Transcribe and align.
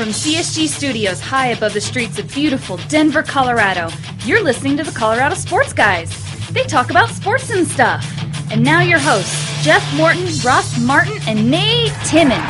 from 0.00 0.08
CSG 0.08 0.66
Studios 0.66 1.20
high 1.20 1.48
above 1.48 1.74
the 1.74 1.80
streets 1.82 2.18
of 2.18 2.26
beautiful 2.32 2.78
Denver, 2.88 3.22
Colorado, 3.22 3.90
you're 4.24 4.42
listening 4.42 4.74
to 4.78 4.82
the 4.82 4.90
Colorado 4.92 5.34
Sports 5.34 5.74
Guys. 5.74 6.10
They 6.52 6.62
talk 6.62 6.88
about 6.88 7.10
sports 7.10 7.50
and 7.50 7.68
stuff. 7.68 8.02
And 8.50 8.64
now 8.64 8.80
your 8.80 8.98
hosts, 8.98 9.62
Jeff 9.62 9.86
Morton, 9.94 10.24
Ross 10.42 10.80
Martin, 10.80 11.18
and 11.28 11.50
Nate 11.50 11.92
Timmons. 12.06 12.40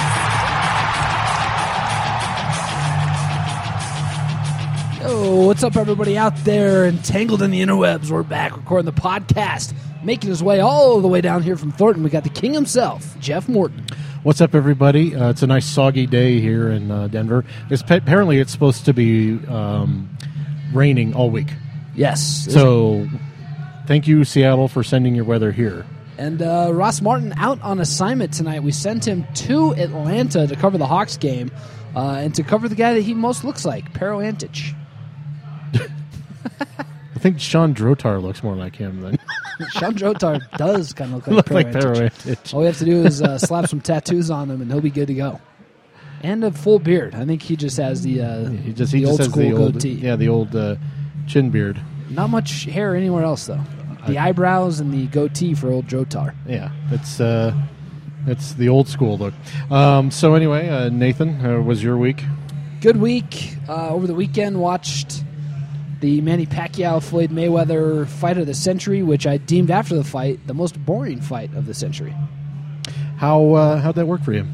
Oh, 5.02 5.46
what's 5.48 5.64
up, 5.64 5.74
everybody 5.74 6.16
out 6.16 6.36
there 6.44 6.86
entangled 6.86 7.42
in 7.42 7.50
the 7.50 7.60
interwebs? 7.60 8.12
We're 8.12 8.22
back 8.22 8.56
recording 8.56 8.86
the 8.86 8.92
podcast, 8.92 9.74
making 10.04 10.30
his 10.30 10.40
way 10.40 10.60
all 10.60 11.00
the 11.00 11.08
way 11.08 11.20
down 11.20 11.42
here 11.42 11.56
from 11.56 11.72
Thornton. 11.72 12.04
We 12.04 12.10
got 12.10 12.22
the 12.22 12.30
king 12.30 12.54
himself, 12.54 13.18
Jeff 13.18 13.48
Morton. 13.48 13.84
What's 14.22 14.42
up, 14.42 14.54
everybody? 14.54 15.16
Uh, 15.16 15.30
it's 15.30 15.42
a 15.42 15.46
nice 15.46 15.64
soggy 15.64 16.06
day 16.06 16.40
here 16.40 16.68
in 16.70 16.90
uh, 16.90 17.08
Denver. 17.08 17.42
It's, 17.70 17.82
apparently, 17.88 18.38
it's 18.38 18.52
supposed 18.52 18.84
to 18.84 18.92
be 18.92 19.38
um, 19.46 20.14
raining 20.74 21.14
all 21.14 21.30
week. 21.30 21.48
Yes. 21.94 22.46
So, 22.52 23.08
thank 23.86 24.06
you, 24.06 24.24
Seattle, 24.24 24.68
for 24.68 24.82
sending 24.82 25.14
your 25.14 25.24
weather 25.24 25.52
here. 25.52 25.86
And 26.18 26.42
uh, 26.42 26.68
Ross 26.70 27.00
Martin 27.00 27.32
out 27.38 27.62
on 27.62 27.80
assignment 27.80 28.34
tonight. 28.34 28.62
We 28.62 28.72
sent 28.72 29.08
him 29.08 29.26
to 29.36 29.72
Atlanta 29.72 30.46
to 30.46 30.54
cover 30.54 30.76
the 30.76 30.86
Hawks 30.86 31.16
game 31.16 31.50
uh, 31.96 32.16
and 32.16 32.34
to 32.34 32.42
cover 32.42 32.68
the 32.68 32.74
guy 32.74 32.92
that 32.92 33.00
he 33.00 33.14
most 33.14 33.42
looks 33.42 33.64
like, 33.64 33.94
Pero 33.94 34.20
Antic. 34.20 34.74
I 36.60 37.18
think 37.18 37.40
Sean 37.40 37.74
Drotar 37.74 38.20
looks 38.20 38.42
more 38.42 38.54
like 38.54 38.76
him 38.76 39.00
than 39.00 39.18
Sean 39.70 39.94
Drotar 39.94 40.40
does 40.56 40.92
kind 40.92 41.14
of 41.14 41.26
look 41.28 41.50
like, 41.50 41.72
like 41.72 41.84
Antic. 41.84 42.52
All 42.54 42.60
we 42.60 42.66
have 42.66 42.78
to 42.78 42.84
do 42.84 43.04
is 43.04 43.22
uh, 43.22 43.38
slap 43.38 43.68
some 43.68 43.80
tattoos 43.80 44.30
on 44.30 44.50
him, 44.50 44.60
and 44.60 44.70
he'll 44.70 44.80
be 44.80 44.90
good 44.90 45.08
to 45.08 45.14
go. 45.14 45.40
And 46.22 46.44
a 46.44 46.50
full 46.52 46.78
beard. 46.78 47.14
I 47.14 47.24
think 47.24 47.40
he 47.42 47.56
just 47.56 47.76
has 47.78 48.02
the 48.02 48.20
uh, 48.22 48.48
He 48.50 48.72
just 48.72 48.92
the 48.92 48.98
he 48.98 49.04
just 49.04 49.10
old 49.12 49.20
has 49.20 49.28
school 49.30 49.42
the 49.42 49.52
old 49.56 49.72
goatee. 49.74 49.92
yeah 49.94 50.16
the 50.16 50.28
old 50.28 50.54
uh, 50.54 50.76
chin 51.26 51.50
beard. 51.50 51.80
Not 52.10 52.28
much 52.30 52.64
hair 52.64 52.94
anywhere 52.94 53.24
else 53.24 53.46
though. 53.46 53.60
The 54.06 54.18
eyebrows 54.18 54.80
and 54.80 54.92
the 54.92 55.06
goatee 55.06 55.54
for 55.54 55.70
old 55.70 55.86
Drotar. 55.86 56.34
Yeah, 56.46 56.72
it's 56.90 57.20
uh, 57.20 57.54
it's 58.26 58.54
the 58.54 58.68
old 58.68 58.88
school 58.88 59.16
look. 59.18 59.34
Um, 59.70 60.10
so 60.10 60.34
anyway, 60.34 60.68
uh, 60.68 60.88
Nathan, 60.88 61.44
uh, 61.44 61.60
was 61.60 61.82
your 61.82 61.96
week? 61.98 62.22
Good 62.80 62.96
week. 62.96 63.56
Uh, 63.68 63.90
over 63.90 64.06
the 64.06 64.14
weekend, 64.14 64.58
watched 64.60 65.22
the 66.00 66.20
Manny 66.22 66.46
Pacquiao 66.46 67.02
Floyd 67.02 67.30
Mayweather 67.30 68.06
fight 68.06 68.38
of 68.38 68.46
the 68.46 68.54
century, 68.54 69.02
which 69.02 69.26
I 69.26 69.36
deemed 69.36 69.70
after 69.70 69.94
the 69.94 70.04
fight 70.04 70.46
the 70.46 70.54
most 70.54 70.84
boring 70.84 71.20
fight 71.20 71.54
of 71.54 71.66
the 71.66 71.74
century. 71.74 72.14
How 73.16 73.52
uh, 73.52 73.80
how'd 73.80 73.96
that 73.96 74.06
work 74.06 74.22
for 74.22 74.32
you? 74.32 74.46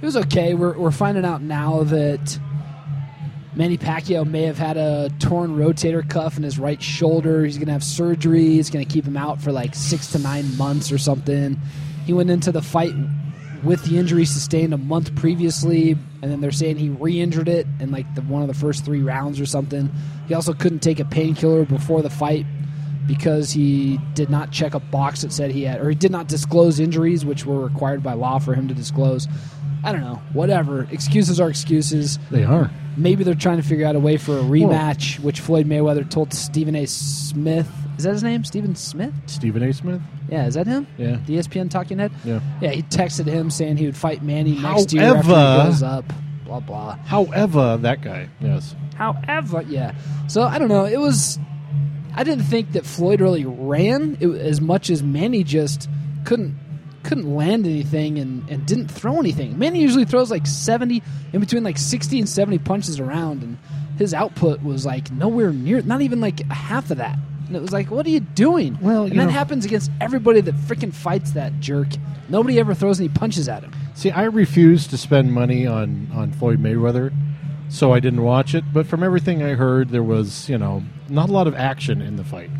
It 0.00 0.04
was 0.04 0.16
okay. 0.16 0.54
We're, 0.54 0.78
we're 0.78 0.90
finding 0.90 1.24
out 1.24 1.42
now 1.42 1.82
that 1.84 2.38
Manny 3.56 3.76
Pacquiao 3.76 4.24
may 4.24 4.42
have 4.42 4.58
had 4.58 4.76
a 4.76 5.10
torn 5.18 5.56
rotator 5.56 6.08
cuff 6.08 6.36
in 6.36 6.44
his 6.44 6.58
right 6.58 6.80
shoulder. 6.80 7.44
He's 7.44 7.56
going 7.56 7.66
to 7.66 7.72
have 7.72 7.82
surgery. 7.82 8.58
It's 8.58 8.70
going 8.70 8.86
to 8.86 8.92
keep 8.92 9.04
him 9.04 9.16
out 9.16 9.40
for 9.40 9.50
like 9.50 9.74
six 9.74 10.12
to 10.12 10.20
nine 10.20 10.56
months 10.56 10.92
or 10.92 10.98
something. 10.98 11.58
He 12.06 12.12
went 12.12 12.30
into 12.30 12.52
the 12.52 12.62
fight 12.62 12.92
with 13.62 13.84
the 13.84 13.98
injury 13.98 14.24
sustained 14.24 14.72
a 14.72 14.78
month 14.78 15.14
previously, 15.16 15.92
and 16.22 16.30
then 16.30 16.40
they're 16.40 16.50
saying 16.50 16.76
he 16.76 16.88
re-injured 16.90 17.48
it 17.48 17.66
in 17.80 17.90
like 17.90 18.12
the 18.14 18.22
one 18.22 18.42
of 18.42 18.48
the 18.48 18.54
first 18.54 18.84
three 18.84 19.02
rounds 19.02 19.40
or 19.40 19.46
something. 19.46 19.90
He 20.26 20.34
also 20.34 20.52
couldn't 20.52 20.80
take 20.80 21.00
a 21.00 21.04
painkiller 21.04 21.64
before 21.64 22.02
the 22.02 22.10
fight 22.10 22.46
because 23.06 23.50
he 23.50 23.98
did 24.14 24.28
not 24.28 24.52
check 24.52 24.74
a 24.74 24.80
box 24.80 25.22
that 25.22 25.32
said 25.32 25.50
he 25.50 25.64
had, 25.64 25.80
or 25.80 25.88
he 25.88 25.94
did 25.94 26.12
not 26.12 26.28
disclose 26.28 26.78
injuries, 26.78 27.24
which 27.24 27.46
were 27.46 27.60
required 27.60 28.02
by 28.02 28.12
law 28.12 28.38
for 28.38 28.54
him 28.54 28.68
to 28.68 28.74
disclose. 28.74 29.26
I 29.82 29.92
don't 29.92 30.02
know. 30.02 30.20
Whatever. 30.32 30.86
Excuses 30.90 31.40
are 31.40 31.48
excuses. 31.48 32.18
They 32.30 32.44
are. 32.44 32.70
Maybe 32.96 33.24
they're 33.24 33.34
trying 33.34 33.58
to 33.58 33.62
figure 33.62 33.86
out 33.86 33.96
a 33.96 34.00
way 34.00 34.16
for 34.16 34.36
a 34.38 34.42
rematch, 34.42 35.20
which 35.20 35.40
Floyd 35.40 35.66
Mayweather 35.66 36.08
told 36.08 36.34
Stephen 36.34 36.74
A. 36.74 36.86
Smith. 36.86 37.70
Is 37.96 38.04
that 38.04 38.12
his 38.12 38.22
name? 38.22 38.44
Stephen 38.44 38.74
Smith? 38.74 39.14
Stephen 39.26 39.62
A. 39.62 39.72
Smith. 39.72 40.02
Yeah, 40.28 40.46
is 40.46 40.54
that 40.54 40.66
him? 40.66 40.86
Yeah. 40.98 41.18
The 41.26 41.36
ESPN 41.38 41.70
talking 41.70 41.98
head? 41.98 42.12
Yeah. 42.24 42.40
Yeah, 42.60 42.70
he 42.70 42.82
texted 42.82 43.26
him 43.26 43.50
saying 43.50 43.76
he 43.78 43.86
would 43.86 43.96
fight 43.96 44.22
Manny 44.22 44.58
next 44.58 44.92
year 44.92 45.04
after 45.16 45.28
However- 45.34 45.62
he 45.62 45.68
goes 45.68 45.82
up. 45.82 46.04
Blah, 46.44 46.60
blah. 46.60 46.96
However, 47.04 47.76
that 47.78 48.00
guy, 48.00 48.28
yes. 48.40 48.74
However, 48.94 49.62
yeah. 49.68 49.94
So 50.28 50.42
I 50.42 50.58
don't 50.58 50.68
know. 50.68 50.86
It 50.86 50.98
was. 50.98 51.38
I 52.14 52.24
didn't 52.24 52.44
think 52.44 52.72
that 52.72 52.84
Floyd 52.86 53.20
really 53.20 53.44
ran 53.44 54.16
it, 54.18 54.28
as 54.28 54.60
much 54.60 54.88
as 54.90 55.02
Manny 55.02 55.44
just 55.44 55.88
couldn't 56.24 56.56
couldn't 57.04 57.32
land 57.34 57.64
anything 57.66 58.18
and, 58.18 58.48
and 58.50 58.66
didn't 58.66 58.88
throw 58.88 59.18
anything. 59.20 59.58
Manny 59.58 59.80
usually 59.80 60.04
throws 60.06 60.30
like 60.30 60.46
seventy 60.46 61.02
in 61.34 61.40
between 61.40 61.62
like 61.64 61.76
sixty 61.78 62.18
and 62.18 62.28
seventy 62.28 62.58
punches 62.58 62.98
around, 62.98 63.42
and 63.42 63.58
his 63.98 64.14
output 64.14 64.62
was 64.62 64.86
like 64.86 65.12
nowhere 65.12 65.52
near, 65.52 65.82
not 65.82 66.00
even 66.00 66.20
like 66.20 66.40
half 66.50 66.90
of 66.90 66.96
that. 66.96 67.18
And 67.48 67.56
it 67.56 67.60
was 67.60 67.72
like, 67.72 67.90
what 67.90 68.06
are 68.06 68.10
you 68.10 68.20
doing? 68.20 68.78
Well, 68.80 69.04
and 69.04 69.12
you 69.12 69.18
that 69.18 69.26
know- 69.26 69.32
happens 69.32 69.64
against 69.64 69.90
everybody 70.00 70.40
that 70.42 70.54
freaking 70.54 70.92
fights 70.92 71.32
that 71.32 71.58
jerk. 71.60 71.88
Nobody 72.28 72.60
ever 72.60 72.74
throws 72.74 73.00
any 73.00 73.08
punches 73.08 73.48
at 73.48 73.62
him. 73.62 73.72
See, 73.94 74.10
I 74.10 74.24
refuse 74.24 74.86
to 74.88 74.98
spend 74.98 75.32
money 75.32 75.66
on, 75.66 76.08
on 76.14 76.30
Floyd 76.32 76.62
Mayweather, 76.62 77.12
so 77.70 77.92
I 77.92 78.00
didn't 78.00 78.22
watch 78.22 78.54
it. 78.54 78.64
But 78.72 78.86
from 78.86 79.02
everything 79.02 79.42
I 79.42 79.54
heard, 79.54 79.88
there 79.88 80.02
was, 80.02 80.48
you 80.48 80.58
know, 80.58 80.84
not 81.08 81.30
a 81.30 81.32
lot 81.32 81.46
of 81.46 81.54
action 81.54 82.02
in 82.02 82.16
the 82.16 82.24
fight. 82.24 82.50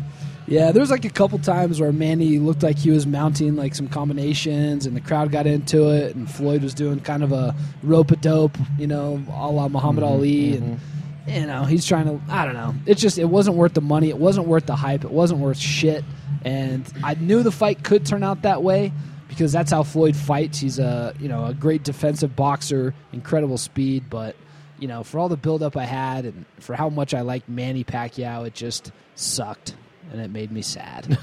Yeah, 0.47 0.71
there 0.71 0.81
was 0.81 0.89
like 0.89 1.05
a 1.05 1.09
couple 1.11 1.37
times 1.37 1.79
where 1.79 1.93
Manny 1.93 2.39
looked 2.39 2.63
like 2.63 2.79
he 2.79 2.89
was 2.89 3.05
mounting 3.05 3.55
like 3.55 3.75
some 3.75 3.87
combinations, 3.87 4.87
and 4.87 4.97
the 4.97 5.01
crowd 5.01 5.31
got 5.31 5.45
into 5.45 5.89
it, 5.89 6.15
and 6.15 6.29
Floyd 6.29 6.63
was 6.63 6.73
doing 6.73 6.99
kind 7.01 7.23
of 7.23 7.31
a 7.31 7.55
rope 7.83 8.09
a 8.09 8.15
dope, 8.15 8.57
you 8.79 8.87
know, 8.87 9.21
a 9.29 9.51
la 9.51 9.67
Muhammad 9.67 10.03
mm-hmm, 10.03 10.13
Ali, 10.13 10.57
and 10.57 10.63
mm-hmm. 10.63 10.98
You 11.29 11.45
know 11.45 11.63
he's 11.63 11.85
trying 11.85 12.05
to. 12.05 12.19
I 12.31 12.45
don't 12.45 12.53
know. 12.53 12.75
It's 12.85 13.01
just 13.01 13.17
it 13.17 13.25
wasn't 13.25 13.57
worth 13.57 13.73
the 13.73 13.81
money. 13.81 14.09
It 14.09 14.17
wasn't 14.17 14.47
worth 14.47 14.65
the 14.65 14.75
hype. 14.75 15.03
It 15.03 15.11
wasn't 15.11 15.39
worth 15.39 15.57
shit. 15.57 16.03
And 16.43 16.91
I 17.03 17.15
knew 17.15 17.43
the 17.43 17.51
fight 17.51 17.83
could 17.83 18.05
turn 18.05 18.23
out 18.23 18.43
that 18.43 18.63
way 18.63 18.93
because 19.27 19.51
that's 19.51 19.71
how 19.71 19.83
Floyd 19.83 20.15
fights. 20.15 20.59
He's 20.59 20.79
a 20.79 21.13
you 21.19 21.27
know 21.27 21.45
a 21.45 21.53
great 21.53 21.83
defensive 21.83 22.35
boxer, 22.35 22.93
incredible 23.13 23.57
speed, 23.57 24.05
but 24.09 24.35
you 24.79 24.87
know 24.87 25.03
for 25.03 25.19
all 25.19 25.29
the 25.29 25.37
buildup 25.37 25.77
I 25.77 25.85
had 25.85 26.25
and 26.25 26.45
for 26.59 26.75
how 26.75 26.89
much 26.89 27.13
I 27.13 27.21
liked 27.21 27.47
Manny 27.47 27.83
Pacquiao, 27.83 28.45
it 28.47 28.53
just 28.53 28.91
sucked 29.15 29.75
and 30.11 30.21
it 30.21 30.31
made 30.31 30.51
me 30.51 30.61
sad. 30.61 31.17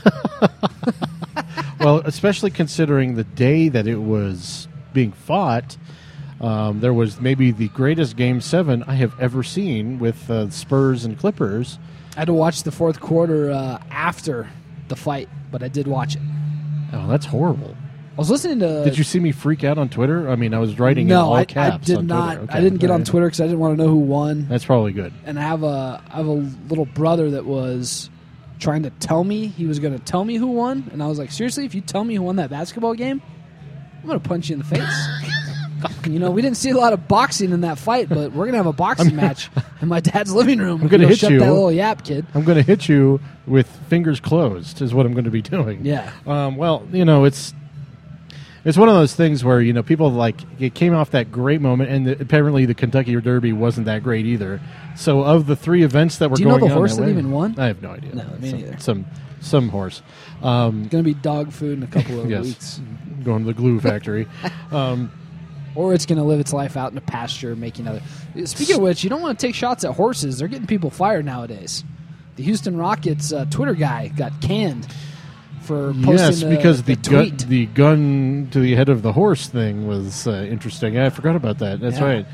well, 1.80 1.98
especially 2.04 2.50
considering 2.50 3.14
the 3.14 3.24
day 3.24 3.68
that 3.68 3.86
it 3.86 3.96
was 3.96 4.68
being 4.92 5.12
fought, 5.12 5.76
um, 6.40 6.80
there 6.80 6.92
was 6.92 7.20
maybe 7.20 7.50
the 7.50 7.68
greatest 7.68 8.16
Game 8.16 8.40
7 8.40 8.82
I 8.84 8.94
have 8.94 9.18
ever 9.20 9.42
seen 9.42 9.98
with 9.98 10.30
uh, 10.30 10.50
Spurs 10.50 11.04
and 11.04 11.18
Clippers. 11.18 11.78
I 12.16 12.20
had 12.20 12.26
to 12.26 12.34
watch 12.34 12.62
the 12.62 12.72
fourth 12.72 13.00
quarter 13.00 13.50
uh, 13.50 13.78
after 13.90 14.48
the 14.88 14.96
fight, 14.96 15.28
but 15.50 15.62
I 15.62 15.68
did 15.68 15.86
watch 15.86 16.16
it. 16.16 16.22
Oh, 16.92 17.06
that's 17.08 17.26
horrible. 17.26 17.76
I 18.12 18.18
was 18.18 18.30
listening 18.30 18.60
to. 18.60 18.84
Did 18.84 18.96
you 18.96 19.04
see 19.04 19.20
me 19.20 19.30
freak 19.32 19.62
out 19.62 19.76
on 19.76 19.90
Twitter? 19.90 20.30
I 20.30 20.36
mean, 20.36 20.54
I 20.54 20.58
was 20.58 20.78
writing 20.78 21.02
in 21.02 21.08
No, 21.08 21.26
all 21.26 21.34
I, 21.36 21.46
I 21.54 21.76
did 21.76 22.02
not. 22.04 22.36
Twitter. 22.38 22.52
I 22.52 22.60
didn't 22.62 22.78
get 22.78 22.90
on. 22.90 23.04
Twitter 23.04 23.26
because 23.26 23.42
I 23.42 23.44
didn't 23.44 23.58
want 23.58 23.76
to 23.76 23.82
know 23.84 23.90
who 23.90 23.96
won. 23.98 24.46
That's 24.48 24.64
probably 24.64 24.92
good. 24.92 25.12
And 25.26 25.38
I 25.38 25.42
have 25.42 25.62
a 25.62 26.02
I 26.10 26.16
have 26.16 26.26
a 26.26 26.32
little 26.32 26.86
brother 26.86 27.32
that 27.32 27.44
was 27.44 28.08
trying 28.58 28.84
to 28.84 28.90
tell 28.90 29.22
me 29.22 29.48
he 29.48 29.66
was 29.66 29.78
going 29.80 29.92
to 29.92 30.02
tell 30.02 30.24
me 30.24 30.36
who 30.36 30.46
won, 30.46 30.88
and 30.92 31.02
I 31.02 31.08
was 31.08 31.18
like, 31.18 31.30
seriously, 31.30 31.66
if 31.66 31.74
you 31.74 31.82
tell 31.82 32.04
me 32.04 32.14
who 32.14 32.22
won 32.22 32.36
that 32.36 32.48
basketball 32.48 32.94
game, 32.94 33.20
I'm 34.00 34.06
going 34.08 34.18
to 34.18 34.26
punch 34.26 34.48
you 34.48 34.54
in 34.54 34.60
the 34.60 34.64
face. 34.64 35.08
you 36.06 36.18
know, 36.18 36.30
we 36.30 36.42
didn't 36.42 36.56
see 36.56 36.70
a 36.70 36.76
lot 36.76 36.92
of 36.92 37.06
boxing 37.08 37.50
in 37.52 37.60
that 37.62 37.78
fight, 37.78 38.08
but 38.08 38.32
we're 38.32 38.44
going 38.44 38.52
to 38.52 38.56
have 38.58 38.66
a 38.66 38.72
boxing 38.72 39.16
match 39.16 39.50
in 39.80 39.88
my 39.88 40.00
dad's 40.00 40.32
living 40.32 40.58
room. 40.58 40.80
I'm 40.82 40.88
gonna 40.88 41.04
Go 41.04 41.08
hit 41.08 41.18
shut 41.18 41.32
you. 41.32 41.40
that 41.40 41.52
little 41.52 41.72
yap, 41.72 42.04
kid. 42.04 42.26
I'm 42.34 42.44
going 42.44 42.56
to 42.56 42.62
hit 42.62 42.88
you 42.88 43.20
with 43.46 43.66
fingers 43.88 44.20
closed. 44.20 44.80
Is 44.82 44.94
what 44.94 45.06
I'm 45.06 45.12
going 45.12 45.24
to 45.24 45.30
be 45.30 45.42
doing. 45.42 45.84
Yeah. 45.84 46.10
Um, 46.26 46.56
well, 46.56 46.86
you 46.92 47.04
know, 47.04 47.24
it's 47.24 47.52
it's 48.64 48.76
one 48.76 48.88
of 48.88 48.94
those 48.96 49.14
things 49.14 49.44
where 49.44 49.60
you 49.60 49.72
know 49.72 49.82
people 49.82 50.10
like 50.10 50.40
it 50.58 50.74
came 50.74 50.94
off 50.94 51.10
that 51.12 51.30
great 51.30 51.60
moment, 51.60 51.90
and 51.90 52.06
the, 52.06 52.20
apparently 52.20 52.66
the 52.66 52.74
Kentucky 52.74 53.14
Derby 53.20 53.52
wasn't 53.52 53.86
that 53.86 54.02
great 54.02 54.26
either. 54.26 54.60
So, 54.96 55.22
of 55.22 55.46
the 55.46 55.54
three 55.56 55.82
events 55.84 56.18
that 56.18 56.30
were 56.30 56.36
Do 56.36 56.42
you 56.42 56.48
know 56.48 56.58
going 56.58 56.70
the 56.70 56.74
horse 56.74 56.96
that 56.96 57.02
way- 57.02 57.10
even 57.10 57.30
won? 57.30 57.54
I 57.58 57.66
have 57.66 57.82
no 57.82 57.90
idea. 57.90 58.14
No, 58.14 58.24
me 58.40 58.50
some, 58.50 58.58
neither. 58.60 58.78
Some 58.80 59.06
some 59.40 59.68
horse. 59.68 60.02
Um, 60.42 60.88
Going 60.88 61.04
to 61.04 61.08
be 61.08 61.14
dog 61.14 61.52
food 61.52 61.78
in 61.78 61.84
a 61.84 61.86
couple 61.86 62.20
of 62.20 62.28
yes, 62.30 62.44
weeks. 62.44 62.80
going 63.22 63.40
to 63.40 63.46
the 63.46 63.54
glue 63.54 63.78
factory. 63.80 64.26
um, 64.72 65.12
or 65.76 65.94
it's 65.94 66.06
going 66.06 66.18
to 66.18 66.24
live 66.24 66.40
its 66.40 66.52
life 66.52 66.76
out 66.76 66.90
in 66.92 66.98
a 66.98 67.02
pasture 67.02 67.54
making 67.54 67.86
other. 67.86 68.02
Speaking 68.44 68.76
of 68.76 68.82
which, 68.82 69.04
you 69.04 69.10
don't 69.10 69.22
want 69.22 69.38
to 69.38 69.46
take 69.46 69.54
shots 69.54 69.84
at 69.84 69.92
horses. 69.92 70.38
They're 70.38 70.48
getting 70.48 70.66
people 70.66 70.90
fired 70.90 71.24
nowadays. 71.24 71.84
The 72.36 72.42
Houston 72.42 72.76
Rockets 72.76 73.32
uh, 73.32 73.46
Twitter 73.50 73.74
guy 73.74 74.08
got 74.08 74.40
canned 74.40 74.86
for 75.62 75.92
posting 75.94 76.12
yes, 76.16 76.40
the, 76.40 76.48
because 76.48 76.82
the, 76.82 76.94
the 76.94 77.10
gun, 77.10 77.26
tweet. 77.28 77.38
the 77.48 77.66
gun 77.66 78.48
to 78.52 78.60
the 78.60 78.74
head 78.74 78.88
of 78.88 79.02
the 79.02 79.12
horse 79.12 79.48
thing 79.48 79.86
was 79.88 80.26
uh, 80.26 80.46
interesting. 80.50 80.98
I 80.98 81.10
forgot 81.10 81.34
about 81.36 81.58
that. 81.58 81.80
That's 81.80 81.98
Yeah. 81.98 82.04
right. 82.04 82.26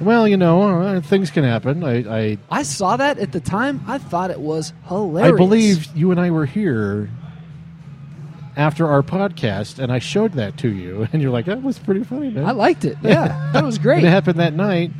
Well, 0.00 0.26
you 0.26 0.36
know, 0.36 0.80
uh, 0.82 1.00
things 1.00 1.30
can 1.30 1.44
happen. 1.44 1.84
I, 1.84 1.98
I 2.32 2.38
I 2.50 2.62
saw 2.64 2.96
that 2.96 3.18
at 3.18 3.30
the 3.30 3.38
time. 3.40 3.84
I 3.86 3.98
thought 3.98 4.32
it 4.32 4.40
was 4.40 4.72
hilarious. 4.88 5.32
I 5.32 5.36
believe 5.36 5.86
you 5.94 6.10
and 6.10 6.18
I 6.18 6.30
were 6.30 6.46
here 6.46 7.08
after 8.56 8.86
our 8.86 9.02
podcast, 9.02 9.78
and 9.78 9.90
I 9.92 9.98
showed 9.98 10.32
that 10.34 10.58
to 10.58 10.68
you, 10.68 11.06
and 11.12 11.22
you're 11.22 11.30
like, 11.30 11.46
"That 11.46 11.62
was 11.62 11.78
pretty 11.78 12.04
funny, 12.04 12.30
man." 12.30 12.44
I 12.44 12.52
liked 12.52 12.84
it. 12.84 12.98
Yeah, 13.02 13.50
that 13.52 13.64
was 13.64 13.78
great. 13.86 14.04
it 14.04 14.08
happened 14.08 14.40
that 14.40 14.54
night, 14.54 14.90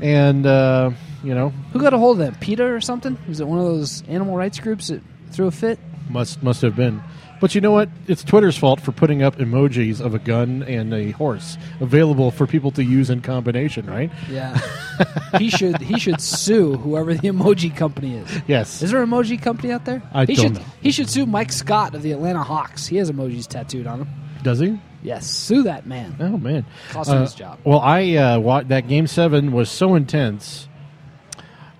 and 0.00 0.44
uh, 0.46 0.90
you 1.22 1.34
know 1.34 1.50
Who 1.72 1.80
got 1.80 1.94
a 1.94 1.98
hold 1.98 2.20
of 2.20 2.26
that? 2.26 2.40
PETA 2.40 2.64
or 2.64 2.80
something? 2.80 3.16
Was 3.28 3.40
it 3.40 3.46
one 3.46 3.58
of 3.58 3.64
those 3.64 4.02
animal 4.08 4.36
rights 4.36 4.58
groups 4.60 4.88
that 4.88 5.02
threw 5.30 5.46
a 5.46 5.50
fit? 5.50 5.78
must 6.08 6.42
must 6.42 6.62
have 6.62 6.74
been. 6.74 7.02
But 7.40 7.54
you 7.54 7.60
know 7.60 7.70
what? 7.70 7.88
It's 8.08 8.24
Twitter's 8.24 8.56
fault 8.56 8.80
for 8.80 8.90
putting 8.92 9.22
up 9.22 9.36
emojis 9.36 10.00
of 10.04 10.14
a 10.14 10.18
gun 10.18 10.62
and 10.64 10.92
a 10.92 11.12
horse 11.12 11.56
available 11.80 12.30
for 12.30 12.46
people 12.46 12.70
to 12.72 12.82
use 12.84 13.10
in 13.10 13.20
combination, 13.20 13.86
right? 13.86 14.10
Yeah. 14.28 14.58
he 15.38 15.48
should 15.50 15.80
he 15.80 15.98
should 15.98 16.20
sue 16.20 16.74
whoever 16.76 17.14
the 17.14 17.28
emoji 17.28 17.74
company 17.74 18.16
is. 18.16 18.42
Yes. 18.48 18.82
Is 18.82 18.90
there 18.90 19.02
an 19.02 19.08
emoji 19.10 19.40
company 19.40 19.72
out 19.72 19.84
there? 19.84 20.02
I 20.12 20.24
he 20.24 20.34
don't 20.34 20.44
should, 20.44 20.54
know. 20.54 20.64
He 20.80 20.90
should 20.90 21.08
sue 21.08 21.26
Mike 21.26 21.52
Scott 21.52 21.94
of 21.94 22.02
the 22.02 22.12
Atlanta 22.12 22.42
Hawks. 22.42 22.86
He 22.86 22.96
has 22.96 23.10
emojis 23.10 23.46
tattooed 23.46 23.86
on 23.86 24.00
him. 24.02 24.08
Does 24.42 24.58
he? 24.58 24.80
Yes, 25.02 25.30
sue 25.30 25.62
that 25.62 25.86
man. 25.86 26.16
Oh 26.18 26.36
man, 26.36 26.64
Cost 26.90 27.10
him 27.10 27.18
Uh, 27.18 27.20
his 27.20 27.34
job. 27.34 27.60
Well, 27.64 27.78
I 27.78 28.14
uh, 28.16 28.38
wa- 28.40 28.62
that 28.64 28.88
game 28.88 29.06
seven 29.06 29.52
was 29.52 29.70
so 29.70 29.94
intense 29.94 30.68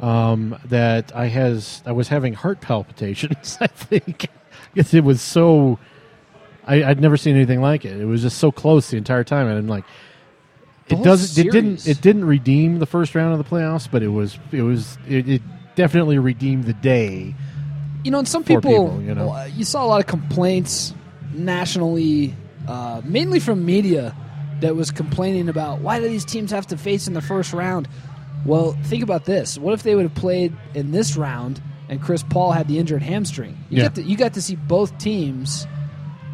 um, 0.01 0.57
that 0.67 1.15
I 1.17 1.27
has 1.27 1.83
I 1.85 1.93
was 1.93 2.09
having 2.09 2.35
heart 2.35 2.61
palpitations. 2.61 3.59
I 3.61 3.67
think 3.67 4.29
because 4.75 4.95
it 4.95 5.05
was 5.05 5.21
so. 5.21 5.79
I, 6.67 6.85
I'd 6.85 7.01
never 7.01 7.17
seen 7.17 7.35
anything 7.35 7.63
like 7.63 7.85
it. 7.85 7.99
It 7.99 8.05
was 8.05 8.23
just 8.23 8.39
so 8.39 8.53
close 8.53 8.91
the 8.91 8.99
entire 8.99 9.25
time, 9.25 9.47
and 9.47 9.59
I'm 9.59 9.69
like, 9.69 9.85
it 10.89 11.03
doesn't. 11.03 11.47
It 11.47 11.51
didn't. 11.51 11.87
It 11.87 12.01
didn't 12.01 12.25
redeem 12.25 12.79
the 12.79 12.87
first 12.87 13.15
round 13.15 13.33
of 13.33 13.39
the 13.39 13.57
playoffs, 13.57 13.91
but 13.91 14.03
it 14.03 14.09
was. 14.09 14.39
It 14.53 14.63
was. 14.63 14.99
It, 15.09 15.29
it 15.29 15.43
definitely 15.75 16.19
redeemed 16.19 16.65
the 16.65 16.73
day. 16.73 17.35
You 18.05 18.11
know, 18.11 18.19
and 18.19 18.29
some 18.29 18.45
people, 18.45 18.71
people, 18.71 19.03
you 19.03 19.15
know. 19.15 19.45
you 19.45 19.65
saw 19.65 19.85
a 19.85 19.87
lot 19.87 20.01
of 20.01 20.07
complaints 20.07 20.95
nationally, 21.33 22.35
uh, 22.67 23.03
mainly 23.05 23.41
from 23.41 23.67
media, 23.67 24.15
that 24.61 24.77
was 24.77 24.91
complaining 24.91 25.49
about 25.49 25.81
why 25.81 26.01
do 26.01 26.09
these 26.09 26.25
teams 26.25 26.51
have 26.51 26.67
to 26.69 26.77
face 26.77 27.07
in 27.07 27.15
the 27.15 27.21
first 27.23 27.53
round. 27.53 27.89
Well, 28.45 28.73
think 28.85 29.03
about 29.03 29.25
this: 29.25 29.59
what 29.59 29.75
if 29.75 29.83
they 29.83 29.95
would 29.95 30.05
have 30.05 30.15
played 30.15 30.57
in 30.75 30.91
this 30.91 31.17
round 31.17 31.61
and 31.89 32.01
Chris 32.03 32.23
Paul 32.23 32.53
had 32.53 32.69
the 32.69 32.79
injured 32.79 33.03
hamstring? 33.03 33.57
You 33.71 33.79
Yeah. 33.79 33.83
got 33.85 33.95
to, 33.97 34.03
you 34.03 34.17
got 34.17 34.35
to 34.35 34.43
see 34.43 34.57
both 34.57 34.97
teams. 34.99 35.67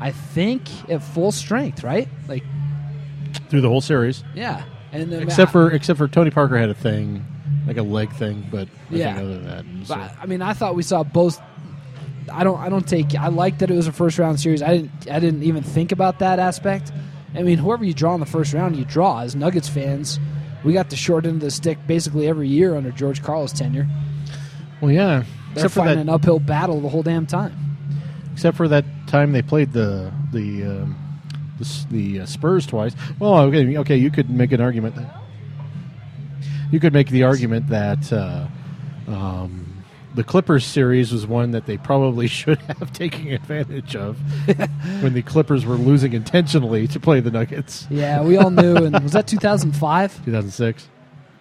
I 0.01 0.11
think 0.11 0.63
at 0.91 1.03
full 1.03 1.31
strength, 1.33 1.85
right? 1.85 2.09
Like, 2.29 2.43
through 3.49 3.61
the 3.63 3.69
whole 3.69 3.81
series, 3.81 4.25
yeah, 4.35 4.65
and 4.93 5.13
except 5.13 5.53
for 5.53 5.71
except 5.71 5.99
for 5.99 6.09
Tony 6.09 6.31
Parker 6.31 6.57
had 6.59 6.69
a 6.71 6.75
thing, 6.75 7.25
like 7.67 7.77
a 7.77 7.83
leg 7.83 8.13
thing, 8.13 8.47
but 8.51 8.69
I 8.91 8.95
Yeah. 8.95 9.15
think 9.15 9.25
other 9.25 9.35
than 9.39 9.45
that, 9.47 9.65
so- 9.87 9.95
But, 9.97 10.17
I 10.21 10.27
mean, 10.27 10.43
I 10.43 10.53
thought 10.53 10.75
we 10.75 10.83
saw 10.83 11.03
both. 11.05 11.41
I 12.33 12.43
don't. 12.43 12.59
I 12.59 12.69
don't 12.69 12.87
take. 12.87 13.15
I 13.15 13.29
like 13.29 13.59
that 13.59 13.71
it 13.71 13.75
was 13.75 13.87
a 13.87 13.93
first 13.93 14.19
round 14.19 14.41
series. 14.41 14.63
I 14.63 14.69
didn't. 14.77 14.91
I 15.11 15.19
didn't 15.21 15.43
even 15.45 15.63
think 15.63 15.93
about 15.93 16.19
that 16.21 16.39
aspect. 16.39 16.91
I 17.37 17.43
mean, 17.43 17.59
whoever 17.59 17.85
you 17.85 17.93
draw 17.95 18.15
in 18.15 18.21
the 18.21 18.27
first 18.27 18.53
round, 18.55 18.77
you 18.77 18.85
draw. 18.85 19.21
As 19.21 19.35
Nuggets 19.37 19.69
fans, 19.69 20.19
we 20.65 20.73
got 20.73 20.91
the 20.91 20.97
short 20.97 21.27
end 21.27 21.37
of 21.37 21.41
the 21.43 21.51
stick 21.51 21.79
basically 21.87 22.27
every 22.29 22.49
year 22.49 22.77
under 22.77 22.91
George 22.91 23.23
Karl's 23.23 23.53
tenure. 23.53 23.87
well, 24.81 24.91
yeah, 24.91 25.25
They're 25.55 25.65
except 25.65 25.75
for 25.75 25.81
fighting 25.81 25.97
that 25.97 26.03
an 26.03 26.09
uphill 26.09 26.39
battle 26.41 26.81
the 26.81 26.89
whole 26.89 27.03
damn 27.03 27.27
time. 27.27 27.55
except 28.33 28.57
for 28.57 28.69
that 28.69 28.85
time 29.07 29.33
they 29.33 29.43
played 29.43 29.73
the 29.73 30.13
the 30.33 30.65
um, 30.65 30.97
the, 31.59 31.87
the 31.91 32.21
uh, 32.21 32.27
Spurs 32.27 32.67
twice. 32.67 32.95
Well, 33.19 33.39
okay, 33.43 33.77
okay, 33.79 33.97
you 33.97 34.11
could 34.11 34.31
make 34.31 34.53
an 34.53 34.61
argument. 34.61 34.97
That, 34.97 35.17
you 36.71 36.81
could 36.81 36.93
make 36.93 37.09
the 37.09 37.23
argument 37.23 37.69
that 37.69 38.13
uh, 38.13 38.47
um, 39.07 39.85
the 40.15 40.25
Clippers 40.25 40.65
series 40.65 41.13
was 41.13 41.27
one 41.27 41.53
that 41.53 41.67
they 41.67 41.77
probably 41.77 42.27
should 42.41 42.59
have 42.63 42.93
taken 42.93 43.29
advantage 43.29 43.95
of 43.97 44.19
when 45.03 45.15
the 45.15 45.23
Clippers 45.23 45.65
were 45.65 45.77
losing 45.77 46.13
intentionally 46.13 46.87
to 46.89 47.01
play 47.01 47.21
the 47.21 47.31
Nuggets. 47.31 47.87
Yeah, 47.91 48.23
we 48.23 48.37
all 48.37 48.51
knew. 48.51 48.77
And 48.77 48.99
was 49.01 49.13
that 49.13 49.27
2005, 49.29 50.25
2006. 50.25 50.89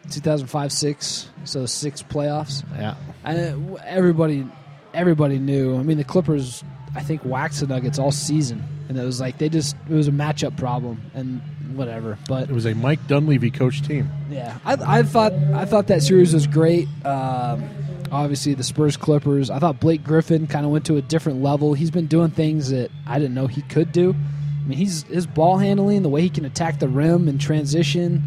2005 0.09 0.71
six? 0.71 1.29
So 1.45 1.65
six 1.65 2.01
playoffs. 2.03 2.63
Yeah. 2.77 2.95
And 3.23 3.77
everybody, 3.85 4.45
everybody 4.93 5.39
knew. 5.39 5.77
I 5.77 5.83
mean, 5.83 5.97
the 5.97 6.03
Clippers, 6.03 6.63
I 6.95 7.01
think, 7.01 7.23
waxed 7.25 7.59
the 7.61 7.67
Nuggets 7.67 7.99
all 7.99 8.11
season, 8.11 8.63
and 8.89 8.97
it 8.97 9.03
was 9.03 9.19
like 9.19 9.37
they 9.37 9.49
just 9.49 9.75
it 9.89 9.93
was 9.93 10.07
a 10.07 10.11
matchup 10.11 10.57
problem 10.57 11.01
and 11.13 11.41
whatever. 11.75 12.17
But 12.27 12.49
It 12.49 12.53
was 12.53 12.65
a 12.65 12.75
Mike 12.75 13.05
Dunleavy 13.07 13.49
coached 13.51 13.85
team. 13.85 14.09
yeah, 14.29 14.57
I, 14.65 14.99
I 14.99 15.03
thought 15.03 15.33
I 15.33 15.65
thought 15.65 15.87
that 15.87 16.03
series 16.03 16.33
was 16.33 16.47
great. 16.47 16.87
Um, 17.05 17.67
obviously, 18.11 18.53
the 18.53 18.63
Spurs 18.63 18.95
Clippers. 18.97 19.49
I 19.49 19.59
thought 19.59 19.79
Blake 19.79 20.03
Griffin 20.03 20.47
kind 20.47 20.65
of 20.65 20.71
went 20.71 20.85
to 20.85 20.97
a 20.97 21.01
different 21.01 21.41
level. 21.41 21.73
He's 21.73 21.91
been 21.91 22.07
doing 22.07 22.29
things 22.31 22.69
that 22.69 22.91
I 23.07 23.19
didn't 23.19 23.33
know 23.35 23.47
he 23.47 23.61
could 23.63 23.91
do. 23.91 24.11
I 24.13 24.67
mean, 24.67 24.77
he's 24.77 25.03
his 25.03 25.25
ball 25.27 25.57
handling, 25.57 26.03
the 26.03 26.09
way 26.09 26.21
he 26.21 26.29
can 26.29 26.45
attack 26.45 26.79
the 26.79 26.87
rim 26.87 27.27
and 27.27 27.41
transition, 27.41 28.23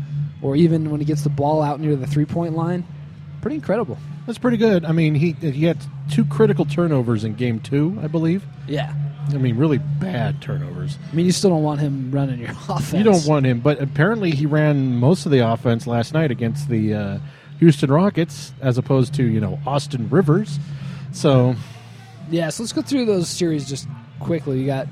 or 0.46 0.54
even 0.54 0.90
when 0.90 1.00
he 1.00 1.04
gets 1.04 1.22
the 1.22 1.28
ball 1.28 1.60
out 1.60 1.80
near 1.80 1.96
the 1.96 2.06
three 2.06 2.24
point 2.24 2.54
line, 2.54 2.86
pretty 3.42 3.56
incredible. 3.56 3.98
That's 4.26 4.38
pretty 4.38 4.56
good. 4.56 4.84
I 4.84 4.92
mean, 4.92 5.16
he 5.16 5.32
he 5.32 5.64
had 5.64 5.78
two 6.10 6.24
critical 6.24 6.64
turnovers 6.64 7.24
in 7.24 7.34
game 7.34 7.58
two, 7.58 7.98
I 8.00 8.06
believe. 8.06 8.44
Yeah. 8.68 8.94
I 9.28 9.38
mean, 9.38 9.56
really 9.56 9.78
bad 9.78 10.40
turnovers. 10.40 10.98
I 11.10 11.16
mean, 11.16 11.26
you 11.26 11.32
still 11.32 11.50
don't 11.50 11.64
want 11.64 11.80
him 11.80 12.12
running 12.12 12.38
your 12.38 12.50
offense. 12.68 12.92
You 12.92 13.02
don't 13.02 13.26
want 13.26 13.44
him, 13.44 13.58
but 13.58 13.82
apparently 13.82 14.30
he 14.30 14.46
ran 14.46 14.94
most 14.96 15.26
of 15.26 15.32
the 15.32 15.40
offense 15.40 15.88
last 15.88 16.14
night 16.14 16.30
against 16.30 16.68
the 16.68 16.94
uh, 16.94 17.18
Houston 17.58 17.90
Rockets, 17.90 18.52
as 18.60 18.78
opposed 18.78 19.14
to 19.14 19.24
you 19.24 19.40
know 19.40 19.58
Austin 19.66 20.08
Rivers. 20.10 20.60
So 21.10 21.56
Yeah, 22.30 22.50
so 22.50 22.62
let's 22.62 22.72
go 22.72 22.82
through 22.82 23.06
those 23.06 23.28
series 23.28 23.68
just 23.68 23.88
quickly. 24.20 24.60
You 24.60 24.66
got 24.66 24.86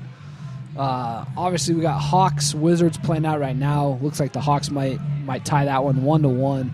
uh, 0.77 1.25
obviously 1.37 1.73
we 1.75 1.81
got 1.81 1.99
Hawks 1.99 2.53
Wizards 2.53 2.97
playing 2.97 3.25
out 3.25 3.39
right 3.39 3.55
now. 3.55 3.97
Looks 4.01 4.19
like 4.19 4.33
the 4.33 4.41
Hawks 4.41 4.69
might 4.69 4.99
might 5.23 5.45
tie 5.45 5.65
that 5.65 5.83
one 5.83 6.03
one 6.03 6.21
to 6.23 6.29
one. 6.29 6.73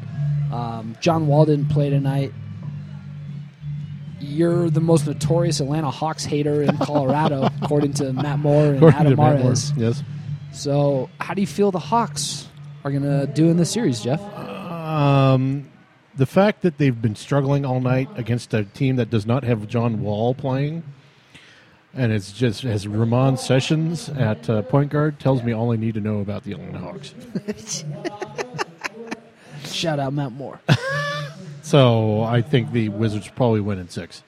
Um, 0.51 0.97
John 1.01 1.27
Wall 1.27 1.45
didn't 1.45 1.69
play 1.69 1.89
tonight. 1.89 2.33
You're 4.19 4.69
the 4.69 4.81
most 4.81 5.07
notorious 5.07 5.59
Atlanta 5.59 5.89
Hawks 5.89 6.23
hater 6.23 6.61
in 6.61 6.77
Colorado, 6.81 7.47
according 7.61 7.93
to 7.93 8.13
Matt 8.13 8.39
Moore 8.39 8.65
and 8.65 8.75
according 8.77 8.99
Adam 8.99 9.11
to 9.13 9.17
Matt 9.17 9.33
Moore, 9.35 9.43
Mares. 9.45 9.73
yes. 9.75 10.03
So, 10.51 11.09
how 11.19 11.33
do 11.33 11.41
you 11.41 11.47
feel 11.47 11.71
the 11.71 11.79
Hawks 11.79 12.47
are 12.83 12.91
going 12.91 13.03
to 13.03 13.25
do 13.27 13.49
in 13.49 13.57
this 13.57 13.71
series, 13.71 14.01
Jeff? 14.01 14.21
Um, 14.21 15.69
the 16.15 16.25
fact 16.25 16.61
that 16.61 16.77
they've 16.77 17.01
been 17.01 17.15
struggling 17.15 17.65
all 17.65 17.79
night 17.79 18.09
against 18.15 18.53
a 18.53 18.65
team 18.65 18.97
that 18.97 19.09
does 19.09 19.25
not 19.25 19.43
have 19.43 19.67
John 19.67 20.01
Wall 20.01 20.35
playing, 20.35 20.83
and 21.93 22.11
it's 22.11 22.31
just 22.31 22.63
as 22.63 22.87
Ramon 22.87 23.37
Sessions 23.37 24.09
at 24.09 24.49
uh, 24.49 24.61
point 24.63 24.91
guard 24.91 25.19
tells 25.19 25.43
me 25.43 25.51
all 25.53 25.71
I 25.71 25.75
need 25.75 25.93
to 25.95 26.01
know 26.01 26.19
about 26.19 26.43
the 26.43 26.53
Atlanta 26.53 26.79
Hawks. 26.79 27.13
Shout 29.65 29.99
out 29.99 30.13
Matt 30.13 30.31
Moore. 30.31 30.59
So 31.63 32.23
I 32.23 32.41
think 32.41 32.71
the 32.73 32.89
Wizards 32.89 33.29
probably 33.29 33.61
win 33.61 33.77
in 33.77 33.87
six. 33.87 34.23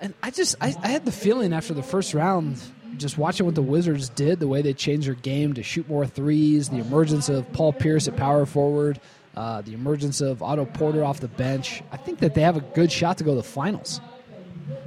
And 0.00 0.14
I 0.22 0.30
just 0.30 0.54
I, 0.62 0.74
I 0.82 0.88
had 0.88 1.04
the 1.04 1.12
feeling 1.12 1.52
after 1.52 1.74
the 1.74 1.82
first 1.82 2.14
round, 2.14 2.58
just 2.96 3.18
watching 3.18 3.44
what 3.44 3.54
the 3.56 3.60
Wizards 3.60 4.08
did, 4.08 4.38
the 4.38 4.46
way 4.46 4.62
they 4.62 4.72
changed 4.72 5.06
their 5.08 5.14
game 5.14 5.52
to 5.54 5.62
shoot 5.64 5.86
more 5.88 6.06
threes, 6.06 6.68
the 6.70 6.78
emergence 6.78 7.28
of 7.28 7.52
Paul 7.52 7.72
Pierce 7.72 8.06
at 8.08 8.16
power 8.16 8.46
forward, 8.46 9.00
uh, 9.36 9.60
the 9.62 9.74
emergence 9.74 10.20
of 10.22 10.42
Otto 10.42 10.64
Porter 10.64 11.04
off 11.04 11.18
the 11.20 11.28
bench. 11.28 11.82
I 11.90 11.96
think 11.98 12.20
that 12.20 12.34
they 12.34 12.40
have 12.42 12.56
a 12.56 12.60
good 12.60 12.90
shot 12.90 13.18
to 13.18 13.24
go 13.24 13.32
to 13.32 13.36
the 13.36 13.42
finals. 13.42 14.00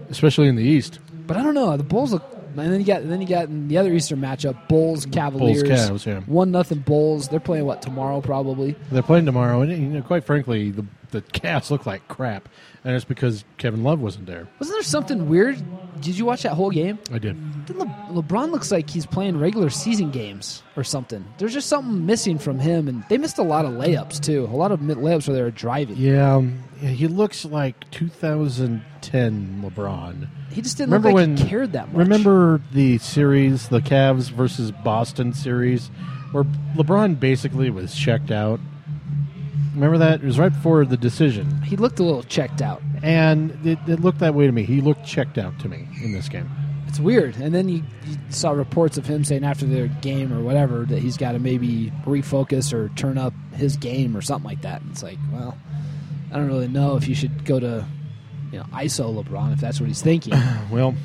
especially 0.09 0.48
in 0.48 0.55
the 0.55 0.63
East. 0.63 1.00
But 1.29 1.38
I 1.38 1.43
don't 1.43 1.53
know. 1.53 1.77
The 1.77 1.83
Bulls 1.83 2.12
look. 2.12 2.24
And 2.57 2.74
then 2.74 2.79
you 2.79 2.86
got 2.86 3.07
then 3.07 3.21
you 3.21 3.27
got 3.27 3.45
in 3.45 3.67
the 3.67 3.77
other 3.77 3.93
Eastern 3.93 4.19
matchup, 4.19 4.67
Bulls 4.67 5.05
Cavaliers. 5.05 5.62
Bulls 5.62 5.79
Cavs, 5.79 6.05
yeah. 6.07 6.21
One 6.21 6.50
nothing 6.50 6.79
Bulls. 6.79 7.27
They're 7.27 7.39
playing 7.39 7.65
what 7.65 7.83
tomorrow 7.83 8.19
probably. 8.19 8.75
They're 8.91 9.03
playing 9.03 9.27
tomorrow, 9.27 9.62
and 9.62 9.71
you 9.71 9.77
know, 9.77 10.01
quite 10.01 10.24
frankly, 10.24 10.71
the 10.71 10.83
the 11.12 11.21
Cavs 11.21 11.69
look 11.69 11.86
like 11.86 12.07
crap, 12.07 12.50
and 12.83 12.95
it's 12.95 13.05
because 13.05 13.45
Kevin 13.57 13.83
Love 13.83 14.00
wasn't 14.00 14.25
there. 14.25 14.48
Wasn't 14.59 14.75
there 14.75 14.81
something 14.83 15.29
weird? 15.29 15.62
Did 16.01 16.17
you 16.17 16.25
watch 16.25 16.41
that 16.43 16.53
whole 16.53 16.71
game? 16.71 16.98
I 17.13 17.19
did. 17.19 17.38
Then 17.67 17.77
Le- 17.79 18.07
LeBron 18.24 18.51
looks 18.51 18.71
like 18.71 18.89
he's 18.89 19.05
playing 19.05 19.38
regular 19.38 19.69
season 19.69 20.09
games 20.12 20.63
or 20.75 20.83
something. 20.83 21.24
There's 21.38 21.53
just 21.53 21.67
something 21.67 22.05
missing 22.05 22.39
from 22.39 22.57
him, 22.57 22.88
and 22.88 23.03
they 23.09 23.17
missed 23.19 23.38
a 23.38 23.43
lot 23.43 23.65
of 23.65 23.74
layups 23.74 24.19
too. 24.19 24.45
A 24.51 24.55
lot 24.55 24.71
of 24.71 24.81
mid- 24.81 24.98
layups 24.98 25.27
where 25.27 25.36
they 25.36 25.43
were 25.43 25.51
driving. 25.51 25.98
Yeah, 25.98 26.36
um, 26.36 26.45
yeah, 26.55 26.68
he 26.79 27.07
looks 27.07 27.45
like 27.45 27.89
2010 27.91 29.62
LeBron. 29.63 30.27
He 30.51 30.62
just 30.62 30.77
didn't 30.77 30.91
Remember 30.93 31.09
look 31.09 31.15
when 31.15 31.38
he 31.38 31.48
cared 31.48 31.74
that 31.74 31.88
much. 31.89 31.98
Remember 31.98 32.62
the 32.71 32.98
series, 33.00 33.69
the 33.69 33.79
Cavs 33.81 34.29
versus 34.31 34.71
Boston 34.71 35.33
series, 35.33 35.88
where 36.31 36.43
LeBron 36.75 37.19
basically 37.19 37.69
was 37.69 37.95
checked 37.95 38.31
out. 38.31 38.59
Remember 39.75 39.98
that? 40.00 40.21
It 40.21 40.25
was 40.25 40.39
right 40.39 40.51
before 40.53 40.83
the 40.86 40.98
decision, 40.98 41.62
he 41.62 41.75
looked 41.75 42.00
a 42.00 42.03
little 42.03 42.24
checked 42.24 42.62
out. 42.62 42.81
and 43.03 43.51
it, 43.65 43.77
it 43.88 44.00
looked 44.01 44.19
that 44.19 44.33
way 44.33 44.45
to 44.45 44.51
me. 44.51 44.63
He 44.63 44.81
looked 44.81 45.05
checked 45.05 45.38
out 45.38 45.57
to 45.59 45.69
me 45.69 45.88
in 46.03 46.12
this 46.12 46.27
game. 46.27 46.50
It's 46.88 47.00
weird. 47.00 47.36
And 47.36 47.53
then 47.53 47.69
you, 47.69 47.83
you 48.07 48.17
saw 48.29 48.50
reports 48.50 48.98
of 48.98 49.05
him 49.05 49.24
saying 49.24 49.43
after 49.43 49.67
their 49.67 49.88
game 49.88 50.33
or 50.33 50.41
whatever 50.41 50.86
that 50.86 50.98
he's 51.00 51.17
got 51.17 51.33
to 51.33 51.39
maybe 51.39 51.93
refocus 52.03 52.74
or 52.74 52.89
turn 52.95 53.19
up 53.19 53.31
his 53.53 53.77
game 53.77 54.17
or 54.17 54.21
something 54.21 54.50
like 54.50 54.63
that. 54.63 54.81
And 54.81 54.89
it's 54.91 55.03
like, 55.03 55.19
well, 55.31 55.55
I 56.31 56.38
don't 56.38 56.48
really 56.48 56.67
know 56.67 56.95
if 56.95 57.07
you 57.07 57.15
should 57.15 57.45
go 57.45 57.59
to, 57.59 57.86
you 58.51 58.59
know, 58.59 58.65
ISO 58.74 59.24
LeBron 59.24 59.53
if 59.53 59.59
that's 59.59 59.79
what 59.79 59.88
he's 59.88 60.01
thinking. 60.01 60.33
Well, 60.71 60.95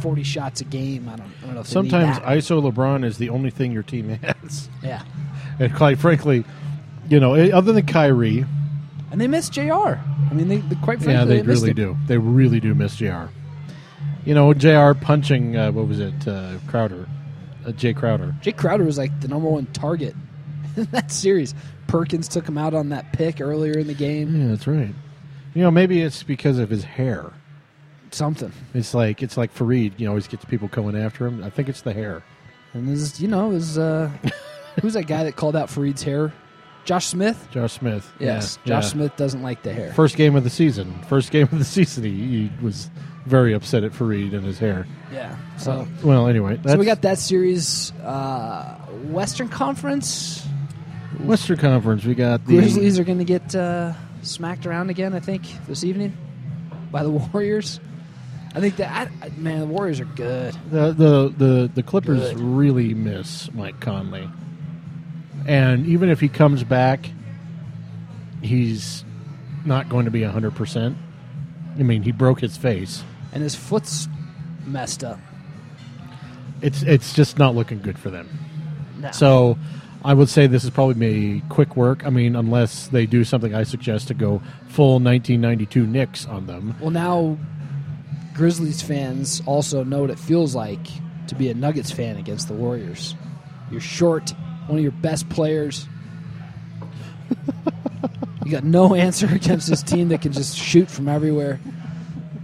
Forty 0.00 0.22
shots 0.24 0.60
a 0.60 0.64
game. 0.64 1.08
I 1.08 1.16
don't, 1.16 1.30
I 1.42 1.46
don't 1.46 1.54
know. 1.54 1.62
They 1.62 1.68
sometimes. 1.68 2.18
ISO 2.20 2.72
LeBron 2.72 3.04
is 3.04 3.18
the 3.18 3.28
only 3.28 3.50
thing 3.50 3.72
your 3.72 3.82
team 3.82 4.08
has. 4.08 4.68
yeah. 4.82 5.02
And 5.60 5.72
quite 5.74 5.98
frankly, 5.98 6.44
you 7.08 7.20
know, 7.20 7.34
eh, 7.34 7.50
other 7.52 7.72
than 7.72 7.86
Kyrie, 7.86 8.44
and 9.12 9.20
they 9.20 9.28
miss 9.28 9.48
J.R. 9.50 10.02
I 10.30 10.34
mean, 10.34 10.48
they, 10.48 10.56
they 10.56 10.74
quite 10.76 11.02
frankly, 11.02 11.12
yeah, 11.12 11.24
they, 11.24 11.42
missed 11.42 11.62
really 11.62 11.74
do. 11.74 11.96
They 12.06 12.16
really 12.16 12.60
do 12.60 12.74
miss 12.74 12.96
J.R. 12.96 13.28
You 14.24 14.34
know, 14.34 14.54
J.R. 14.54 14.94
punching 14.94 15.56
uh, 15.56 15.70
what 15.72 15.86
was 15.86 16.00
it, 16.00 16.26
uh, 16.26 16.54
Crowder, 16.66 17.06
uh, 17.66 17.72
Jae 17.72 17.94
Crowder. 17.94 18.34
Jake 18.40 18.56
Crowder 18.56 18.84
was 18.84 18.96
like 18.96 19.20
the 19.20 19.28
number 19.28 19.48
one 19.48 19.66
target 19.66 20.14
in 20.76 20.84
that 20.92 21.12
series. 21.12 21.54
Perkins 21.92 22.26
took 22.26 22.48
him 22.48 22.56
out 22.56 22.72
on 22.72 22.88
that 22.88 23.12
pick 23.12 23.38
earlier 23.38 23.78
in 23.78 23.86
the 23.86 23.92
game. 23.92 24.34
Yeah, 24.34 24.48
that's 24.48 24.66
right. 24.66 24.94
You 25.52 25.62
know, 25.62 25.70
maybe 25.70 26.00
it's 26.00 26.22
because 26.22 26.58
of 26.58 26.70
his 26.70 26.84
hair. 26.84 27.30
Something. 28.10 28.50
It's 28.72 28.94
like 28.94 29.22
it's 29.22 29.36
like 29.36 29.54
Faried. 29.54 29.92
You 29.98 30.06
know, 30.06 30.12
always 30.12 30.26
gets 30.26 30.46
people 30.46 30.68
going 30.68 30.96
after 30.96 31.26
him. 31.26 31.44
I 31.44 31.50
think 31.50 31.68
it's 31.68 31.82
the 31.82 31.92
hair. 31.92 32.22
And 32.72 32.88
this, 32.88 33.20
you 33.20 33.28
know, 33.28 33.52
is 33.52 33.76
uh, 33.76 34.10
who's 34.80 34.94
that 34.94 35.06
guy 35.06 35.24
that 35.24 35.36
called 35.36 35.54
out 35.54 35.68
Faried's 35.68 36.02
hair? 36.02 36.32
Josh 36.86 37.04
Smith. 37.06 37.46
Josh 37.52 37.74
Smith. 37.74 38.10
Yes, 38.18 38.58
Yeah, 38.64 38.76
Josh 38.76 38.84
yeah. 38.84 38.90
Smith 38.90 39.16
doesn't 39.16 39.42
like 39.42 39.62
the 39.62 39.74
hair. 39.74 39.92
First 39.92 40.16
game 40.16 40.34
of 40.34 40.44
the 40.44 40.50
season. 40.50 40.98
First 41.08 41.30
game 41.30 41.48
of 41.52 41.58
the 41.58 41.64
season. 41.64 42.04
He, 42.04 42.48
he 42.48 42.50
was 42.62 42.90
very 43.26 43.52
upset 43.52 43.84
at 43.84 43.92
Faried 43.92 44.32
and 44.32 44.46
his 44.46 44.58
hair. 44.58 44.86
yeah. 45.12 45.36
So, 45.58 45.86
Well, 46.02 46.26
anyway, 46.26 46.56
that's 46.56 46.72
so 46.72 46.78
we 46.78 46.86
got 46.86 47.02
that 47.02 47.18
series. 47.18 47.92
Uh, 48.02 48.78
Western 49.10 49.48
Conference. 49.48 50.44
Western 51.20 51.58
Conference. 51.58 52.04
We 52.04 52.14
got 52.14 52.44
the 52.46 52.54
Grizzlies 52.56 52.98
are 52.98 53.04
going 53.04 53.18
to 53.18 53.24
get 53.24 53.54
uh, 53.54 53.92
smacked 54.22 54.66
around 54.66 54.90
again. 54.90 55.14
I 55.14 55.20
think 55.20 55.42
this 55.66 55.84
evening 55.84 56.16
by 56.90 57.02
the 57.02 57.10
Warriors. 57.32 57.80
I 58.54 58.60
think 58.60 58.76
that 58.76 59.10
I, 59.22 59.28
man, 59.38 59.60
the 59.60 59.66
Warriors 59.66 60.00
are 60.00 60.04
good. 60.04 60.54
The 60.70 60.92
the 60.92 61.34
the, 61.36 61.70
the 61.74 61.82
Clippers 61.82 62.32
Good. 62.32 62.40
really 62.40 62.92
miss 62.94 63.50
Mike 63.52 63.80
Conley, 63.80 64.28
and 65.46 65.86
even 65.86 66.10
if 66.10 66.20
he 66.20 66.28
comes 66.28 66.62
back, 66.62 67.08
he's 68.42 69.04
not 69.64 69.88
going 69.88 70.04
to 70.04 70.10
be 70.10 70.22
hundred 70.22 70.54
percent. 70.54 70.96
I 71.78 71.82
mean, 71.82 72.02
he 72.02 72.12
broke 72.12 72.40
his 72.40 72.56
face. 72.58 73.02
and 73.32 73.42
his 73.42 73.54
foot's 73.54 74.06
messed 74.66 75.02
up. 75.02 75.18
It's 76.60 76.82
it's 76.82 77.14
just 77.14 77.38
not 77.38 77.54
looking 77.54 77.80
good 77.80 77.98
for 77.98 78.10
them. 78.10 78.28
No. 78.98 79.10
So, 79.12 79.58
I 80.04 80.14
would 80.14 80.28
say 80.28 80.46
this 80.46 80.64
is 80.64 80.70
probably 80.70 81.42
quick 81.48 81.76
work. 81.76 82.04
I 82.04 82.10
mean, 82.10 82.34
unless 82.34 82.88
they 82.88 83.06
do 83.06 83.24
something 83.24 83.54
I 83.54 83.62
suggest 83.62 84.08
to 84.08 84.14
go 84.14 84.42
full 84.68 84.98
1992 84.98 85.86
Knicks 85.86 86.26
on 86.26 86.46
them. 86.46 86.74
well, 86.80 86.90
now 86.90 87.38
Grizzlies 88.34 88.82
fans 88.82 89.42
also 89.46 89.84
know 89.84 90.00
what 90.00 90.10
it 90.10 90.18
feels 90.18 90.54
like 90.54 90.80
to 91.28 91.34
be 91.34 91.50
a 91.50 91.54
Nuggets 91.54 91.90
fan 91.92 92.16
against 92.16 92.48
the 92.48 92.54
Warriors. 92.54 93.14
You're 93.70 93.80
short, 93.80 94.30
one 94.66 94.78
of 94.78 94.82
your 94.82 94.92
best 94.92 95.28
players. 95.28 95.86
you 98.44 98.50
got 98.50 98.64
no 98.64 98.94
answer 98.94 99.26
against 99.32 99.68
this 99.68 99.82
team 99.82 100.08
that 100.08 100.22
can 100.22 100.32
just 100.32 100.56
shoot 100.56 100.90
from 100.90 101.08
everywhere. 101.08 101.60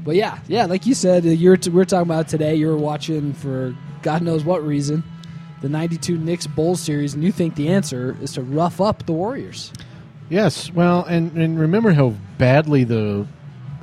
But 0.04 0.14
yeah, 0.14 0.38
yeah, 0.46 0.66
like 0.66 0.86
you 0.86 0.94
said, 0.94 1.24
you're 1.24 1.56
t- 1.56 1.70
we're 1.70 1.84
talking 1.84 2.08
about 2.08 2.28
today. 2.28 2.54
You 2.54 2.68
were 2.68 2.76
watching 2.78 3.34
for 3.34 3.76
God 4.02 4.22
knows 4.22 4.44
what 4.44 4.64
reason 4.64 5.02
the 5.60 5.68
'92 5.68 6.16
Knicks 6.18 6.46
Bulls 6.46 6.80
series, 6.80 7.14
and 7.14 7.22
you 7.24 7.32
think 7.32 7.54
the 7.54 7.68
answer 7.68 8.16
is 8.20 8.32
to 8.32 8.42
rough 8.42 8.80
up 8.80 9.06
the 9.06 9.12
Warriors. 9.12 9.72
Yes, 10.30 10.70
well, 10.72 11.04
and 11.04 11.36
and 11.36 11.58
remember 11.58 11.92
how 11.92 12.14
badly 12.38 12.84
the 12.84 13.26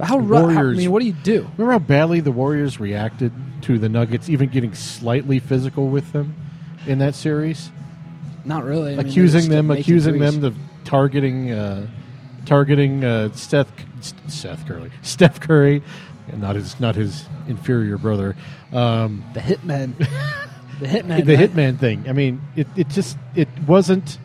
how 0.02 0.20
rough? 0.20 0.50
I 0.52 0.54
Warriors- 0.56 0.78
mean, 0.78 0.92
what 0.92 1.00
do 1.02 1.06
you 1.08 1.14
do? 1.24 1.48
Remember 1.58 1.72
how 1.74 1.80
badly 1.80 2.20
the 2.20 2.32
Warriors 2.32 2.80
reacted 2.80 3.32
to 3.62 3.80
the 3.80 3.90
Nuggets, 3.90 4.30
even 4.30 4.50
getting 4.50 4.74
slightly 4.76 5.40
physical 5.40 5.88
with 5.88 6.12
them 6.12 6.36
in 6.86 7.00
that 7.00 7.16
series, 7.16 7.72
Not 8.44 8.64
really. 8.64 8.96
I 8.96 9.00
accusing 9.02 9.40
just 9.42 9.50
them, 9.50 9.72
accusing 9.72 10.18
threes. 10.18 10.36
them 10.36 10.44
of 10.44 10.56
targeting, 10.84 11.52
uh, 11.52 11.88
targeting 12.46 13.04
uh, 13.04 13.32
Seth, 13.34 13.72
Seth 14.28 14.68
Curry, 14.68 14.92
Steph 15.02 15.40
Curry, 15.40 15.82
and 16.28 16.42
not 16.42 16.56
his, 16.56 16.80
not 16.80 16.94
his 16.96 17.26
inferior 17.48 17.98
brother, 17.98 18.36
um, 18.72 19.24
the 19.34 19.40
hitmen. 19.40 19.94
the 20.80 20.88
hitmen. 20.88 21.26
the 21.26 21.36
right? 21.36 21.52
hitman 21.52 21.80
thing. 21.80 22.06
I 22.08 22.14
mean, 22.14 22.42
it, 22.56 22.68
it 22.76 22.90
just 22.90 23.18
it 23.36 23.48
wasn't. 23.68 24.18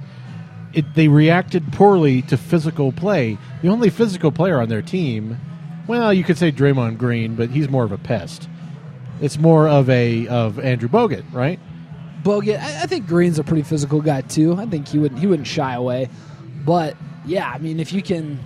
It 0.72 0.94
they 0.94 1.08
reacted 1.08 1.72
poorly 1.72 2.22
to 2.22 2.36
physical 2.36 2.92
play. 2.92 3.38
The 3.62 3.68
only 3.68 3.90
physical 3.90 4.30
player 4.30 4.60
on 4.60 4.68
their 4.68 4.82
team, 4.82 5.38
well, 5.86 6.12
you 6.12 6.24
could 6.24 6.38
say 6.38 6.52
Draymond 6.52 6.98
Green, 6.98 7.34
but 7.34 7.50
he's 7.50 7.68
more 7.68 7.84
of 7.84 7.92
a 7.92 7.98
pest. 7.98 8.48
It's 9.20 9.38
more 9.38 9.68
of 9.68 9.90
a 9.90 10.28
of 10.28 10.58
Andrew 10.58 10.88
Bogut, 10.88 11.24
right? 11.32 11.58
Bogut. 12.22 12.58
I, 12.60 12.82
I 12.82 12.86
think 12.86 13.06
Green's 13.06 13.38
a 13.38 13.44
pretty 13.44 13.62
physical 13.62 14.00
guy 14.00 14.20
too. 14.22 14.54
I 14.54 14.66
think 14.66 14.88
he 14.88 14.98
wouldn't 14.98 15.20
he 15.20 15.26
wouldn't 15.26 15.48
shy 15.48 15.74
away. 15.74 16.08
But 16.64 16.96
yeah, 17.26 17.50
I 17.50 17.58
mean, 17.58 17.80
if 17.80 17.92
you 17.92 18.02
can 18.02 18.38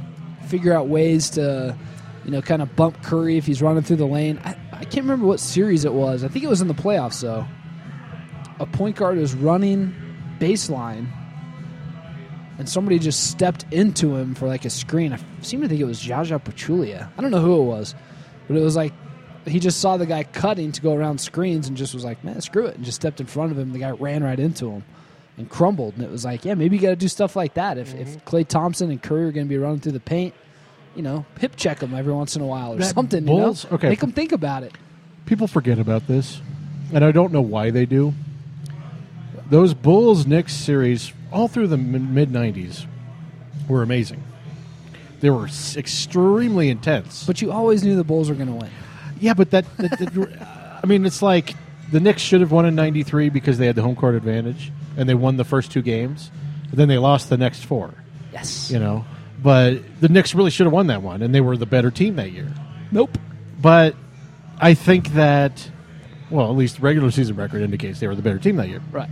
figure 0.45 0.73
out 0.73 0.89
ways 0.89 1.31
to, 1.31 1.77
you 2.25 2.31
know, 2.31 2.43
kind 2.43 2.63
of 2.63 2.75
bump 2.77 3.03
Curry 3.03 3.37
if 3.37 3.47
he's 3.47 3.63
running 3.63 3.83
through 3.83 3.97
the 3.97 4.07
lane. 4.07 4.41
I, 4.45 4.57
I 4.73 4.85
can't 4.85 5.05
remember 5.05 5.27
what 5.27 5.41
series 5.41 5.85
it 5.85 5.93
was. 5.93 6.25
I 6.25 6.29
think 6.29 6.45
it 6.45 6.49
was 6.49 6.61
in 6.61 6.69
the 6.69 6.75
playoffs 6.75 7.21
though. 7.21 7.47
A 8.61 8.67
point 8.67 8.97
guard 8.97 9.19
is 9.19 9.35
running 9.35 9.95
baseline, 10.39 11.09
and 12.59 12.69
somebody 12.69 12.99
just 12.99 13.31
stepped 13.31 13.65
into 13.73 14.17
him 14.17 14.35
for 14.35 14.47
like 14.47 14.65
a 14.65 14.71
screen. 14.71 15.13
I 15.13 15.19
seem 15.43 15.61
to 15.63 15.69
think 15.69 15.81
it 15.81 15.85
was 15.85 15.99
Zaza 15.99 16.39
Pachulia. 16.39 17.11
I 17.19 17.23
don't 17.23 17.31
know 17.31 17.41
who 17.41 17.61
it 17.61 17.65
was, 17.65 17.95
but 18.47 18.57
it 18.57 18.61
was 18.61 18.77
like 18.77 18.93
he 19.47 19.61
just 19.61 19.81
saw 19.81 19.97
the 19.97 20.07
guy 20.07 20.25
cutting 20.25 20.73
to 20.73 20.81
go 20.81 20.95
around 20.95 21.21
screens 21.21 21.69
and 21.69 21.77
just 21.77 21.95
was 21.95 22.05
like, 22.05 22.23
man, 22.25 22.41
screw 22.41 22.67
it, 22.67 22.77
and 22.77 22.85
just 22.85 22.97
stepped 22.97 23.21
in 23.21 23.27
front 23.27 23.53
of 23.53 23.59
him. 23.59 23.73
The 23.73 23.79
guy 23.79 23.91
ran 23.91 24.23
right 24.25 24.39
into 24.39 24.71
him 24.71 24.85
and 25.37 25.49
crumbled. 25.49 25.95
And 25.95 26.05
it 26.05 26.11
was 26.11 26.25
like, 26.25 26.45
yeah, 26.45 26.55
maybe 26.55 26.77
you 26.77 26.83
got 26.83 26.91
to 26.91 26.97
do 26.97 27.09
stuff 27.09 27.37
like 27.37 27.55
that. 27.55 27.79
If, 27.79 27.95
if 27.95 28.09
mm-hmm. 28.09 28.29
Klay 28.29 28.47
Thompson 28.47 28.91
and 28.91 29.03
Curry 29.03 29.25
are 29.25 29.33
going 29.33 29.47
to 29.47 29.49
be 29.49 29.59
running 29.59 29.81
through 29.81 29.93
the 29.93 30.01
paint, 30.01 30.35
you 30.95 31.03
know, 31.03 31.27
hip 31.39 31.57
check 31.57 31.81
them 31.81 31.95
every 31.95 32.13
once 32.13 32.37
in 32.37 32.43
a 32.43 32.47
while 32.47 32.75
or 32.75 32.77
That 32.77 32.95
something. 32.95 33.25
Bulls- 33.25 33.65
you 33.65 33.71
know? 33.71 33.75
okay. 33.77 33.89
make 33.91 34.01
them 34.01 34.13
think 34.13 34.33
about 34.33 34.63
it. 34.63 34.73
People 35.27 35.47
forget 35.47 35.79
about 35.79 36.07
this, 36.07 36.41
and 36.93 37.05
I 37.05 37.11
don't 37.11 37.33
know 37.33 37.41
why 37.41 37.71
they 37.71 37.87
do. 37.87 38.13
Those 39.51 39.75
Bulls 39.75 40.27
Knicks 40.27 40.55
series, 40.55 41.13
all 41.33 41.49
through 41.49 41.69
the 41.69 41.77
mid 41.77 42.31
'90s, 42.31 42.87
were 43.69 43.83
amazing. 43.83 44.23
They 45.21 45.31
were 45.31 45.47
s- 45.47 45.77
extremely 45.77 46.69
intense. 46.71 47.25
But 47.27 47.41
you 47.43 47.53
always 47.53 47.83
knew 47.85 47.97
the 47.97 48.05
Bulls 48.05 48.29
were 48.29 48.35
going 48.35 48.49
to 48.49 48.55
win. 48.55 48.71
Yeah, 49.21 49.35
but 49.35 49.51
that, 49.53 49.65
that, 49.79 49.99
that- 49.99 50.81
I 50.83 50.87
mean, 50.87 51.07
it's 51.07 51.23
like 51.23 51.55
the 51.91 52.01
Knicks 52.01 52.21
should 52.23 52.41
have 52.41 52.53
won 52.53 52.67
in 52.67 52.75
'93 52.75 53.29
because 53.31 53.59
they 53.59 53.67
had 53.67 53.77
the 53.77 53.83
home 53.83 53.97
court 53.97 54.15
advantage 54.15 54.71
and 54.97 55.09
they 55.09 55.15
won 55.15 55.37
the 55.37 55.45
first 55.45 55.73
two 55.73 55.83
games, 55.83 56.31
then 56.73 56.89
they 56.89 56.99
lost 56.99 57.29
the 57.29 57.37
next 57.37 57.65
four. 57.65 57.93
Yes. 58.33 58.71
You 58.71 58.79
know, 58.79 59.05
but 59.43 59.79
the 60.01 60.09
Knicks 60.09 60.35
really 60.35 60.51
should 60.51 60.67
have 60.67 60.73
won 60.73 60.87
that 60.89 61.03
one, 61.03 61.23
and 61.23 61.35
they 61.35 61.41
were 61.41 61.57
the 61.57 61.67
better 61.67 61.91
team 61.91 62.17
that 62.17 62.33
year. 62.33 62.53
Nope. 62.93 63.17
But 63.61 63.95
I 64.59 64.75
think 64.75 65.15
that, 65.15 65.71
well, 66.31 66.51
at 66.51 66.57
least 66.57 66.81
regular 66.81 67.11
season 67.11 67.37
record 67.37 67.63
indicates 67.63 68.01
they 68.01 68.07
were 68.09 68.15
the 68.15 68.23
better 68.23 68.39
team 68.39 68.57
that 68.57 68.69
year. 68.69 68.83
Right. 68.91 69.09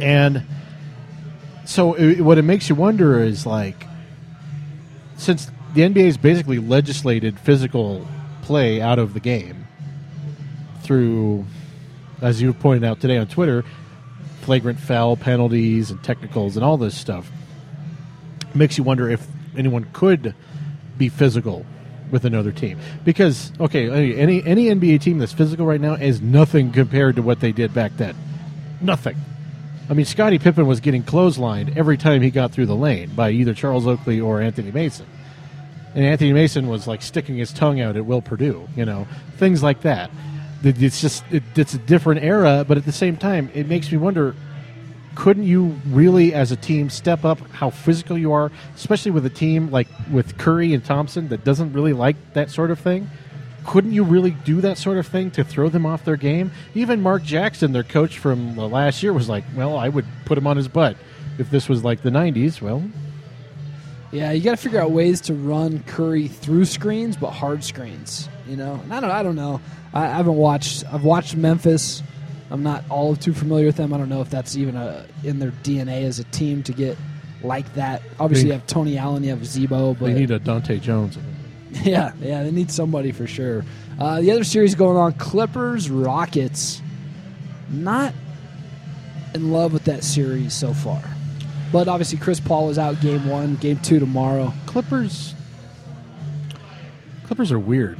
And 0.00 0.42
so, 1.64 1.94
it, 1.94 2.20
what 2.20 2.38
it 2.38 2.42
makes 2.42 2.68
you 2.68 2.74
wonder 2.74 3.22
is 3.22 3.46
like, 3.46 3.86
since 5.16 5.50
the 5.74 5.82
NBA 5.82 6.06
has 6.06 6.16
basically 6.16 6.58
legislated 6.58 7.38
physical 7.38 8.06
play 8.42 8.80
out 8.80 8.98
of 8.98 9.14
the 9.14 9.20
game 9.20 9.66
through, 10.82 11.44
as 12.20 12.42
you 12.42 12.52
pointed 12.52 12.84
out 12.84 13.00
today 13.00 13.16
on 13.16 13.26
Twitter, 13.26 13.64
flagrant 14.42 14.78
foul 14.78 15.16
penalties 15.16 15.90
and 15.90 16.02
technicals 16.04 16.56
and 16.56 16.64
all 16.64 16.76
this 16.76 16.96
stuff, 16.96 17.30
makes 18.54 18.76
you 18.76 18.84
wonder 18.84 19.08
if 19.08 19.26
anyone 19.56 19.86
could 19.92 20.34
be 20.98 21.08
physical 21.08 21.64
with 22.10 22.24
another 22.24 22.52
team. 22.52 22.78
Because 23.04 23.52
okay, 23.58 23.90
any 23.90 24.44
any 24.44 24.66
NBA 24.66 25.00
team 25.00 25.18
that's 25.18 25.32
physical 25.32 25.66
right 25.66 25.80
now 25.80 25.94
is 25.94 26.20
nothing 26.20 26.72
compared 26.72 27.16
to 27.16 27.22
what 27.22 27.40
they 27.40 27.52
did 27.52 27.74
back 27.74 27.96
then. 27.96 28.14
Nothing. 28.80 29.16
I 29.88 29.94
mean, 29.94 30.06
Scottie 30.06 30.38
Pippen 30.38 30.66
was 30.66 30.80
getting 30.80 31.02
clotheslined 31.02 31.76
every 31.76 31.98
time 31.98 32.22
he 32.22 32.30
got 32.30 32.52
through 32.52 32.66
the 32.66 32.76
lane 32.76 33.10
by 33.14 33.30
either 33.30 33.52
Charles 33.52 33.86
Oakley 33.86 34.20
or 34.20 34.40
Anthony 34.40 34.70
Mason. 34.70 35.06
And 35.94 36.04
Anthony 36.04 36.32
Mason 36.32 36.68
was 36.68 36.86
like 36.86 37.02
sticking 37.02 37.36
his 37.36 37.52
tongue 37.52 37.80
out 37.80 37.96
at 37.96 38.04
Will 38.06 38.22
Perdue, 38.22 38.66
you 38.76 38.84
know, 38.84 39.06
things 39.36 39.62
like 39.62 39.82
that. 39.82 40.10
It's 40.62 41.00
just 41.00 41.22
it, 41.30 41.42
it's 41.54 41.74
a 41.74 41.78
different 41.78 42.24
era, 42.24 42.64
but 42.66 42.78
at 42.78 42.86
the 42.86 42.92
same 42.92 43.18
time, 43.18 43.50
it 43.52 43.68
makes 43.68 43.92
me 43.92 43.98
wonder: 43.98 44.34
couldn't 45.14 45.44
you 45.44 45.78
really, 45.86 46.32
as 46.32 46.50
a 46.50 46.56
team, 46.56 46.88
step 46.88 47.24
up 47.24 47.38
how 47.50 47.68
physical 47.68 48.16
you 48.16 48.32
are, 48.32 48.50
especially 48.74 49.10
with 49.10 49.26
a 49.26 49.30
team 49.30 49.70
like 49.70 49.88
with 50.10 50.38
Curry 50.38 50.72
and 50.72 50.82
Thompson 50.82 51.28
that 51.28 51.44
doesn't 51.44 51.74
really 51.74 51.92
like 51.92 52.16
that 52.32 52.50
sort 52.50 52.70
of 52.70 52.80
thing? 52.80 53.10
Couldn't 53.66 53.92
you 53.92 54.04
really 54.04 54.32
do 54.32 54.60
that 54.60 54.76
sort 54.78 54.98
of 54.98 55.06
thing 55.06 55.30
to 55.32 55.44
throw 55.44 55.68
them 55.68 55.86
off 55.86 56.04
their 56.04 56.16
game? 56.16 56.50
Even 56.74 57.00
Mark 57.00 57.22
Jackson, 57.22 57.72
their 57.72 57.82
coach 57.82 58.18
from 58.18 58.58
uh, 58.58 58.66
last 58.66 59.02
year, 59.02 59.12
was 59.12 59.28
like, 59.28 59.44
"Well, 59.56 59.76
I 59.76 59.88
would 59.88 60.04
put 60.26 60.36
him 60.36 60.46
on 60.46 60.56
his 60.56 60.68
butt 60.68 60.96
if 61.38 61.50
this 61.50 61.68
was 61.68 61.82
like 61.82 62.02
the 62.02 62.10
'90s." 62.10 62.60
Well, 62.60 62.82
Yeah, 64.12 64.30
you 64.32 64.42
got 64.42 64.52
to 64.52 64.56
figure 64.56 64.80
out 64.80 64.90
ways 64.92 65.20
to 65.22 65.34
run 65.34 65.82
Curry 65.86 66.28
through 66.28 66.66
screens, 66.66 67.16
but 67.16 67.30
hard 67.30 67.64
screens. 67.64 68.28
You 68.46 68.56
know, 68.56 68.78
and 68.82 68.92
I 68.92 69.00
don't, 69.00 69.10
I 69.10 69.22
don't 69.22 69.36
know. 69.36 69.60
I, 69.92 70.04
I 70.04 70.16
haven't 70.16 70.36
watched. 70.36 70.84
I've 70.92 71.04
watched 71.04 71.34
Memphis. 71.36 72.02
I'm 72.50 72.62
not 72.62 72.84
all 72.90 73.16
too 73.16 73.32
familiar 73.32 73.66
with 73.66 73.76
them. 73.76 73.92
I 73.92 73.96
don't 73.98 74.10
know 74.10 74.20
if 74.20 74.30
that's 74.30 74.56
even 74.56 74.76
a, 74.76 75.06
in 75.24 75.38
their 75.38 75.50
DNA 75.50 76.04
as 76.04 76.18
a 76.18 76.24
team 76.24 76.62
to 76.64 76.72
get 76.72 76.96
like 77.42 77.72
that. 77.74 78.02
Obviously, 78.20 78.44
They- 78.50 78.54
you 78.54 78.58
have 78.60 78.66
Tony 78.66 78.98
Allen, 78.98 79.24
you 79.24 79.30
have 79.30 79.44
Z-Bo, 79.44 79.94
but 79.94 80.06
They 80.06 80.12
need 80.14 80.30
a 80.30 80.38
Dahntay 80.38 80.80
Jones. 80.82 81.18
yeah, 81.82 82.12
yeah, 82.20 82.42
they 82.42 82.50
need 82.50 82.70
somebody 82.70 83.12
for 83.12 83.26
sure. 83.26 83.64
Uh, 83.98 84.20
the 84.20 84.30
other 84.30 84.44
series 84.44 84.74
going 84.74 84.96
on: 84.96 85.12
Clippers, 85.14 85.90
Rockets. 85.90 86.80
Not 87.70 88.14
in 89.34 89.50
love 89.52 89.72
with 89.72 89.84
that 89.84 90.04
series 90.04 90.52
so 90.52 90.72
far, 90.74 91.02
but 91.72 91.88
obviously 91.88 92.18
Chris 92.18 92.38
Paul 92.40 92.70
is 92.70 92.78
out 92.78 93.00
game 93.00 93.26
one, 93.26 93.56
game 93.56 93.78
two 93.78 93.98
tomorrow. 93.98 94.52
Clippers. 94.66 95.34
Clippers 97.24 97.50
are 97.50 97.58
weird. 97.58 97.98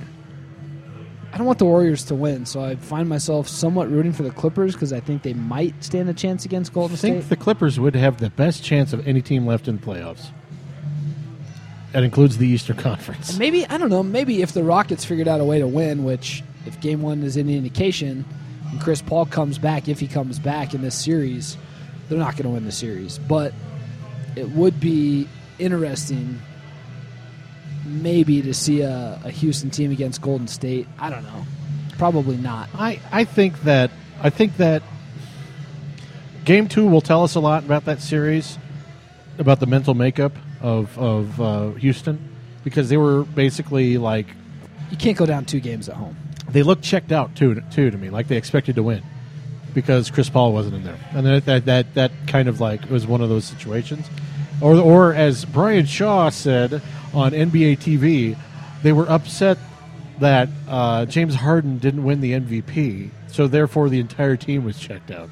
I 1.33 1.37
don't 1.37 1.47
want 1.47 1.59
the 1.59 1.65
Warriors 1.65 2.05
to 2.05 2.15
win, 2.15 2.47
so 2.47 2.63
I 2.63 2.77
find 2.77 3.09
myself 3.09 3.49
somewhat 3.49 3.91
rooting 3.91 4.13
for 4.13 4.23
the 4.23 4.31
Clippers 4.31 4.75
because 4.75 4.93
I 4.93 5.01
think 5.01 5.23
they 5.23 5.33
might 5.33 5.83
stand 5.83 6.09
a 6.09 6.15
chance 6.15 6.45
against 6.45 6.73
Golden 6.73 6.95
I 6.97 7.01
Golden 7.01 7.11
think 7.15 7.25
State. 7.25 7.31
the 7.31 7.43
Clippers 7.43 7.81
would 7.81 7.97
have 7.97 8.19
the 8.19 8.31
best 8.31 8.63
chance 8.63 8.93
of 8.93 9.05
any 9.09 9.21
team 9.21 9.45
left 9.45 9.67
in 9.67 9.79
the 9.79 9.83
playoffs. 9.85 10.29
That 11.95 12.03
includes 12.03 12.39
the 12.39 12.49
Eastern 12.49 12.77
Conference. 12.77 13.39
Maybe 13.39 13.65
I 13.69 13.79
don't 13.79 13.89
know. 13.89 14.03
Maybe 14.03 14.43
if 14.43 14.51
the 14.51 14.65
Rockets 14.65 15.05
figured 15.05 15.29
out 15.29 15.41
a 15.41 15.45
way 15.45 15.61
to 15.61 15.69
win, 15.69 16.03
which 16.03 16.43
if 16.67 16.81
Game 16.81 17.03
One 17.03 17.23
is 17.23 17.37
any 17.37 17.57
indication, 17.57 18.25
and 18.73 18.81
Chris 18.81 19.01
Paul 19.01 19.27
comes 19.27 19.59
back, 19.59 19.89
if 19.89 20.01
he 20.01 20.09
comes 20.09 20.41
back 20.41 20.75
in 20.75 20.83
this 20.83 20.97
series, 20.97 21.57
they're 22.09 22.19
not 22.19 22.33
going 22.33 22.47
to 22.47 22.49
win 22.49 22.65
the 22.65 22.73
series. 22.73 23.19
But 23.19 23.55
it 24.35 24.51
would 24.51 24.81
be 24.81 25.29
interesting, 25.61 26.43
maybe 27.85 28.43
to 28.43 28.53
see 28.53 28.81
a, 28.81 29.21
a 29.23 29.31
Houston 29.31 29.71
team 29.71 29.93
against 29.93 30.21
Golden 30.21 30.49
State. 30.49 30.89
I 30.99 31.11
don't 31.11 31.23
know. 31.23 31.47
Probably 31.97 32.37
not. 32.37 32.71
I, 32.75 32.99
I 33.13 33.23
think 33.23 33.63
that 33.63 33.93
I 34.21 34.31
think 34.31 34.57
that 34.57 34.83
game 36.45 36.67
two 36.67 36.89
will 36.89 37.03
tell 37.03 37.23
us 37.23 37.37
a 37.37 37.41
lot 37.41 37.63
about 37.63 37.85
that 37.85 38.03
series, 38.03 38.59
about 39.39 39.61
the 39.61 39.67
mental 39.67 39.95
makeup 39.95 40.33
of 40.61 40.97
of 40.99 41.41
uh, 41.41 41.71
Houston, 41.73 42.19
because 42.65 42.89
they 42.89 42.97
were 42.97 43.25
basically 43.25 43.99
like 43.99 44.27
You 44.91 44.97
can't 44.97 45.17
go 45.17 45.27
down 45.27 45.45
two 45.45 45.61
games 45.61 45.89
at 45.89 45.97
home. 45.97 46.17
they 46.51 46.63
looked 46.63 46.83
checked 46.85 47.13
out 47.13 47.35
too 47.37 47.63
too 47.71 47.91
to 47.91 47.97
me, 47.99 48.11
like 48.11 48.29
they 48.29 48.37
expected 48.37 48.77
to 48.77 48.83
win 48.83 49.03
because 49.75 50.11
Chris 50.11 50.29
Paul 50.31 50.53
wasn't 50.53 50.77
in 50.77 50.85
there, 50.85 50.99
and 51.13 51.27
that 51.27 51.45
that 51.47 51.65
that, 51.67 51.95
that 51.95 52.13
kind 52.27 52.49
of 52.49 52.61
like 52.61 52.89
was 52.89 53.07
one 53.07 53.21
of 53.21 53.29
those 53.29 53.45
situations, 53.45 54.07
or 54.61 54.77
or 54.77 55.15
as 55.15 55.45
Brian 55.45 55.87
Shaw 55.87 56.29
said 56.31 56.81
on 57.13 57.33
NBA 57.33 57.79
TV, 57.79 58.37
they 58.83 58.93
were 58.93 59.09
upset 59.11 59.59
that 60.21 60.49
uh, 60.69 61.07
James 61.07 61.35
Harden 61.35 61.79
didn't 61.79 62.05
win 62.05 62.21
the 62.21 62.33
MVP, 62.33 63.11
so 63.27 63.49
therefore 63.49 63.89
the 63.89 63.99
entire 63.99 64.37
team 64.37 64.65
was 64.65 64.79
checked 64.79 65.11
out. 65.11 65.29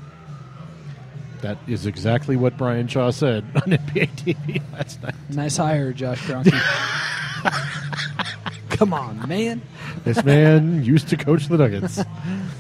That 1.43 1.59
is 1.67 1.87
exactly 1.87 2.37
what 2.37 2.57
Brian 2.57 2.89
Shaw 2.89 3.11
said 3.11 3.45
on 3.55 3.63
NBA 3.63 4.11
TV 4.17 4.63
last 4.73 5.03
night. 5.03 5.15
Nice 5.31 5.57
hire, 5.57 5.93
Josh 5.93 6.21
Kroenke. 6.23 6.53
Come 8.71 8.95
on, 8.95 9.29
man. 9.29 9.61
This 10.05 10.23
man 10.25 10.85
used 10.85 11.09
to 11.09 11.17
coach 11.17 11.49
the 11.49 11.59
Nuggets, 11.59 12.01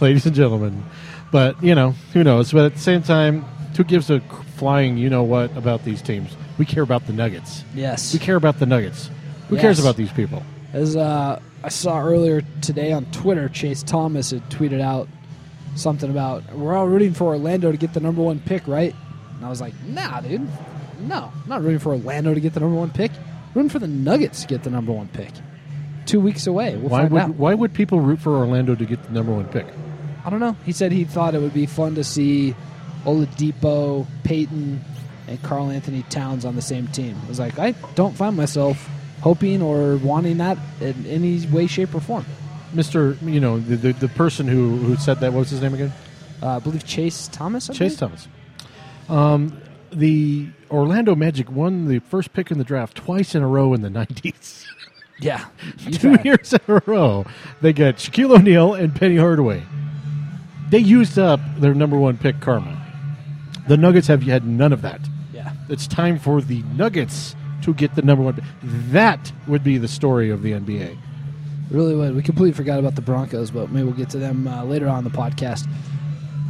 ladies 0.00 0.26
and 0.26 0.34
gentlemen. 0.34 0.84
But 1.32 1.60
you 1.62 1.74
know, 1.74 1.92
who 2.12 2.22
knows? 2.22 2.52
But 2.52 2.66
at 2.66 2.74
the 2.74 2.80
same 2.80 3.02
time, 3.02 3.42
who 3.76 3.84
gives 3.84 4.10
a 4.10 4.20
flying 4.56 4.96
you 4.98 5.08
know 5.10 5.22
what 5.22 5.56
about 5.56 5.84
these 5.84 6.02
teams? 6.02 6.36
We 6.58 6.66
care 6.66 6.82
about 6.82 7.06
the 7.06 7.12
Nuggets. 7.12 7.64
Yes. 7.74 8.12
We 8.12 8.18
care 8.18 8.36
about 8.36 8.58
the 8.58 8.66
Nuggets. 8.66 9.10
Who 9.48 9.56
Yes. 9.56 9.62
cares 9.62 9.78
about 9.80 9.96
these 9.96 10.12
people? 10.12 10.42
As 10.72 10.96
uh, 10.96 11.40
I 11.64 11.68
saw 11.68 12.00
earlier 12.02 12.42
today 12.60 12.92
on 12.92 13.06
Twitter, 13.06 13.48
Chase 13.48 13.82
Thomas 13.82 14.30
had 14.30 14.48
tweeted 14.50 14.80
out 14.80 15.08
something 15.74 16.10
about 16.10 16.52
we're 16.54 16.74
all 16.74 16.86
rooting 16.86 17.14
for 17.14 17.28
Orlando 17.28 17.70
to 17.72 17.78
get 17.78 17.94
the 17.94 18.00
number 18.00 18.22
one 18.22 18.40
pick, 18.40 18.66
right? 18.68 18.94
And 19.36 19.44
I 19.44 19.48
was 19.48 19.60
like, 19.60 19.74
nah, 19.84 20.20
dude, 20.20 20.46
no, 21.00 21.32
I'm 21.34 21.48
not 21.48 21.62
rooting 21.62 21.78
for 21.80 21.90
Orlando 21.92 22.34
to 22.34 22.40
get 22.40 22.54
the 22.54 22.60
number 22.60 22.76
one 22.76 22.90
pick. 22.90 23.10
rooting 23.54 23.68
for 23.70 23.78
the 23.78 23.88
Nuggets 23.88 24.42
to 24.42 24.46
get 24.48 24.62
the 24.62 24.70
number 24.70 24.92
one 24.92 25.08
pick. 25.08 25.30
Two 26.06 26.20
weeks 26.20 26.46
away, 26.46 26.76
we'll 26.76 26.90
Why 26.90 27.00
find 27.02 27.12
would 27.12 27.22
out. 27.22 27.34
why 27.36 27.54
would 27.54 27.72
people 27.74 28.00
root 28.00 28.20
for 28.20 28.30
Orlando 28.36 28.74
to 28.74 28.84
get 28.84 29.02
the 29.04 29.10
number 29.12 29.32
one 29.32 29.46
pick? 29.46 29.66
I 30.24 30.30
don't 30.30 30.40
know. 30.40 30.56
He 30.64 30.72
said 30.72 30.92
he 30.92 31.04
thought 31.04 31.34
it 31.34 31.40
would 31.40 31.54
be 31.54 31.66
fun 31.66 31.94
to 31.96 32.04
see 32.04 32.54
Oladipo, 33.04 34.06
Payton, 34.24 34.80
and 35.28 35.42
Karl 35.42 35.70
Anthony 35.70 36.02
Towns 36.04 36.44
on 36.44 36.56
the 36.56 36.62
same 36.62 36.86
team. 36.88 37.16
I 37.24 37.28
was 37.28 37.38
like, 37.38 37.58
I 37.58 37.72
don't 37.94 38.14
find 38.16 38.36
myself 38.36 38.88
hoping 39.20 39.62
or 39.62 39.96
wanting 39.96 40.38
that 40.38 40.58
in 40.80 41.06
any 41.06 41.44
way, 41.46 41.66
shape, 41.66 41.94
or 41.94 42.00
form. 42.00 42.24
Mister, 42.74 43.16
you 43.22 43.40
know 43.40 43.58
the, 43.58 43.76
the 43.76 43.92
the 43.92 44.08
person 44.08 44.46
who 44.48 44.76
who 44.76 44.96
said 44.96 45.20
that. 45.20 45.32
What 45.32 45.40
was 45.40 45.50
his 45.50 45.60
name 45.62 45.74
again? 45.74 45.92
Uh, 46.42 46.56
I 46.56 46.58
believe 46.58 46.84
Chase 46.84 47.28
Thomas. 47.28 47.68
I 47.70 47.72
Chase 47.72 47.96
believe? 47.96 47.98
Thomas. 47.98 48.28
Um, 49.08 49.60
the 49.90 50.48
Orlando 50.70 51.14
Magic 51.14 51.50
won 51.50 51.86
the 51.86 51.98
first 52.00 52.32
pick 52.32 52.50
in 52.50 52.58
the 52.58 52.64
draft 52.64 52.96
twice 52.96 53.34
in 53.34 53.42
a 53.42 53.46
row 53.48 53.74
in 53.74 53.82
the 53.82 53.90
nineties. 53.90 54.66
Yeah, 55.20 55.44
two 55.92 56.10
had- 56.12 56.24
years 56.24 56.52
in 56.52 56.58
a 56.66 56.82
row. 56.84 57.24
They 57.60 57.72
got 57.72 57.96
Shaquille 57.96 58.36
O'Neal 58.40 58.74
and 58.74 58.92
Penny 58.92 59.16
Hardaway. 59.18 59.62
They 60.70 60.78
used 60.80 61.16
up 61.16 61.38
their 61.58 61.74
number 61.74 61.96
one 61.96 62.18
pick, 62.18 62.40
Karma. 62.40 62.76
The 63.68 63.76
Nuggets 63.76 64.08
have 64.08 64.24
had 64.24 64.44
none 64.44 64.72
of 64.72 64.82
that. 64.82 65.00
Yeah, 65.32 65.52
It's 65.68 65.86
time 65.86 66.18
for 66.18 66.40
the 66.40 66.62
Nuggets 66.74 67.36
to 67.60 67.72
get 67.72 67.94
the 67.94 68.02
number 68.02 68.24
one. 68.24 68.42
That 68.64 69.30
would 69.46 69.62
be 69.62 69.78
the 69.78 69.86
story 69.86 70.28
of 70.30 70.42
the 70.42 70.52
NBA. 70.52 70.96
Really 71.72 71.94
would. 71.96 72.14
We 72.14 72.22
completely 72.22 72.52
forgot 72.52 72.78
about 72.78 72.94
the 72.94 73.02
Broncos, 73.02 73.50
but 73.50 73.70
maybe 73.70 73.84
we'll 73.84 73.94
get 73.96 74.10
to 74.10 74.18
them 74.18 74.46
uh, 74.46 74.64
later 74.64 74.88
on 74.88 74.98
in 74.98 75.04
the 75.04 75.10
podcast. 75.16 75.66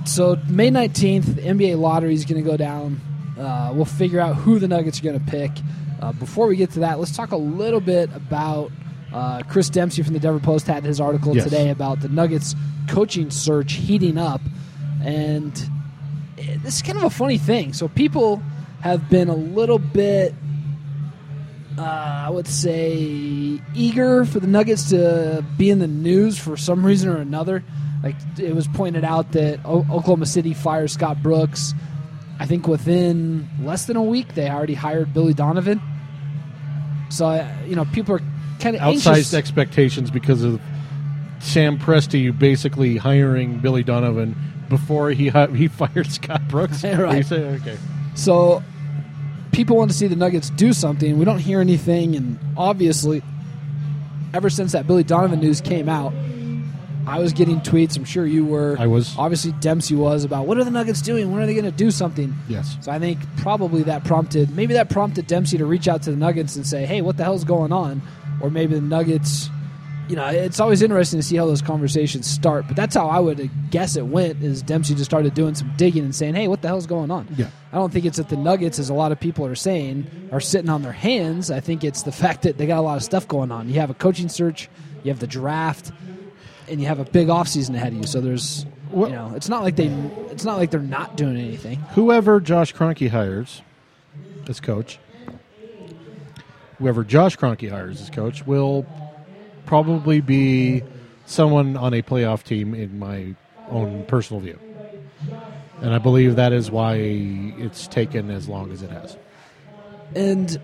So 0.04 0.36
May 0.48 0.70
nineteenth, 0.70 1.26
NBA 1.26 1.78
lottery 1.78 2.14
is 2.14 2.24
going 2.24 2.42
to 2.42 2.50
go 2.50 2.56
down. 2.56 3.00
Uh, 3.38 3.72
we'll 3.74 3.84
figure 3.84 4.20
out 4.20 4.36
who 4.36 4.58
the 4.58 4.68
Nuggets 4.68 5.00
are 5.00 5.04
going 5.04 5.18
to 5.18 5.30
pick. 5.30 5.50
Uh, 6.00 6.12
before 6.12 6.46
we 6.48 6.56
get 6.56 6.70
to 6.72 6.80
that, 6.80 6.98
let's 6.98 7.16
talk 7.16 7.30
a 7.30 7.36
little 7.36 7.80
bit 7.80 8.10
about 8.14 8.72
uh, 9.12 9.42
Chris 9.48 9.68
Dempsey 9.70 10.02
from 10.02 10.14
the 10.14 10.20
Denver 10.20 10.40
Post 10.40 10.66
had 10.66 10.82
his 10.84 11.00
article 11.00 11.34
Yes. 11.36 11.44
today 11.44 11.70
about 11.70 12.00
the 12.00 12.08
Nuggets 12.08 12.54
coaching 12.88 13.30
search 13.30 13.74
heating 13.74 14.18
up, 14.18 14.40
and 15.04 15.52
eh, 16.38 16.56
this 16.62 16.76
is 16.76 16.82
kind 16.82 16.98
of 16.98 17.04
a 17.04 17.10
funny 17.10 17.38
thing. 17.38 17.72
So 17.72 17.88
people 17.88 18.42
have 18.80 19.08
been 19.08 19.28
a 19.28 19.36
little 19.36 19.78
bit 19.78 20.34
uh, 21.78 21.82
I 22.26 22.30
would 22.30 22.46
say, 22.48 23.60
eager 23.74 24.24
for 24.24 24.40
the 24.40 24.46
Nuggets 24.46 24.90
to 24.90 25.44
be 25.56 25.70
in 25.70 25.78
the 25.78 25.86
news 25.86 26.38
for 26.38 26.56
some 26.56 26.84
reason 26.84 27.08
or 27.08 27.16
another. 27.16 27.64
Like 28.02 28.16
it 28.38 28.54
was 28.54 28.66
pointed 28.68 29.04
out 29.04 29.32
that 29.32 29.60
o- 29.64 29.78
Oklahoma 29.90 30.26
City 30.26 30.54
fired 30.54 30.90
Scott 30.90 31.22
Brooks. 31.22 31.72
I 32.40 32.46
think 32.46 32.66
within 32.66 33.48
less 33.62 33.86
than 33.86 33.96
a 33.96 34.02
week, 34.02 34.34
they 34.34 34.50
already 34.50 34.74
hired 34.74 35.14
Billy 35.14 35.34
Donovan. 35.34 35.80
So 37.10 37.26
uh, 37.26 37.46
you 37.66 37.76
know, 37.76 37.84
people 37.86 38.16
are 38.16 38.20
kind 38.58 38.76
of 38.76 38.82
Outsized 38.82 39.06
anxious. 39.06 39.34
expectations 39.34 40.10
because 40.10 40.42
of 40.42 40.60
Sam 41.40 41.78
Presti 41.78 42.36
basically 42.36 42.96
hiring 42.96 43.58
Billy 43.58 43.82
Donovan 43.82 44.34
before 44.68 45.10
he 45.10 45.28
hi- 45.28 45.46
he 45.54 45.68
fired 45.68 46.10
Scott 46.10 46.46
Brooks. 46.48 46.82
Right. 46.84 47.18
You 47.18 47.22
say, 47.22 47.44
okay. 47.56 47.78
So 48.14 48.62
people 49.52 49.76
want 49.76 49.90
to 49.90 49.96
see 49.96 50.06
the 50.08 50.16
Nuggets 50.16 50.50
do 50.50 50.72
something. 50.72 51.18
We 51.18 51.24
don't 51.24 51.38
hear 51.38 51.60
anything, 51.60 52.16
and 52.16 52.38
obviously, 52.56 53.22
ever 54.34 54.50
since 54.50 54.72
that 54.72 54.86
Billy 54.86 55.04
Donovan 55.04 55.40
news 55.40 55.60
came 55.60 55.88
out, 55.88 56.12
I 57.06 57.18
was 57.18 57.32
getting 57.32 57.60
tweets. 57.60 57.96
I'm 57.96 58.04
sure 58.04 58.26
you 58.26 58.44
were. 58.44 58.76
I 58.78 58.86
was. 58.86 59.16
Obviously, 59.18 59.52
Dempsey 59.52 59.94
was 59.94 60.24
about 60.24 60.46
what 60.46 60.58
are 60.58 60.64
the 60.64 60.70
Nuggets 60.70 61.02
doing? 61.02 61.32
When 61.32 61.42
are 61.42 61.46
they 61.46 61.54
going 61.54 61.64
to 61.64 61.70
do 61.70 61.90
something? 61.90 62.34
Yes. 62.48 62.76
So 62.80 62.90
I 62.92 62.98
think 62.98 63.18
probably 63.38 63.82
that 63.84 64.04
prompted 64.04 64.54
maybe 64.54 64.74
that 64.74 64.88
prompted 64.88 65.26
Dempsey 65.26 65.58
to 65.58 65.66
reach 65.66 65.88
out 65.88 66.02
to 66.02 66.10
the 66.10 66.16
Nuggets 66.16 66.56
and 66.56 66.66
say, 66.66 66.86
"Hey, 66.86 67.00
what 67.00 67.16
the 67.16 67.24
hell's 67.24 67.44
going 67.44 67.72
on?" 67.72 68.02
Or 68.40 68.50
maybe 68.50 68.74
the 68.74 68.80
Nuggets. 68.80 69.50
You 70.12 70.16
know, 70.16 70.26
it's 70.26 70.60
always 70.60 70.82
interesting 70.82 71.18
to 71.20 71.22
see 71.22 71.36
how 71.36 71.46
those 71.46 71.62
conversations 71.62 72.26
start. 72.26 72.66
But 72.66 72.76
that's 72.76 72.94
how 72.94 73.08
I 73.08 73.18
would 73.18 73.48
guess 73.70 73.96
it 73.96 74.04
went. 74.04 74.42
Is 74.42 74.60
Dempsey 74.60 74.92
just 74.94 75.06
started 75.06 75.32
doing 75.32 75.54
some 75.54 75.72
digging 75.78 76.04
and 76.04 76.14
saying, 76.14 76.34
"Hey, 76.34 76.48
what 76.48 76.60
the 76.60 76.68
hell's 76.68 76.86
going 76.86 77.10
on?" 77.10 77.26
Yeah. 77.34 77.46
I 77.72 77.76
don't 77.76 77.90
think 77.90 78.04
it's 78.04 78.18
that 78.18 78.28
the 78.28 78.36
Nuggets, 78.36 78.78
as 78.78 78.90
a 78.90 78.92
lot 78.94 79.10
of 79.10 79.18
people 79.18 79.46
are 79.46 79.54
saying, 79.54 80.28
are 80.30 80.38
sitting 80.38 80.68
on 80.68 80.82
their 80.82 80.92
hands. 80.92 81.50
I 81.50 81.60
think 81.60 81.82
it's 81.82 82.02
the 82.02 82.12
fact 82.12 82.42
that 82.42 82.58
they 82.58 82.66
got 82.66 82.76
a 82.78 82.82
lot 82.82 82.98
of 82.98 83.02
stuff 83.02 83.26
going 83.26 83.50
on. 83.50 83.70
You 83.70 83.80
have 83.80 83.88
a 83.88 83.94
coaching 83.94 84.28
search, 84.28 84.68
you 85.02 85.10
have 85.10 85.18
the 85.18 85.26
draft, 85.26 85.90
and 86.68 86.78
you 86.78 86.88
have 86.88 86.98
a 86.98 87.06
big 87.06 87.28
offseason 87.28 87.74
ahead 87.74 87.94
of 87.94 87.98
you. 88.00 88.06
So 88.06 88.20
there's, 88.20 88.66
Well- 88.90 89.08
you 89.08 89.14
know, 89.16 89.32
it's 89.34 89.48
not 89.48 89.62
like 89.62 89.76
they, 89.76 89.86
it's 90.30 90.44
not 90.44 90.58
like 90.58 90.70
they're 90.70 90.80
not 90.80 91.16
doing 91.16 91.38
anything. 91.38 91.78
whoever 91.94 92.38
Josh 92.38 92.74
Kroenke 92.74 93.08
hires 93.08 93.62
as 94.46 94.60
coach, 94.60 94.98
whoever 96.76 97.02
Josh 97.02 97.38
Kroenke 97.38 97.70
hires 97.70 98.02
as 98.02 98.10
coach, 98.10 98.46
will 98.46 98.84
probably 99.66 100.20
be 100.20 100.82
someone 101.26 101.76
on 101.76 101.94
a 101.94 102.02
playoff 102.02 102.42
team 102.42 102.74
in 102.74 102.98
my 102.98 103.34
own 103.68 104.04
personal 104.06 104.40
view. 104.40 104.58
And 105.80 105.94
I 105.94 105.98
believe 105.98 106.36
that 106.36 106.52
is 106.52 106.70
why 106.70 106.96
it's 106.96 107.86
taken 107.88 108.30
as 108.30 108.48
long 108.48 108.70
as 108.72 108.82
it 108.82 108.90
has. 108.90 109.16
And 110.14 110.60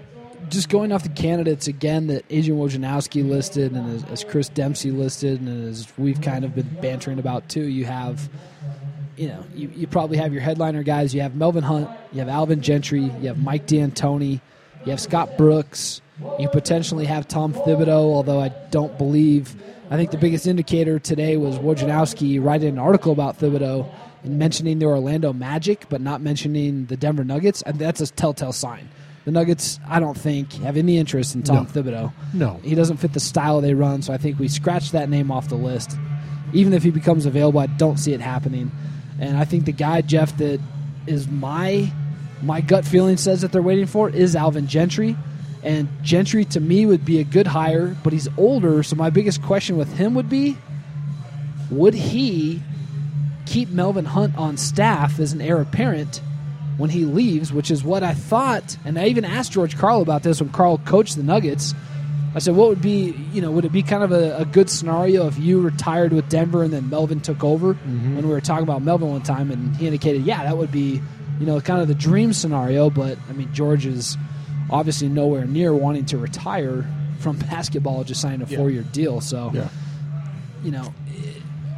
just 0.49 0.69
going 0.69 0.93
off 0.93 1.03
the 1.03 1.09
candidates 1.09 1.67
again 1.67 2.07
that 2.07 2.25
Adrian 2.31 2.59
Wojnarowski 2.59 3.29
listed 3.29 3.73
and 3.73 3.97
as, 3.97 4.05
as 4.05 4.25
Chris 4.25 4.49
Dempsey 4.49 4.91
listed 4.91 5.41
and 5.41 5.69
as 5.69 5.89
we've 5.99 6.21
kind 6.21 6.45
of 6.45 6.55
been 6.55 6.69
bantering 6.81 7.19
about 7.19 7.49
too, 7.49 7.65
you 7.65 7.85
have 7.85 8.29
you 9.17 9.27
know, 9.29 9.45
you, 9.53 9.71
you 9.75 9.87
probably 9.89 10.17
have 10.17 10.33
your 10.33 10.41
headliner 10.41 10.85
guys. 10.85 11.13
You 11.13 11.23
have 11.23 11.35
Melvin 11.35 11.65
Hunt, 11.65 11.91
you 12.13 12.21
have 12.21 12.29
Alvin 12.29 12.63
Gentry, 12.63 13.03
you 13.03 13.27
have 13.29 13.43
Mike 13.43 13.67
D'Antoni, 13.67 14.41
you 14.85 14.91
have 14.91 15.01
Scott 15.01 15.37
Brooks, 15.37 16.01
you 16.39 16.49
potentially 16.49 17.05
have 17.07 17.29
Tom 17.29 17.53
Thibodeau, 17.55 17.89
although 18.15 18.41
I 18.41 18.49
don't 18.71 18.97
believe. 18.99 19.55
I 19.91 19.97
think 19.97 20.11
the 20.11 20.19
biggest 20.19 20.47
indicator 20.47 20.99
today 20.99 21.37
was 21.37 21.59
Wojnarowski 21.59 22.43
writing 22.43 22.71
an 22.71 22.79
article 22.79 23.13
about 23.13 23.39
Thibodeau 23.39 23.89
and 24.23 24.39
mentioning 24.39 24.79
the 24.79 24.87
Orlando 24.87 25.33
Magic, 25.33 25.87
but 25.89 26.01
not 26.01 26.21
mentioning 26.21 26.87
the 26.87 26.97
Denver 26.97 27.25
Nuggets. 27.25 27.63
And 27.63 27.79
that's 27.79 28.01
a 28.01 28.07
telltale 28.07 28.53
sign. 28.53 28.89
The 29.25 29.31
Nuggets, 29.31 29.79
I 29.87 30.01
don't 30.01 30.17
think, 30.17 30.53
have 30.55 30.77
any 30.77 30.99
interest 30.99 31.35
in 31.35 31.43
Tom 31.43 31.69
No. 31.75 31.83
Thibodeau. 31.83 32.13
No. 32.35 32.61
He 32.63 32.75
doesn't 32.75 32.97
fit 32.99 33.13
the 33.13 33.21
style 33.21 33.61
they 33.61 33.75
run, 33.75 34.03
so 34.03 34.13
I 34.13 34.17
think 34.19 34.39
we 34.39 34.49
scratch 34.49 34.91
that 34.93 35.09
name 35.09 35.31
off 35.31 35.49
the 35.49 35.55
list. 35.57 35.97
Even 36.53 36.73
if 36.73 36.83
he 36.83 36.91
becomes 36.91 37.27
available, 37.27 37.61
I 37.61 37.67
don't 37.67 37.99
see 37.99 38.13
it 38.13 38.21
happening. 38.21 38.71
And 39.21 39.37
I 39.37 39.45
think 39.45 39.65
the 39.67 39.73
guy, 39.73 40.01
Jeff, 40.01 40.37
that 40.39 40.61
is 41.07 41.29
my 41.29 41.91
my 42.43 42.61
gut 42.61 42.85
feeling 42.85 43.17
says 43.17 43.41
that 43.41 43.53
they're 43.53 43.61
waiting 43.63 43.87
for 43.87 44.09
is 44.09 44.37
Alvin 44.37 44.67
Gentry. 44.67 45.17
And 45.63 45.89
Gentry 46.03 46.45
to 46.47 46.61
me 46.61 46.87
would 46.87 47.05
be 47.05 47.19
a 47.19 47.25
good 47.25 47.47
hire, 47.47 47.97
but 48.05 48.13
he's 48.13 48.29
older, 48.37 48.83
so 48.83 48.97
my 48.97 49.11
biggest 49.11 49.43
question 49.43 49.77
with 49.77 49.93
him 49.93 50.15
would 50.15 50.29
be 50.29 50.57
would 51.71 51.95
he 51.95 52.63
keep 53.47 53.69
Melvin 53.71 54.05
Hunt 54.05 54.37
on 54.37 54.57
staff 54.57 55.19
as 55.19 55.33
an 55.33 55.41
heir 55.41 55.61
apparent 55.61 56.21
when 56.77 56.91
he 56.91 57.05
leaves, 57.05 57.53
which 57.53 57.71
is 57.71 57.83
what 57.83 58.03
I 58.03 58.15
thought. 58.15 58.77
And 58.85 58.99
I 58.99 59.07
even 59.07 59.25
asked 59.25 59.53
George 59.53 59.77
Karl 59.77 60.01
about 60.01 60.23
this 60.23 60.41
when 60.41 60.51
Karl 60.51 60.79
coached 60.79 61.17
the 61.17 61.23
Nuggets. 61.23 61.75
I 62.35 62.41
said, 62.41 62.55
what 62.57 62.69
would 62.69 62.83
be, 62.83 63.15
you 63.33 63.41
know, 63.41 63.51
would 63.51 63.65
it 63.65 63.73
be 63.73 63.83
kind 63.83 64.03
of 64.03 64.13
a, 64.13 64.37
a 64.39 64.45
good 64.45 64.71
scenario 64.71 65.27
if 65.27 65.39
you 65.39 65.61
retired 65.61 66.13
with 66.13 66.29
Denver 66.29 66.63
and 66.63 66.73
then 66.73 66.89
Melvin 66.89 67.21
took 67.21 67.43
over? 67.43 67.75
Mm-hmm. 67.75 68.17
When 68.17 68.29
we 68.29 68.33
were 68.33 68.41
talking 68.41 68.63
about 68.63 68.83
Melvin 68.83 69.11
one 69.11 69.23
time, 69.23 69.51
and 69.51 69.75
he 69.77 69.87
indicated, 69.87 70.23
yeah, 70.23 70.45
that 70.45 70.57
would 70.57 70.71
be, 70.71 71.01
you 71.41 71.47
know, 71.47 71.61
kind 71.61 71.81
of 71.81 71.89
the 71.89 71.95
dream 71.95 72.33
scenario. 72.33 72.91
But 72.91 73.19
I 73.29 73.33
mean, 73.33 73.53
George 73.53 73.87
is 73.87 74.17
obviously 74.71 75.09
nowhere 75.09 75.45
near 75.45 75.75
wanting 75.75 76.05
to 76.07 76.19
retire 76.19 76.85
from 77.19 77.37
basketball, 77.51 78.05
just 78.05 78.21
signing 78.21 78.43
a 78.43 78.47
Yeah. 78.47 78.59
four 78.59 78.71
year 78.71 78.83
deal. 78.83 79.21
So, 79.21 79.51
Yeah. 79.55 79.69
you 80.63 80.71
know, 80.71 80.93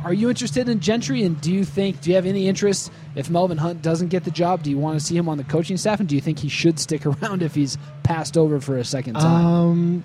are 0.04 0.12
you 0.14 0.30
interested 0.30 0.68
in 0.68 0.80
Gentry? 0.80 1.22
And 1.24 1.40
do 1.40 1.52
you 1.52 1.64
think, 1.64 2.00
do 2.00 2.10
you 2.10 2.16
have 2.16 2.24
any 2.26 2.48
interest 2.48 2.90
if 3.14 3.28
Melvin 3.28 3.58
Hunt 3.58 3.82
doesn't 3.82 4.08
get 4.08 4.24
the 4.24 4.30
job? 4.30 4.62
Do 4.62 4.70
you 4.70 4.78
want 4.78 4.98
to 4.98 5.04
see 5.04 5.16
him 5.16 5.28
on 5.28 5.36
the 5.38 5.44
coaching 5.44 5.76
staff? 5.76 6.00
And 6.00 6.08
do 6.08 6.14
you 6.14 6.20
think 6.20 6.38
he 6.38 6.48
should 6.48 6.78
stick 6.78 7.04
around 7.22 7.42
if 7.42 7.54
he's 7.54 7.76
passed 8.02 8.36
over 8.38 8.60
for 8.60 8.76
a 8.78 8.84
second 8.84 9.14
time? 9.14 9.44
Um, 9.46 10.04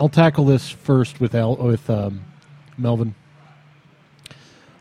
I'll 0.00 0.08
tackle 0.08 0.44
this 0.46 0.68
first 0.70 1.20
with 1.20 1.34
Al, 1.34 1.56
with 1.56 1.88
um, 1.90 2.22
Melvin. 2.78 3.14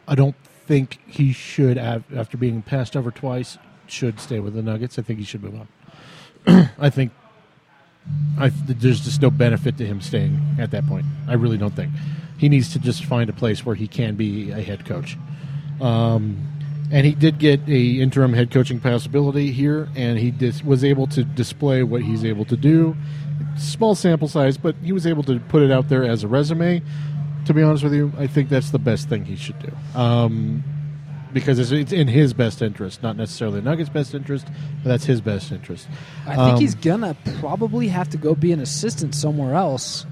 I 0.07 0.15
don't 0.15 0.35
think 0.65 0.99
he 1.05 1.31
should, 1.33 1.77
after 1.77 2.37
being 2.37 2.61
passed 2.61 2.95
over 2.97 3.11
twice, 3.11 3.57
should 3.87 4.19
stay 4.19 4.39
with 4.39 4.53
the 4.53 4.61
Nuggets. 4.63 4.97
I 4.97 5.01
think 5.01 5.19
he 5.19 5.25
should 5.25 5.43
move 5.43 5.55
on. 5.55 5.67
I 6.47 6.89
think 6.89 7.11
I, 8.37 8.49
there's 8.49 9.01
just 9.01 9.21
no 9.21 9.29
benefit 9.29 9.77
to 9.77 9.85
him 9.85 10.01
staying 10.01 10.39
at 10.59 10.71
that 10.71 10.87
point. 10.87 11.05
I 11.27 11.33
really 11.33 11.57
don't 11.57 11.75
think 11.75 11.91
he 12.41 12.49
needs 12.49 12.73
to 12.73 12.79
just 12.79 13.05
find 13.05 13.29
a 13.29 13.33
place 13.33 13.63
where 13.63 13.75
he 13.75 13.87
can 13.87 14.15
be 14.15 14.49
a 14.49 14.61
head 14.61 14.83
coach. 14.83 15.15
Um, 15.79 16.47
and 16.91 17.05
he 17.05 17.13
did 17.13 17.37
get 17.37 17.61
a 17.69 18.01
interim 18.01 18.33
head 18.33 18.49
coaching 18.49 18.79
possibility 18.79 19.51
here, 19.51 19.87
and 19.95 20.17
he 20.17 20.31
dis- 20.31 20.63
was 20.63 20.83
able 20.83 21.05
to 21.07 21.23
display 21.23 21.83
what 21.83 22.01
he's 22.01 22.25
able 22.25 22.43
to 22.45 22.57
do. 22.57 22.97
Small 23.57 23.93
sample 23.93 24.27
size, 24.27 24.57
but 24.57 24.75
he 24.83 24.91
was 24.91 25.05
able 25.05 25.21
to 25.23 25.39
put 25.39 25.61
it 25.61 25.71
out 25.71 25.87
there 25.87 26.03
as 26.03 26.23
a 26.23 26.27
resume. 26.27 26.81
To 27.45 27.53
be 27.53 27.61
honest 27.61 27.83
with 27.83 27.93
you, 27.93 28.11
I 28.17 28.25
think 28.25 28.49
that's 28.49 28.71
the 28.71 28.79
best 28.79 29.07
thing 29.07 29.25
he 29.25 29.35
should 29.35 29.59
do. 29.59 29.71
Um, 29.93 30.63
because 31.33 31.59
it's, 31.59 31.71
it's 31.71 31.91
in 31.91 32.07
his 32.07 32.33
best 32.33 32.61
interest, 32.61 33.01
not 33.03 33.15
necessarily 33.17 33.61
Nuggets' 33.61 33.89
best 33.89 34.13
interest, 34.13 34.47
but 34.83 34.89
that's 34.89 35.05
his 35.05 35.21
best 35.21 35.51
interest. 35.51 35.87
I 36.25 36.35
think 36.35 36.39
Um, 36.55 36.59
he's 36.59 36.75
gonna 36.75 37.15
probably 37.39 37.87
have 37.87 38.09
to 38.09 38.17
go 38.17 38.35
be 38.35 38.51
an 38.51 38.59
assistant 38.59 39.15
somewhere 39.15 39.55
else. 39.55 40.05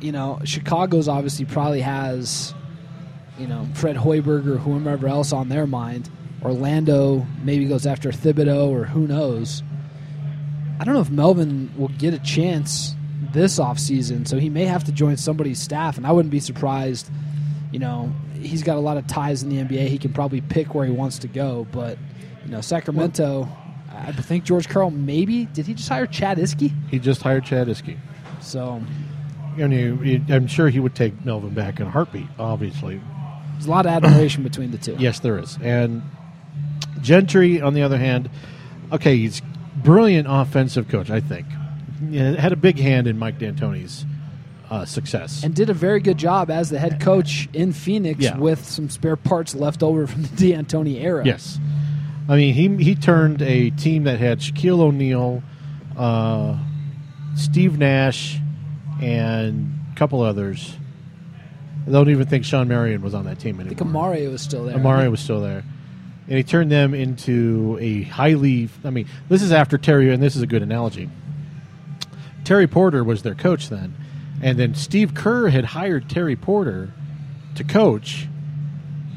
You 0.00 0.12
know, 0.12 0.40
Chicago's 0.44 1.08
obviously 1.08 1.44
probably 1.44 1.80
has, 1.80 2.54
you 3.38 3.46
know, 3.46 3.66
Fred 3.74 3.96
Hoiberg 3.96 4.46
or 4.46 4.58
whomever 4.58 5.08
else 5.08 5.32
on 5.32 5.48
their 5.48 5.66
mind. 5.66 6.08
Orlando 6.42 7.26
maybe 7.42 7.64
goes 7.64 7.84
after 7.86 8.10
Thibodeau 8.10 8.68
or 8.68 8.84
who 8.84 9.08
knows. 9.08 9.62
I 10.80 10.84
don't 10.84 10.94
know 10.94 11.00
if 11.00 11.10
Melvin 11.10 11.72
will 11.76 11.88
get 11.88 12.14
a 12.14 12.20
chance 12.20 12.94
this 13.32 13.58
offseason, 13.58 14.28
so 14.28 14.38
he 14.38 14.48
may 14.48 14.64
have 14.64 14.84
to 14.84 14.92
join 14.92 15.16
somebody's 15.16 15.60
staff, 15.60 15.96
and 15.96 16.06
I 16.06 16.12
wouldn't 16.12 16.30
be 16.30 16.38
surprised. 16.40 17.10
You 17.72 17.80
know, 17.80 18.12
he's 18.40 18.62
got 18.62 18.76
a 18.76 18.80
lot 18.80 18.96
of 18.96 19.06
ties 19.06 19.42
in 19.42 19.48
the 19.48 19.56
NBA. 19.56 19.88
He 19.88 19.98
can 19.98 20.12
probably 20.12 20.40
pick 20.40 20.74
where 20.74 20.86
he 20.86 20.92
wants 20.92 21.18
to 21.20 21.28
go, 21.28 21.66
but 21.72 21.98
you 22.44 22.50
know, 22.50 22.60
Sacramento. 22.60 23.48
I 23.90 24.12
think 24.12 24.44
George 24.44 24.68
Karl 24.68 24.90
maybe 24.90 25.46
did 25.46 25.66
he 25.66 25.74
just 25.74 25.88
hire 25.88 26.06
Chad 26.06 26.38
Iske? 26.38 26.72
He 26.88 26.98
just 26.98 27.20
hired 27.22 27.44
Chad 27.44 27.68
Iske. 27.68 27.98
So 28.40 28.80
And 29.58 29.72
you, 29.72 29.98
you, 30.02 30.24
I'm 30.28 30.46
sure 30.46 30.68
he 30.68 30.78
would 30.78 30.94
take 30.94 31.24
Melvin 31.24 31.52
back 31.52 31.80
in 31.80 31.86
a 31.86 31.90
heartbeat, 31.90 32.28
obviously. 32.38 33.00
there's 33.54 33.66
a 33.66 33.70
lot 33.70 33.86
of 33.86 33.92
admiration 33.92 34.42
between 34.44 34.70
the 34.70 34.78
two. 34.78 34.94
Yes, 34.98 35.18
there 35.20 35.38
is. 35.38 35.58
And 35.60 36.02
Gentry, 37.00 37.60
on 37.60 37.74
the 37.74 37.82
other 37.82 37.98
hand, 37.98 38.30
okay, 38.92 39.16
he's 39.16 39.42
brilliant 39.76 40.28
offensive 40.30 40.88
coach, 40.88 41.10
I 41.10 41.20
think. 41.20 41.46
Yeah, 42.08 42.40
had 42.40 42.52
a 42.52 42.56
big 42.56 42.78
hand 42.78 43.08
in 43.08 43.18
Mike 43.18 43.38
D'Antoni's 43.38 44.04
uh, 44.70 44.84
success. 44.84 45.42
And 45.44 45.54
did 45.54 45.70
a 45.70 45.74
very 45.74 46.00
good 46.00 46.18
job 46.18 46.50
as 46.50 46.70
the 46.70 46.78
head 46.78 47.00
coach 47.00 47.48
in 47.52 47.72
Phoenix 47.72 48.20
Yeah. 48.20 48.36
with 48.38 48.64
some 48.64 48.90
spare 48.90 49.16
parts 49.16 49.54
left 49.54 49.82
over 49.82 50.06
from 50.06 50.22
the 50.22 50.28
D'Antoni 50.52 51.02
era. 51.02 51.24
yes. 51.24 51.58
I 52.28 52.36
mean, 52.36 52.52
he, 52.52 52.84
he 52.84 52.94
turned 52.94 53.40
a 53.40 53.70
team 53.70 54.04
that 54.04 54.18
had 54.18 54.40
Shaquille 54.40 54.80
O'Neal, 54.80 55.42
uh, 55.96 56.58
Steve 57.36 57.78
Nash, 57.78 58.38
and 59.00 59.78
a 59.92 59.96
couple 59.96 60.20
others. 60.20 60.76
I 61.86 61.90
don't 61.90 62.10
even 62.10 62.26
think 62.26 62.44
Shawn 62.44 62.68
Marion 62.68 63.00
was 63.00 63.14
on 63.14 63.24
that 63.24 63.38
team 63.38 63.56
I 63.56 63.60
anymore. 63.64 63.78
think 63.78 63.90
Amar'e 63.90 64.30
was 64.30 64.42
still 64.42 64.64
there. 64.64 64.76
Amar'e 64.76 65.10
was 65.10 65.20
still 65.20 65.40
there. 65.40 65.64
And 66.28 66.36
he 66.36 66.42
turned 66.42 66.70
them 66.70 66.92
into 66.92 67.78
a 67.80 68.02
highly. 68.02 68.68
I 68.84 68.90
mean, 68.90 69.06
this 69.30 69.40
is 69.40 69.50
after 69.50 69.78
Terry, 69.78 70.12
and 70.12 70.22
this 70.22 70.36
is 70.36 70.42
a 70.42 70.46
good 70.46 70.62
analogy. 70.62 71.08
Terry 72.44 72.66
Porter 72.66 73.02
was 73.02 73.22
their 73.22 73.34
coach 73.34 73.70
then. 73.70 73.94
And 74.42 74.58
then 74.58 74.74
Steve 74.74 75.14
Kerr 75.14 75.48
had 75.48 75.64
hired 75.66 76.08
Terry 76.08 76.36
Porter 76.36 76.90
to 77.56 77.64
coach 77.64 78.26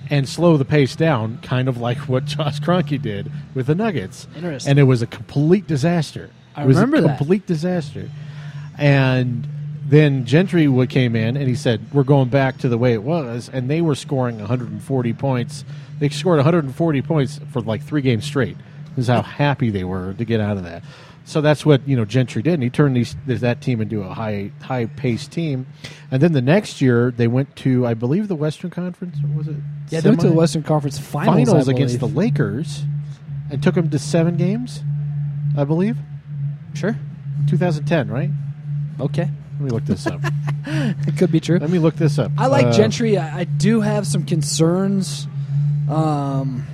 and 0.10 0.28
slow 0.28 0.58
the 0.58 0.66
pace 0.66 0.96
down, 0.96 1.38
kind 1.42 1.68
of 1.70 1.78
like 1.78 1.98
what 2.00 2.26
Josh 2.26 2.60
Kroenke 2.60 3.02
did 3.02 3.32
with 3.54 3.68
the 3.68 3.76
Nuggets. 3.76 4.28
Interesting. 4.36 4.70
And 4.72 4.80
it 4.80 4.84
was 4.84 5.02
a 5.02 5.08
complete 5.08 5.68
disaster. 5.68 6.30
I 6.56 6.64
it 6.64 6.68
was 6.68 6.76
remember 6.76 6.98
a 6.98 7.02
that. 7.02 7.18
complete 7.18 7.46
disaster. 7.48 8.10
And 8.78 9.48
then 9.88 10.26
Gentry 10.26 10.68
would 10.68 10.90
came 10.90 11.16
in 11.16 11.38
and 11.38 11.48
he 11.48 11.56
said, 11.56 11.82
"We're 11.94 12.04
going 12.04 12.30
back 12.30 12.58
to 12.60 12.70
the 12.70 12.78
way 12.78 12.94
it 12.94 13.04
was." 13.04 13.50
And 13.52 13.70
they 13.70 13.82
were 13.82 13.96
scoring 13.96 14.40
140 14.40 15.14
points. 15.14 15.64
They 16.00 16.10
scored 16.10 16.38
140 16.38 17.02
points 17.02 17.40
for 17.52 17.62
like 17.62 17.84
three 17.84 18.02
games 18.02 18.26
straight. 18.26 18.58
This 18.96 19.04
is 19.04 19.08
how 19.08 19.22
happy 19.44 19.70
they 19.70 19.84
were 19.84 20.14
to 20.14 20.26
get 20.26 20.42
out 20.42 20.58
of 20.58 20.64
that. 20.64 20.84
So 21.32 21.40
that's 21.40 21.66
what 21.66 21.88
you 21.88 21.96
know 21.96 22.04
Gentry 22.04 22.42
did, 22.42 22.56
and 22.56 22.64
he 22.64 22.70
turned 22.70 22.94
these 22.98 23.16
that 23.26 23.62
team 23.62 23.80
into 23.80 24.02
a 24.02 24.14
high 24.14 24.52
high 24.62 24.88
paced 24.88 25.32
team. 25.32 25.66
And 26.12 26.22
then 26.22 26.34
the 26.34 26.42
next 26.42 26.82
year 26.82 27.10
they 27.10 27.28
went 27.28 27.56
to 27.58 27.88
I 27.88 27.94
believe 27.94 28.28
the 28.28 28.36
Western 28.36 28.70
Conference. 28.70 29.16
Was 29.38 29.48
it? 29.48 29.56
Yeah, 29.90 30.02
they 30.02 30.10
went 30.10 30.20
to 30.22 30.28
the 30.28 30.34
Western 30.34 30.64
Conference 30.64 31.00
Finals, 31.00 31.48
finals 31.48 31.68
against 31.70 32.02
the. 32.02 32.08
Lakers, 32.08 32.84
and 33.50 33.64
took 33.64 33.76
them 33.76 33.90
to 33.90 33.98
seven 33.98 34.36
games. 34.36 34.84
I 35.58 35.64
believe 35.64 35.98
Sure. 36.74 36.98
2010, 37.50 38.10
right? 38.10 38.30
Okay. 39.00 39.30
Let 39.54 39.62
me 39.62 39.70
look 39.70 39.86
this 39.86 40.06
up. 40.08 40.20
It 40.68 41.18
could 41.18 41.32
be 41.32 41.40
true. 41.40 41.58
Let 41.60 41.70
me 41.70 41.80
look 41.80 41.96
this 41.96 42.20
up. 42.20 42.32
I 42.38 42.48
like 42.48 42.68
Uh, 42.68 42.74
Gentry. 42.74 43.18
I, 43.18 43.40
I 43.40 43.44
do 43.46 43.80
have 43.82 44.06
some 44.06 44.26
concerns. 44.26 45.28
Um, 45.90 46.68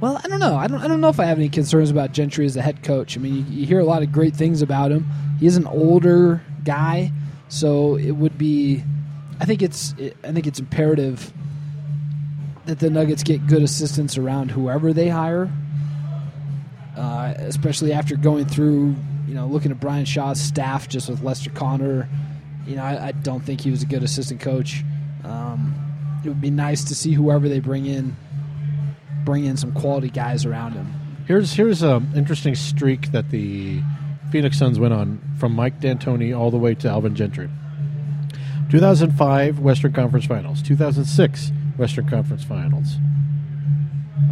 well, 0.00 0.20
I 0.22 0.28
don't 0.28 0.40
know. 0.40 0.56
I 0.56 0.66
don't. 0.66 0.80
I 0.80 0.88
don't 0.88 1.00
know 1.00 1.08
if 1.08 1.20
I 1.20 1.24
have 1.24 1.38
any 1.38 1.48
concerns 1.48 1.90
about 1.90 2.12
Gentry 2.12 2.44
as 2.46 2.56
a 2.56 2.62
head 2.62 2.82
coach. 2.82 3.16
I 3.16 3.20
mean, 3.20 3.34
you, 3.34 3.60
you 3.60 3.66
hear 3.66 3.80
a 3.80 3.84
lot 3.84 4.02
of 4.02 4.12
great 4.12 4.34
things 4.34 4.62
about 4.62 4.92
him. 4.92 5.06
He 5.40 5.46
is 5.46 5.56
an 5.56 5.66
older 5.66 6.42
guy, 6.64 7.12
so 7.48 7.96
it 7.96 8.12
would 8.12 8.36
be. 8.36 8.82
I 9.40 9.44
think 9.44 9.62
it's. 9.62 9.94
I 10.24 10.32
think 10.32 10.46
it's 10.46 10.58
imperative 10.58 11.32
that 12.66 12.80
the 12.80 12.90
Nuggets 12.90 13.22
get 13.22 13.46
good 13.46 13.62
assistants 13.62 14.18
around 14.18 14.50
whoever 14.50 14.92
they 14.92 15.08
hire. 15.08 15.50
Uh, 16.96 17.34
especially 17.38 17.92
after 17.92 18.16
going 18.16 18.46
through, 18.46 18.94
you 19.28 19.34
know, 19.34 19.46
looking 19.46 19.70
at 19.70 19.78
Brian 19.78 20.06
Shaw's 20.06 20.40
staff 20.40 20.88
just 20.88 21.10
with 21.10 21.22
Lester 21.22 21.50
Connor. 21.50 22.08
You 22.66 22.76
know, 22.76 22.82
I, 22.82 23.08
I 23.08 23.12
don't 23.12 23.40
think 23.44 23.60
he 23.60 23.70
was 23.70 23.82
a 23.82 23.86
good 23.86 24.02
assistant 24.02 24.40
coach. 24.40 24.82
Um, 25.22 25.74
it 26.24 26.28
would 26.28 26.40
be 26.40 26.50
nice 26.50 26.84
to 26.84 26.94
see 26.94 27.12
whoever 27.12 27.48
they 27.48 27.60
bring 27.60 27.86
in, 27.86 28.16
bring 29.26 29.44
in 29.44 29.58
some 29.58 29.72
quality 29.72 30.08
guys 30.08 30.46
around 30.46 30.72
him. 30.72 30.90
Here's 31.26 31.52
here's 31.52 31.82
an 31.82 32.08
interesting 32.14 32.54
streak 32.54 33.12
that 33.12 33.30
the 33.30 33.82
Phoenix 34.30 34.58
Suns 34.58 34.78
went 34.78 34.94
on 34.94 35.20
from 35.38 35.52
Mike 35.52 35.80
D'Antoni 35.80 36.36
all 36.36 36.50
the 36.50 36.56
way 36.56 36.74
to 36.76 36.88
Alvin 36.88 37.14
Gentry. 37.14 37.50
2005 38.70 39.58
Western 39.58 39.92
Conference 39.92 40.24
Finals, 40.24 40.62
2006 40.62 41.52
Western 41.76 42.08
Conference 42.08 42.44
Finals. 42.44 42.96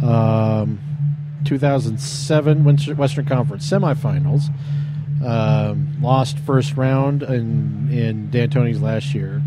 Um, 0.03 0.79
2007 1.45 2.63
Western 2.97 3.25
Conference 3.25 3.69
semifinals. 3.69 4.49
Um, 5.23 6.01
lost 6.01 6.39
first 6.39 6.75
round 6.75 7.23
in 7.23 7.89
in 7.91 8.29
D'Antoni's 8.31 8.81
last 8.81 9.13
year. 9.13 9.41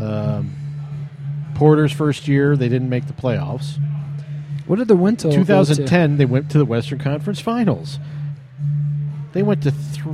Um, 0.00 0.56
Porter's 1.54 1.92
first 1.92 2.26
year, 2.26 2.56
they 2.56 2.70
didn't 2.70 2.88
make 2.88 3.06
the 3.06 3.12
playoffs. 3.12 3.78
What 4.70 4.78
did 4.78 4.86
the 4.86 4.94
win 4.94 5.16
total? 5.16 5.32
to? 5.32 5.38
2010, 5.38 6.16
they 6.16 6.24
went 6.26 6.48
to 6.52 6.58
the 6.58 6.64
Western 6.64 7.00
Conference 7.00 7.40
Finals. 7.40 7.98
They 9.32 9.42
went 9.42 9.64
to 9.64 9.72
th- 9.72 10.04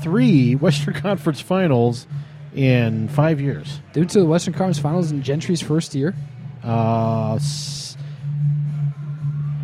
three 0.00 0.54
Western 0.54 0.94
Conference 1.02 1.40
Finals 1.40 2.06
in 2.54 3.08
five 3.08 3.40
years. 3.40 3.80
They 3.94 4.00
went 4.00 4.12
to 4.12 4.20
the 4.20 4.26
Western 4.26 4.54
Conference 4.54 4.78
Finals 4.78 5.10
in 5.10 5.22
Gentry's 5.24 5.60
first 5.60 5.92
year. 5.92 6.14
Uh, 6.62 7.34
s- 7.34 7.96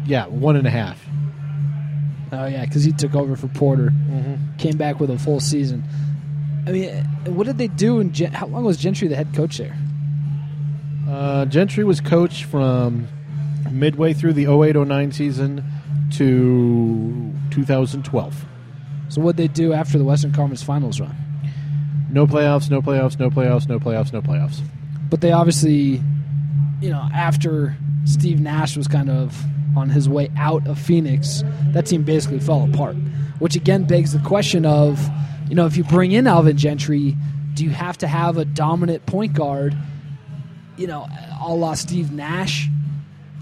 yeah, 0.06 0.26
one 0.26 0.56
and 0.56 0.66
a 0.66 0.70
half. 0.70 1.00
Oh 2.32 2.46
yeah, 2.46 2.64
because 2.64 2.82
he 2.82 2.90
took 2.90 3.14
over 3.14 3.36
for 3.36 3.46
Porter. 3.46 3.90
Mm-hmm. 3.90 4.56
Came 4.56 4.76
back 4.76 4.98
with 4.98 5.08
a 5.10 5.18
full 5.20 5.38
season. 5.38 5.84
I 6.66 6.72
mean, 6.72 6.92
what 7.26 7.46
did 7.46 7.58
they 7.58 7.68
do? 7.68 8.00
In 8.00 8.12
Gen- 8.12 8.32
how 8.32 8.46
long 8.46 8.64
was 8.64 8.76
Gentry 8.76 9.06
the 9.06 9.14
head 9.14 9.32
coach 9.34 9.58
there? 9.58 9.78
Uh, 11.08 11.44
Gentry 11.44 11.84
was 11.84 12.00
coach 12.00 12.42
from 12.42 13.06
midway 13.70 14.12
through 14.12 14.32
the 14.32 14.44
08-09 14.44 15.12
season 15.14 15.64
to 16.12 17.32
2012. 17.50 18.44
So 19.08 19.20
what 19.20 19.36
they 19.36 19.48
do 19.48 19.72
after 19.72 19.98
the 19.98 20.04
Western 20.04 20.32
Conference 20.32 20.62
Finals 20.62 21.00
run? 21.00 21.14
No 22.10 22.26
playoffs, 22.26 22.70
no 22.70 22.80
playoffs, 22.80 23.18
no 23.18 23.30
playoffs, 23.30 23.68
no 23.68 23.78
playoffs, 23.78 24.12
no 24.12 24.22
playoffs. 24.22 24.60
But 25.10 25.20
they 25.20 25.32
obviously, 25.32 26.02
you 26.80 26.90
know, 26.90 27.08
after 27.14 27.76
Steve 28.04 28.40
Nash 28.40 28.76
was 28.76 28.88
kind 28.88 29.10
of 29.10 29.40
on 29.76 29.90
his 29.90 30.08
way 30.08 30.30
out 30.36 30.66
of 30.66 30.78
Phoenix, 30.78 31.42
that 31.72 31.86
team 31.86 32.02
basically 32.02 32.40
fell 32.40 32.64
apart. 32.64 32.96
Which 33.38 33.54
again 33.54 33.84
begs 33.84 34.12
the 34.12 34.18
question 34.20 34.64
of, 34.64 35.06
you 35.48 35.54
know, 35.54 35.66
if 35.66 35.76
you 35.76 35.84
bring 35.84 36.12
in 36.12 36.26
Alvin 36.26 36.56
Gentry, 36.56 37.16
do 37.54 37.64
you 37.64 37.70
have 37.70 37.98
to 37.98 38.06
have 38.06 38.38
a 38.38 38.44
dominant 38.44 39.04
point 39.06 39.34
guard, 39.34 39.76
you 40.76 40.86
know, 40.86 41.06
a 41.40 41.54
la 41.54 41.74
Steve 41.74 42.12
Nash? 42.12 42.68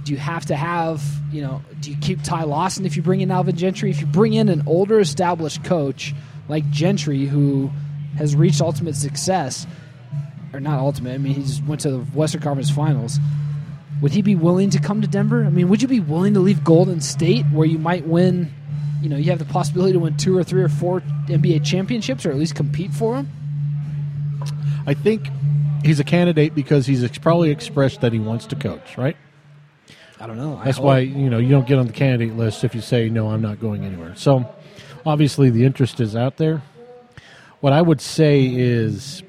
Do 0.04 0.12
you 0.12 0.18
have 0.18 0.46
to 0.46 0.56
have, 0.56 1.02
you 1.32 1.42
know, 1.42 1.62
do 1.80 1.90
you 1.90 1.96
keep 1.96 2.22
Ty 2.22 2.44
Lawson 2.44 2.84
if 2.84 2.96
you 2.96 3.02
bring 3.02 3.20
in 3.20 3.30
Alvin 3.30 3.56
Gentry? 3.56 3.90
If 3.90 4.00
you 4.00 4.06
bring 4.06 4.34
in 4.34 4.48
an 4.48 4.62
older 4.66 5.00
established 5.00 5.64
coach 5.64 6.14
like 6.48 6.68
Gentry 6.70 7.24
who 7.24 7.70
has 8.16 8.36
reached 8.36 8.60
ultimate 8.60 8.94
success, 8.96 9.66
or 10.54 10.60
not 10.60 10.78
ultimate. 10.78 11.14
I 11.14 11.18
mean, 11.18 11.34
he 11.34 11.42
just 11.42 11.64
went 11.64 11.80
to 11.82 11.90
the 11.90 11.98
Western 11.98 12.40
Conference 12.40 12.70
Finals. 12.70 13.18
Would 14.00 14.12
he 14.12 14.22
be 14.22 14.36
willing 14.36 14.70
to 14.70 14.78
come 14.78 15.02
to 15.02 15.08
Denver? 15.08 15.44
I 15.44 15.50
mean, 15.50 15.68
would 15.68 15.82
you 15.82 15.88
be 15.88 16.00
willing 16.00 16.34
to 16.34 16.40
leave 16.40 16.62
Golden 16.62 17.00
State, 17.00 17.44
where 17.46 17.66
you 17.66 17.78
might 17.78 18.06
win? 18.06 18.52
You 19.02 19.08
know, 19.08 19.16
you 19.16 19.30
have 19.30 19.38
the 19.38 19.44
possibility 19.44 19.92
to 19.92 19.98
win 19.98 20.16
two 20.16 20.36
or 20.36 20.44
three 20.44 20.62
or 20.62 20.68
four 20.68 21.00
NBA 21.26 21.64
championships, 21.64 22.24
or 22.24 22.30
at 22.30 22.36
least 22.36 22.54
compete 22.54 22.92
for 22.92 23.16
them. 23.16 23.28
I 24.86 24.94
think 24.94 25.28
he's 25.84 26.00
a 26.00 26.04
candidate 26.04 26.54
because 26.54 26.86
he's 26.86 27.02
ex- 27.02 27.18
probably 27.18 27.50
expressed 27.50 28.00
that 28.02 28.12
he 28.12 28.18
wants 28.18 28.46
to 28.46 28.56
coach, 28.56 28.96
right? 28.96 29.16
I 30.20 30.27
don't 30.27 30.37
know. 30.38 30.57
I 30.57 30.66
That's 30.66 30.77
hope. 30.77 30.87
why 30.87 30.98
you 31.00 31.29
know 31.29 31.38
you 31.38 31.48
don't 31.48 31.66
get 31.66 31.79
on 31.79 31.87
the 31.87 31.92
candidate 31.92 32.37
list 32.37 32.64
if 32.64 32.74
you 32.74 32.81
say 32.81 33.09
no, 33.09 33.31
I'm 33.31 33.42
not 33.42 33.61
going 33.61 33.85
anywhere. 33.85 34.14
So 34.14 34.48
obviously 35.05 35.50
the 35.50 35.64
interest 35.64 36.00
is 36.00 36.14
out 36.14 36.37
there. 36.37 36.62
What 37.61 37.72
I 37.72 37.83
would 37.83 38.00
say 38.00 38.46
is, 38.46 39.22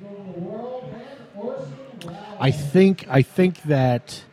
I 2.40 2.52
think 2.52 3.06
I 3.10 3.22
think 3.22 3.64
that 3.64 4.24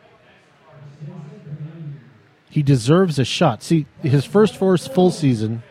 he 2.49 2.61
deserves 2.61 3.17
a 3.17 3.25
shot. 3.25 3.63
See, 3.63 3.87
his 4.01 4.25
first 4.25 4.55
four 4.55 4.77
full 4.77 5.09
season 5.09 5.63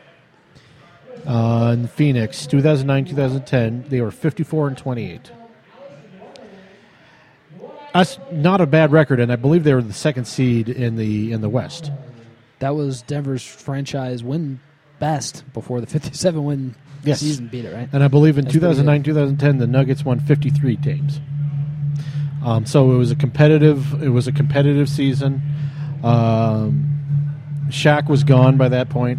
uh, 1.26 1.76
in 1.78 1.86
Phoenix, 1.86 2.46
2009, 2.46 3.04
2010, 3.04 3.84
they 3.88 4.00
were 4.00 4.10
54 4.10 4.68
and 4.68 4.76
28. 4.76 5.30
That's 7.94 8.18
not 8.30 8.60
a 8.60 8.66
bad 8.66 8.90
record, 8.92 9.20
and 9.20 9.30
I 9.32 9.36
believe 9.36 9.64
they 9.64 9.74
were 9.74 9.82
the 9.82 9.92
second 9.92 10.24
seed 10.26 10.68
in 10.68 10.96
the 10.96 11.32
in 11.32 11.40
the 11.42 11.48
West. 11.48 11.90
that 12.60 12.74
was 12.74 13.02
Denver's 13.02 13.44
franchise 13.44 14.22
win 14.24 14.60
best 14.98 15.44
before 15.52 15.80
the 15.80 15.86
57 15.88 16.44
win 16.44 16.74
Yes. 17.04 17.18
season 17.18 17.48
beat 17.48 17.64
it, 17.64 17.74
right? 17.74 17.88
And 17.92 18.04
I 18.04 18.08
believe 18.08 18.38
in 18.38 18.44
That's 18.44 18.54
2009, 18.54 19.02
2010, 19.02 19.58
the 19.58 19.66
Nuggets 19.66 20.04
won 20.04 20.20
53 20.20 20.76
games. 20.76 21.20
Um, 22.44 22.64
so 22.64 22.92
it 22.92 22.96
was 22.96 23.10
a 23.10 23.16
competitive. 23.16 24.00
It 24.02 24.10
was 24.10 24.28
a 24.28 24.32
competitive 24.32 24.88
season. 24.88 25.42
Um, 26.04 26.88
Shaq 27.70 28.08
was 28.08 28.22
gone 28.24 28.56
by 28.56 28.68
that 28.68 28.88
point, 28.88 29.18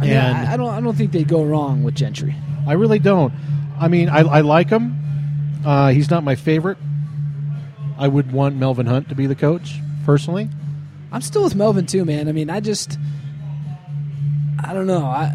I 0.00 0.04
mean, 0.04 0.10
and 0.12 0.36
I, 0.48 0.52
I 0.54 0.56
don't. 0.56 0.68
I 0.68 0.80
don't 0.80 0.96
think 0.96 1.12
they 1.12 1.24
go 1.24 1.44
wrong 1.44 1.82
with 1.84 1.94
Gentry. 1.94 2.34
I 2.66 2.72
really 2.74 2.98
don't. 2.98 3.32
I 3.78 3.88
mean, 3.88 4.08
I, 4.08 4.20
I 4.20 4.40
like 4.42 4.68
him. 4.70 4.96
Uh, 5.64 5.88
he's 5.90 6.10
not 6.10 6.24
my 6.24 6.34
favorite. 6.34 6.78
I 7.98 8.08
would 8.08 8.32
want 8.32 8.56
Melvin 8.56 8.86
Hunt 8.86 9.08
to 9.08 9.14
be 9.14 9.26
the 9.26 9.34
coach 9.34 9.74
personally. 10.04 10.48
I'm 11.12 11.22
still 11.22 11.44
with 11.44 11.54
Melvin 11.54 11.86
too, 11.86 12.04
man. 12.04 12.28
I 12.28 12.32
mean, 12.32 12.50
I 12.50 12.60
just, 12.60 12.98
I 14.62 14.72
don't 14.72 14.86
know. 14.86 15.04
I 15.04 15.28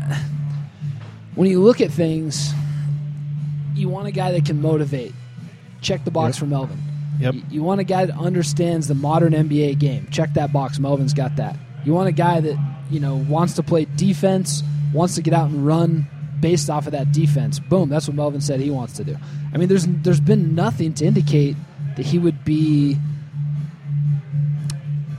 when 1.35 1.49
you 1.49 1.61
look 1.61 1.81
at 1.81 1.91
things, 1.91 2.53
you 3.73 3.89
want 3.89 4.07
a 4.07 4.11
guy 4.11 4.31
that 4.33 4.45
can 4.45 4.61
motivate. 4.61 5.13
Check 5.81 6.03
the 6.03 6.11
box 6.11 6.35
Yep. 6.35 6.39
for 6.39 6.45
Melvin. 6.45 6.77
Yep. 7.19 7.33
You, 7.35 7.43
you 7.49 7.63
want 7.63 7.79
a 7.81 7.83
guy 7.83 8.05
that 8.05 8.17
understands 8.17 8.87
the 8.87 8.93
modern 8.95 9.33
NBA 9.33 9.79
game. 9.79 10.07
Check 10.11 10.33
that 10.33 10.51
box. 10.53 10.77
Melvin's 10.79 11.13
got 11.13 11.35
that. 11.37 11.55
You 11.85 11.93
want 11.93 12.07
a 12.09 12.11
guy 12.11 12.41
that 12.41 12.57
you 12.91 12.99
know 12.99 13.15
wants 13.15 13.53
to 13.55 13.63
play 13.63 13.85
defense, 13.95 14.61
wants 14.93 15.15
to 15.15 15.21
get 15.21 15.33
out 15.33 15.49
and 15.49 15.65
run 15.65 16.07
based 16.39 16.69
off 16.69 16.85
of 16.85 16.91
that 16.91 17.11
defense. 17.11 17.59
Boom. 17.59 17.89
That's 17.89 18.07
what 18.07 18.15
Melvin 18.15 18.41
said 18.41 18.59
he 18.59 18.69
wants 18.69 18.93
to 18.97 19.03
do. 19.03 19.17
I 19.53 19.57
mean, 19.57 19.67
there's 19.69 19.87
there's 19.87 20.19
been 20.19 20.53
nothing 20.53 20.93
to 20.95 21.05
indicate 21.05 21.55
he 22.01 22.19
would 22.19 22.43
be 22.43 22.97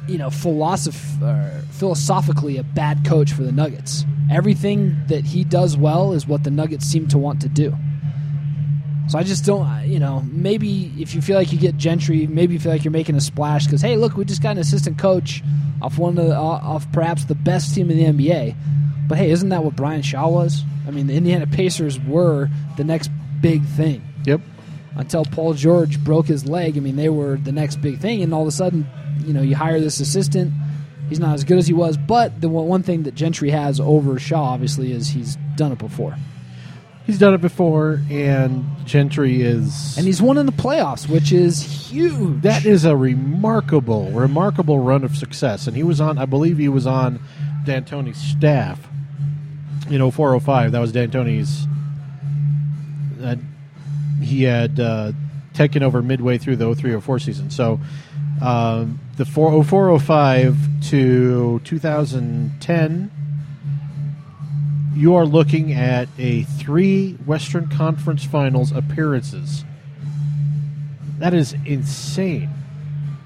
you 0.09 0.19
know, 0.19 0.29
philosoph- 0.29 1.71
philosophically 1.71 2.59
a 2.59 2.63
bad 2.63 3.05
coach 3.05 3.33
for 3.33 3.43
the 3.43 3.53
Nuggets. 3.53 4.05
Everything 4.31 4.97
that 5.09 5.25
he 5.25 5.45
does 5.45 5.77
well 5.77 6.13
is 6.13 6.27
what 6.27 6.45
the 6.45 6.51
Nuggets 6.51 6.85
seem 6.85 7.07
to 7.09 7.19
want 7.19 7.41
to 7.43 7.49
do. 7.49 7.75
So 9.09 9.19
I 9.19 9.23
just 9.23 9.45
don't, 9.45 9.87
you 9.87 9.99
know, 9.99 10.25
maybe 10.31 10.93
if 10.99 11.15
you 11.15 11.21
feel 11.21 11.37
like 11.37 11.53
you 11.53 11.59
get 11.59 11.77
Gentry, 11.77 12.27
maybe 12.27 12.55
you 12.55 12.61
feel 12.61 12.73
like 12.73 12.85
you're 12.85 12.93
making 12.93 13.15
a 13.15 13.21
splash 13.21 13.67
because 13.67 13.81
hey, 13.81 13.97
look, 13.97 14.17
we 14.17 14.25
just 14.25 14.43
got 14.43 14.53
an 14.53 14.59
assistant 14.59 14.99
coach 14.99 15.43
off 15.81 15.99
one 15.99 16.17
of 16.19 16.27
the, 16.27 16.35
off 16.35 16.91
perhaps 16.93 17.25
the 17.25 17.35
best 17.35 17.75
team 17.75 17.91
in 17.91 17.97
the 17.97 18.05
NBA. 18.05 18.55
But 19.09 19.19
hey, 19.19 19.31
isn't 19.31 19.49
that 19.51 19.65
what 19.65 19.77
Brian 19.77 20.03
Shaw 20.03 20.29
was? 20.29 20.63
I 20.87 20.91
mean, 20.91 21.07
the 21.09 21.15
Indiana 21.15 21.47
Pacers 21.47 21.99
were 22.01 22.49
the 22.77 22.85
next 22.85 23.11
big 23.41 23.65
thing 23.65 24.03
Yep. 24.25 24.41
Until 24.97 25.25
Paul 25.25 25.55
George 25.55 26.03
broke 26.03 26.27
his 26.27 26.47
leg. 26.47 26.77
I 26.77 26.81
mean, 26.81 26.97
they 26.97 27.09
were 27.09 27.37
the 27.37 27.53
next 27.53 27.77
big 27.81 27.99
thing, 27.99 28.23
and 28.23 28.33
all 28.35 28.43
of 28.43 28.49
a 28.49 28.53
sudden, 28.53 28.87
you 29.25 29.33
know, 29.33 29.43
you 29.43 29.57
hire 29.57 29.81
this 29.81 30.01
assistant. 30.01 30.53
He's 31.09 31.21
not 31.21 31.35
as 31.35 31.45
good 31.45 31.59
as 31.59 31.67
he 31.67 31.75
was, 31.75 31.97
but 31.97 32.41
the 32.41 32.49
one 32.49 32.83
thing 32.83 33.03
that 33.03 33.15
Gentry 33.15 33.51
has 33.51 33.81
over 33.81 34.19
Shaw, 34.19 34.53
obviously, 34.53 34.93
is 34.93 35.09
he's 35.09 35.37
done 35.57 35.73
it 35.73 35.79
before, 35.79 36.17
He's 37.05 37.19
done 37.19 37.35
it 37.35 37.41
before, 37.41 38.01
and 38.11 38.65
Gentry 38.87 39.43
is. 39.43 39.99
and 39.99 40.07
he's 40.07 40.23
won 40.23 40.39
in 40.39 40.47
the 40.47 40.53
playoffs, 40.53 41.09
which 41.09 41.33
is 41.33 41.61
huge. 41.63 42.43
That 42.43 42.65
is 42.65 42.85
a 42.85 42.97
remarkable, 42.97 44.11
remarkable 44.13 44.79
run 44.79 45.03
of 45.03 45.17
success. 45.17 45.67
And 45.67 45.77
he 45.77 45.83
was 45.83 46.01
on, 46.01 46.17
I 46.17 46.27
believe 46.27 46.59
he 46.59 46.69
was 46.69 46.87
on 46.87 47.21
D'Antoni's 47.65 48.19
staff 48.19 48.89
in 49.91 49.99
0405. 50.11 50.73
That 50.73 50.79
was 50.79 50.93
D'Antoni's. 50.93 51.67
Uh, 53.23 53.37
he 54.23 54.43
had 54.45 54.79
uh, 54.81 55.13
taken 55.55 55.83
over 55.83 56.03
midway 56.03 56.39
through 56.39 56.57
the 56.57 56.75
0304 56.75 57.19
season. 57.19 57.51
So 57.51 57.81
um, 58.41 58.99
the 59.17 59.25
4, 59.25 59.65
0405 59.65 60.57
to 60.91 61.61
2010, 61.61 63.11
you 64.95 65.15
are 65.15 65.25
looking 65.25 65.73
at 65.73 66.09
a 66.19 66.43
three 66.43 67.13
Western 67.25 67.69
Conference 67.69 68.25
Finals 68.25 68.73
appearances. 68.73 69.65
That 71.19 71.35
is 71.35 71.55
insane. 71.65 72.51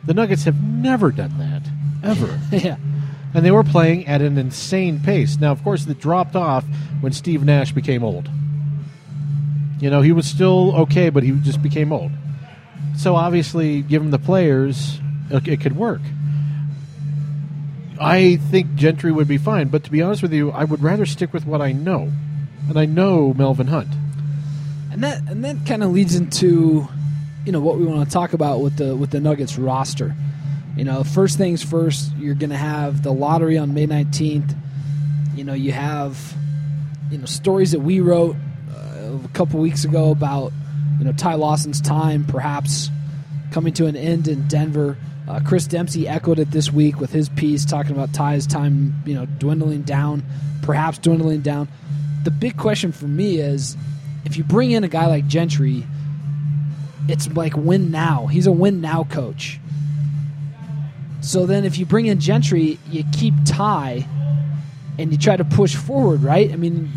The 0.04 0.14
Nuggets 0.14 0.44
have 0.44 0.62
never 0.62 1.10
done 1.10 1.38
that, 1.38 1.62
ever. 2.08 2.38
yeah, 2.52 2.76
and 3.34 3.44
they 3.44 3.50
were 3.50 3.64
playing 3.64 4.06
at 4.06 4.20
an 4.22 4.38
insane 4.38 5.00
pace. 5.00 5.38
Now, 5.38 5.50
of 5.50 5.64
course, 5.64 5.86
it 5.86 5.98
dropped 5.98 6.36
off 6.36 6.64
when 7.00 7.12
Steve 7.12 7.42
Nash 7.42 7.72
became 7.72 8.04
old. 8.04 8.28
You 9.78 9.90
know, 9.90 10.00
he 10.00 10.12
was 10.12 10.26
still 10.26 10.74
okay, 10.76 11.10
but 11.10 11.22
he 11.22 11.32
just 11.32 11.62
became 11.62 11.92
old. 11.92 12.12
So 12.96 13.14
obviously, 13.14 13.82
give 13.82 14.00
him 14.00 14.10
the 14.10 14.18
players, 14.18 14.98
it, 15.30 15.46
it 15.46 15.60
could 15.60 15.76
work. 15.76 16.00
I 18.00 18.36
think 18.36 18.74
Gentry 18.74 19.12
would 19.12 19.28
be 19.28 19.38
fine, 19.38 19.68
but 19.68 19.84
to 19.84 19.90
be 19.90 20.02
honest 20.02 20.22
with 20.22 20.32
you, 20.32 20.50
I 20.50 20.64
would 20.64 20.82
rather 20.82 21.06
stick 21.06 21.32
with 21.32 21.46
what 21.46 21.60
I 21.62 21.72
know, 21.72 22.10
and 22.68 22.78
I 22.78 22.84
know 22.84 23.32
Melvin 23.34 23.68
Hunt. 23.68 23.88
and 24.92 25.02
that 25.02 25.20
and 25.28 25.44
that 25.44 25.64
kind 25.66 25.82
of 25.82 25.92
leads 25.92 26.14
into 26.14 26.88
you 27.44 27.52
know 27.52 27.60
what 27.60 27.78
we 27.78 27.86
want 27.86 28.06
to 28.06 28.12
talk 28.12 28.32
about 28.32 28.60
with 28.60 28.76
the 28.76 28.94
with 28.94 29.10
the 29.10 29.20
Nuggets 29.20 29.58
roster. 29.58 30.14
You 30.76 30.84
know, 30.84 31.04
first 31.04 31.38
things 31.38 31.62
first, 31.62 32.14
you're 32.16 32.34
going 32.34 32.50
to 32.50 32.56
have 32.56 33.02
the 33.02 33.12
lottery 33.12 33.56
on 33.56 33.72
May 33.72 33.86
19th. 33.86 34.54
You 35.34 35.44
know, 35.44 35.54
you 35.54 35.72
have 35.72 36.34
you 37.10 37.16
know 37.18 37.24
stories 37.24 37.72
that 37.72 37.80
we 37.80 38.00
wrote 38.00 38.36
a 39.24 39.28
couple 39.28 39.60
weeks 39.60 39.84
ago 39.84 40.10
about 40.10 40.52
you 40.98 41.04
know 41.04 41.12
Ty 41.12 41.34
Lawson's 41.34 41.80
time 41.80 42.24
perhaps 42.24 42.90
coming 43.50 43.72
to 43.74 43.86
an 43.86 43.96
end 43.96 44.28
in 44.28 44.46
Denver. 44.48 44.96
Uh, 45.28 45.40
Chris 45.44 45.66
Dempsey 45.66 46.06
echoed 46.06 46.38
it 46.38 46.50
this 46.50 46.72
week 46.72 47.00
with 47.00 47.10
his 47.10 47.28
piece 47.30 47.64
talking 47.64 47.92
about 47.92 48.12
Ty's 48.12 48.46
time, 48.46 48.94
you 49.04 49.14
know, 49.14 49.26
dwindling 49.26 49.82
down, 49.82 50.22
perhaps 50.62 50.98
dwindling 50.98 51.40
down. 51.40 51.68
The 52.24 52.30
big 52.30 52.56
question 52.56 52.92
for 52.92 53.06
me 53.06 53.38
is 53.38 53.76
if 54.24 54.36
you 54.36 54.44
bring 54.44 54.70
in 54.70 54.84
a 54.84 54.88
guy 54.88 55.06
like 55.06 55.26
Gentry, 55.26 55.84
it's 57.08 57.28
like 57.28 57.56
win 57.56 57.90
now. 57.90 58.26
He's 58.26 58.46
a 58.46 58.52
win 58.52 58.80
now 58.80 59.04
coach. 59.04 59.58
So 61.20 61.46
then 61.46 61.64
if 61.64 61.78
you 61.78 61.86
bring 61.86 62.06
in 62.06 62.20
Gentry, 62.20 62.78
you 62.88 63.04
keep 63.12 63.34
Ty 63.44 64.06
and 64.98 65.10
you 65.10 65.18
try 65.18 65.36
to 65.36 65.44
push 65.44 65.74
forward, 65.74 66.22
right? 66.22 66.52
I 66.52 66.56
mean, 66.56 66.92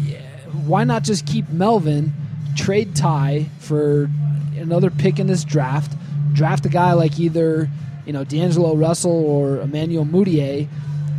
why 0.66 0.84
not 0.84 1.04
just 1.04 1.26
keep 1.26 1.50
Melvin, 1.50 2.14
trade 2.56 2.96
Ty 2.96 3.48
for 3.60 4.10
another 4.58 4.90
pick 4.90 5.20
in 5.20 5.28
this 5.28 5.44
draft, 5.44 5.94
draft 6.34 6.66
a 6.66 6.70
guy 6.70 6.94
like 6.94 7.20
either 7.20 7.70
you 8.06 8.14
know 8.14 8.24
D'Angelo 8.24 8.76
Russell 8.76 9.12
or 9.12 9.62
Emmanuel 9.62 10.06
Mudiay 10.06 10.68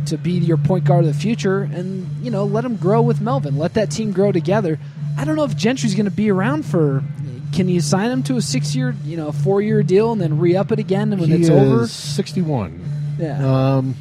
to 0.07 0.17
be 0.17 0.31
your 0.31 0.57
point 0.57 0.83
guard 0.83 1.05
of 1.05 1.13
the 1.13 1.19
future, 1.19 1.61
and 1.61 2.07
you 2.23 2.31
know 2.31 2.43
let 2.45 2.65
him 2.65 2.75
grow 2.75 3.01
with 3.01 3.21
Melvin. 3.21 3.57
Let 3.57 3.73
that 3.75 3.91
team 3.91 4.11
grow 4.11 4.31
together. 4.31 4.79
I 5.17 5.25
don't 5.25 5.35
know 5.35 5.43
if 5.43 5.55
Gentry's 5.55 5.93
going 5.95 6.05
to 6.05 6.11
be 6.11 6.31
around 6.31 6.65
for. 6.65 7.03
Can 7.53 7.67
you 7.67 7.81
sign 7.81 8.09
him 8.09 8.23
to 8.23 8.37
a 8.37 8.41
six-year, 8.41 8.95
you 9.03 9.17
know, 9.17 9.33
four-year 9.33 9.83
deal 9.83 10.13
and 10.13 10.21
then 10.21 10.39
re-up 10.39 10.71
it 10.71 10.79
again 10.79 11.09
when 11.19 11.27
he 11.27 11.35
it's 11.35 11.49
is 11.49 11.49
over? 11.49 11.85
61. 11.85 12.79
Yeah, 13.19 13.75
Um, 13.75 13.95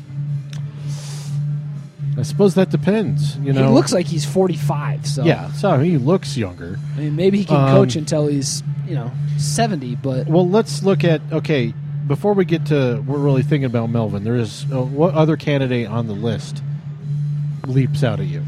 I 2.20 2.22
suppose 2.22 2.54
that 2.54 2.70
depends. 2.70 3.36
You 3.38 3.52
know, 3.52 3.66
he 3.68 3.74
looks 3.74 3.92
like 3.92 4.06
he's 4.06 4.24
forty-five. 4.24 5.06
So 5.06 5.24
yeah. 5.24 5.50
So 5.52 5.78
he 5.78 5.96
looks 5.98 6.36
younger. 6.36 6.78
I 6.96 7.00
mean, 7.00 7.16
maybe 7.16 7.38
he 7.38 7.44
can 7.44 7.56
Um, 7.56 7.70
coach 7.70 7.96
until 7.96 8.26
he's 8.26 8.62
you 8.86 8.94
know 8.94 9.10
seventy. 9.38 9.96
But 9.96 10.28
Well, 10.28 10.48
let's 10.48 10.82
look 10.82 11.02
at 11.04 11.20
okay. 11.32 11.74
Before 12.06 12.34
we 12.34 12.44
get 12.44 12.66
to, 12.66 13.02
we're 13.06 13.18
really 13.18 13.42
thinking 13.42 13.66
about 13.66 13.88
Melvin. 13.88 14.24
There 14.24 14.36
is 14.36 14.66
uh, 14.72 14.82
what 14.82 15.14
other 15.14 15.36
candidate 15.36 15.86
on 15.86 16.08
the 16.08 16.12
list 16.12 16.62
leaps 17.66 18.02
out 18.02 18.20
at 18.20 18.26
you? 18.26 18.42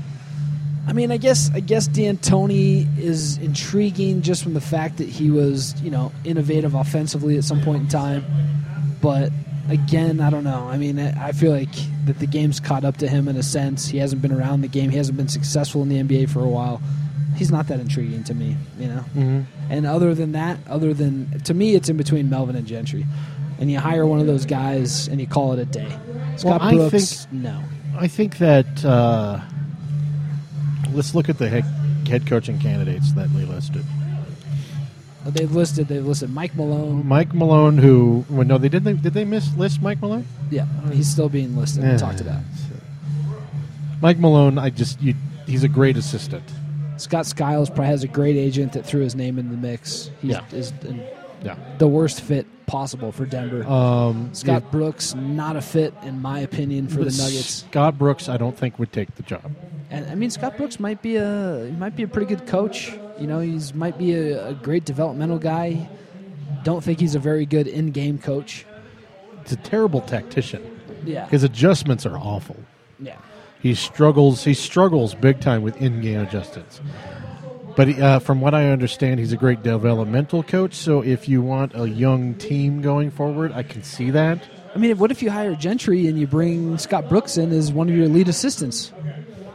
I 0.86 0.92
mean, 0.92 1.12
I 1.12 1.16
guess 1.16 1.48
I 1.54 1.60
guess 1.60 1.86
D'Antoni 1.86 2.86
is 2.98 3.38
intriguing 3.38 4.22
just 4.22 4.42
from 4.42 4.54
the 4.54 4.60
fact 4.60 4.98
that 4.98 5.08
he 5.08 5.30
was, 5.30 5.80
you 5.80 5.90
know, 5.92 6.10
innovative 6.24 6.74
offensively 6.74 7.38
at 7.38 7.44
some 7.44 7.60
point 7.62 7.82
in 7.82 7.88
time. 7.88 8.24
But 9.00 9.30
again, 9.68 10.20
I 10.20 10.30
don't 10.30 10.44
know. 10.44 10.68
I 10.68 10.76
mean, 10.76 10.98
I 10.98 11.28
I 11.28 11.32
feel 11.32 11.52
like 11.52 11.74
that 12.04 12.18
the 12.18 12.26
game's 12.26 12.60
caught 12.60 12.84
up 12.84 12.98
to 12.98 13.08
him 13.08 13.28
in 13.28 13.36
a 13.36 13.42
sense. 13.42 13.88
He 13.88 13.98
hasn't 13.98 14.22
been 14.22 14.32
around 14.32 14.62
the 14.62 14.68
game. 14.68 14.90
He 14.90 14.96
hasn't 14.96 15.16
been 15.16 15.28
successful 15.28 15.82
in 15.82 15.88
the 15.88 16.02
NBA 16.02 16.30
for 16.30 16.40
a 16.40 16.48
while. 16.48 16.80
He's 17.36 17.50
not 17.50 17.68
that 17.68 17.80
intriguing 17.80 18.24
to 18.24 18.34
me, 18.34 18.56
you 18.78 18.88
know. 18.88 19.04
Mm-hmm. 19.14 19.40
And 19.70 19.86
other 19.86 20.14
than 20.14 20.32
that, 20.32 20.58
other 20.68 20.92
than 20.92 21.40
to 21.40 21.54
me, 21.54 21.74
it's 21.74 21.88
in 21.88 21.96
between 21.96 22.28
Melvin 22.28 22.56
and 22.56 22.66
Gentry. 22.66 23.06
And 23.58 23.70
you 23.70 23.78
hire 23.78 24.04
one 24.06 24.20
of 24.20 24.26
those 24.26 24.44
guys 24.44 25.08
and 25.08 25.20
you 25.20 25.26
call 25.26 25.52
it 25.52 25.58
a 25.58 25.64
day. 25.64 25.96
Scott 26.36 26.60
I 26.60 26.74
Brooks, 26.74 27.26
no. 27.30 27.62
I 27.96 28.08
think 28.08 28.38
that 28.38 28.84
uh, 28.84 29.40
let's 30.92 31.14
look 31.14 31.28
at 31.28 31.38
the 31.38 31.48
head, 31.48 31.64
head 32.06 32.26
coaching 32.26 32.58
candidates 32.58 33.12
that 33.12 33.30
we 33.30 33.44
listed. 33.44 33.84
Oh, 35.24 35.30
they've 35.30 35.50
listed 35.52 35.88
they've 35.88 36.04
listed 36.04 36.30
Mike 36.30 36.54
Malone. 36.56 37.06
Mike 37.06 37.32
Malone, 37.32 37.78
who 37.78 38.24
well, 38.28 38.46
no, 38.46 38.58
they 38.58 38.68
did. 38.68 38.84
They, 38.84 38.94
did 38.94 39.14
they 39.14 39.24
miss 39.24 39.54
list 39.56 39.80
Mike 39.80 40.00
Malone? 40.00 40.26
Yeah, 40.50 40.66
he's 40.90 41.08
still 41.08 41.28
being 41.28 41.56
listed 41.56 41.84
and 41.84 41.98
talked 41.98 42.20
about. 42.20 42.40
Mike 44.00 44.18
Malone, 44.18 44.58
I 44.58 44.70
just 44.70 45.00
you, 45.00 45.14
he's 45.46 45.62
a 45.62 45.68
great 45.68 45.96
assistant. 45.96 46.42
Scott 46.96 47.26
Skiles 47.26 47.68
probably 47.68 47.86
has 47.86 48.04
a 48.04 48.08
great 48.08 48.36
agent 48.36 48.72
that 48.72 48.84
threw 48.84 49.00
his 49.02 49.14
name 49.14 49.38
in 49.38 49.50
the 49.50 49.56
mix. 49.56 50.10
He 50.20 50.28
Yeah. 50.30 50.44
is 50.52 50.72
in 50.82 51.02
Yeah. 51.44 51.56
the 51.78 51.88
worst 51.88 52.20
fit 52.20 52.46
possible 52.66 53.10
for 53.12 53.26
Denver. 53.26 53.64
Um, 53.66 54.30
Scott 54.32 54.70
Brooks, 54.70 55.14
not 55.14 55.56
a 55.56 55.60
fit 55.60 55.92
in 56.04 56.22
my 56.22 56.38
opinion 56.40 56.88
for 56.88 56.98
the 56.98 57.10
Nuggets. 57.10 57.64
Scott 57.68 57.98
Brooks, 57.98 58.28
I 58.28 58.36
don't 58.36 58.56
think 58.56 58.78
would 58.78 58.92
take 58.92 59.14
the 59.16 59.22
job. 59.22 59.50
And 59.90 60.06
I 60.08 60.14
mean, 60.14 60.30
Scott 60.30 60.56
Brooks 60.56 60.78
might 60.80 61.02
be 61.02 61.16
a 61.16 61.66
he 61.66 61.72
might 61.72 61.96
be 61.96 62.02
a 62.04 62.08
pretty 62.08 62.26
good 62.34 62.46
coach. 62.46 62.92
You 63.18 63.26
know, 63.26 63.40
he's 63.40 63.74
might 63.74 63.98
be 63.98 64.14
a, 64.14 64.48
a 64.48 64.54
great 64.54 64.84
developmental 64.84 65.38
guy. 65.38 65.88
Don't 66.64 66.82
think 66.82 67.00
he's 67.00 67.14
a 67.14 67.18
very 67.18 67.44
good 67.44 67.66
in-game 67.66 68.18
coach. 68.18 68.64
He's 69.42 69.52
a 69.52 69.56
terrible 69.56 70.00
tactician. 70.00 70.80
Yeah, 71.04 71.26
His 71.28 71.42
adjustments 71.42 72.06
are 72.06 72.16
awful. 72.16 72.56
yeah. 73.00 73.16
He 73.60 73.74
struggles. 73.74 74.44
He 74.44 74.54
struggles 74.54 75.14
big 75.14 75.40
time 75.40 75.62
with 75.62 75.76
in-game 75.82 76.20
adjustments. 76.20 76.80
But 77.76 77.98
uh, 77.98 78.18
from 78.18 78.40
what 78.40 78.54
I 78.54 78.68
understand, 78.68 79.18
he's 79.20 79.32
a 79.32 79.36
great 79.36 79.62
developmental 79.62 80.42
coach. 80.42 80.74
So 80.74 81.02
if 81.02 81.28
you 81.28 81.40
want 81.42 81.72
a 81.74 81.88
young 81.88 82.34
team 82.34 82.82
going 82.82 83.10
forward, 83.10 83.52
I 83.52 83.62
can 83.62 83.82
see 83.82 84.10
that. 84.10 84.42
I 84.74 84.78
mean, 84.78 84.96
what 84.98 85.10
if 85.10 85.22
you 85.22 85.30
hire 85.30 85.54
Gentry 85.54 86.06
and 86.06 86.18
you 86.18 86.26
bring 86.26 86.78
Scott 86.78 87.08
Brooks 87.08 87.36
in 87.36 87.52
as 87.52 87.72
one 87.72 87.88
of 87.88 87.96
your 87.96 88.08
lead 88.08 88.28
assistants? 88.28 88.92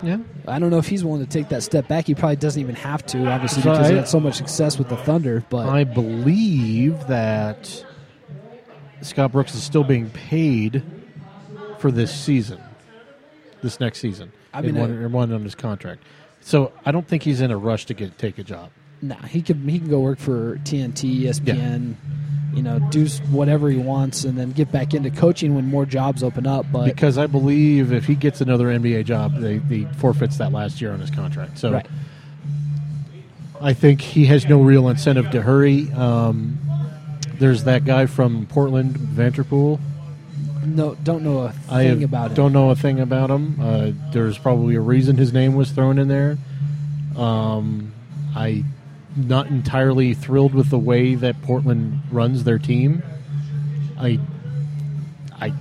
Yeah. 0.03 0.17
I 0.47 0.60
don't 0.60 0.69
know 0.69 0.77
if 0.77 0.88
he's 0.88 1.03
willing 1.03 1.25
to 1.25 1.30
take 1.30 1.49
that 1.49 1.63
step 1.63 1.88
back. 1.88 2.06
He 2.06 2.13
probably 2.13 2.36
doesn't 2.36 2.62
even 2.62 2.75
have 2.75 3.03
to, 3.08 3.25
obviously, 3.27 3.63
because 3.63 3.89
he 3.89 3.95
had 3.95 4.08
so 4.08 4.19
much 4.19 4.36
success 4.36 4.77
with 4.77 4.89
the 4.89 4.97
Thunder. 4.97 5.43
But 5.49 5.67
I 5.69 5.84
believe 5.84 7.08
that 7.08 7.84
Scott 9.01 9.32
Brooks 9.32 9.56
is 9.56 9.63
still 9.63 9.84
being 9.84 10.10
paid 10.12 10.84
for 11.80 11.91
this 11.91 12.13
season, 12.13 12.60
this 13.62 13.80
next 13.80 13.99
season. 13.99 14.32
I 14.53 14.60
I 14.60 14.62
mean, 14.62 14.73
mean, 14.73 14.82
one, 14.82 14.97
uh, 14.97 15.06
or 15.06 15.10
one 15.10 15.34
on 15.34 15.43
his 15.43 15.56
contract. 15.56 16.03
So 16.47 16.71
I 16.86 16.93
don't 16.93 17.05
think 17.05 17.23
he's 17.23 17.41
in 17.41 17.51
a 17.51 17.57
rush 17.57 17.88
to 17.88 17.93
get 17.93 18.17
take 18.17 18.38
a 18.38 18.43
job. 18.43 18.69
nah, 19.01 19.21
he 19.23 19.41
can 19.41 19.67
he 19.67 19.79
can 19.79 19.89
go 19.89 19.99
work 19.99 20.17
for 20.17 20.55
TNT, 20.63 21.23
ESPN, 21.23 21.95
you 22.53 22.63
know, 22.63 22.79
do 22.89 23.05
whatever 23.29 23.69
he 23.69 23.75
wants, 23.75 24.23
and 24.23 24.38
then 24.38 24.53
get 24.53 24.71
back 24.71 24.93
into 24.93 25.10
coaching 25.10 25.55
when 25.55 25.65
more 25.65 25.86
jobs 25.86 26.23
open 26.23 26.47
up. 26.47 26.65
But 26.71 26.86
because 26.86 27.17
I 27.17 27.27
believe 27.27 27.91
if 27.91 28.05
he 28.05 28.15
gets 28.15 28.39
another 28.39 28.67
NBA 28.67 29.03
job, 29.03 29.36
they, 29.36 29.57
he 29.57 29.83
forfeits 29.97 30.38
that 30.38 30.53
last 30.53 30.79
year 30.79 30.93
on 30.93 31.01
his 31.01 31.12
contract. 31.12 31.57
So 31.57 31.73
right, 31.73 31.88
I 33.60 33.73
think 33.73 33.99
he 33.99 34.27
has 34.27 34.45
no 34.45 34.62
real 34.62 34.88
incentive 34.88 35.29
to 35.31 35.41
hurry. 35.41 35.91
Um, 35.91 36.60
there's 37.39 37.65
that 37.65 37.83
guy 37.83 38.05
from 38.05 38.45
Portland, 38.45 38.95
Vanterpool. 38.95 39.81
No, 40.75 40.95
don't 40.95 41.23
know 41.23 41.39
a 41.39 41.53
I 41.69 41.86
thing 41.86 42.03
about 42.03 42.32
it. 42.32 42.36
don't 42.36 42.47
him. 42.47 42.53
know 42.53 42.69
a 42.71 42.75
thing 42.75 42.99
about 42.99 43.30
him. 43.30 43.58
Uh, 43.60 43.91
there's 44.12 44.38
probably 44.38 44.75
a 44.75 44.82
reason 44.82 45.15
his 45.17 45.32
name 45.34 45.56
was 45.56 45.71
thrown 45.71 45.97
in 45.97 46.08
there. 46.08 46.38
Um, 47.15 47.93
I 48.36 48.63
not 49.15 49.47
entirely 49.47 50.13
thrilled 50.13 50.53
with 50.53 50.69
the 50.69 50.77
way 50.77 51.15
that 51.15 51.41
Portland 51.41 52.01
runs 52.12 52.43
their 52.43 52.60
team. 52.60 53.01
I 53.99 54.19
I 55.39 55.53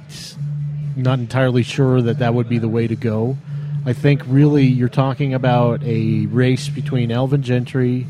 not 0.96 1.18
entirely 1.18 1.62
sure 1.62 2.02
that 2.02 2.18
that 2.18 2.34
would 2.34 2.48
be 2.48 2.58
the 2.58 2.68
way 2.68 2.86
to 2.86 2.96
go. 2.96 3.36
I 3.84 3.92
think 3.92 4.22
really 4.26 4.64
you're 4.64 4.88
talking 4.88 5.32
about 5.34 5.82
a 5.84 6.26
race 6.26 6.68
between 6.68 7.12
Alvin 7.12 7.42
Gentry, 7.42 8.06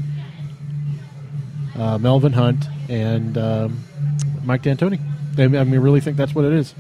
uh, 1.77 1.99
Melvin 1.99 2.33
Hunt, 2.33 2.65
and 2.89 3.37
um, 3.37 3.85
Mike 4.45 4.63
D'Antoni. 4.63 4.99
I 5.39 5.45
I 5.45 5.65
mean, 5.65 5.81
really 5.81 6.01
think 6.01 6.17
that's 6.17 6.35
what 6.35 6.45
it 6.45 6.53
is. 6.53 6.75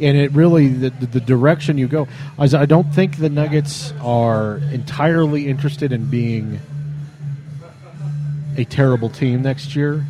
And 0.00 0.16
it 0.16 0.32
really 0.32 0.68
the, 0.68 0.90
the, 0.90 1.20
direction 1.20 1.78
you 1.78 1.86
go. 1.86 2.08
I 2.36 2.66
don't 2.66 2.92
think 2.92 3.18
the 3.18 3.28
Nuggets 3.28 3.92
are 4.02 4.56
entirely 4.72 5.46
interested 5.48 5.92
in 5.92 6.06
being 6.10 6.58
a 8.56 8.64
terrible 8.64 9.08
team 9.08 9.42
next 9.42 9.76
year, 9.76 10.04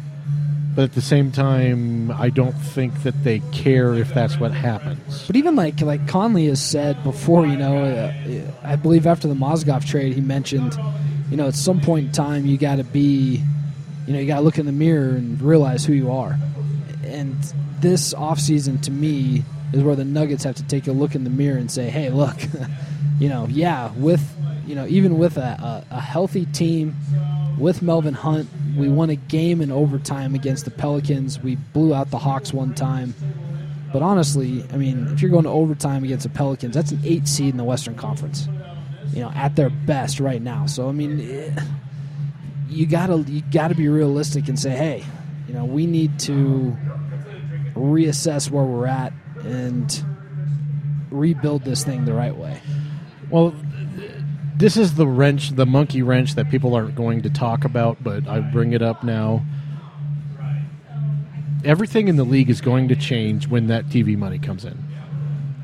but 0.75 0.85
at 0.85 0.93
the 0.95 1.03
same 1.03 1.33
time, 1.33 2.11
I 2.11 2.31
don't 2.31 2.55
think 2.55 3.03
that 3.03 3.25
they 3.25 3.41
care 3.53 3.95
if 3.95 4.13
that's 4.13 4.39
what 4.39 4.53
happens. 4.53 5.27
But 5.27 5.37
even 5.37 5.55
like 5.55 5.81
like 5.81 6.07
Connelly 6.09 6.47
has 6.47 6.63
said 6.63 7.03
before, 7.05 7.47
you 7.47 7.57
know, 7.57 7.85
uh, 7.85 8.13
I 8.63 8.77
believe 8.77 9.07
after 9.07 9.29
the 9.29 9.35
Mozgov 9.35 9.87
trade, 9.87 10.15
he 10.15 10.21
mentioned, 10.21 10.77
you 11.31 11.37
know, 11.37 11.47
at 11.47 11.55
some 11.55 11.81
point 11.81 12.07
in 12.07 12.13
time, 12.13 12.47
you 12.47 12.59
got 12.59 12.77
to 12.77 12.85
be, 12.85 13.43
you 14.07 14.13
know, 14.13 14.19
you 14.19 14.27
got 14.27 14.37
to 14.37 14.43
look 14.43 14.59
in 14.59 14.67
the 14.67 14.73
mirror 14.73 15.11
and 15.11 15.41
realize 15.41 15.85
who 15.85 15.93
you 15.93 16.11
are. 16.11 16.39
And 17.05 17.37
this 17.85 18.15
offseason, 18.15 18.81
to 18.83 18.91
me, 18.91 19.45
is 19.75 19.83
where 19.83 19.95
the 19.95 20.07
Nuggets 20.07 20.43
have 20.45 20.55
to 20.57 20.67
take 20.67 20.87
a 20.87 20.93
look 20.93 21.15
in 21.15 21.23
the 21.23 21.31
mirror 21.31 21.59
and 21.59 21.71
say, 21.71 21.91
hey, 21.91 22.09
look, 22.09 22.37
you 23.21 23.29
know, 23.29 23.47
yeah, 23.51 23.93
with, 23.93 24.27
you 24.67 24.75
know, 24.75 24.87
even 24.87 25.19
with 25.19 25.37
a, 25.37 25.85
a, 25.91 25.97
a 25.97 26.01
healthy 26.01 26.47
team, 26.47 26.97
with 27.59 27.83
Melvin 27.83 28.15
Hunt, 28.15 28.49
we 28.75 28.89
won 28.89 29.11
a 29.11 29.17
game 29.17 29.61
in 29.61 29.71
overtime 29.71 30.35
against 30.35 30.65
the 30.65 30.71
Pelicans. 30.71 31.39
We 31.39 31.57
blew 31.57 31.95
out 31.95 32.11
the 32.11 32.19
Hawks 32.19 32.55
one 32.55 32.75
time. 32.75 33.15
But 33.93 34.01
honestly, 34.01 34.65
I 34.73 34.79
mean, 34.79 35.09
if 35.09 35.21
you're 35.21 35.31
going 35.31 35.45
to 35.45 35.51
overtime 35.51 36.03
against 36.03 36.25
the 36.25 36.31
Pelicans, 36.31 36.75
that's 36.75 36.91
an 36.91 37.01
eight 37.05 37.29
seed 37.29 37.51
in 37.51 37.59
the 37.59 37.65
Western 37.65 37.95
Conference. 37.95 38.49
You 39.13 39.21
know, 39.21 39.31
at 39.35 39.55
their 39.57 39.71
best 39.71 40.19
right 40.19 40.43
now. 40.43 40.67
So 40.67 40.89
I 40.89 40.93
mean, 40.93 41.21
eh, 41.21 41.63
you 42.69 42.87
gotta 42.87 43.19
you 43.19 43.43
gotta 43.53 43.77
be 43.77 43.87
realistic 43.87 44.49
and 44.49 44.59
say, 44.59 44.71
hey, 44.71 45.05
you 45.47 45.55
know, 45.55 45.65
we 45.65 45.87
need 45.87 46.19
to 46.21 46.77
reassess 47.75 48.51
where 48.51 48.65
we're 48.65 48.87
at 48.87 49.13
and 49.45 50.05
rebuild 51.11 51.65
this 51.65 51.85
thing 51.85 52.05
the 52.05 52.15
right 52.15 52.37
way. 52.37 52.61
Well, 53.31 53.55
this 54.57 54.77
is 54.77 54.95
the 54.95 55.07
wrench, 55.07 55.51
the 55.51 55.67
monkey 55.67 56.03
wrench 56.03 56.35
that 56.37 56.51
people 56.51 56.75
aren't 56.75 56.95
going 56.95 57.23
to 57.23 57.31
talk 57.31 57.65
about, 57.65 58.03
but 58.03 58.27
I 58.29 58.41
bring 58.41 58.73
it 58.73 58.83
up 58.83 59.03
now. 59.03 59.45
Everything 61.65 62.09
in 62.09 62.17
the 62.17 62.25
league 62.25 62.51
is 62.51 62.61
going 62.61 62.89
to 62.89 62.97
change 62.97 63.49
when 63.49 63.69
that 63.69 63.87
TV 63.87 64.17
money 64.17 64.39
comes 64.39 64.65
in. 64.65 64.79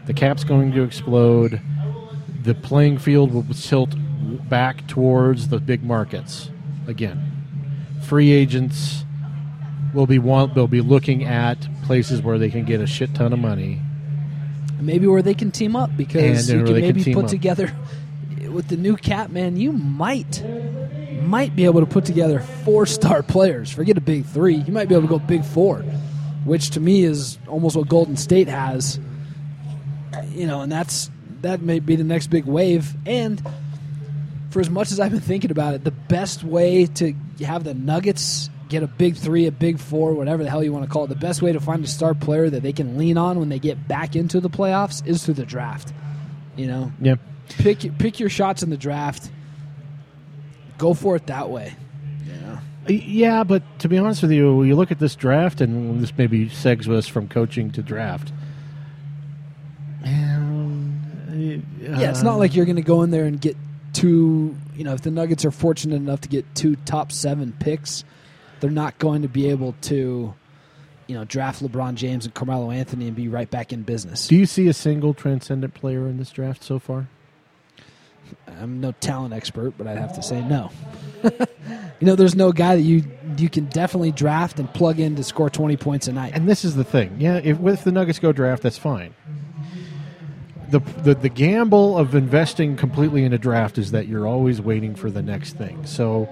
The 0.06 0.14
cap's 0.14 0.44
going 0.44 0.72
to 0.72 0.82
explode. 0.82 1.60
The 2.42 2.54
playing 2.54 2.98
field 2.98 3.32
will 3.32 3.44
tilt 3.54 3.94
back 4.48 4.86
towards 4.88 5.48
the 5.48 5.60
big 5.60 5.82
markets 5.82 6.50
again. 6.86 7.22
Free 8.02 8.32
agents 8.32 9.04
will 9.94 10.06
be 10.06 10.18
want 10.18 10.54
they'll 10.54 10.66
be 10.66 10.80
looking 10.80 11.24
at 11.24 11.68
places 11.90 12.22
where 12.22 12.38
they 12.38 12.48
can 12.48 12.64
get 12.64 12.80
a 12.80 12.86
shit 12.86 13.12
ton 13.16 13.32
of 13.32 13.38
money. 13.40 13.80
Maybe 14.80 15.08
where 15.08 15.22
they 15.22 15.34
can 15.34 15.50
team 15.50 15.74
up 15.74 15.90
because 15.96 16.48
you 16.48 16.58
can 16.58 16.66
can 16.66 16.80
maybe 16.80 17.02
team 17.02 17.14
put 17.14 17.24
up. 17.24 17.30
together 17.32 17.74
with 18.48 18.68
the 18.68 18.76
new 18.76 18.96
cap 18.96 19.30
man. 19.30 19.56
You 19.56 19.72
might 19.72 20.40
might 21.22 21.56
be 21.56 21.64
able 21.64 21.80
to 21.80 21.86
put 21.86 22.04
together 22.04 22.38
four 22.64 22.86
star 22.86 23.24
players. 23.24 23.72
Forget 23.72 23.98
a 23.98 24.00
big 24.00 24.24
three. 24.24 24.54
You 24.54 24.72
might 24.72 24.88
be 24.88 24.94
able 24.94 25.08
to 25.08 25.08
go 25.08 25.18
big 25.18 25.44
four, 25.44 25.80
which 26.44 26.70
to 26.70 26.80
me 26.80 27.02
is 27.02 27.38
almost 27.48 27.74
what 27.74 27.88
Golden 27.88 28.16
State 28.16 28.46
has. 28.46 29.00
You 30.28 30.46
know, 30.46 30.60
and 30.60 30.70
that's 30.70 31.10
that 31.40 31.60
may 31.60 31.80
be 31.80 31.96
the 31.96 32.04
next 32.04 32.28
big 32.28 32.44
wave. 32.44 32.94
And 33.04 33.42
for 34.50 34.60
as 34.60 34.70
much 34.70 34.92
as 34.92 35.00
I've 35.00 35.10
been 35.10 35.18
thinking 35.18 35.50
about 35.50 35.74
it, 35.74 35.82
the 35.82 35.90
best 35.90 36.44
way 36.44 36.86
to 36.86 37.14
have 37.40 37.64
the 37.64 37.74
Nuggets 37.74 38.48
get 38.70 38.82
a 38.82 38.86
big 38.86 39.16
three, 39.16 39.46
a 39.46 39.52
big 39.52 39.78
four, 39.78 40.14
whatever 40.14 40.42
the 40.42 40.48
hell 40.48 40.64
you 40.64 40.72
want 40.72 40.84
to 40.86 40.90
call 40.90 41.04
it, 41.04 41.08
the 41.08 41.14
best 41.16 41.42
way 41.42 41.52
to 41.52 41.60
find 41.60 41.84
a 41.84 41.88
star 41.88 42.14
player 42.14 42.48
that 42.48 42.62
they 42.62 42.72
can 42.72 42.96
lean 42.96 43.18
on 43.18 43.38
when 43.38 43.48
they 43.50 43.58
get 43.58 43.86
back 43.86 44.16
into 44.16 44.40
the 44.40 44.48
playoffs 44.48 45.06
is 45.06 45.24
through 45.24 45.34
the 45.34 45.44
draft. 45.44 45.92
You 46.56 46.66
know, 46.68 46.92
Yeah. 47.00 47.16
pick 47.48 47.98
pick 47.98 48.18
your 48.20 48.30
shots 48.30 48.62
in 48.62 48.70
the 48.70 48.76
draft. 48.78 49.30
Go 50.78 50.94
for 50.94 51.16
it 51.16 51.26
that 51.26 51.50
way. 51.50 51.74
Yeah, 52.26 52.60
Yeah, 52.88 53.44
but 53.44 53.62
to 53.80 53.88
be 53.88 53.98
honest 53.98 54.22
with 54.22 54.30
you, 54.32 54.62
you 54.62 54.74
look 54.76 54.90
at 54.90 54.98
this 54.98 55.14
draft, 55.14 55.60
and 55.60 56.00
this 56.00 56.12
maybe 56.16 56.46
segs 56.48 56.88
us 56.88 57.06
from 57.06 57.28
coaching 57.28 57.70
to 57.72 57.82
draft. 57.82 58.32
Um, 60.04 61.00
Yeah, 61.80 62.10
it's 62.10 62.22
not 62.22 62.38
like 62.38 62.54
you're 62.54 62.64
going 62.66 62.76
to 62.76 62.82
go 62.82 63.02
in 63.02 63.10
there 63.10 63.24
and 63.24 63.40
get 63.40 63.56
two. 63.92 64.56
You 64.76 64.84
know, 64.84 64.94
if 64.94 65.02
the 65.02 65.10
Nuggets 65.10 65.44
are 65.44 65.50
fortunate 65.50 65.96
enough 65.96 66.20
to 66.22 66.28
get 66.28 66.46
two 66.54 66.76
top 66.76 67.12
seven 67.12 67.52
picks, 67.58 68.04
they're 68.60 68.70
not 68.70 68.98
going 68.98 69.22
to 69.22 69.28
be 69.28 69.48
able 69.50 69.74
to, 69.82 70.34
you 71.06 71.14
know, 71.14 71.24
draft 71.24 71.62
LeBron 71.62 71.94
James 71.94 72.24
and 72.24 72.34
Carmelo 72.34 72.70
Anthony 72.70 73.06
and 73.06 73.16
be 73.16 73.28
right 73.28 73.50
back 73.50 73.72
in 73.72 73.82
business. 73.82 74.28
Do 74.28 74.36
you 74.36 74.46
see 74.46 74.68
a 74.68 74.74
single 74.74 75.14
transcendent 75.14 75.74
player 75.74 76.08
in 76.08 76.18
this 76.18 76.30
draft 76.30 76.62
so 76.62 76.78
far? 76.78 77.08
I'm 78.46 78.80
no 78.80 78.92
talent 78.92 79.34
expert, 79.34 79.74
but 79.76 79.86
I'd 79.86 79.98
have 79.98 80.14
to 80.14 80.22
say 80.22 80.40
no. 80.42 80.70
you 81.22 82.06
know, 82.06 82.14
there's 82.14 82.34
no 82.34 82.52
guy 82.52 82.76
that 82.76 82.82
you 82.82 83.04
you 83.36 83.48
can 83.48 83.66
definitely 83.66 84.12
draft 84.12 84.58
and 84.58 84.72
plug 84.72 85.00
in 85.00 85.16
to 85.16 85.24
score 85.24 85.50
20 85.50 85.76
points 85.76 86.08
a 86.08 86.12
night. 86.12 86.32
And 86.34 86.48
this 86.48 86.64
is 86.64 86.76
the 86.76 86.84
thing. 86.84 87.16
Yeah, 87.18 87.40
if 87.42 87.58
with 87.58 87.84
the 87.84 87.92
Nuggets 87.92 88.18
go 88.18 88.32
draft, 88.32 88.62
that's 88.62 88.78
fine. 88.78 89.14
The, 90.70 90.78
the 90.78 91.14
the 91.14 91.28
gamble 91.28 91.98
of 91.98 92.14
investing 92.14 92.76
completely 92.76 93.24
in 93.24 93.32
a 93.32 93.38
draft 93.38 93.78
is 93.78 93.90
that 93.90 94.06
you're 94.06 94.26
always 94.26 94.60
waiting 94.60 94.94
for 94.94 95.10
the 95.10 95.22
next 95.22 95.54
thing. 95.56 95.84
So 95.84 96.28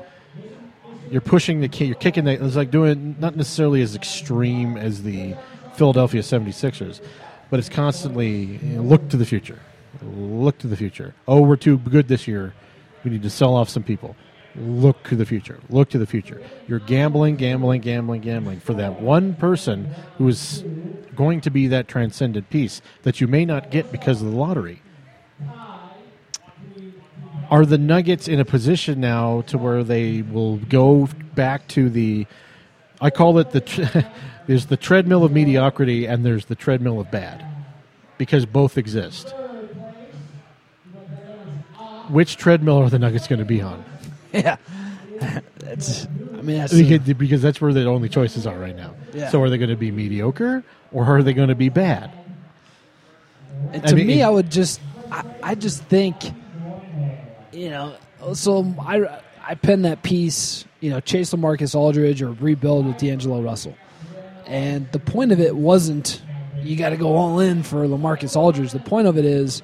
you're 1.11 1.21
pushing 1.21 1.61
the 1.61 1.85
you're 1.85 1.95
kicking 1.95 2.25
the 2.25 2.45
it's 2.45 2.57
like 2.57 2.71
doing 2.71 3.17
not 3.19 3.37
necessarily 3.37 3.83
as 3.83 3.95
extreme 3.95 4.77
as 4.77 5.03
the 5.03 5.35
Philadelphia 5.75 6.23
76ers, 6.23 7.01
but 7.51 7.59
it's 7.59 7.69
constantly 7.69 8.31
you 8.31 8.59
know, 8.77 8.83
look 8.83 9.09
to 9.11 9.17
the 9.17 9.27
future. 9.27 9.61
Look 10.03 10.59
to 10.59 10.67
the 10.67 10.77
future. 10.77 11.15
Oh, 11.27 11.41
we're 11.41 11.57
too 11.57 11.79
good 11.79 12.09
this 12.09 12.29
year. 12.29 12.55
We 13.05 13.11
need 13.11 13.23
to 13.23 13.31
sell 13.31 13.55
off 13.55 13.69
some 13.69 13.83
people. 13.83 14.17
Look 14.57 15.05
to 15.09 15.17
the 15.17 15.25
future. 15.25 15.61
Look 15.71 15.89
to 15.91 15.99
the 15.99 16.07
future. 16.07 16.43
You're 16.67 16.81
gambling, 16.81 17.37
gambling, 17.37 17.81
gambling, 17.81 18.23
gambling 18.23 18.61
for 18.61 18.75
that 18.75 19.01
one 19.01 19.35
person 19.35 19.85
who 20.17 20.29
is 20.29 20.65
going 21.15 21.41
to 21.43 21.51
be 21.51 21.69
that 21.69 21.89
transcendent 21.89 22.51
piece 22.51 22.83
that 23.03 23.21
you 23.21 23.27
may 23.27 23.45
not 23.45 23.71
get 23.71 23.93
because 23.93 24.21
of 24.21 24.31
the 24.31 24.37
lottery. 24.37 24.83
Are 27.51 27.65
the 27.65 27.79
Nuggets 27.79 28.29
in 28.29 28.41
a 28.41 28.45
position 28.45 29.01
now 29.01 29.41
to 29.43 29.57
where 29.59 29.83
they 29.83 30.23
will 30.23 30.57
go 30.57 31.09
back 31.35 31.67
to 31.69 31.89
the? 31.89 32.27
I 33.01 33.11
call 33.11 33.39
it 33.39 33.51
the. 33.53 34.07
There's 34.47 34.67
the 34.67 34.77
treadmill 34.79 35.25
of 35.25 35.33
mediocrity 35.33 36.07
and 36.07 36.25
there's 36.25 36.47
the 36.47 36.55
treadmill 36.55 37.01
of 37.01 37.11
bad, 37.11 37.45
because 38.17 38.47
both 38.47 38.79
exist. 38.79 39.35
Which 42.09 42.39
treadmill 42.39 42.79
are 42.79 42.89
the 42.89 42.99
Nuggets 42.99 43.29
going 43.29 43.41
to 43.41 43.45
be 43.45 43.61
on? 43.61 43.85
yeah. 44.33 44.57
That's 45.59 46.07
I 46.07 46.41
mean 46.43 46.59
that's 46.59 46.73
Because, 46.73 47.15
because 47.15 47.43
that's 47.43 47.61
where 47.61 47.75
the 47.75 47.85
only 47.87 48.09
choices 48.09 48.47
are 48.47 48.59
right 48.59 48.75
now. 48.75 48.95
Yeah. 49.13 49.29
So 49.29 49.43
are 49.43 49.51
they 49.51 49.59
going 49.59 49.69
to 49.69 49.77
be 49.77 49.91
mediocre 49.91 50.65
or 50.93 51.05
are 51.05 51.23
they 51.23 51.35
going 51.35 51.49
to 51.51 51.55
be 51.55 51.69
bad? 51.69 52.11
And 53.73 53.85
I 53.85 53.89
to 53.89 53.97
mean, 53.97 54.07
me, 54.07 54.21
it- 54.23 54.25
I 54.25 54.31
would 54.31 54.51
just, 54.51 54.81
I, 55.11 55.25
I 55.43 55.55
just 55.57 55.83
think, 55.85 56.17
you 57.59 57.71
know, 57.71 57.97
so 58.35 58.75
I, 58.81 59.21
I 59.43 59.55
penned 59.55 59.85
that 59.85 60.03
piece, 60.03 60.65
you 60.81 60.91
know, 60.91 61.01
chase 61.01 61.33
Lamarcus 61.33 61.75
Aldridge 61.75 62.23
or 62.23 62.33
rebuild 62.33 62.87
with 62.87 62.99
D'Angelo 62.99 63.41
Russell, 63.43 63.77
and 64.47 64.91
the 64.93 64.99
point 64.99 65.33
of 65.33 65.41
it 65.41 65.57
wasn't 65.57 66.23
you 66.63 66.77
got 66.77 66.91
to 66.91 66.97
go 66.97 67.17
all 67.17 67.41
in 67.41 67.63
for 67.63 67.87
Lamarcus 67.87 68.37
Aldridge. 68.37 68.73
The 68.73 68.81
point 68.81 69.07
of 69.07 69.17
it 69.17 69.25
is 69.25 69.63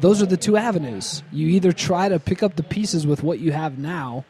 those 0.00 0.22
are 0.22 0.26
the 0.26 0.36
two 0.36 0.56
avenues. 0.56 1.22
You 1.32 1.48
either 1.48 1.72
try 1.72 2.08
to 2.08 2.18
pick 2.18 2.42
up 2.42 2.56
the 2.56 2.62
pieces 2.62 3.06
with 3.06 3.22
what 3.22 3.38
you 3.40 3.52
have 3.52 3.78
now, 3.78 4.24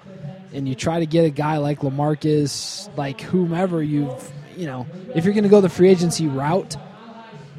and 0.52 0.68
you 0.68 0.74
try 0.74 1.00
to 1.00 1.06
get 1.06 1.24
a 1.24 1.30
guy 1.30 1.58
like 1.58 1.80
Lamarcus, 1.80 2.96
like 2.96 3.20
whomever 3.20 3.82
you've, 3.82 4.32
you 4.56 4.66
know, 4.66 4.86
if 5.14 5.24
you're 5.24 5.34
going 5.34 5.44
to 5.44 5.50
go 5.50 5.60
the 5.60 5.68
free 5.68 5.88
agency 5.88 6.26
route 6.26 6.76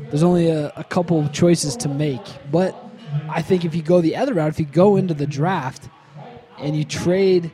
there's 0.10 0.24
only 0.24 0.50
a, 0.50 0.72
a 0.76 0.84
couple 0.84 1.28
choices 1.30 1.76
to 1.78 1.90
make. 1.90 2.22
But 2.52 2.76
I 3.30 3.42
think 3.42 3.66
if 3.66 3.76
you 3.76 3.82
go 3.82 4.02
the 4.02 4.16
other 4.16 4.34
route, 4.34 4.50
if 4.50 4.60
you 4.60 4.66
go 4.66 4.96
into 4.96 5.14
the 5.14 5.28
draft 5.28 5.90
and 6.60 6.76
you 6.76 6.84
trade, 6.84 7.52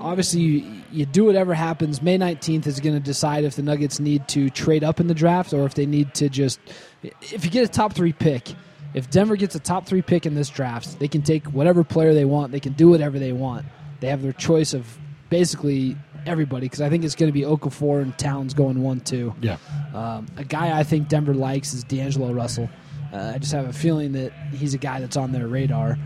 obviously 0.00 0.40
you, 0.40 0.82
you 0.92 1.06
do 1.06 1.24
whatever 1.24 1.54
happens. 1.54 2.00
May 2.02 2.18
19th 2.18 2.66
is 2.66 2.80
going 2.80 2.94
to 2.94 3.00
decide 3.00 3.44
if 3.44 3.56
the 3.56 3.62
Nuggets 3.62 4.00
need 4.00 4.26
to 4.28 4.50
trade 4.50 4.84
up 4.84 5.00
in 5.00 5.06
the 5.06 5.14
draft 5.14 5.52
or 5.52 5.64
if 5.64 5.74
they 5.74 5.86
need 5.86 6.14
to 6.14 6.28
just. 6.28 6.60
If 7.02 7.44
you 7.44 7.50
get 7.50 7.64
a 7.64 7.68
top 7.68 7.92
three 7.92 8.12
pick, 8.12 8.54
if 8.94 9.10
Denver 9.10 9.36
gets 9.36 9.54
a 9.54 9.60
top 9.60 9.86
three 9.86 10.02
pick 10.02 10.26
in 10.26 10.34
this 10.34 10.48
draft, 10.48 10.98
they 10.98 11.08
can 11.08 11.22
take 11.22 11.46
whatever 11.46 11.84
player 11.84 12.14
they 12.14 12.24
want. 12.24 12.52
They 12.52 12.60
can 12.60 12.72
do 12.72 12.88
whatever 12.88 13.18
they 13.18 13.32
want. 13.32 13.66
They 14.00 14.08
have 14.08 14.22
their 14.22 14.32
choice 14.32 14.74
of 14.74 14.98
basically 15.28 15.96
everybody 16.26 16.66
because 16.66 16.80
I 16.80 16.88
think 16.88 17.04
it's 17.04 17.14
going 17.14 17.28
to 17.28 17.32
be 17.32 17.42
Okafor 17.42 18.02
and 18.02 18.16
Towns 18.18 18.54
going 18.54 18.82
one 18.82 19.00
two. 19.00 19.34
Yeah. 19.40 19.58
Um, 19.94 20.26
a 20.36 20.44
guy 20.44 20.78
I 20.78 20.84
think 20.84 21.08
Denver 21.08 21.34
likes 21.34 21.74
is 21.74 21.84
D'Angelo 21.84 22.32
Russell. 22.32 22.68
Uh, 23.12 23.32
I 23.34 23.38
just 23.38 23.52
have 23.52 23.66
a 23.66 23.72
feeling 23.72 24.12
that 24.12 24.32
he's 24.52 24.74
a 24.74 24.78
guy 24.78 25.00
that's 25.00 25.16
on 25.16 25.32
their 25.32 25.46
radar. 25.46 25.96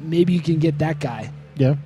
Maybe 0.00 0.32
you 0.34 0.40
can 0.40 0.58
get 0.58 0.78
that 0.78 1.00
guy. 1.00 1.30
Yeah. 1.56 1.76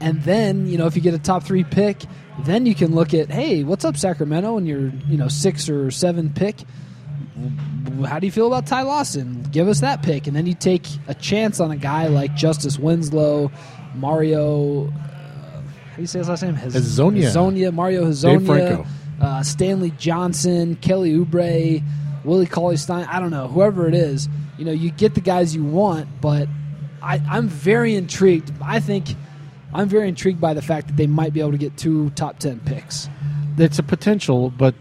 And 0.00 0.22
then, 0.22 0.66
you 0.66 0.76
know, 0.76 0.86
if 0.86 0.96
you 0.96 1.02
get 1.02 1.14
a 1.14 1.18
top 1.18 1.44
three 1.44 1.64
pick, 1.64 2.02
then 2.40 2.66
you 2.66 2.74
can 2.74 2.94
look 2.94 3.14
at, 3.14 3.30
hey, 3.30 3.62
what's 3.62 3.84
up, 3.84 3.96
Sacramento, 3.96 4.56
and 4.56 4.66
your, 4.66 4.88
you 5.08 5.16
know, 5.16 5.28
six 5.28 5.68
or 5.68 5.90
seven 5.92 6.30
pick. 6.30 6.56
How 8.04 8.18
do 8.18 8.26
you 8.26 8.32
feel 8.32 8.46
about 8.48 8.66
Ty 8.66 8.82
Lawson? 8.82 9.44
Give 9.52 9.68
us 9.68 9.80
that 9.80 10.02
pick. 10.02 10.26
And 10.26 10.34
then 10.36 10.46
you 10.46 10.54
take 10.54 10.86
a 11.06 11.14
chance 11.14 11.60
on 11.60 11.70
a 11.70 11.76
guy 11.76 12.08
like 12.08 12.34
Justice 12.34 12.78
Winslow, 12.78 13.52
Mario. 13.94 14.88
Uh, 14.88 14.90
how 14.90 15.96
do 15.96 16.02
you 16.02 16.06
say 16.08 16.18
his 16.18 16.28
last 16.28 16.42
name? 16.42 16.54
Haz- 16.54 16.74
Hezonja. 16.74 17.22
Hezonja, 17.22 17.72
Mario 17.72 18.12
Dave 18.12 18.44
Franco. 18.44 18.86
uh, 19.20 19.42
Stanley 19.44 19.92
Johnson, 19.92 20.74
Kelly 20.76 21.12
Oubre, 21.14 21.82
Willie 22.24 22.46
Cauley 22.46 22.76
Stein. 22.76 23.06
I 23.10 23.20
don't 23.20 23.30
know, 23.30 23.48
whoever 23.48 23.86
it 23.88 23.94
is. 23.94 24.28
You 24.58 24.64
know, 24.64 24.72
you 24.72 24.90
get 24.90 25.14
the 25.14 25.20
guys 25.20 25.54
you 25.54 25.64
want, 25.64 26.08
but 26.20 26.48
I, 27.02 27.20
I'm 27.28 27.48
very 27.48 27.94
intrigued. 27.94 28.52
I 28.64 28.80
think 28.80 29.08
I'm 29.72 29.88
very 29.88 30.08
intrigued 30.08 30.40
by 30.40 30.54
the 30.54 30.62
fact 30.62 30.86
that 30.86 30.96
they 30.96 31.06
might 31.06 31.32
be 31.32 31.40
able 31.40 31.52
to 31.52 31.58
get 31.58 31.76
two 31.76 32.10
top 32.10 32.38
ten 32.38 32.60
picks. 32.60 33.08
It's 33.58 33.78
a 33.78 33.82
potential, 33.82 34.50
but 34.50 34.74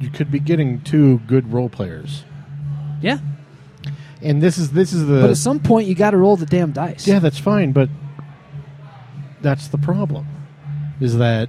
you 0.00 0.10
could 0.10 0.30
be 0.30 0.40
getting 0.40 0.80
two 0.80 1.18
good 1.20 1.52
role 1.52 1.68
players. 1.68 2.24
Yeah, 3.02 3.18
And 4.20 4.42
this 4.42 4.58
is 4.58 4.72
this 4.72 4.92
is 4.92 5.06
the 5.06 5.20
but 5.22 5.30
at 5.30 5.36
some 5.38 5.60
point 5.60 5.86
you 5.88 5.94
got 5.94 6.10
to 6.10 6.18
roll 6.18 6.36
the 6.36 6.44
damn 6.46 6.72
dice. 6.72 7.06
Yeah, 7.06 7.18
that's 7.18 7.38
fine, 7.38 7.72
but 7.72 7.88
that's 9.40 9.68
the 9.68 9.78
problem. 9.78 10.26
Is 11.00 11.16
that 11.16 11.48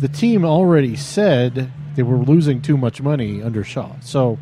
the 0.00 0.08
team 0.08 0.44
already 0.44 0.94
said 0.94 1.72
they 1.94 2.02
were 2.02 2.16
losing 2.16 2.62
too 2.62 2.76
much 2.76 3.00
money 3.02 3.42
under 3.42 3.64
Shaw. 3.64 3.96
So 4.00 4.38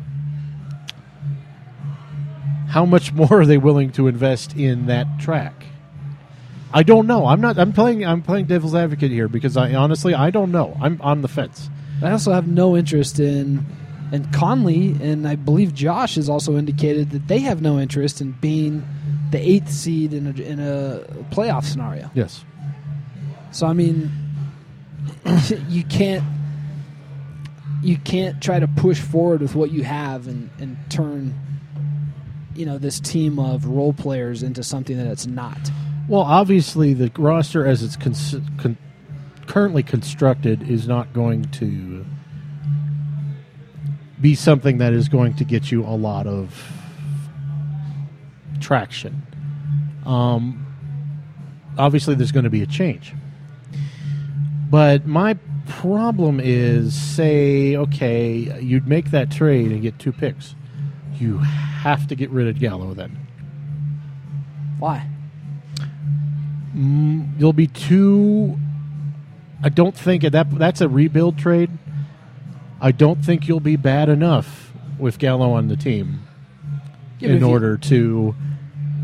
how 2.69 2.85
much 2.85 3.11
more 3.13 3.41
are 3.41 3.45
they 3.45 3.57
willing 3.57 3.91
to 3.93 4.07
invest 4.07 4.55
in 4.55 4.85
that 4.87 5.19
track? 5.19 5.65
I 6.73 6.83
don't 6.83 7.05
know. 7.05 7.25
I'm 7.27 7.41
not. 7.41 7.59
I'm 7.59 7.73
playing. 7.73 8.05
I'm 8.05 8.21
playing 8.21 8.45
devil's 8.45 8.73
advocate 8.73 9.11
here 9.11 9.27
because 9.27 9.57
I 9.57 9.73
honestly 9.73 10.13
I 10.13 10.29
don't 10.29 10.51
know. 10.51 10.77
I'm 10.81 11.01
on 11.01 11.21
the 11.21 11.27
fence. 11.27 11.69
I 12.01 12.11
also 12.11 12.31
have 12.31 12.47
no 12.47 12.77
interest 12.77 13.19
in, 13.19 13.65
and 14.13 14.31
Connelly 14.33 14.95
and 15.01 15.27
I 15.27 15.35
believe 15.35 15.73
Josh 15.73 16.15
has 16.15 16.29
also 16.29 16.57
indicated 16.57 17.11
that 17.11 17.27
they 17.27 17.39
have 17.39 17.61
no 17.61 17.77
interest 17.77 18.21
in 18.21 18.31
being 18.31 18.87
the 19.31 19.39
eighth 19.39 19.71
seed 19.71 20.13
in 20.13 20.27
a, 20.27 20.41
in 20.41 20.59
a 20.59 21.03
playoff 21.29 21.65
scenario. 21.65 22.09
Yes. 22.13 22.45
So 23.51 23.67
I 23.67 23.73
mean, 23.73 24.09
you 25.67 25.83
can't 25.83 26.23
you 27.81 27.97
can't 27.97 28.41
try 28.41 28.59
to 28.59 28.67
push 28.67 28.99
forward 28.99 29.41
with 29.41 29.55
what 29.55 29.71
you 29.71 29.83
have 29.83 30.27
and, 30.27 30.49
and 30.59 30.77
turn 30.89 31.33
you 32.55 32.65
know 32.65 32.77
this 32.77 32.99
team 32.99 33.39
of 33.39 33.65
role 33.65 33.93
players 33.93 34.43
into 34.43 34.63
something 34.63 34.97
that 34.97 35.07
it's 35.07 35.25
not. 35.25 35.57
Well, 36.07 36.21
obviously, 36.21 36.93
the 36.93 37.11
roster 37.17 37.65
as 37.65 37.83
it's 37.83 37.95
cons- 37.95 38.35
con- 38.57 38.77
currently 39.47 39.83
constructed 39.83 40.69
is 40.69 40.87
not 40.87 41.13
going 41.13 41.43
to 41.43 42.05
be 44.19 44.35
something 44.35 44.77
that 44.79 44.93
is 44.93 45.09
going 45.09 45.35
to 45.35 45.43
get 45.43 45.71
you 45.71 45.83
a 45.83 45.95
lot 45.95 46.27
of 46.27 46.71
traction. 48.59 49.21
Um, 50.05 50.65
obviously, 51.77 52.15
there's 52.15 52.31
going 52.31 52.43
to 52.43 52.49
be 52.49 52.61
a 52.61 52.67
change. 52.67 53.13
But 54.69 55.05
my 55.05 55.37
problem 55.79 56.39
is 56.41 56.93
say, 56.99 57.75
okay, 57.75 58.59
you'd 58.61 58.87
make 58.87 59.11
that 59.11 59.31
trade 59.31 59.71
and 59.71 59.81
get 59.81 59.97
two 59.99 60.11
picks. 60.11 60.55
You 61.19 61.37
have 61.37 62.07
to 62.07 62.15
get 62.15 62.29
rid 62.29 62.47
of 62.47 62.59
Gallo 62.59 62.93
then. 62.93 63.17
Why? 64.79 65.07
Mm, 66.75 67.39
you'll 67.39 67.53
be 67.53 67.67
too. 67.67 68.57
I 69.63 69.69
don't 69.69 69.95
think 69.95 70.23
that 70.23 70.47
that's 70.57 70.81
a 70.81 70.89
rebuild 70.89 71.37
trade. 71.37 71.69
I 72.79 72.91
don't 72.91 73.23
think 73.23 73.47
you'll 73.47 73.59
be 73.59 73.75
bad 73.75 74.09
enough 74.09 74.73
with 74.97 75.19
Gallo 75.19 75.51
on 75.53 75.67
the 75.67 75.75
team 75.75 76.21
Yeah, 77.19 77.29
in 77.31 77.39
you- 77.41 77.47
order 77.47 77.77
to 77.77 78.35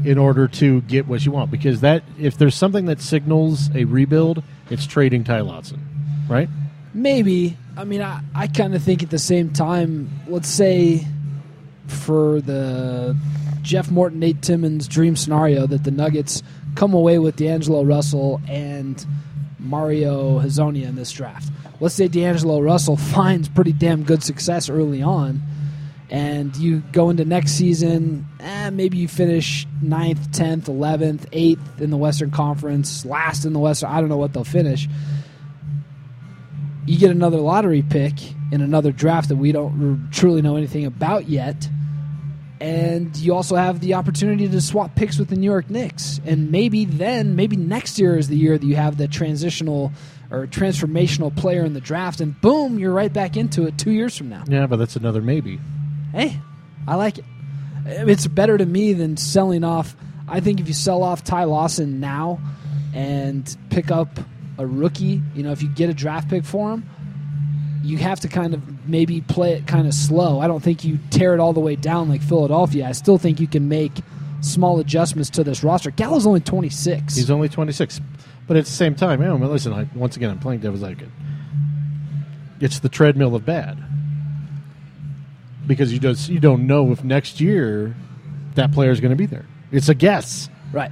in 0.05 0.18
order 0.18 0.47
to 0.47 0.82
get 0.82 1.07
what 1.07 1.26
you 1.26 1.32
want. 1.32 1.51
Because 1.51 1.82
that 1.82 2.03
if 2.20 2.38
there's 2.38 2.55
something 2.55 2.86
that 2.86 3.01
signals 3.01 3.70
a 3.76 3.84
rebuild, 3.86 4.41
it's 4.70 4.86
trading 4.88 5.24
Ty 5.24 5.41
Lawson, 5.41 5.82
right? 6.28 6.50
Maybe. 6.94 7.58
I 7.76 7.84
mean, 7.84 8.02
I, 8.02 8.22
I 8.34 8.48
kind 8.48 8.74
of 8.74 8.82
think 8.82 9.04
at 9.04 9.10
the 9.10 9.20
same 9.20 9.52
time, 9.52 10.10
let's 10.28 10.50
say 10.50 11.06
for 11.88 12.42
the 12.42 13.16
Jeff 13.62 13.92
Morton, 13.92 14.20
Nate 14.20 14.42
Timmons 14.42 14.88
dream 14.88 15.16
scenario 15.16 15.68
that 15.68 15.84
the 15.84 15.92
Nuggets 15.92 16.42
come 16.76 16.94
away 16.94 17.20
with 17.20 17.36
D'Angelo 17.36 17.84
Russell 17.84 18.42
and 18.48 19.06
Mario 19.60 20.40
Hezonja 20.40 20.84
in 20.84 20.96
this 20.96 21.12
draft. 21.12 21.52
Let's 21.80 21.96
say 21.96 22.08
D'Angelo 22.08 22.62
Russell 22.62 22.98
finds 23.16 23.50
pretty 23.50 23.74
damn 23.74 24.04
good 24.04 24.24
success 24.24 24.70
early 24.70 25.02
on, 25.02 25.42
and 26.10 26.56
you 26.56 26.80
go 26.92 27.10
into 27.10 27.26
next 27.26 27.52
season, 27.52 28.26
eh, 28.40 28.70
maybe 28.70 28.98
you 28.98 29.08
finish 29.08 29.68
9th, 29.84 30.30
10th, 30.30 30.64
11th, 30.64 31.30
8th 31.32 31.82
in 31.82 31.90
the 31.90 31.98
Western 31.98 32.32
Conference, 32.32 33.06
last 33.06 33.46
in 33.46 33.54
the 33.54 33.60
Western. 33.60 33.90
I 33.90 34.00
don't 34.00 34.10
know 34.10 34.18
what 34.18 34.34
they'll 34.34 34.44
finish 34.44 34.88
you 36.88 36.98
get 36.98 37.12
another 37.12 37.38
lottery 37.38 37.84
pick 37.84 38.14
in 38.52 38.62
another 38.62 38.92
draft 38.92 39.30
that 39.30 39.36
we 39.36 39.52
don't 39.52 40.02
r- 40.08 40.12
truly 40.12 40.42
know 40.42 40.56
anything 40.56 40.86
about 40.86 41.30
yet. 41.30 41.70
And 42.60 43.16
you 43.18 43.36
also 43.36 43.56
have 43.56 43.82
the 43.82 43.94
opportunity 43.94 44.50
to 44.50 44.62
swap 44.62 44.96
picks 44.96 45.20
with 45.20 45.30
the 45.30 45.36
New 45.36 45.46
York 45.46 45.70
Knicks. 45.70 46.20
And 46.26 46.52
maybe 46.52 46.86
then, 46.86 47.36
maybe 47.36 47.56
next 47.56 48.00
year 48.00 48.18
is 48.18 48.30
the 48.30 48.38
year 48.38 48.58
that 48.58 48.66
you 48.66 48.76
have 48.76 48.98
the 48.98 49.08
transitional 49.08 49.92
or 50.32 50.48
transformational 50.48 51.36
player 51.36 51.64
in 51.64 51.74
the 51.74 51.82
draft, 51.82 52.20
and 52.20 52.40
boom, 52.42 52.80
you're 52.80 52.94
right 52.94 53.12
back 53.14 53.38
into 53.38 53.66
it 53.66 53.78
two 53.78 53.92
years 53.92 54.18
from 54.18 54.30
now. 54.30 54.44
Yeah, 54.48 54.68
but 54.68 54.78
that's 54.78 54.96
another 54.96 55.22
maybe. 55.22 55.60
Hey, 56.12 56.40
I 56.88 56.96
like 56.96 57.18
it. 57.18 57.26
It's 57.86 58.28
better 58.28 58.58
to 58.58 58.66
me 58.66 58.94
than 58.94 59.16
selling 59.18 59.64
off. 59.64 59.96
I 60.28 60.42
think 60.42 60.60
if 60.60 60.68
you 60.68 60.74
sell 60.74 61.04
off 61.04 61.24
Ty 61.24 61.46
Lawson 61.46 62.00
now 62.02 62.40
and 62.94 63.58
pick 63.70 63.92
up 63.92 64.20
a 64.58 64.66
rookie, 64.66 65.22
you 65.36 65.43
know, 65.43 65.51
if 65.51 65.62
you 65.62 65.70
get 65.70 65.89
a 65.89 65.93
draft 65.93 66.30
pick 66.30 66.43
for 66.43 66.72
him, 66.72 66.89
you 67.84 67.97
have 67.97 68.20
to 68.22 68.28
kind 68.28 68.53
of 68.53 68.88
maybe 68.88 69.22
play 69.22 69.53
it 69.53 69.68
kind 69.68 69.88
of 69.88 69.93
slow. 69.93 70.39
I 70.39 70.47
don't 70.47 70.62
think 70.62 70.84
you 70.84 70.99
tear 71.10 71.34
it 71.34 71.39
all 71.39 71.53
the 71.53 71.60
way 71.60 71.76
down 71.76 72.10
like 72.10 72.22
Philadelphia. 72.22 72.88
I 72.88 72.91
still 72.91 73.18
think 73.18 73.39
you 73.39 73.47
can 73.47 73.70
make 73.70 73.91
small 74.41 74.80
adjustments 74.80 75.30
to 75.32 75.43
this 75.43 75.64
roster. 75.64 75.91
Gallo's 75.91 76.28
only 76.28 76.39
26. 76.39 77.16
He's 77.16 77.32
only 77.32 77.49
26. 77.49 78.01
But 78.47 78.58
at 78.58 78.66
the 78.66 78.72
same 78.72 78.95
time, 78.95 79.22
you 79.22 79.28
know, 79.28 79.36
listen, 79.36 79.74
I, 79.74 79.88
once 79.93 80.16
again, 80.16 80.30
I'm 80.30 80.39
playing 80.39 80.62
devil's 80.62 80.84
advocate. 80.84 81.10
It's 82.60 82.80
the 82.80 82.89
treadmill 82.89 83.36
of 83.36 83.45
bad. 83.45 83.78
Because 85.66 85.91
you 85.91 85.99
just 85.99 86.30
you 86.30 86.39
don't 86.39 86.66
know 86.66 86.91
if 86.91 87.03
next 87.03 87.41
year 87.41 87.95
that 88.55 88.72
player 88.72 88.91
is 88.91 89.01
going 89.01 89.12
to 89.12 89.18
be 89.18 89.26
there. 89.26 89.45
It's 89.72 89.89
a 89.89 89.95
guess. 89.95 90.49
right. 90.72 90.91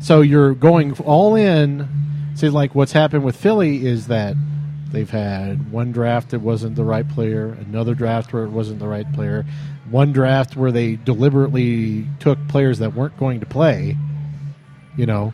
So 0.00 0.22
you're 0.22 0.54
going 0.54 0.92
all 1.00 1.34
in. 1.34 1.88
Say 2.34 2.48
like 2.48 2.74
what's 2.74 2.92
happened 2.92 3.24
with 3.24 3.36
Philly 3.36 3.86
is 3.86 4.08
that 4.08 4.34
they've 4.90 5.08
had 5.10 5.70
one 5.72 5.92
draft 5.92 6.30
that 6.30 6.40
wasn't 6.40 6.76
the 6.76 6.84
right 6.84 7.08
player, 7.08 7.56
another 7.68 7.94
draft 7.94 8.32
where 8.32 8.44
it 8.44 8.50
wasn't 8.50 8.78
the 8.80 8.88
right 8.88 9.10
player, 9.12 9.44
one 9.90 10.12
draft 10.12 10.56
where 10.56 10.72
they 10.72 10.96
deliberately 10.96 12.06
took 12.20 12.38
players 12.48 12.78
that 12.80 12.94
weren't 12.94 13.16
going 13.18 13.40
to 13.40 13.46
play. 13.46 13.96
You 14.96 15.06
know, 15.06 15.32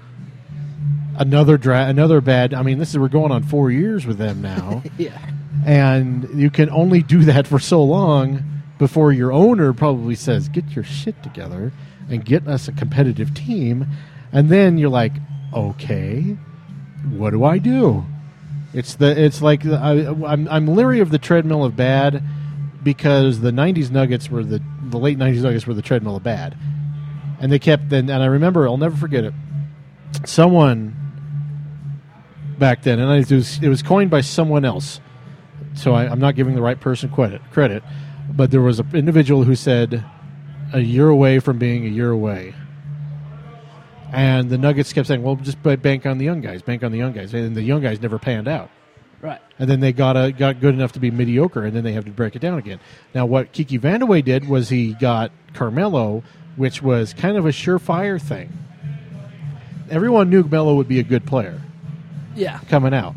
another 1.18 1.56
draft, 1.58 1.90
another 1.90 2.20
bad. 2.20 2.54
I 2.54 2.62
mean, 2.62 2.78
this 2.78 2.90
is 2.90 2.98
we're 2.98 3.08
going 3.08 3.32
on 3.32 3.42
four 3.42 3.70
years 3.70 4.06
with 4.06 4.18
them 4.18 4.40
now, 4.42 4.82
Yeah. 4.98 5.18
and 5.66 6.28
you 6.34 6.50
can 6.50 6.70
only 6.70 7.02
do 7.02 7.24
that 7.24 7.46
for 7.46 7.58
so 7.58 7.82
long 7.82 8.42
before 8.78 9.12
your 9.12 9.32
owner 9.32 9.72
probably 9.72 10.14
says, 10.14 10.48
"Get 10.48 10.70
your 10.70 10.84
shit 10.84 11.22
together 11.22 11.72
and 12.08 12.24
get 12.24 12.46
us 12.48 12.68
a 12.68 12.72
competitive 12.72 13.34
team," 13.34 13.86
and 14.32 14.48
then 14.48 14.78
you're 14.78 14.88
like, 14.90 15.12
"Okay, 15.52 16.36
what 17.08 17.30
do 17.30 17.44
I 17.44 17.58
do?" 17.58 18.04
It's 18.72 18.94
the 18.94 19.20
it's 19.20 19.42
like 19.42 19.62
the- 19.62 19.78
I, 19.78 20.32
I'm 20.32 20.48
I'm 20.48 20.66
leery 20.68 21.00
of 21.00 21.10
the 21.10 21.18
treadmill 21.18 21.64
of 21.64 21.76
bad 21.76 22.22
because 22.82 23.40
the 23.40 23.50
'90s 23.50 23.90
Nuggets 23.90 24.30
were 24.30 24.44
the 24.44 24.62
the 24.88 24.98
late 24.98 25.18
'90s 25.18 25.42
Nuggets 25.42 25.66
were 25.66 25.74
the 25.74 25.82
treadmill 25.82 26.16
of 26.16 26.22
bad, 26.22 26.56
and 27.40 27.50
they 27.50 27.58
kept 27.58 27.88
then 27.88 28.08
and 28.08 28.22
I 28.22 28.26
remember 28.26 28.66
I'll 28.66 28.76
never 28.76 28.96
forget 28.96 29.24
it. 29.24 29.34
Someone 30.24 30.96
back 32.58 32.82
then, 32.82 33.00
and 33.00 33.10
it 33.10 33.34
was 33.34 33.58
it 33.62 33.68
was 33.68 33.82
coined 33.82 34.10
by 34.10 34.20
someone 34.20 34.64
else, 34.64 35.00
so 35.74 35.94
I, 35.94 36.04
I'm 36.08 36.20
not 36.20 36.36
giving 36.36 36.54
the 36.54 36.62
right 36.62 36.78
person 36.80 37.10
credit 37.10 37.42
credit, 37.52 37.82
but 38.32 38.50
there 38.50 38.60
was 38.60 38.78
an 38.78 38.94
individual 38.94 39.44
who 39.44 39.56
said 39.56 40.04
a 40.72 40.80
year 40.80 41.08
away 41.08 41.40
from 41.40 41.58
being 41.58 41.84
a 41.86 41.88
year 41.88 42.10
away. 42.10 42.54
And 44.12 44.50
the 44.50 44.58
Nuggets 44.58 44.92
kept 44.92 45.06
saying, 45.08 45.22
"Well, 45.22 45.36
just 45.36 45.62
bank 45.62 46.06
on 46.06 46.18
the 46.18 46.24
young 46.24 46.40
guys, 46.40 46.62
bank 46.62 46.82
on 46.82 46.90
the 46.92 46.98
young 46.98 47.12
guys," 47.12 47.32
and 47.34 47.54
the 47.56 47.62
young 47.62 47.80
guys 47.82 48.00
never 48.02 48.18
panned 48.18 48.48
out. 48.48 48.70
Right. 49.22 49.38
And 49.58 49.68
then 49.68 49.80
they 49.80 49.92
got 49.92 50.16
a, 50.16 50.32
got 50.32 50.60
good 50.60 50.74
enough 50.74 50.92
to 50.92 51.00
be 51.00 51.10
mediocre, 51.10 51.64
and 51.64 51.76
then 51.76 51.84
they 51.84 51.92
have 51.92 52.06
to 52.06 52.10
break 52.10 52.34
it 52.36 52.38
down 52.40 52.58
again. 52.58 52.80
Now, 53.14 53.26
what 53.26 53.52
Kiki 53.52 53.78
Vandeweghe 53.78 54.24
did 54.24 54.48
was 54.48 54.70
he 54.70 54.94
got 54.94 55.30
Carmelo, 55.52 56.22
which 56.56 56.82
was 56.82 57.12
kind 57.12 57.36
of 57.36 57.44
a 57.44 57.50
surefire 57.50 58.20
thing. 58.20 58.50
Everyone 59.90 60.30
knew 60.30 60.42
Melo 60.44 60.74
would 60.76 60.88
be 60.88 61.00
a 61.00 61.02
good 61.02 61.26
player 61.26 61.60
Yeah. 62.36 62.58
coming 62.68 62.94
out. 62.94 63.14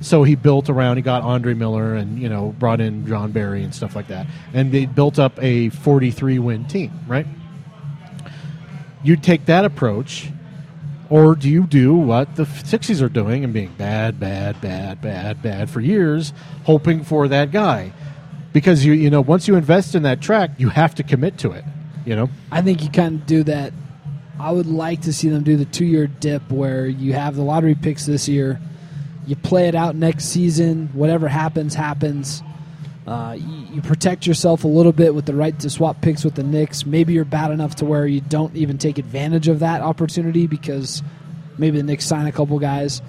So 0.00 0.22
he 0.24 0.34
built 0.34 0.68
around. 0.68 0.96
He 0.96 1.02
got 1.02 1.22
Andre 1.22 1.54
Miller, 1.54 1.94
and 1.94 2.18
you 2.18 2.28
know 2.28 2.54
brought 2.58 2.80
in 2.80 3.06
Jon 3.06 3.30
Barry 3.30 3.62
and 3.62 3.74
stuff 3.74 3.94
like 3.96 4.08
that, 4.08 4.26
and 4.52 4.70
they 4.72 4.86
built 4.86 5.18
up 5.18 5.38
a 5.42 5.68
43 5.70 6.38
win 6.38 6.64
team. 6.64 6.90
Right? 7.06 7.26
You 9.04 9.16
take 9.16 9.44
that 9.46 9.64
approach, 9.64 10.30
or 11.10 11.36
do 11.36 11.48
you 11.48 11.64
do 11.64 11.94
what 11.94 12.36
the 12.36 12.46
Sixers 12.46 13.02
are 13.02 13.08
doing 13.08 13.44
and 13.44 13.52
being 13.52 13.72
bad, 13.76 14.18
bad, 14.18 14.60
bad, 14.60 15.00
bad, 15.00 15.42
bad 15.42 15.70
for 15.70 15.80
years, 15.80 16.32
hoping 16.64 17.04
for 17.04 17.28
that 17.28 17.52
guy? 17.52 17.92
Because 18.52 18.84
you 18.84 18.92
you 18.94 19.10
know 19.10 19.20
once 19.20 19.46
you 19.46 19.56
invest 19.56 19.94
in 19.94 20.02
that 20.04 20.20
track, 20.20 20.52
you 20.58 20.70
have 20.70 20.94
to 20.96 21.02
commit 21.02 21.38
to 21.38 21.52
it. 21.52 21.64
You 22.06 22.16
know. 22.16 22.30
I 22.50 22.62
think 22.62 22.82
you 22.82 22.90
kind 22.90 23.20
of 23.20 23.26
do 23.26 23.42
that. 23.44 23.72
I 24.40 24.50
would 24.50 24.66
like 24.66 25.02
to 25.02 25.12
see 25.12 25.28
them 25.28 25.44
do 25.44 25.56
the 25.56 25.64
two 25.64 25.84
year 25.84 26.06
dip 26.06 26.50
where 26.50 26.86
you 26.86 27.12
have 27.12 27.36
the 27.36 27.42
lottery 27.42 27.74
picks 27.74 28.06
this 28.06 28.28
year, 28.28 28.60
you 29.26 29.36
play 29.36 29.68
it 29.68 29.74
out 29.74 29.96
next 29.96 30.24
season, 30.24 30.88
whatever 30.92 31.28
happens, 31.28 31.74
happens. 31.74 32.42
Uh, 33.06 33.36
you, 33.38 33.74
you 33.74 33.82
protect 33.82 34.26
yourself 34.26 34.64
a 34.64 34.68
little 34.68 34.92
bit 34.92 35.14
with 35.14 35.26
the 35.26 35.34
right 35.34 35.58
to 35.60 35.68
swap 35.68 36.00
picks 36.00 36.24
with 36.24 36.34
the 36.36 36.42
Knicks. 36.42 36.86
Maybe 36.86 37.12
you're 37.12 37.24
bad 37.26 37.50
enough 37.50 37.74
to 37.76 37.84
where 37.84 38.06
you 38.06 38.20
don't 38.22 38.56
even 38.56 38.78
take 38.78 38.96
advantage 38.98 39.48
of 39.48 39.58
that 39.58 39.82
opportunity 39.82 40.46
because 40.46 41.02
maybe 41.58 41.76
the 41.76 41.82
Knicks 41.82 42.06
sign 42.06 42.26
a 42.26 42.32
couple 42.32 42.58
guys. 42.58 43.02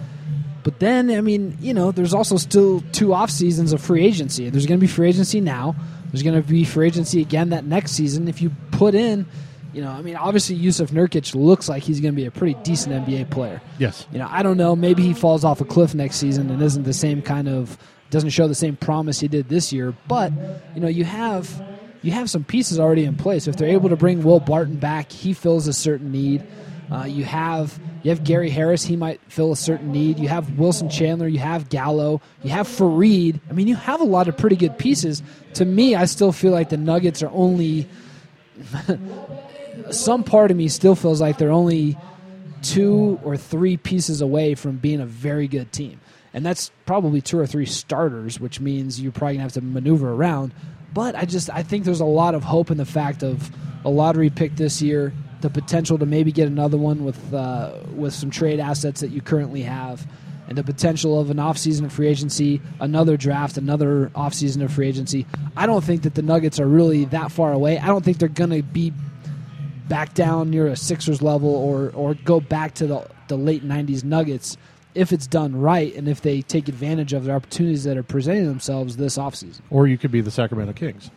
But 0.64 0.80
then, 0.80 1.12
I 1.12 1.22
mean, 1.22 1.58
you 1.62 1.74
know, 1.74 1.91
there's 1.91 2.14
also 2.14 2.38
still 2.38 2.82
two 2.91 3.14
off 3.14 3.30
seasons 3.30 3.72
of 3.72 3.82
free 3.82 4.04
agency. 4.06 4.50
There's 4.50 4.66
going 4.66 4.80
to 4.80 4.84
be 4.84 4.91
free 4.91 5.08
agency 5.10 5.39
now. 5.39 5.76
There's 6.12 6.24
going 6.24 6.41
to 6.41 6.48
be 6.48 6.66
free 6.66 6.88
agency 6.88 7.22
again 7.22 7.52
that 7.52 7.66
next 7.66 7.91
season. 7.91 8.28
If 8.28 8.41
you 8.41 8.52
put 8.72 8.96
in, 8.96 9.26
You 9.74 9.82
know, 9.82 9.91
I 9.91 10.02
mean, 10.02 10.16
obviously 10.16 10.58
Jusuf 10.58 10.89
Nurkic 10.89 11.36
looks 11.36 11.68
like 11.70 11.84
he's 11.84 12.00
going 12.00 12.14
to 12.14 12.16
be 12.16 12.26
a 12.26 12.32
pretty 12.32 12.56
decent 12.64 13.06
NBA 13.06 13.30
player. 13.30 13.62
Yes. 13.78 14.08
You 14.12 14.20
know, 14.20 14.28
I 14.30 14.41
don't 14.41 14.58
know. 14.58 14.76
Maybe 14.76 15.04
he 15.04 15.14
falls 15.14 15.43
off 15.43 15.62
a 15.62 15.66
cliff 15.66 15.93
next 15.93 16.16
season 16.16 16.50
and 16.50 16.62
isn't 16.62 16.84
the 16.84 16.93
same 16.93 17.22
kind 17.22 17.48
of 17.50 17.78
doesn't 18.16 18.30
show 18.30 18.47
the 18.47 18.55
same 18.55 18.78
promise 18.78 19.20
he 19.20 19.28
did 19.28 19.49
this 19.49 19.74
year. 19.74 19.93
But 20.07 20.32
you 20.74 20.80
know, 20.80 20.88
you 20.88 21.03
have 21.03 21.61
you 22.01 22.13
have 22.13 22.30
some 22.30 22.45
pieces 22.45 22.80
already 22.80 23.03
in 23.03 23.18
place. 23.18 23.45
If 23.45 23.57
they're 23.57 23.68
able 23.68 23.89
to 23.89 23.97
bring 23.97 24.24
Will 24.24 24.39
Barton 24.39 24.78
back, 24.78 25.11
he 25.11 25.34
fills 25.34 25.68
a 25.68 25.74
certain 25.74 26.13
need. 26.13 26.41
Uh, 26.89 27.03
you 27.03 27.26
have 27.26 27.78
you 28.03 28.11
have 28.11 28.24
Gary 28.24 28.49
Harris, 28.49 28.86
he 28.86 28.95
might 28.95 29.20
fill 29.28 29.51
a 29.51 29.55
certain 29.57 29.91
need. 29.91 30.18
You 30.18 30.30
have 30.30 30.57
Wilson 30.57 30.89
Chandler, 30.89 31.28
you 31.28 31.39
have 31.39 31.68
Gallo, 31.68 32.22
you 32.41 32.51
have 32.51 32.70
Faried. 32.70 33.41
I 33.49 33.53
mean, 33.53 33.68
you 33.68 33.76
have 33.76 33.99
a 33.99 34.05
lot 34.05 34.30
of 34.30 34.38
pretty 34.38 34.55
good 34.55 34.78
pieces. 34.78 35.22
To 35.55 35.66
me, 35.66 35.95
I 35.95 36.05
still 36.05 36.32
feel 36.32 36.53
like 36.53 36.70
the 36.70 36.78
Nuggets 36.78 37.22
are 37.22 37.32
only 37.32 37.89
some 39.91 40.24
part 40.24 40.51
of 40.51 40.57
me 40.57 40.70
still 40.70 40.95
feels 40.95 41.20
like 41.20 41.38
they're 41.38 41.51
only 41.51 41.97
two 42.61 43.20
or 43.26 43.36
three 43.36 43.76
pieces 43.76 44.22
away 44.22 44.55
from 44.55 44.78
being 44.78 45.01
a 45.01 45.05
very 45.05 45.49
good 45.49 45.74
team. 45.74 45.99
And 46.36 46.46
that's 46.46 46.70
probably 46.86 47.22
two 47.22 47.40
or 47.40 47.48
three 47.48 47.66
starters, 47.66 48.42
which 48.42 48.60
means 48.60 49.02
you're 49.02 49.14
probably 49.14 49.38
to 49.38 49.42
have 49.42 49.54
to 49.54 49.62
maneuver 49.62 50.12
around. 50.12 50.54
But 50.94 51.16
I 51.16 51.24
just 51.24 51.50
I 51.50 51.64
think 51.64 51.86
there's 51.86 52.02
a 52.02 52.06
lot 52.06 52.36
of 52.36 52.44
hope 52.44 52.70
in 52.70 52.78
the 52.78 52.86
fact 52.86 53.24
of 53.24 53.50
a 53.86 53.90
lottery 53.90 54.30
pick 54.30 54.58
this 54.58 54.82
year, 54.82 55.14
the 55.40 55.50
potential 55.50 55.98
to 55.98 56.06
maybe 56.06 56.34
get 56.34 56.48
another 56.48 56.78
one 56.78 57.06
with 57.06 57.34
uh, 57.34 57.80
with 57.96 58.14
some 58.14 58.30
trade 58.30 58.60
assets 58.60 59.00
that 59.00 59.12
you 59.12 59.22
currently 59.22 59.62
have, 59.62 60.06
and 60.50 60.58
the 60.58 60.64
potential 60.64 61.18
of 61.18 61.30
an 61.30 61.38
offseason 61.38 61.86
of 61.86 61.94
free 61.94 62.08
agency, 62.08 62.62
another 62.82 63.16
draft, 63.16 63.58
another 63.58 64.12
offseason 64.14 64.62
of 64.62 64.74
free 64.74 64.90
agency. 64.90 65.26
I 65.56 65.66
don't 65.66 65.86
think 65.86 66.02
that 66.02 66.16
the 66.16 66.22
Nuggets 66.22 66.60
are 66.60 66.68
really 66.68 67.06
that 67.06 67.32
far 67.32 67.54
away. 67.54 67.80
I 67.80 67.88
don't 67.88 68.04
think 68.04 68.18
they're 68.18 68.28
to 68.28 68.62
be 68.62 68.92
back 69.88 70.14
down 70.14 70.50
near 70.50 70.68
a 70.68 70.76
Sixers 70.76 71.22
level 71.22 71.56
or 71.56 71.92
or 71.92 72.14
go 72.14 72.42
back 72.42 72.74
to 72.76 72.88
the 72.88 73.08
the 73.30 73.38
late 73.38 73.64
'90s 73.64 74.04
Nuggets 74.04 74.58
if 74.96 75.12
it's 75.12 75.28
done 75.28 75.60
right 75.60 75.93
and 75.96 76.08
if 76.08 76.22
they 76.22 76.41
take 76.41 76.68
advantage 76.68 77.14
of 77.14 77.26
the 77.26 77.32
opportunities 77.32 77.84
that 77.84 77.98
are 77.98 78.04
presenting 78.04 78.46
themselves 78.48 78.98
this 78.98 79.18
offseason. 79.18 79.62
Or 79.70 79.88
you 79.88 79.98
could 79.98 80.12
be 80.12 80.22
the 80.22 80.32
Sacramento 80.32 80.74
Kings. 80.74 81.12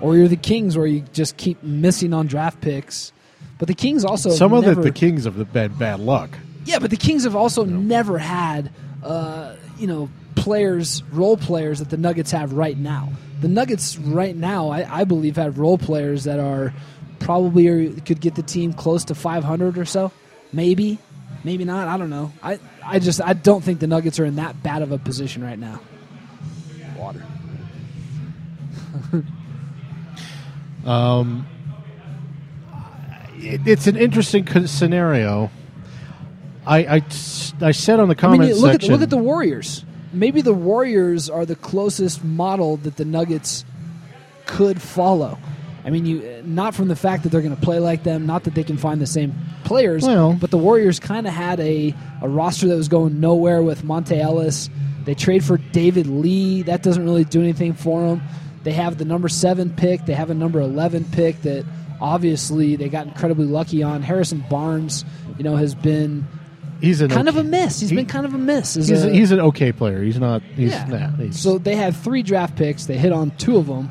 Or 0.00 0.16
you're 0.16 0.28
the 0.28 0.36
Kings 0.36 0.76
where 0.76 0.86
you 0.86 1.00
just 1.12 1.36
keep 1.36 1.62
missing 1.62 2.14
on 2.14 2.26
draft 2.28 2.60
picks. 2.60 3.12
But 3.58 3.66
the 3.68 3.74
Kings 3.74 4.04
also 4.04 4.30
Some 4.30 4.52
of 4.52 4.62
never, 4.64 4.76
the, 4.76 4.90
the 4.90 4.92
Kings 4.92 5.26
of 5.26 5.34
the 5.36 5.44
bad 5.44 5.78
bad 5.78 5.98
luck. 6.00 6.30
yeah, 6.64 6.78
but 6.78 6.90
the 6.90 6.96
Kings 6.96 7.24
have 7.24 7.34
also 7.34 7.64
never 7.64 8.16
had, 8.18 8.70
uh, 9.02 9.56
you 9.78 9.88
know, 9.88 10.08
players, 10.36 11.02
role 11.10 11.36
players 11.36 11.80
that 11.80 11.90
the 11.90 11.96
Nuggets 11.96 12.30
have 12.30 12.52
right 12.52 12.78
now. 12.78 13.12
The 13.40 13.48
Nuggets 13.48 13.98
right 13.98 14.36
now, 14.36 14.70
I, 14.70 15.00
I 15.00 15.04
believe, 15.04 15.36
have 15.36 15.58
role 15.58 15.78
players 15.78 16.24
that 16.24 16.38
are 16.38 16.72
probably 17.18 17.90
could 18.02 18.20
get 18.20 18.36
the 18.36 18.42
team 18.42 18.72
close 18.72 19.04
to 19.06 19.14
500 19.14 19.76
or 19.78 19.84
so, 19.84 20.12
maybe, 20.52 20.98
maybe 21.42 21.64
not. 21.64 21.88
I 21.88 21.96
don't 21.96 22.10
know. 22.10 22.32
I, 22.42 22.60
I 22.88 22.98
just 22.98 23.20
I 23.22 23.34
don't 23.34 23.62
think 23.62 23.80
the 23.80 23.86
Nuggets 23.86 24.18
are 24.18 24.24
in 24.24 24.36
that 24.36 24.62
bad 24.62 24.82
of 24.82 24.92
a 24.92 24.98
position 24.98 25.44
right 25.44 25.58
now. 25.58 25.80
Water. 26.96 27.22
Um, 30.84 31.46
it, 33.36 33.66
it's 33.66 33.86
an 33.86 33.96
interesting 33.96 34.46
scenario. 34.66 35.50
I, 36.66 36.78
I, 36.78 37.02
I 37.60 37.72
said 37.72 38.00
on 38.00 38.08
the 38.08 38.14
I 38.16 38.20
comment 38.20 38.40
mean, 38.40 38.54
look 38.54 38.74
at 38.74 38.80
section. 38.80 38.92
look 38.92 39.02
at 39.02 39.10
the 39.10 39.18
Warriors. 39.18 39.84
Maybe 40.12 40.40
the 40.40 40.54
Warriors 40.54 41.28
are 41.28 41.44
the 41.44 41.56
closest 41.56 42.24
model 42.24 42.78
that 42.78 42.96
the 42.96 43.04
Nuggets 43.04 43.64
could 44.46 44.80
follow. 44.80 45.38
I 45.88 45.90
mean, 45.90 46.04
you 46.04 46.18
uh, 46.20 46.42
not 46.44 46.74
from 46.74 46.88
the 46.88 46.94
fact 46.96 47.22
that 47.22 47.30
they're 47.30 47.40
going 47.40 47.56
to 47.56 47.62
play 47.62 47.78
like 47.78 48.02
them, 48.04 48.26
not 48.26 48.44
that 48.44 48.54
they 48.54 48.62
can 48.62 48.76
find 48.76 49.00
the 49.00 49.06
same 49.06 49.34
players, 49.64 50.04
Well- 50.04 50.34
but 50.38 50.50
the 50.50 50.58
Warriors 50.58 51.00
kind 51.00 51.26
of 51.26 51.32
had 51.32 51.58
a, 51.60 51.94
a 52.20 52.28
roster 52.28 52.68
that 52.68 52.76
was 52.76 52.88
going 52.88 53.20
nowhere 53.20 53.62
with 53.62 53.82
Monta 53.84 54.18
Ellis. 54.18 54.68
They 55.06 55.14
trade 55.14 55.42
for 55.42 55.56
David 55.56 56.06
Lee. 56.06 56.60
That 56.60 56.82
doesn't 56.82 57.02
really 57.02 57.24
do 57.24 57.40
anything 57.40 57.72
for 57.72 58.02
them. 58.06 58.20
They 58.64 58.72
have 58.72 58.98
the 58.98 59.06
number 59.06 59.30
seven 59.30 59.70
pick. 59.70 60.04
They 60.04 60.12
have 60.12 60.28
a 60.28 60.34
number 60.34 60.60
eleven 60.60 61.06
pick 61.06 61.40
that 61.42 61.64
obviously 62.02 62.76
they 62.76 62.90
got 62.90 63.06
incredibly 63.06 63.46
lucky 63.46 63.82
on. 63.82 64.02
Harrison 64.02 64.44
Barnes, 64.50 65.06
you 65.38 65.44
know, 65.44 65.56
has 65.56 65.74
been 65.74 66.26
he's 66.82 67.00
kind 67.00 67.28
of 67.28 67.36
a 67.36 67.44
miss. 67.44 67.80
He's 67.80 67.88
he- 67.90 67.96
been 67.96 68.04
kind 68.06 68.26
of 68.26 68.34
a 68.34 68.38
miss. 68.38 68.74
He's, 68.74 68.90
a- 68.90 69.10
he's 69.10 69.30
an 69.32 69.40
okay 69.40 69.72
player. 69.72 70.02
He's 70.02 70.18
not. 70.18 70.42
He's, 70.42 70.72
yeah. 70.72 70.84
nah, 70.86 71.10
he's- 71.16 71.40
so 71.40 71.56
they 71.58 71.74
had 71.76 71.96
three 71.96 72.22
draft 72.22 72.56
picks. 72.56 72.84
They 72.86 72.98
hit 72.98 73.12
on 73.12 73.30
two 73.32 73.56
of 73.56 73.66
them. 73.66 73.90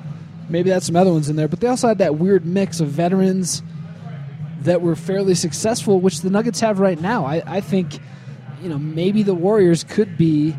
Maybe 0.49 0.69
that's 0.69 0.85
some 0.85 0.95
other 0.95 1.11
ones 1.11 1.29
in 1.29 1.35
there, 1.35 1.47
but 1.47 1.59
they 1.59 1.67
also 1.67 1.87
had 1.87 1.97
that 1.97 2.15
weird 2.17 2.45
mix 2.45 2.79
of 2.79 2.87
veterans 2.87 3.61
that 4.61 4.81
were 4.81 4.95
fairly 4.95 5.35
successful, 5.35 5.99
which 5.99 6.21
the 6.21 6.29
Nuggets 6.29 6.59
have 6.61 6.79
right 6.79 6.99
now. 6.99 7.25
I, 7.25 7.43
I 7.45 7.61
think, 7.61 7.99
you 8.61 8.69
know, 8.69 8.77
maybe 8.77 9.23
the 9.23 9.33
Warriors 9.35 9.83
could 9.83 10.17
be, 10.17 10.55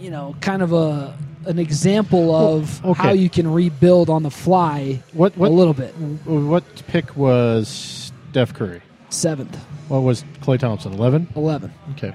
you 0.00 0.10
know, 0.10 0.36
kind 0.40 0.62
of 0.62 0.72
a 0.72 1.16
an 1.44 1.58
example 1.58 2.32
of 2.34 2.80
Well, 2.84 2.92
okay. 2.92 3.02
how 3.02 3.10
you 3.12 3.28
can 3.28 3.52
rebuild 3.52 4.08
on 4.08 4.22
the 4.22 4.30
fly 4.30 5.02
what 5.12 5.36
what 5.36 5.50
a 5.50 5.54
little 5.54 5.74
bit. 5.74 5.90
What 6.24 6.62
pick 6.86 7.16
was 7.16 8.12
Steph 8.30 8.54
Curry? 8.54 8.80
Seventh, 9.10 9.56
What 9.88 10.00
was 10.02 10.24
Klay 10.40 10.58
Thompson? 10.58 10.92
Eleven. 10.92 11.26
eleven. 11.34 11.72
Okay. 11.96 12.14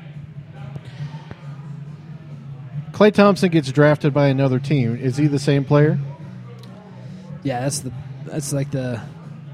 Klay 2.93 3.13
Thompson 3.13 3.49
gets 3.51 3.71
drafted 3.71 4.13
by 4.13 4.27
another 4.27 4.59
team. 4.59 4.95
Is 4.95 5.17
he 5.17 5.27
the 5.27 5.39
same 5.39 5.63
player? 5.65 5.99
Yeah, 7.47 7.61
that's 7.61 7.79
the 7.79 7.93
that's 8.25 8.51
like 8.51 8.71
the. 8.71 9.01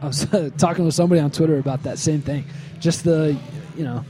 I 0.01 0.07
was 0.07 0.27
talking 0.57 0.83
with 0.83 0.95
somebody 0.95 1.21
on 1.21 1.29
Twitter 1.29 1.59
about 1.59 1.83
that 1.83 1.99
same 1.99 2.21
thing. 2.21 2.45
Just 2.79 3.03
the, 3.03 3.37
you 3.77 3.83
know, 3.83 4.03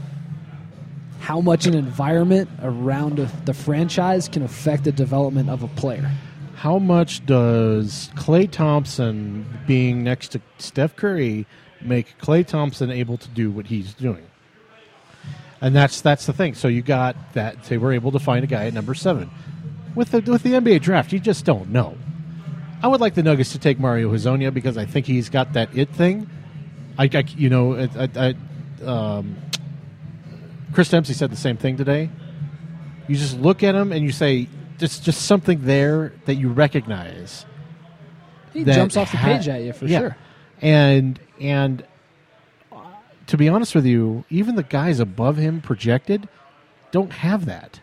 how 1.19 1.41
much 1.41 1.65
an 1.65 1.73
environment 1.73 2.49
around 2.61 3.17
the 3.17 3.53
franchise 3.53 4.29
can 4.29 4.41
affect 4.41 4.85
the 4.85 4.93
development 4.93 5.49
of 5.49 5.63
a 5.63 5.67
player. 5.67 6.09
How 6.55 6.79
much 6.79 7.25
does 7.25 8.09
Klay 8.15 8.49
Thompson 8.49 9.45
being 9.67 10.01
next 10.01 10.29
to 10.29 10.41
Steph 10.59 10.95
Curry 10.95 11.45
make 11.81 12.17
Klay 12.19 12.47
Thompson 12.47 12.89
able 12.89 13.17
to 13.17 13.27
do 13.27 13.51
what 13.51 13.67
he's 13.67 13.93
doing? 13.93 14.25
And 15.59 15.75
that's 15.75 15.99
that's 15.99 16.25
the 16.25 16.33
thing. 16.33 16.53
So 16.53 16.69
you 16.69 16.81
got 16.81 17.17
that. 17.33 17.65
Say 17.65 17.75
we're 17.75 17.93
able 17.93 18.13
to 18.13 18.19
find 18.19 18.45
a 18.45 18.47
guy 18.47 18.67
at 18.67 18.73
number 18.73 18.93
seven. 18.93 19.29
With 19.93 20.11
the 20.11 20.21
with 20.21 20.43
the 20.43 20.53
NBA 20.53 20.81
draft, 20.81 21.11
you 21.11 21.19
just 21.19 21.43
don't 21.43 21.69
know. 21.69 21.97
I 22.83 22.87
would 22.87 22.99
like 22.99 23.13
the 23.15 23.23
Nuggets 23.23 23.53
to 23.53 23.59
take 23.59 23.79
Mario 23.79 24.11
Hezonja 24.11 24.53
because 24.53 24.77
I 24.77 24.85
think 24.85 25.05
he's 25.05 25.29
got 25.29 25.53
that 25.53 25.75
it 25.75 25.89
thing. 25.89 26.29
I, 26.99 27.05
I 27.13 27.23
you 27.37 27.49
know, 27.49 27.75
I, 27.75 27.89
I, 27.97 28.09
I, 28.83 28.85
um, 28.85 29.37
Chris 30.73 30.89
Dempsey 30.89 31.13
said 31.13 31.31
the 31.31 31.37
same 31.37 31.55
thing 31.55 31.77
today. 31.77 32.09
You 33.07 33.15
just 33.15 33.39
look 33.39 33.63
at 33.63 33.73
him 33.73 33.93
and 33.93 34.03
you 34.03 34.11
say, 34.11 34.49
"There's 34.79 34.99
just 34.99 35.23
something 35.23 35.61
there 35.65 36.11
that 36.25 36.35
you 36.35 36.49
recognize." 36.49 37.45
He 38.51 38.63
that 38.63 38.75
jumps 38.75 38.97
off 38.97 39.11
the 39.11 39.17
ha- 39.17 39.27
page 39.37 39.47
at 39.47 39.61
you 39.63 39.71
for 39.73 39.85
Yeah. 39.85 39.99
sure. 39.99 40.17
And 40.61 41.19
and 41.39 41.85
uh, 42.71 42.81
to 43.27 43.37
be 43.37 43.47
honest 43.47 43.73
with 43.75 43.85
you, 43.85 44.25
even 44.29 44.55
the 44.55 44.63
guys 44.63 44.99
above 44.99 45.37
him 45.37 45.61
projected 45.61 46.27
don't 46.91 47.11
have 47.13 47.45
that. 47.45 47.79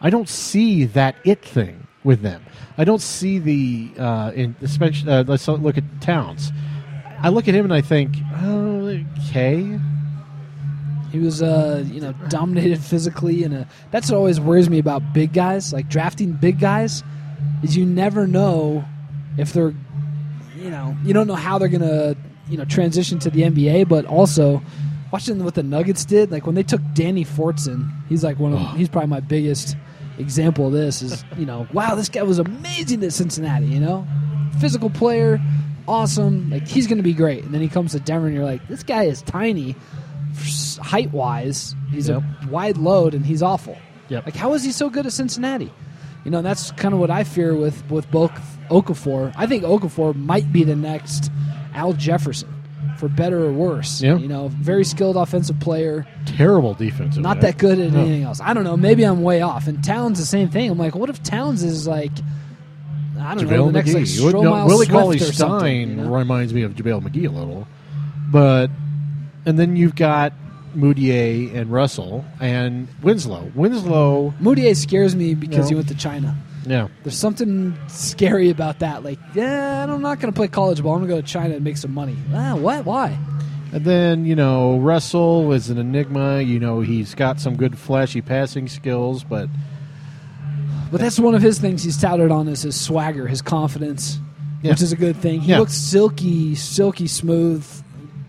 I 0.00 0.10
don't 0.10 0.28
see 0.28 0.84
that 0.84 1.16
it 1.24 1.42
thing 1.42 1.86
with 2.04 2.20
them. 2.20 2.44
I 2.78 2.84
don't 2.84 3.00
see 3.00 3.38
the 3.38 3.90
uh, 3.98 4.32
in 4.34 4.54
especially 4.62 5.10
uh, 5.10 5.24
let's 5.26 5.48
look 5.48 5.78
at 5.78 5.84
Towns. 6.00 6.52
I 7.20 7.30
look 7.30 7.48
at 7.48 7.54
him 7.54 7.64
and 7.64 7.72
I 7.72 7.80
think, 7.80 8.16
oh, 8.42 9.02
okay. 9.28 9.78
He 11.10 11.18
was, 11.20 11.42
uh, 11.42 11.84
you 11.86 12.00
know, 12.00 12.12
dominated 12.28 12.80
physically, 12.80 13.44
and 13.44 13.54
uh 13.54 13.64
that's 13.90 14.10
what 14.10 14.18
always 14.18 14.40
worries 14.40 14.68
me 14.68 14.78
about 14.78 15.12
big 15.12 15.32
guys. 15.32 15.72
Like 15.72 15.88
drafting 15.88 16.32
big 16.32 16.58
guys, 16.58 17.02
is 17.62 17.76
you 17.76 17.86
never 17.86 18.26
know 18.26 18.84
if 19.38 19.52
they're, 19.52 19.74
you 20.56 20.70
know, 20.70 20.96
you 21.04 21.14
don't 21.14 21.26
know 21.26 21.36
how 21.36 21.58
they're 21.58 21.68
gonna, 21.68 22.16
you 22.48 22.58
know, 22.58 22.64
transition 22.64 23.20
to 23.20 23.30
the 23.30 23.42
NBA. 23.42 23.88
But 23.88 24.06
also, 24.06 24.60
watching 25.12 25.42
what 25.44 25.54
the 25.54 25.62
Nuggets 25.62 26.04
did, 26.04 26.32
like 26.32 26.46
when 26.46 26.56
they 26.56 26.64
took 26.64 26.80
Danny 26.94 27.24
Fortson, 27.24 27.90
he's 28.08 28.24
like 28.24 28.38
one 28.40 28.52
of, 28.52 28.76
he's 28.76 28.88
probably 28.88 29.08
my 29.08 29.20
biggest 29.20 29.76
example 30.18 30.66
of 30.68 30.72
this. 30.72 31.02
Is 31.02 31.24
you 31.38 31.46
know, 31.46 31.66
wow, 31.72 31.94
this 31.94 32.08
guy 32.08 32.22
was 32.22 32.38
amazing 32.38 33.02
at 33.04 33.12
Cincinnati. 33.12 33.66
You 33.66 33.80
know, 33.80 34.06
physical 34.60 34.90
player, 34.90 35.40
awesome. 35.88 36.50
Like 36.50 36.66
he's 36.66 36.86
gonna 36.86 37.02
be 37.02 37.14
great. 37.14 37.44
And 37.44 37.52
then 37.54 37.60
he 37.60 37.68
comes 37.68 37.92
to 37.92 38.00
Denver, 38.00 38.26
and 38.26 38.34
you're 38.34 38.44
like, 38.44 38.66
this 38.68 38.82
guy 38.82 39.04
is 39.04 39.22
tiny 39.22 39.74
height 40.80 41.12
wise, 41.12 41.74
he's 41.90 42.08
Yep. 42.08 42.22
a 42.42 42.48
wide 42.48 42.76
load 42.76 43.14
and 43.14 43.24
he's 43.24 43.42
awful. 43.42 43.76
Yep. 44.08 44.26
Like, 44.26 44.36
how 44.36 44.52
is 44.54 44.64
he 44.64 44.72
so 44.72 44.90
good 44.90 45.06
at 45.06 45.12
Cincinnati? 45.12 45.72
You 46.24 46.30
know, 46.30 46.38
and 46.38 46.46
that's 46.46 46.72
kind 46.72 46.92
of 46.94 47.00
what 47.00 47.10
I 47.10 47.24
fear 47.24 47.54
with 47.54 47.88
with 47.90 48.10
both 48.10 48.32
Okafor. 48.70 49.32
I 49.36 49.46
think 49.46 49.62
Okafor 49.64 50.14
might 50.14 50.52
be 50.52 50.64
the 50.64 50.76
next 50.76 51.30
Al 51.74 51.92
Jefferson, 51.92 52.52
for 53.04 53.14
better 53.14 53.44
or 53.44 53.52
worse. 53.52 54.00
Yeah. 54.00 54.16
You 54.16 54.28
know, 54.28 54.48
very 54.48 54.84
skilled 54.84 55.16
offensive 55.16 55.60
player, 55.60 56.06
Terrible 56.24 56.72
defensive. 56.74 57.22
not 57.22 57.40
that 57.42 57.58
good 57.58 57.78
at 57.78 57.92
No. 57.92 58.00
anything 58.00 58.22
else. 58.22 58.40
I 58.42 58.54
don't 58.54 58.64
know. 58.64 58.76
Maybe 58.78 59.02
I'm 59.04 59.22
way 59.22 59.42
off. 59.42 59.66
And 59.66 59.84
Towns 59.84 60.18
the 60.18 60.24
same 60.24 60.48
thing. 60.48 60.70
I'm 60.70 60.78
like, 60.78 60.94
what 60.94 61.10
if 61.10 61.22
Towns 61.22 61.62
is 61.62 61.86
like, 61.86 62.12
I 63.20 63.34
don't 63.34 63.46
know, 63.48 63.64
JaVale 63.64 63.66
the 63.66 63.72
next 63.72 63.94
like. 63.94 64.04
Stromile 64.04 64.42
no, 64.42 64.66
Willie 64.66 64.86
Cauley 64.86 65.18
Stein 65.18 65.90
you 65.90 65.96
know? 65.96 66.14
reminds 66.16 66.54
me 66.54 66.62
of 66.62 66.74
JaVale 66.74 67.02
McGee 67.06 67.28
a 67.28 67.30
little. 67.30 67.66
but 68.32 68.70
and 69.46 69.58
then 69.58 69.76
you've 69.76 69.94
got 69.94 70.32
Mudiay 70.74 71.54
and 71.54 71.70
Russell 71.70 72.24
and 72.40 72.88
Winslow. 73.02 73.52
Winslow, 73.54 74.32
Mudiay 74.40 74.74
scares 74.74 75.14
me 75.14 75.34
because 75.34 75.68
he 75.68 75.74
went 75.74 75.88
to 75.88 75.94
China. 75.94 76.34
Yeah, 76.66 76.88
There's 77.02 77.18
something 77.18 77.76
scary 77.88 78.50
about 78.50 78.78
that. 78.80 79.02
Like, 79.04 79.18
yeah, 79.34 79.84
I'm 79.84 80.02
not 80.02 80.20
going 80.20 80.32
to 80.32 80.36
play 80.36 80.48
college 80.48 80.82
ball. 80.82 80.94
I'm 80.94 81.00
going 81.00 81.08
to 81.10 81.14
go 81.16 81.20
to 81.20 81.26
China 81.26 81.54
and 81.54 81.64
make 81.64 81.76
some 81.76 81.92
money. 81.94 82.16
Ah, 82.32 82.54
what? 82.56 82.84
Why? 82.84 83.18
and 83.72 83.84
then 83.84 84.24
you 84.24 84.36
know 84.36 84.78
Russell 84.78 85.52
is 85.52 85.68
an 85.68 85.78
enigma. 85.78 86.40
You 86.40 86.60
know 86.60 86.80
he's 86.80 87.14
got 87.14 87.40
some 87.40 87.56
good 87.56 87.76
flashy 87.76 88.20
passing 88.22 88.68
skills, 88.68 89.24
but 89.24 89.48
But 90.92 91.00
that's 91.00 91.18
one 91.18 91.34
of 91.34 91.42
his 91.42 91.58
things 91.58 91.82
he's 91.82 92.00
touted 92.00 92.30
on 92.30 92.46
is 92.46 92.62
his 92.62 92.80
swagger, 92.80 93.26
his 93.26 93.42
confidence, 93.42 94.20
Yeah. 94.62 94.70
which 94.70 94.82
is 94.82 94.92
a 94.92 94.96
good 94.96 95.16
thing. 95.16 95.40
He 95.40 95.50
Yeah. 95.50 95.58
looks 95.58 95.74
silky, 95.74 96.54
silky 96.54 97.08
smooth, 97.08 97.66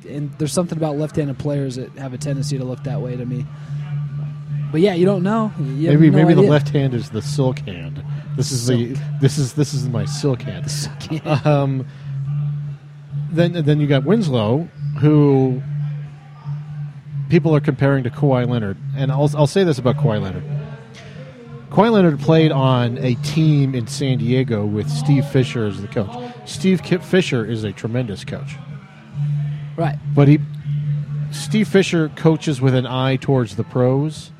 and 0.09 0.31
there's 0.39 0.51
something 0.53 0.77
about 0.79 0.97
left-handed 0.97 1.37
players 1.37 1.75
that 1.75 1.95
have 1.97 2.13
a 2.13 2.17
tendency 2.17 2.57
to 2.57 2.63
look 2.63 2.83
that 2.85 2.99
way 3.01 3.15
to 3.15 3.25
me. 3.25 3.45
But 4.71 4.81
yeah, 4.81 4.95
you 4.95 5.05
don't 5.05 5.21
know. 5.23 5.51
You 5.59 5.89
maybe 5.89 6.09
no 6.09 6.17
maybe 6.17 6.33
the 6.33 6.41
left 6.41 6.69
hand 6.69 6.95
is 6.95 7.11
the 7.11 7.21
silk 7.21 7.59
hand. 7.59 8.03
This 8.35 8.51
is 8.51 8.67
the 8.67 8.97
this 9.21 9.37
is 9.37 9.53
this 9.53 9.73
is 9.73 9.87
my 9.87 10.05
silk 10.05 10.41
hat. 10.41 10.65
Um, 11.45 11.85
then 13.31 13.53
then 13.65 13.79
you 13.79 13.87
got 13.87 14.03
Winslow, 14.03 14.67
who 14.99 15.61
people 17.29 17.55
are 17.55 17.59
comparing 17.59 18.03
to 18.03 18.09
Kawhi 18.09 18.47
Leonard, 18.47 18.77
and 18.95 19.11
I'll 19.11 19.29
I'll 19.35 19.47
say 19.47 19.63
this 19.63 19.77
about 19.77 19.97
Kawhi 19.97 20.21
Leonard. 20.21 20.43
Kawhi 21.69 21.91
Leonard 21.91 22.19
played 22.19 22.51
on 22.51 22.97
a 22.99 23.15
team 23.15 23.75
in 23.75 23.87
San 23.87 24.19
Diego 24.19 24.65
with 24.65 24.89
Steve 24.89 25.25
Fisher 25.27 25.65
as 25.65 25.81
the 25.81 25.87
coach. 25.87 26.33
Steve 26.45 26.81
Kip 26.83 27.03
Fisher 27.03 27.45
is 27.45 27.63
a 27.63 27.71
tremendous 27.71 28.23
coach, 28.23 28.55
right. 29.75 29.97
but 30.13 30.27
he 30.27 30.39
Steve 31.31 31.67
Fisher 31.67 32.09
coaches 32.15 32.61
with 32.61 32.73
an 32.75 32.85
eye 32.85 33.17
towards 33.17 33.55
the 33.55 33.63
pros. 33.63 34.31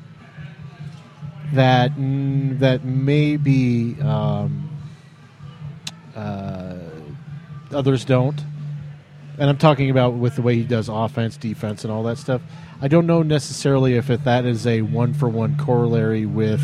That 1.52 1.92
that 1.96 2.84
maybe 2.84 3.96
um, 4.02 4.70
uh, 6.14 6.74
others 7.72 8.04
don't. 8.04 8.40
And 9.38 9.50
I'm 9.50 9.58
talking 9.58 9.90
about 9.90 10.14
with 10.14 10.36
the 10.36 10.42
way 10.42 10.56
he 10.56 10.64
does 10.64 10.88
offense, 10.88 11.36
defense, 11.36 11.84
and 11.84 11.92
all 11.92 12.02
that 12.04 12.18
stuff. 12.18 12.40
I 12.80 12.88
don't 12.88 13.06
know 13.06 13.22
necessarily 13.22 13.94
if 13.94 14.10
it, 14.10 14.24
that 14.24 14.44
is 14.44 14.66
a 14.66 14.82
one 14.82 15.14
for 15.14 15.28
one 15.28 15.56
corollary 15.56 16.26
with 16.26 16.62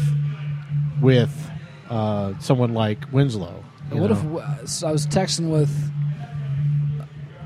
with 1.01 1.51
uh, 1.91 2.35
someone 2.39 2.75
like 2.75 3.13
Winslow. 3.13 3.63
What 3.91 4.11
know? 4.11 4.39
if 4.63 4.85
I 4.85 4.93
was 4.93 5.07
texting 5.07 5.51
with 5.51 5.71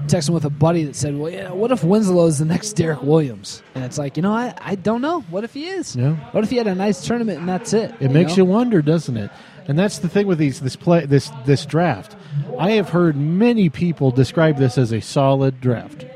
texting 0.07 0.30
with 0.30 0.44
a 0.44 0.50
buddy 0.50 0.84
that 0.84 0.96
said, 0.96 1.18
"Well, 1.18 1.30
yeah, 1.30 1.52
what 1.52 1.70
if 1.70 1.84
Winslow 1.84 2.26
is 2.26 2.38
the 2.38 2.44
next 2.44 2.72
Derrick 2.74 3.02
Williams?" 3.02 3.62
And 3.74 3.84
it's 3.84 3.98
like, 3.98 4.16
you 4.16 4.22
know, 4.22 4.32
I, 4.32 4.54
I 4.61 4.74
don't 4.74 5.02
know. 5.02 5.20
What 5.22 5.44
if 5.44 5.54
he 5.54 5.66
is? 5.68 5.94
Yeah. 5.96 6.14
What 6.32 6.44
if 6.44 6.50
he 6.50 6.57
had 6.57 6.66
a 6.66 6.74
nice 6.74 7.04
tournament 7.04 7.40
and 7.40 7.48
that's 7.48 7.72
it? 7.72 7.94
It 8.00 8.11
makes 8.11 8.32
know? 8.32 8.44
you 8.44 8.44
wonder, 8.46 8.82
doesn't 8.82 9.16
it? 9.16 9.30
And 9.68 9.78
that's 9.78 9.98
the 9.98 10.09
thing 10.09 10.26
with 10.26 10.38
these 10.38 10.61
this 10.61 10.76
play 10.76 11.07
this 11.07 11.30
this 11.44 11.66
draft. 11.66 12.16
I 12.59 12.72
have 12.72 12.90
heard 12.90 13.16
many 13.16 13.68
people 13.68 14.11
describe 14.11 14.59
this 14.59 14.78
as 14.78 14.92
a 14.92 15.00
solid 15.00 15.61
draft. 15.61 16.07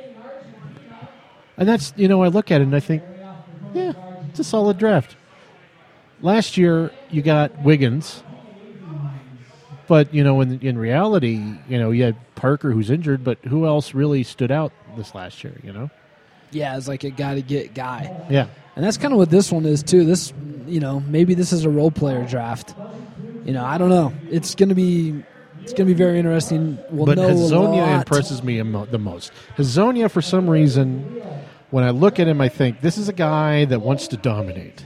And 1.57 1.69
that's 1.69 1.93
you 1.97 2.09
know, 2.09 2.23
I 2.23 2.29
look 2.29 2.51
at 2.51 2.61
it 2.61 2.65
and 2.65 2.77
I 2.77 2.81
think, 2.81 3.03
yeah, 3.75 3.93
it's 4.29 4.39
a 4.39 4.45
solid 4.45 4.79
draft. 4.79 5.17
Last 6.23 6.57
year 6.57 6.93
you 7.11 7.23
got 7.23 7.63
Wiggins, 7.63 8.23
but 9.91 10.15
you 10.15 10.23
know, 10.23 10.41
in 10.41 10.61
in 10.61 10.79
reality, 10.79 11.43
you 11.69 11.77
know, 11.77 11.91
you 11.91 12.05
had 12.05 12.15
Parker 12.37 12.71
who's 12.71 12.91
injured, 12.91 13.25
but 13.25 13.39
who 13.45 13.67
else 13.67 13.93
really 13.93 14.23
stood 14.23 14.53
out 14.53 14.73
this 14.97 15.17
last 15.17 15.43
year? 15.43 15.53
You 15.65 15.73
know, 15.73 15.91
Yeah, 16.53 16.77
it's 16.77 16.87
like 16.87 17.03
a 17.03 17.11
got 17.11 17.35
to 17.35 17.43
get 17.43 17.75
guy. 17.75 18.09
yeah, 18.31 18.47
And 18.77 18.85
that's 18.85 18.97
kind 18.97 19.13
of 19.13 19.19
what 19.19 19.31
this 19.31 19.51
one 19.51 19.67
is 19.67 19.83
too. 19.83 20.05
This, 20.05 20.33
you 20.69 20.79
know, 20.79 21.01
maybe 21.01 21.35
this 21.35 21.53
is 21.53 21.65
a 21.65 21.69
role 21.69 21.91
player 21.91 22.25
draft. 22.25 22.73
You 23.45 23.53
know, 23.53 23.65
I 23.65 23.79
don't 23.79 23.89
know. 23.89 24.13
It's 24.31 24.55
gonna 24.55 24.77
be, 24.77 25.25
it's 25.63 25.73
gonna 25.73 25.89
be 25.89 25.95
very 25.95 26.21
interesting. 26.21 26.79
We'll 26.93 27.07
but 27.07 27.19
know 27.19 27.29
Hezonja 27.29 27.99
impresses 27.99 28.45
me 28.45 28.59
the 28.61 28.99
most. 28.99 29.33
Hezonja, 29.57 30.09
for 30.09 30.23
some 30.23 30.49
reason, 30.49 31.21
when 31.71 31.83
I 31.83 31.91
look 31.91 32.21
at 32.21 32.29
him, 32.29 32.41
I 32.41 32.49
think 32.49 32.81
this 32.81 32.97
is 32.97 33.09
a 33.09 33.13
guy 33.13 33.65
that 33.65 33.81
wants 33.81 34.07
to 34.09 34.17
dominate, 34.17 34.85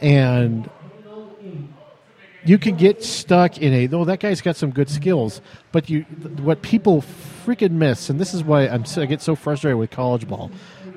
and 0.00 0.68
you 2.44 2.58
can 2.58 2.76
get 2.76 3.04
stuck 3.04 3.58
in 3.58 3.72
a. 3.72 3.88
Oh, 3.94 4.04
that 4.04 4.20
guy's 4.20 4.40
got 4.40 4.56
some 4.56 4.70
good 4.70 4.90
skills, 4.90 5.40
but 5.70 5.88
you, 5.88 6.02
what 6.42 6.62
people 6.62 7.02
freaking 7.46 7.72
miss, 7.72 8.10
and 8.10 8.20
this 8.20 8.34
is 8.34 8.42
why 8.42 8.66
I'm 8.68 8.84
I 8.96 9.06
get 9.06 9.22
so 9.22 9.34
frustrated 9.34 9.78
with 9.78 9.90
college 9.90 10.26
ball. 10.26 10.50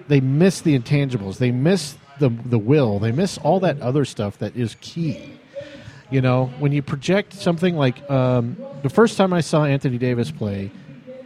They 0.07 0.19
miss 0.19 0.61
the 0.61 0.77
intangibles. 0.77 1.37
They 1.37 1.51
miss 1.51 1.97
the 2.19 2.29
the 2.29 2.59
will. 2.59 2.99
They 2.99 3.11
miss 3.11 3.37
all 3.39 3.59
that 3.61 3.79
other 3.81 4.05
stuff 4.05 4.39
that 4.39 4.55
is 4.55 4.75
key. 4.81 5.33
You 6.11 6.21
know, 6.21 6.47
when 6.59 6.71
you 6.71 6.81
project 6.81 7.33
something 7.33 7.75
like 7.75 8.09
um, 8.09 8.57
the 8.83 8.89
first 8.89 9.17
time 9.17 9.33
I 9.33 9.41
saw 9.41 9.65
Anthony 9.65 9.97
Davis 9.97 10.31
play 10.31 10.71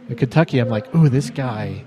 in 0.08 0.16
Kentucky, 0.16 0.58
I'm 0.58 0.68
like, 0.68 0.94
"Ooh, 0.94 1.08
this 1.08 1.30
guy, 1.30 1.84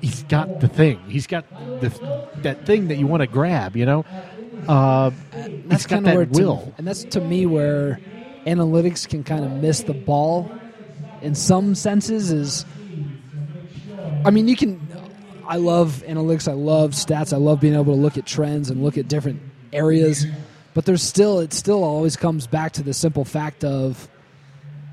he's 0.00 0.22
got 0.24 0.60
the 0.60 0.68
thing. 0.68 1.00
He's 1.08 1.26
got 1.26 1.48
the 1.80 2.26
that 2.36 2.66
thing 2.66 2.88
that 2.88 2.96
you 2.96 3.06
want 3.06 3.22
to 3.22 3.26
grab." 3.26 3.76
You 3.76 3.86
know, 3.86 4.04
uh, 4.66 5.10
he's 5.70 5.86
kind 5.86 6.06
of 6.06 6.14
where 6.14 6.26
to- 6.26 6.32
will. 6.32 6.74
and 6.78 6.86
that's 6.86 7.04
to 7.04 7.20
me 7.20 7.46
where 7.46 8.00
analytics 8.46 9.08
can 9.08 9.22
kind 9.24 9.44
of 9.44 9.52
miss 9.52 9.82
the 9.82 9.94
ball 9.94 10.50
in 11.22 11.34
some 11.34 11.74
senses 11.74 12.30
is 12.32 12.64
I 14.24 14.30
mean 14.30 14.48
you 14.48 14.56
can 14.56 14.80
I 15.46 15.56
love 15.56 16.02
analytics, 16.06 16.48
I 16.48 16.52
love 16.52 16.90
stats, 16.90 17.32
I 17.32 17.36
love 17.36 17.60
being 17.60 17.74
able 17.74 17.94
to 17.94 18.00
look 18.00 18.18
at 18.18 18.26
trends 18.26 18.70
and 18.70 18.82
look 18.82 18.98
at 18.98 19.08
different 19.08 19.40
areas, 19.72 20.26
but 20.74 20.84
there's 20.84 21.02
still 21.02 21.40
it 21.40 21.52
still 21.52 21.84
always 21.84 22.16
comes 22.16 22.46
back 22.46 22.72
to 22.72 22.82
the 22.82 22.92
simple 22.92 23.24
fact 23.24 23.64
of 23.64 24.08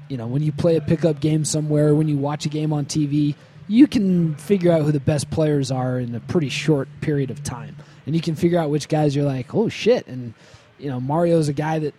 you 0.07 0.17
know, 0.17 0.27
when 0.27 0.41
you 0.43 0.51
play 0.51 0.75
a 0.75 0.81
pickup 0.81 1.19
game 1.19 1.45
somewhere, 1.45 1.95
when 1.95 2.07
you 2.07 2.17
watch 2.17 2.45
a 2.45 2.49
game 2.49 2.71
on 2.73 2.85
TV, 2.85 3.35
you 3.67 3.87
can 3.87 4.35
figure 4.35 4.71
out 4.71 4.83
who 4.83 4.91
the 4.91 4.99
best 4.99 5.29
players 5.31 5.71
are 5.71 5.99
in 5.99 6.13
a 6.13 6.19
pretty 6.19 6.49
short 6.49 6.87
period 7.01 7.31
of 7.31 7.43
time. 7.43 7.75
And 8.05 8.15
you 8.15 8.21
can 8.21 8.35
figure 8.35 8.59
out 8.59 8.69
which 8.69 8.87
guys 8.87 9.15
you're 9.15 9.25
like, 9.25 9.53
oh 9.53 9.69
shit. 9.69 10.07
And, 10.07 10.33
you 10.77 10.89
know, 10.89 10.99
Mario's 10.99 11.47
a 11.47 11.53
guy 11.53 11.79
that 11.79 11.93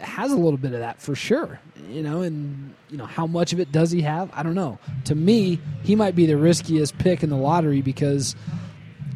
has 0.00 0.32
a 0.32 0.36
little 0.36 0.56
bit 0.56 0.72
of 0.72 0.80
that 0.80 1.00
for 1.00 1.14
sure. 1.14 1.60
You 1.88 2.02
know, 2.02 2.22
and, 2.22 2.74
you 2.90 2.96
know, 2.96 3.06
how 3.06 3.26
much 3.26 3.52
of 3.52 3.60
it 3.60 3.70
does 3.70 3.90
he 3.90 4.02
have? 4.02 4.30
I 4.32 4.42
don't 4.42 4.54
know. 4.54 4.78
To 5.06 5.14
me, 5.14 5.60
he 5.82 5.94
might 5.94 6.16
be 6.16 6.26
the 6.26 6.36
riskiest 6.36 6.98
pick 6.98 7.22
in 7.22 7.30
the 7.30 7.36
lottery 7.36 7.82
because, 7.82 8.34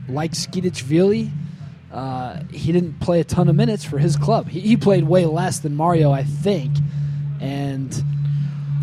like 0.09 0.32
Tskitishvili, 0.32 1.30
uh, 1.92 2.40
he 2.53 2.72
didn't 2.72 3.01
play 3.01 3.20
a 3.20 3.24
ton 3.24 3.49
of 3.49 3.57
minutes 3.57 3.84
for 3.84 3.99
his 3.99 4.16
club. 4.16 4.49
He, 4.49 4.61
he 4.61 4.76
played 4.76 5.05
way 5.05 5.24
less 5.24 5.61
than 5.61 5.74
Mario, 5.74 6.11
I 6.12 6.24
think. 6.24 6.76
And 7.40 7.94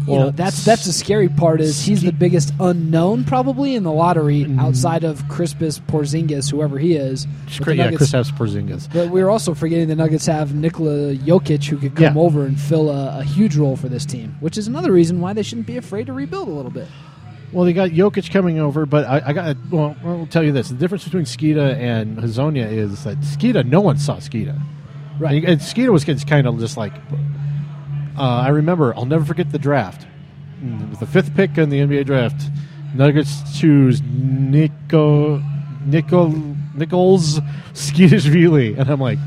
you 0.06 0.12
Well, 0.14 0.20
know 0.26 0.32
that's 0.32 0.66
that's 0.66 0.86
the 0.86 0.92
scary 0.94 1.30
part 1.30 1.62
is 1.62 1.84
he's 1.86 2.02
the 2.02 2.12
biggest 2.12 2.54
unknown 2.60 3.24
probably 3.24 3.76
in 3.76 3.84
the 3.84 3.92
lottery 3.92 4.42
Mm-hmm. 4.44 4.60
outside 4.60 5.04
of 5.04 5.22
Kristaps 5.24 5.80
Porzingis, 5.88 6.52
whoever 6.52 6.78
he 6.78 6.96
is. 6.96 7.26
Chris, 7.62 7.78
yeah, 7.78 7.92
Chris 7.92 8.12
Porzingis. 8.12 8.92
but 8.94 9.10
we're 9.10 9.30
also 9.30 9.54
forgetting 9.54 9.88
the 9.88 9.96
Nuggets 9.96 10.26
have 10.26 10.54
Nikola 10.54 11.16
Jokic 11.16 11.66
who 11.66 11.78
could 11.78 11.96
come 11.96 12.16
Yeah. 12.16 12.22
over 12.22 12.46
and 12.46 12.60
fill 12.60 12.90
a, 12.90 13.20
a 13.20 13.24
huge 13.24 13.56
role 13.56 13.76
for 13.78 13.88
this 13.90 14.06
team, 14.06 14.36
which 14.42 14.58
is 14.58 14.68
another 14.68 14.92
reason 14.92 15.22
why 15.22 15.34
they 15.34 15.44
shouldn't 15.44 15.68
be 15.68 15.78
afraid 15.78 16.08
to 16.08 16.14
rebuild 16.14 16.48
a 16.48 16.52
little 16.52 16.72
bit. 16.72 16.88
Well, 17.54 17.66
they 17.66 17.74
got 17.74 17.92
Jokic 17.92 18.32
coming 18.32 18.58
over, 18.60 18.86
but 18.88 19.06
I, 19.06 19.22
I 19.28 19.34
got. 19.34 19.58
Well, 19.70 19.96
I'll 20.04 20.26
tell 20.26 20.44
you 20.44 20.52
this: 20.52 20.70
the 20.70 20.76
difference 20.76 21.04
between 21.04 21.26
Skeeta 21.26 21.76
and 21.78 22.18
Hezonja 22.18 22.70
is 22.72 23.04
that 23.04 23.20
Skeeta, 23.20 23.64
no 23.64 23.80
one 23.80 23.98
saw 24.00 24.16
Skeeta. 24.18 24.60
Right. 25.20 25.36
And, 25.36 25.46
and 25.54 25.62
Skeeta 25.62 25.92
was 25.92 26.04
kind 26.04 26.48
of 26.48 26.60
just 26.60 26.78
like. 26.78 26.94
Uh, 28.18 28.22
I 28.22 28.50
remember. 28.50 28.96
I'll 28.96 29.06
never 29.06 29.26
forget 29.26 29.52
the 29.52 29.60
draft. 29.60 30.06
With 30.90 31.00
the 31.02 31.06
fifth 31.08 31.36
pick 31.36 31.58
in 31.58 31.70
the 31.70 31.80
NBA 31.80 32.06
draft, 32.06 32.42
Nuggets 32.96 33.60
choose 33.60 34.02
Nico, 34.02 35.40
Nico, 35.86 36.30
Nikoloz 36.30 37.40
Tskitishvili, 37.74 38.78
and 38.80 38.90
I'm 38.90 39.02
like, 39.02 39.20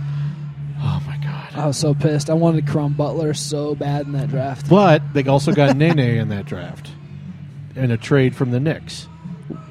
oh 0.78 1.02
my 1.06 1.18
god. 1.18 1.54
I 1.54 1.66
was 1.66 1.76
so 1.76 1.92
pissed. 1.92 2.30
I 2.30 2.34
wanted 2.34 2.66
Caron 2.66 2.94
Butler 2.94 3.34
so 3.34 3.74
bad 3.74 4.06
in 4.06 4.12
that 4.12 4.28
draft. 4.28 4.70
But 4.70 5.02
they 5.12 5.24
also 5.24 5.52
got 5.52 5.76
Nene 5.78 5.98
in 5.98 6.28
that 6.30 6.46
draft, 6.46 6.90
in 7.74 7.90
a 7.90 7.98
trade 7.98 8.34
from 8.34 8.50
the 8.50 8.60
Knicks. 8.60 9.04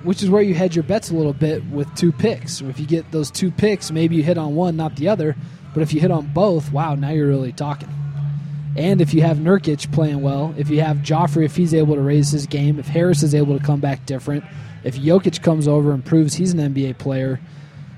which 0.03 0.22
is 0.22 0.30
where 0.30 0.43
you 0.43 0.53
hedge 0.53 0.76
your 0.76 0.84
bets 0.84 1.09
a 1.09 1.16
little 1.16 1.34
bit 1.34 1.66
with 1.72 1.91
two 1.95 2.11
picks. 2.11 2.61
If 2.61 2.80
you 2.80 2.86
get 2.86 3.11
those 3.11 3.32
two 3.32 3.49
picks, 3.49 3.89
maybe 3.89 4.16
you 4.18 4.24
hit 4.24 4.38
on 4.38 4.53
one, 4.55 4.76
not 4.76 4.97
the 4.97 5.07
other. 5.09 5.36
But 5.74 5.82
if 5.82 5.93
you 5.93 5.99
hit 5.99 6.11
on 6.11 6.28
both, 6.32 6.72
wow, 6.72 6.93
now 6.93 7.09
you're 7.09 7.28
really 7.28 7.53
talking. 7.53 7.89
And 8.76 8.99
if 8.99 9.13
you 9.13 9.21
have 9.21 9.38
Nurkic 9.38 9.91
playing 9.93 10.21
well, 10.21 10.53
if 10.57 10.69
you 10.69 10.82
have 10.82 10.97
Joffrey, 10.97 11.45
if 11.45 11.55
he's 11.55 11.73
able 11.73 11.95
to 11.95 12.01
raise 12.01 12.32
his 12.32 12.45
game, 12.45 12.78
if 12.78 12.88
Harris 12.88 13.23
is 13.23 13.34
able 13.34 13.57
to 13.57 13.63
come 13.63 13.80
back 13.80 14.05
different, 14.05 14.43
if 14.84 14.97
Jokic 14.97 15.41
comes 15.41 15.67
over 15.67 15.91
and 15.91 16.03
proves 16.03 16.34
he's 16.34 16.53
an 16.53 16.59
NBA 16.59 16.97
player, 16.97 17.39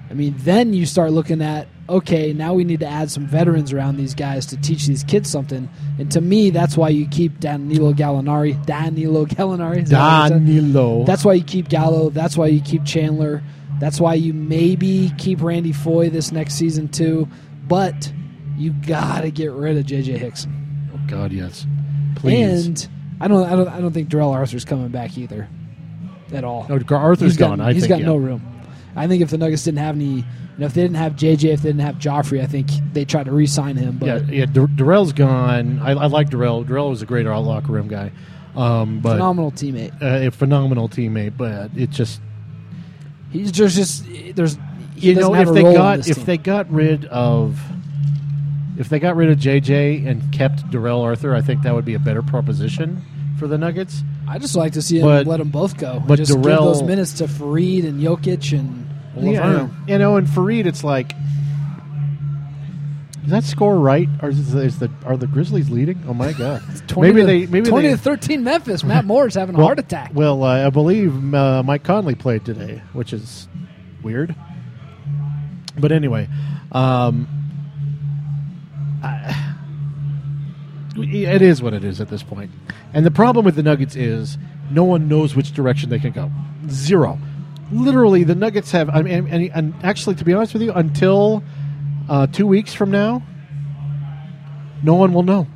I 0.09 0.13
mean, 0.13 0.36
then 0.38 0.73
you 0.73 0.86
start 0.86 1.11
looking 1.11 1.41
at 1.41 1.67
okay, 1.89 2.34
now 2.34 2.53
we 2.53 2.65
need 2.65 2.82
to 2.82 2.86
add 2.86 3.09
some 3.09 3.25
veterans 3.25 3.71
around 3.71 3.95
these 3.95 4.13
guys 4.13 4.45
to 4.47 4.57
teach 4.57 4.88
these 4.88 5.05
kids 5.05 5.30
something. 5.30 5.69
And 5.97 6.11
to 6.11 6.19
me, 6.19 6.49
that's 6.49 6.75
why 6.75 6.89
you 6.89 7.07
keep 7.07 7.39
Danilo 7.39 7.93
Gallinari. 7.93 8.65
Danilo 8.65 9.25
Gallinari. 9.25 9.84
is 9.84 9.89
that 9.89 9.99
what 9.99 10.23
you 10.23 10.28
said? 10.28 10.45
Danilo. 10.45 11.05
That's 11.05 11.23
why 11.23 11.34
you 11.34 11.43
keep 11.45 11.69
Gallo. 11.69 12.09
That's 12.09 12.36
why 12.36 12.47
you 12.47 12.61
keep 12.61 12.84
Chandler. 12.84 13.41
That's 13.80 14.01
why 14.01 14.15
you 14.15 14.34
maybe 14.34 15.13
keep 15.17 15.41
Randy 15.41 15.71
Foye 15.71 16.09
this 16.09 16.32
next 16.32 16.55
season 16.55 16.89
too. 16.89 17.28
But 17.67 18.11
you 18.57 18.71
gotta 18.71 19.30
get 19.30 19.51
rid 19.51 19.78
of 19.78 19.86
JJ 19.86 20.17
Hickson. 20.17 20.66
God, 21.08 21.32
yes. 21.32 21.66
Please. 22.16 22.68
And 22.68 22.88
I 23.20 23.28
don't, 23.28 23.43
I 23.45 23.55
don't, 23.55 23.68
I 23.68 23.82
don't 23.82 23.91
think 23.93 24.10
Darrell 24.10 24.32
Arthur's 24.32 24.66
coming 24.66 24.89
back 24.89 25.18
either, 25.18 25.47
at 26.32 26.43
all. 26.43 26.68
no, 26.70 26.80
Arthur's 26.95 27.32
He's 27.32 27.38
got, 27.38 27.49
gone. 27.49 27.62
I 27.62 27.74
he's 27.74 27.84
think, 27.84 27.89
got 27.89 27.99
yeah. 27.99 28.05
no 28.05 28.16
room. 28.18 28.41
I 28.95 29.08
think 29.08 29.22
if 29.22 29.30
the 29.30 29.38
Nuggets 29.38 29.64
didn't 29.64 29.80
have 29.80 29.95
any, 29.95 30.05
you 30.05 30.24
know, 30.58 30.66
if 30.66 30.74
they 30.74 30.82
didn't 30.82 30.97
have 30.97 31.14
JJ, 31.14 31.53
if 31.53 31.62
they 31.62 31.70
didn't 31.70 31.82
have 31.82 31.95
Joffrey, 31.97 32.41
I 32.41 32.47
think 32.47 32.68
they 32.93 33.05
tried 33.05 33.26
to 33.26 33.32
re-sign 33.32 33.76
him. 33.76 33.97
But 33.97 34.28
Yeah, 34.28 34.45
yeah. 34.45 34.66
Darrell's 34.76 35.14
gone. 35.14 35.80
I, 35.80 35.91
I 35.91 36.08
like 36.08 36.30
Darrell. 36.30 36.64
Darrell 36.64 36.89
was 36.89 37.01
a 37.01 37.05
great 37.05 37.26
locker 37.26 37.72
room 37.72 37.88
guy, 37.88 38.12
um, 38.55 38.99
but 38.99 39.14
phenomenal 39.14 39.51
teammate. 39.51 40.01
uh, 40.01 40.28
a 40.28 40.32
phenomenal 40.32 40.89
teammate. 40.89 41.38
But 41.38 41.72
it 41.76 41.91
just 41.91 42.22
He's 43.32 43.51
just, 43.51 43.76
just 43.76 44.05
there's. 44.36 44.58
He 44.95 45.10
you 45.10 45.16
know 45.16 45.36
if 45.36 45.49
a 45.49 45.51
they 45.51 45.62
got 45.62 45.99
if 46.08 46.16
team. 46.16 46.26
they 46.26 46.38
got 46.38 46.72
rid 46.72 47.05
of 47.05 47.60
if 48.78 48.89
they 48.89 48.99
got 48.99 49.15
rid 49.15 49.30
of 49.30 49.38
JJ 49.39 50.07
and 50.07 50.32
kept 50.32 50.69
Darrell 50.69 51.01
Arthur, 51.01 51.36
I 51.36 51.41
think 51.41 51.63
that 51.63 51.73
would 51.73 51.86
be 51.86 51.95
a 51.95 51.99
better 51.99 52.21
proposition 52.21 53.01
for 53.39 53.47
the 53.47 53.57
Nuggets. 53.57 54.03
I 54.28 54.39
just 54.39 54.55
like 54.55 54.73
to 54.73 54.82
see 54.82 54.99
him 54.99 55.05
But- 55.05 55.28
let 55.28 55.38
them 55.38 55.49
both 55.49 55.78
go. 55.78 56.01
but 56.05 56.17
just 56.17 56.32
Darrell- 56.41 56.65
give 56.65 56.80
those 56.80 56.84
minutes 56.84 57.13
to 57.13 57.25
Faried 57.25 57.86
and 57.86 58.01
Jokic 58.01 58.57
and 58.57 58.86
Lauvergne. 59.15 59.71
you 59.88 59.97
know, 59.97 60.17
and 60.17 60.28
Faried, 60.28 60.65
it's 60.65 60.84
like. 60.84 61.13
Is 63.25 63.32
that 63.32 63.43
score 63.43 63.78
right, 63.78 64.07
or 64.21 64.30
is 64.30 64.53
the, 64.53 64.61
is 64.61 64.80
the 64.80 64.89
are 65.05 65.17
the 65.17 65.28
Grizzlies 65.28 65.69
leading? 65.69 66.01
Oh 66.07 66.13
my 66.13 66.32
God! 66.32 66.61
20 66.88 67.01
maybe 67.11 67.21
to, 67.21 67.28
they 67.28 67.45
maybe 67.51 67.69
20 67.69 67.89
they, 67.89 67.93
to 67.93 67.99
13 67.99 68.41
Memphis. 68.41 68.86
Matt 68.86 69.03
Moore's 69.03 69.36
having 69.36 69.55
a 69.55 69.57
well, 69.57 69.67
heart 69.67 69.80
attack. 69.80 70.11
Well, 70.13 70.43
uh, 70.43 70.65
I 70.65 70.69
believe 70.69 71.34
uh, 71.34 71.61
Mike 71.61 71.84
Conley 71.84 72.15
played 72.15 72.45
today, 72.45 72.82
which 72.93 73.11
is 73.11 73.49
weird. 74.01 74.34
But 75.78 75.91
anyway, 75.91 76.30
um, 76.71 77.28
it 80.98 81.41
is 81.41 81.62
what 81.62 81.74
it 81.74 81.84
is 81.84 82.02
at 82.02 82.10
this 82.10 82.24
point. 82.24 82.52
And 82.93 83.06
the 83.06 83.12
problem 83.12 83.45
with 83.45 83.56
the 83.56 83.64
Nuggets 83.64 83.95
is 83.95 84.38
no 84.72 84.84
one 84.84 85.08
knows 85.08 85.36
which 85.36 85.54
direction 85.54 85.89
they 85.89 86.00
can 86.00 86.12
go. 86.12 86.32
Zero. 86.70 87.20
Literally, 87.72 88.24
the 88.24 88.36
Nuggets 88.36 88.72
have. 88.72 88.89
I 88.89 89.02
mean, 89.02 89.28
and, 89.28 89.52
and 89.54 89.74
actually, 89.84 90.16
to 90.16 90.26
be 90.26 90.34
honest 90.34 90.54
with 90.54 90.62
you, 90.62 90.72
until 90.72 91.43
uh, 92.10 92.28
two 92.28 92.48
weeks 92.48 92.74
from 92.74 92.91
now, 92.91 93.22
no 94.84 94.95
one 94.95 95.14
will 95.14 95.24
know. 95.24 95.48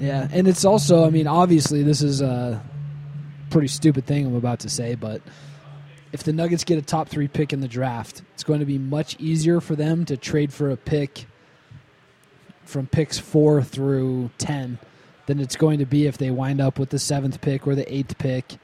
Yeah, 0.00 0.28
and 0.32 0.46
it's 0.46 0.64
also, 0.64 1.04
I 1.04 1.10
mean, 1.10 1.26
obviously, 1.26 1.82
this 1.82 2.02
is 2.02 2.20
a 2.20 2.62
pretty 3.50 3.68
stupid 3.68 4.06
thing 4.06 4.26
I'm 4.26 4.36
about 4.36 4.60
to 4.60 4.68
say, 4.68 4.94
but 4.94 5.20
if 6.12 6.22
the 6.22 6.32
Nuggets 6.32 6.64
get 6.64 6.78
a 6.78 6.82
top 6.82 7.08
three 7.08 7.28
pick 7.28 7.52
in 7.52 7.60
the 7.60 7.68
draft, 7.68 8.22
it's 8.34 8.44
going 8.44 8.60
to 8.60 8.66
be 8.66 8.78
much 8.78 9.16
easier 9.18 9.60
for 9.60 9.74
them 9.74 10.04
to 10.06 10.16
trade 10.16 10.52
for 10.52 10.70
a 10.70 10.76
pick 10.76 11.26
from 12.64 12.86
picks 12.86 13.18
four 13.18 13.62
through 13.62 14.30
10 14.38 14.78
than 15.28 15.40
it's 15.40 15.56
going 15.56 15.78
to 15.78 15.84
be 15.84 16.06
if 16.06 16.16
they 16.16 16.30
wind 16.30 16.58
up 16.58 16.78
with 16.78 16.88
the 16.88 16.98
seventh 16.98 17.42
pick 17.42 17.66
or 17.66 17.74
the 17.74 17.94
eighth 17.94 18.16
pick 18.16 18.56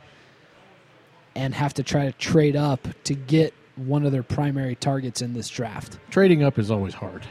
and 1.36 1.54
have 1.54 1.74
to 1.74 1.82
try 1.82 2.06
to 2.06 2.12
trade 2.12 2.56
up 2.56 2.88
to 3.04 3.14
get 3.14 3.52
one 3.76 4.06
of 4.06 4.12
their 4.12 4.22
primary 4.22 4.74
targets 4.74 5.20
in 5.20 5.34
this 5.34 5.50
draft. 5.50 5.98
Trading 6.08 6.42
up 6.42 6.58
is 6.58 6.70
always 6.70 6.94
hard. 6.94 7.26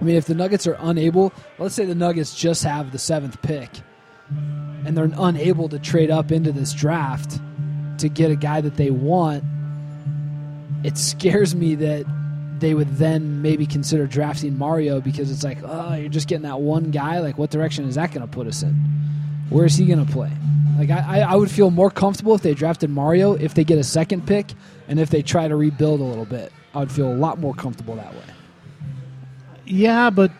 I 0.00 0.04
mean, 0.04 0.16
if 0.16 0.24
the 0.24 0.34
Nuggets 0.34 0.66
are 0.66 0.76
unable, 0.80 1.32
let's 1.58 1.76
say 1.76 1.84
the 1.84 1.94
Nuggets 1.94 2.34
just 2.34 2.64
have 2.64 2.90
the 2.90 2.98
seventh 2.98 3.40
pick, 3.42 3.70
and 4.84 4.96
they're 4.96 5.10
unable 5.16 5.68
to 5.68 5.78
trade 5.78 6.10
up 6.10 6.32
into 6.32 6.50
this 6.50 6.72
draft 6.72 7.38
to 7.98 8.08
get 8.08 8.32
a 8.32 8.36
guy 8.36 8.60
that 8.60 8.76
they 8.76 8.90
want, 8.90 9.44
it 10.82 10.98
scares 10.98 11.54
me 11.54 11.76
that 11.76 12.04
they 12.60 12.74
would 12.74 12.96
then 12.96 13.42
maybe 13.42 13.66
consider 13.66 14.06
drafting 14.06 14.56
Mario 14.56 15.00
because 15.00 15.30
it's 15.30 15.44
like, 15.44 15.58
oh, 15.64 15.94
you're 15.94 16.08
just 16.08 16.28
getting 16.28 16.42
that 16.42 16.60
one 16.60 16.90
guy. 16.90 17.20
Like, 17.20 17.38
what 17.38 17.50
direction 17.50 17.84
is 17.86 17.94
that 17.96 18.12
going 18.12 18.26
to 18.26 18.32
put 18.32 18.46
us 18.46 18.62
in? 18.62 18.74
Where 19.50 19.64
is 19.64 19.76
he 19.76 19.86
going 19.86 20.04
to 20.04 20.12
play? 20.12 20.30
Like, 20.78 20.90
I, 20.90 21.20
I 21.20 21.34
would 21.34 21.50
feel 21.50 21.70
more 21.70 21.90
comfortable 21.90 22.34
if 22.34 22.42
they 22.42 22.54
drafted 22.54 22.90
Mario 22.90 23.34
if 23.34 23.54
they 23.54 23.64
get 23.64 23.78
a 23.78 23.84
second 23.84 24.26
pick 24.26 24.52
and 24.86 25.00
if 25.00 25.10
they 25.10 25.22
try 25.22 25.48
to 25.48 25.56
rebuild 25.56 26.00
a 26.00 26.04
little 26.04 26.24
bit. 26.24 26.52
I 26.74 26.78
would 26.78 26.92
feel 26.92 27.12
a 27.12 27.14
lot 27.14 27.38
more 27.38 27.54
comfortable 27.54 27.96
that 27.96 28.12
way. 28.12 28.22
Yeah, 29.66 30.10
but 30.10 30.30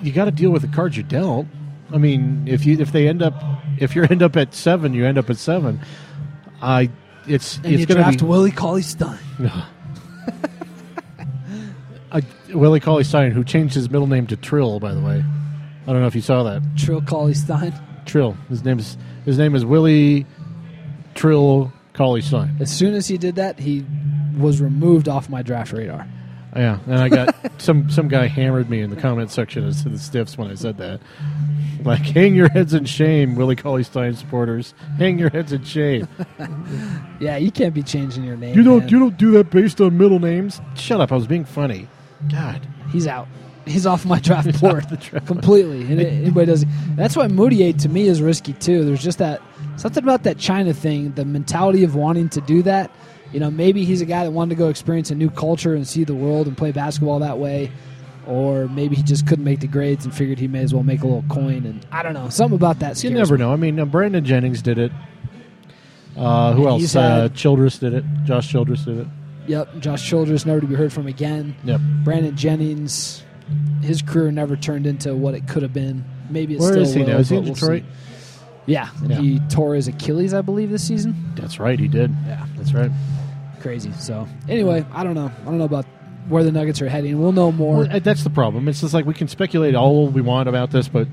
you 0.00 0.12
got 0.12 0.26
to 0.26 0.30
deal 0.30 0.50
with 0.50 0.62
the 0.62 0.68
cards 0.68 0.96
you 0.96 1.02
dealt. 1.02 1.46
I 1.92 1.98
mean, 1.98 2.46
if 2.46 2.64
you 2.64 2.78
if 2.78 2.92
they 2.92 3.08
end 3.08 3.22
up 3.22 3.34
if 3.78 3.94
you 3.94 4.02
end 4.10 4.22
up 4.22 4.36
at 4.36 4.54
seven, 4.54 4.94
you 4.94 5.04
end 5.04 5.18
up 5.18 5.30
at 5.30 5.36
seven. 5.36 5.80
I 6.62 6.90
it's 7.26 7.56
And 7.58 7.66
it's 7.66 7.80
you 7.80 7.86
going 7.86 8.00
draft 8.00 8.18
to 8.20 8.24
be 8.24 8.30
Willie 8.30 8.50
Cauley 8.50 8.82
Stein. 8.82 9.18
uh, 12.14 12.20
Willie 12.50 12.80
Cauley 12.80 13.04
Stein, 13.04 13.32
who 13.32 13.44
changed 13.44 13.74
his 13.74 13.90
middle 13.90 14.06
name 14.06 14.26
to 14.28 14.36
Trill. 14.36 14.80
By 14.80 14.94
the 14.94 15.00
way, 15.00 15.22
I 15.86 15.92
don't 15.92 16.00
know 16.00 16.06
if 16.06 16.14
you 16.14 16.20
saw 16.20 16.42
that. 16.44 16.62
Trill 16.76 17.02
Cauley 17.02 17.34
Stein. 17.34 17.74
Trill. 18.06 18.36
His 18.48 18.64
name 18.64 18.78
is 18.78 18.96
his 19.24 19.38
name 19.38 19.54
is 19.54 19.64
Willie 19.64 20.26
Trill 21.14 21.72
Cauley 21.92 22.22
Stein. 22.22 22.56
As 22.60 22.74
soon 22.74 22.94
as 22.94 23.06
he 23.06 23.18
did 23.18 23.36
that, 23.36 23.58
he 23.58 23.84
was 24.38 24.60
removed 24.60 25.08
off 25.08 25.28
my 25.28 25.42
draft 25.42 25.72
radar. 25.72 26.06
Yeah, 26.56 26.78
and 26.86 26.96
I 26.96 27.08
got 27.08 27.34
some 27.60 27.90
some 27.90 28.08
guy 28.08 28.26
hammered 28.28 28.70
me 28.70 28.80
in 28.80 28.90
the 28.90 28.96
comment 28.96 29.30
section 29.30 29.64
as 29.66 29.82
to 29.82 29.88
the 29.88 29.98
stiffs 29.98 30.38
when 30.38 30.50
I 30.50 30.54
said 30.54 30.78
that. 30.78 31.00
Like, 31.82 32.00
hang 32.00 32.34
your 32.34 32.48
heads 32.48 32.72
in 32.72 32.86
shame, 32.86 33.34
Willie 33.34 33.56
Cauley 33.56 33.82
Stein 33.82 34.14
supporters. 34.14 34.72
Hang 34.96 35.18
your 35.18 35.28
heads 35.28 35.52
in 35.52 35.64
shame. 35.64 36.08
Yeah, 37.20 37.36
you 37.36 37.52
can't 37.52 37.72
be 37.72 37.82
changing 37.82 38.24
your 38.24 38.36
name. 38.36 38.54
You 38.54 38.62
don't 38.62 38.80
man. 38.80 38.88
you 38.88 38.98
don't 38.98 39.16
do 39.16 39.30
that 39.32 39.48
based 39.48 39.80
on 39.80 39.96
middle 39.96 40.18
names. 40.18 40.60
Shut 40.74 41.00
up! 41.00 41.12
I 41.12 41.14
was 41.14 41.28
being 41.28 41.44
funny. 41.44 41.88
God, 42.30 42.66
He's 42.90 43.06
out. 43.06 43.28
He's 43.66 43.86
off 43.86 44.04
my 44.04 44.18
draft 44.20 44.60
board 44.60 44.84
completely. 45.26 45.82
And 45.82 45.98
anybody 46.00 46.46
does. 46.46 46.66
That's 46.96 47.16
why 47.16 47.28
Mudiay 47.28 47.80
to 47.82 47.88
me 47.88 48.06
is 48.06 48.20
risky 48.20 48.52
too. 48.52 48.84
There's 48.84 49.02
just 49.02 49.18
that 49.18 49.40
something 49.76 50.02
about 50.04 50.24
that 50.24 50.36
China 50.36 50.74
thing, 50.74 51.12
the 51.12 51.24
mentality 51.24 51.82
of 51.82 51.94
wanting 51.94 52.28
to 52.30 52.42
do 52.42 52.62
that. 52.62 52.90
You 53.32 53.40
know, 53.40 53.50
maybe 53.50 53.84
he's 53.84 54.02
a 54.02 54.04
guy 54.04 54.22
that 54.24 54.30
wanted 54.32 54.50
to 54.50 54.56
go 54.56 54.68
experience 54.68 55.10
a 55.10 55.14
new 55.14 55.30
culture 55.30 55.74
and 55.74 55.88
see 55.88 56.04
the 56.04 56.14
world 56.14 56.46
and 56.46 56.56
play 56.56 56.72
basketball 56.72 57.20
that 57.20 57.38
way. 57.38 57.72
Or 58.26 58.68
maybe 58.68 58.96
he 58.96 59.02
just 59.02 59.26
couldn't 59.26 59.44
make 59.44 59.60
the 59.60 59.66
grades 59.66 60.04
and 60.04 60.14
figured 60.14 60.38
he 60.38 60.46
may 60.46 60.60
as 60.60 60.72
well 60.74 60.82
make 60.82 61.02
a 61.02 61.06
little 61.06 61.24
coin. 61.30 61.64
And 61.64 61.86
I 61.90 62.02
don't 62.02 62.12
know, 62.14 62.28
something 62.28 62.56
about 62.56 62.80
that. 62.80 63.02
you 63.02 63.10
never 63.10 63.36
me. 63.36 63.44
know. 63.44 63.52
I 63.52 63.56
mean, 63.56 63.80
uh, 63.80 63.86
Brandon 63.86 64.24
Jennings 64.24 64.60
did 64.62 64.78
it. 64.78 64.92
Uh, 66.16 66.52
who 66.52 66.68
And 66.68 66.82
else? 66.82 66.94
Uh, 66.94 67.28
Childress 67.34 67.78
did 67.78 67.94
it. 67.94 68.04
Josh 68.24 68.48
Childress 68.48 68.84
did 68.84 68.98
it. 68.98 69.06
Yep, 69.46 69.78
Josh 69.80 70.08
Childress 70.08 70.46
never 70.46 70.60
to 70.60 70.66
be 70.66 70.74
heard 70.74 70.92
from 70.92 71.06
again. 71.06 71.54
Yep. 71.64 71.80
Brandon 72.04 72.36
Jennings, 72.36 73.22
his 73.82 74.00
career 74.02 74.30
never 74.32 74.56
turned 74.56 74.86
into 74.86 75.14
what 75.14 75.34
it 75.34 75.46
could 75.48 75.62
have 75.62 75.72
been. 75.72 76.04
Maybe 76.30 76.54
it's 76.54 76.62
Where 76.62 76.72
still 76.72 76.82
is 76.82 76.94
he 76.94 77.00
will, 77.02 77.08
now? 77.08 77.16
Is 77.18 77.28
he 77.28 77.36
in 77.36 77.44
we'll 77.44 77.54
Detroit? 77.54 77.82
see. 77.82 78.42
Yeah, 78.66 78.88
Yeah. 79.06 79.20
he 79.20 79.40
tore 79.50 79.74
his 79.74 79.88
Achilles, 79.88 80.32
I 80.32 80.40
believe, 80.40 80.70
this 80.70 80.82
season. 80.86 81.14
That's 81.36 81.60
right. 81.60 81.78
He 81.78 81.88
did. 81.88 82.10
Yeah, 82.26 82.46
That's 82.56 82.72
right. 82.72 82.90
crazy. 83.60 83.92
So 83.92 84.26
anyway, 84.48 84.86
I 84.92 85.04
don't 85.04 85.14
know. 85.14 85.30
I 85.42 85.44
don't 85.44 85.58
know 85.58 85.64
about 85.64 85.84
where 86.28 86.42
the 86.42 86.52
Nuggets 86.52 86.80
are 86.80 86.88
heading. 86.88 87.20
We'll 87.20 87.32
know 87.32 87.52
more. 87.52 87.80
Well, 87.86 88.00
that's 88.00 88.24
the 88.24 88.30
problem. 88.30 88.66
It's 88.68 88.80
just 88.80 88.94
like 88.94 89.04
we 89.04 89.12
can 89.12 89.28
speculate 89.28 89.74
all 89.74 90.08
we 90.08 90.22
want 90.22 90.48
about 90.48 90.70
this, 90.70 90.88
but 90.88 91.06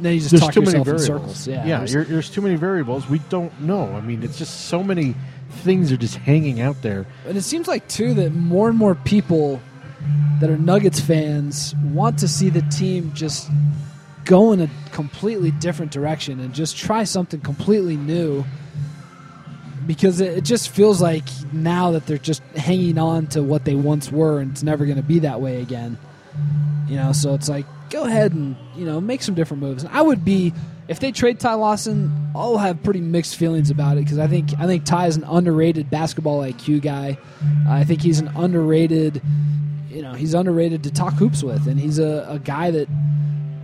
then 0.00 0.14
you 0.14 0.18
just 0.18 0.32
there's 0.32 0.42
talk 0.42 0.52
too 0.52 0.62
many 0.62 0.72
variables. 0.82 1.06
circles. 1.06 1.46
Yeah, 1.46 1.64
yeah. 1.64 1.84
There's, 1.84 2.08
there's 2.08 2.30
too 2.30 2.40
many 2.42 2.56
variables. 2.56 3.08
We 3.08 3.20
don't 3.28 3.60
know. 3.60 3.92
I 3.94 4.00
mean, 4.00 4.24
it's 4.24 4.36
just 4.36 4.62
so 4.66 4.82
many 4.82 5.14
things 5.54 5.92
are 5.92 5.96
just 5.96 6.16
hanging 6.16 6.60
out 6.60 6.82
there. 6.82 7.06
And 7.26 7.36
it 7.36 7.42
seems 7.42 7.68
like 7.68 7.88
too 7.88 8.14
that 8.14 8.32
more 8.32 8.68
and 8.68 8.78
more 8.78 8.94
people 8.94 9.60
that 10.40 10.50
are 10.50 10.58
Nuggets 10.58 11.00
fans 11.00 11.74
want 11.84 12.18
to 12.18 12.28
see 12.28 12.50
the 12.50 12.62
team 12.62 13.12
just 13.14 13.50
go 14.24 14.52
in 14.52 14.60
a 14.60 14.70
completely 14.92 15.50
different 15.50 15.92
direction 15.92 16.40
and 16.40 16.54
just 16.54 16.76
try 16.76 17.04
something 17.04 17.40
completely 17.40 17.96
new. 17.96 18.44
Because 19.86 20.20
it, 20.20 20.44
just 20.44 20.70
feels 20.70 21.02
like 21.02 21.24
now 21.52 21.90
that 21.90 22.06
they're 22.06 22.16
just 22.16 22.42
hanging 22.56 22.96
on 22.96 23.26
to 23.28 23.42
what 23.42 23.66
they 23.66 23.74
once 23.74 24.10
were, 24.10 24.40
and 24.40 24.50
it's 24.52 24.62
never 24.62 24.86
going 24.86 24.96
to 24.96 25.02
be 25.02 25.18
that 25.18 25.42
way 25.42 25.60
again. 25.60 25.98
You 26.88 26.96
know, 26.96 27.12
so 27.12 27.34
it's 27.34 27.50
like 27.50 27.66
go 27.90 28.04
ahead 28.04 28.32
and 28.32 28.56
you 28.74 28.86
know 28.86 28.98
make 28.98 29.22
some 29.22 29.34
different 29.34 29.62
moves. 29.62 29.84
And 29.84 29.94
I 29.94 30.00
would 30.00 30.24
be 30.24 30.54
if 30.88 31.00
they 31.00 31.12
trade 31.12 31.38
Ty 31.38 31.54
Lawson, 31.54 32.23
I'll 32.34 32.58
have 32.58 32.82
pretty 32.82 33.00
mixed 33.00 33.36
feelings 33.36 33.70
about 33.70 33.96
it 33.96 34.04
because 34.04 34.18
I 34.18 34.26
think 34.26 34.50
I 34.58 34.66
think 34.66 34.84
Ty 34.84 35.06
is 35.06 35.16
an 35.16 35.24
underrated 35.24 35.88
basketball 35.90 36.40
IQ 36.40 36.82
guy. 36.82 37.16
I 37.68 37.84
think 37.84 38.02
he's 38.02 38.18
an 38.18 38.28
underrated, 38.36 39.22
you 39.88 40.02
know, 40.02 40.12
he's 40.14 40.34
underrated 40.34 40.82
to 40.84 40.90
talk 40.90 41.14
hoops 41.14 41.42
with, 41.44 41.66
and 41.68 41.78
he's 41.78 41.98
a, 41.98 42.26
a 42.28 42.38
guy 42.40 42.70
that 42.72 42.88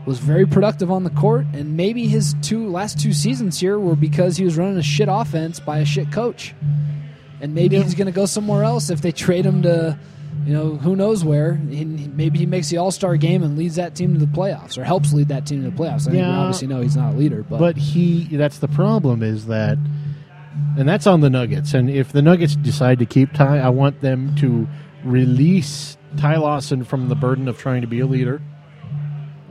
was 0.07 0.19
very 0.19 0.47
productive 0.47 0.91
on 0.91 1.05
the 1.05 1.11
court. 1.11 1.47
And 1.53 1.77
maybe 1.77 2.07
his 2.07 2.35
two 2.43 2.69
last 2.69 2.99
two 3.01 3.13
seasons 3.13 3.59
here 3.59 3.79
were 3.79 3.97
because 3.97 4.37
he 4.37 4.45
was 4.45 4.57
running 4.57 4.79
a 4.79 4.83
shit 4.83 5.09
offense 5.11 5.59
by 5.61 5.79
a 5.79 5.85
shit 5.85 6.11
coach. 6.13 6.55
and 7.41 7.55
maybe 7.55 7.77
Yeah. 7.77 7.83
he's 7.83 7.95
going 7.95 8.07
to 8.07 8.13
go 8.13 8.27
somewhere 8.27 8.63
else 8.65 8.89
if 8.91 9.01
they 9.03 9.13
trade 9.13 9.45
him 9.45 9.63
to, 9.63 9.99
you 10.45 10.55
know, 10.55 10.77
who 10.77 10.97
knows 10.97 11.25
where. 11.25 11.55
He, 11.55 11.85
maybe 11.85 12.39
he 12.39 12.47
makes 12.47 12.71
the 12.71 12.79
All 12.79 12.91
Star 12.91 13.17
game 13.17 13.43
and 13.43 13.59
leads 13.59 13.77
that 13.77 13.95
team 13.95 14.15
to 14.15 14.21
the 14.21 14.27
playoffs, 14.27 14.79
or 14.79 14.85
helps 14.85 15.13
lead 15.13 15.29
that 15.29 15.47
team 15.47 15.63
to 15.65 15.71
the 15.71 15.77
playoffs. 15.77 16.09
I 16.09 16.13
think 16.13 16.15
we 16.15 16.23
obviously 16.23 16.69
know 16.69 16.81
he's 16.81 16.97
not 16.97 17.15
a 17.15 17.17
leader, 17.17 17.43
but, 17.43 17.59
But 17.59 17.77
he, 17.77 18.37
that's 18.37 18.59
the 18.59 18.69
problem 18.69 19.23
is 19.23 19.47
that, 19.47 19.79
and 20.79 20.89
that's 20.89 21.07
on 21.07 21.21
the 21.21 21.31
Nuggets. 21.31 21.75
And 21.75 21.91
if 21.91 22.13
the 22.13 22.23
Nuggets 22.23 22.57
decide 22.57 22.99
to 23.01 23.07
keep 23.07 23.33
Ty, 23.33 23.59
I 23.59 23.69
want 23.69 24.01
them 24.01 24.35
to 24.37 24.67
release 25.05 25.97
Ty 26.17 26.37
Lawson 26.37 26.85
from 26.85 27.09
the 27.09 27.15
burden 27.15 27.49
of 27.49 27.59
trying 27.59 27.83
to 27.83 27.87
be 27.87 28.01
a 28.01 28.07
leader. 28.07 28.41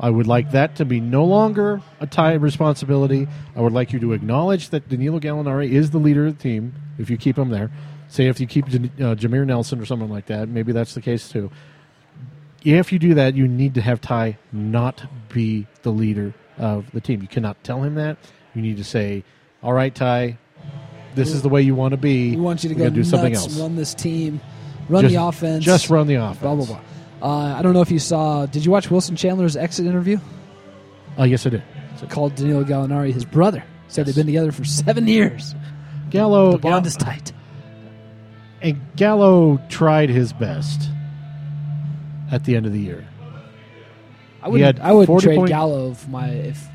I 0.01 0.09
would 0.09 0.27
like 0.27 0.51
that 0.51 0.77
to 0.77 0.85
be 0.85 1.01
no 1.01 1.25
longer 1.25 1.81
a 1.99 2.07
Ty 2.07 2.33
responsibility. 2.35 3.27
I 3.55 3.61
would 3.61 3.73
like 3.73 3.91
you 3.91 3.99
to 3.99 4.13
acknowledge 4.13 4.69
that 4.69 4.87
Danilo 4.87 5.19
Gallinari 5.19 5.69
is 5.69 5.91
the 5.91 5.97
leader 5.97 6.27
of 6.27 6.37
the 6.37 6.41
team 6.41 6.73
if 6.97 7.09
you 7.09 7.17
keep 7.17 7.37
him 7.37 7.49
there. 7.49 7.69
Say 8.09 8.27
if 8.27 8.39
you 8.39 8.47
keep 8.47 8.65
uh, 8.65 8.69
Jameer 9.15 9.45
Nelson 9.45 9.79
or 9.79 9.85
someone 9.85 10.09
like 10.09 10.25
that, 10.25 10.49
maybe 10.49 10.71
that's 10.71 10.95
the 10.95 11.01
case 11.01 11.29
too. 11.29 11.49
If 12.65 12.91
you 12.91 12.99
do 12.99 13.13
that, 13.13 13.35
you 13.35 13.47
need 13.47 13.75
to 13.75 13.81
have 13.81 14.01
Ty 14.01 14.37
not 14.51 15.05
be 15.29 15.67
the 15.83 15.91
leader 15.91 16.33
of 16.57 16.91
the 16.91 16.99
team. 16.99 17.21
You 17.21 17.27
cannot 17.27 17.63
tell 17.63 17.83
him 17.83 17.95
that. 17.95 18.17
You 18.53 18.61
need 18.61 18.77
to 18.77 18.83
say, 18.83 19.23
"All 19.63 19.71
right, 19.73 19.93
Ty, 19.93 20.37
this 21.15 21.31
is 21.31 21.41
the 21.43 21.49
way 21.49 21.61
you 21.61 21.75
want 21.75 21.91
to 21.91 21.97
be. 21.97 22.31
we 22.35 22.41
want 22.41 22.63
you 22.63 22.69
to 22.69 22.75
go 22.75 22.89
do 22.89 22.97
nuts, 22.97 23.09
something 23.11 23.33
else. 23.35 23.57
run 23.59 23.75
this 23.75 23.93
team, 23.93 24.41
run 24.89 25.03
just, 25.03 25.13
the 25.15 25.23
offense, 25.23 25.63
Just 25.63 25.89
run 25.89 26.07
the 26.07 26.15
offense. 26.15 26.39
blah 26.39 26.55
blah 26.55 26.65
blah. 26.65 26.81
Uh, 27.21 27.57
I 27.57 27.61
don't 27.61 27.73
know 27.73 27.81
if 27.81 27.91
you 27.91 27.99
saw. 27.99 28.45
Did 28.47 28.65
you 28.65 28.71
watch 28.71 28.89
Wilson 28.89 29.15
Chandler's 29.15 29.55
exit 29.55 29.85
interview? 29.85 30.19
Oh, 31.17 31.25
yes, 31.25 31.45
I 31.45 31.49
did. 31.49 31.63
So 31.97 32.07
Called 32.07 32.35
Danilo 32.35 32.63
Gallinari 32.63 33.11
his 33.13 33.25
brother. 33.25 33.63
Said 33.89 34.05
they've 34.05 34.15
been 34.15 34.25
together 34.25 34.51
for 34.51 34.63
seven 34.63 35.07
years. 35.07 35.53
Gallo, 36.11 36.53
The 36.53 36.57
bond 36.59 36.83
Gal- 36.83 36.87
is 36.87 36.95
tight. 36.95 37.33
And 38.61 38.79
Gallo 38.95 39.59
tried 39.69 40.09
his 40.09 40.33
best 40.33 40.89
at 42.31 42.43
the 42.43 42.55
end 42.55 42.65
of 42.65 42.73
the 42.73 42.79
year. 42.79 43.07
I 44.41 44.49
would 44.49 44.79
I 44.79 44.91
would 44.91 45.07
trade 45.19 45.37
point- 45.37 45.49
Gallo 45.49 45.91
if 45.91 46.07
my 46.07 46.29
if 46.29 46.67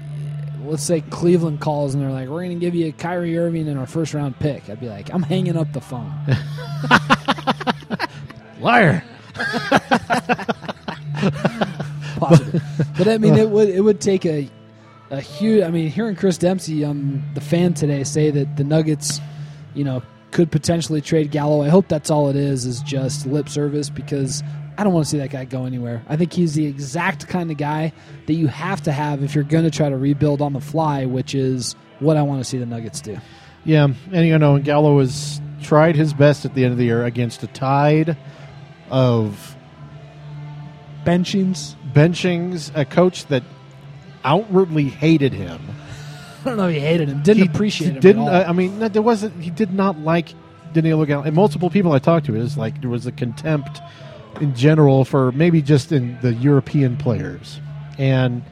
let's 0.65 0.83
say 0.83 1.01
Cleveland 1.03 1.61
calls 1.61 1.95
and 1.95 2.03
they're 2.03 2.11
like, 2.11 2.29
We're 2.29 2.43
gonna 2.43 2.55
give 2.57 2.75
you 2.75 2.93
Kyrie 2.93 3.39
Irving 3.39 3.69
and 3.69 3.79
our 3.79 3.87
first 3.87 4.15
round 4.15 4.39
pick. 4.39 4.69
I'd 4.69 4.81
be 4.81 4.89
like, 4.89 5.13
I'm 5.13 5.23
hanging 5.23 5.57
up 5.57 5.73
the 5.73 5.81
phone. 5.81 6.13
Liar. 8.61 9.03
But 12.97 13.09
I 13.09 13.19
mean 13.19 13.35
it 13.35 13.51
would 13.51 13.69
it 13.69 13.81
would 13.81 14.01
take 14.01 14.25
a 14.25 14.49
a 15.11 15.21
huge 15.21 15.63
I 15.63 15.71
mean, 15.71 15.91
hearing 15.91 16.17
Chris 16.17 16.39
Dempsey 16.39 16.85
on 16.85 17.23
the 17.35 17.41
fan 17.41 17.75
today 17.75 18.05
say 18.05 18.31
that 18.31 18.57
the 18.57 18.65
Nuggets, 18.65 19.21
you 19.75 19.85
know, 19.85 20.03
could 20.35 20.51
potentially 20.51 21.01
trade 21.01 21.31
Gallo. 21.31 21.63
I 21.63 21.69
hope 21.69 21.87
that's 21.87 22.11
all 22.11 22.29
it 22.29 22.35
is, 22.35 22.67
is 22.67 22.83
just 22.83 23.25
lip 23.25 23.49
service 23.49 23.89
because 23.89 24.43
I 24.77 24.83
don't 24.83 24.93
want 24.93 25.07
to 25.07 25.11
see 25.11 25.19
that 25.19 25.31
guy 25.31 25.45
go 25.45 25.65
anywhere. 25.65 26.03
I 26.09 26.17
think 26.17 26.33
he's 26.33 26.55
the 26.55 26.67
exact 26.67 27.29
kind 27.29 27.53
of 27.53 27.57
guy 27.57 27.93
that 28.27 28.35
you 28.35 28.49
have 28.49 28.83
to 28.83 28.93
have 28.93 29.23
if 29.23 29.37
you're 29.37 29.45
going 29.45 29.63
to 29.63 29.71
try 29.71 29.89
to 29.89 29.97
rebuild 29.97 30.43
on 30.43 30.53
the 30.53 30.61
fly, 30.61 31.07
which 31.07 31.37
is 31.37 31.77
what 32.01 32.17
I 32.17 32.23
want 32.23 32.41
to 32.41 32.45
see 32.45 32.59
the 32.59 32.67
Nuggets 32.67 33.01
do. 33.01 33.17
Yeah, 33.65 33.89
and 34.13 34.27
you 34.27 34.37
know, 34.37 34.59
Gallo 34.59 34.99
has 34.99 35.41
tried 35.63 35.95
his 35.95 36.13
best 36.13 36.45
at 36.45 36.55
the 36.55 36.65
end 36.65 36.73
of 36.73 36.79
the 36.79 36.85
year 36.85 37.05
against 37.05 37.45
a 37.45 37.47
tide 37.47 38.17
of 38.91 39.57
Benchings. 41.05 41.77
benchings, 41.93 42.73
a 42.75 42.85
coach 42.85 43.27
that 43.27 43.45
outwardly 44.25 44.89
hated 44.89 45.33
him. 45.33 45.61
I 46.45 46.49
don't 46.51 46.59
know 46.59 46.69
if 46.69 46.75
he 46.75 46.81
hated 46.81 47.09
him. 47.09 47.23
Didn't 47.23 47.43
He 47.43 47.49
appreciate 47.49 47.95
him. 47.95 48.01
Didn't 48.01 48.29
uh, 48.29 48.45
I 48.47 48.53
mean? 48.53 48.79
no, 48.79 48.89
There 48.89 49.03
wasn't. 49.03 49.43
He 49.43 49.51
did 49.51 49.73
not 49.73 49.99
like 49.99 50.35
Danilo 50.75 51.07
Gallo. 51.07 51.23
And 51.23 51.35
multiple 51.35 51.71
people 51.71 51.93
I 51.93 51.99
talked 51.99 52.27
to 52.27 52.37
is 52.37 52.59
like 52.59 52.81
there 52.81 52.91
was 52.91 53.07
a 53.07 53.13
contempt 53.13 53.81
in 54.41 54.55
general 54.55 55.05
for 55.05 55.33
maybe 55.33 55.63
just 55.63 55.93
in 55.93 56.19
the 56.21 56.35
European 56.35 56.97
players, 56.97 57.61
and 57.99 58.43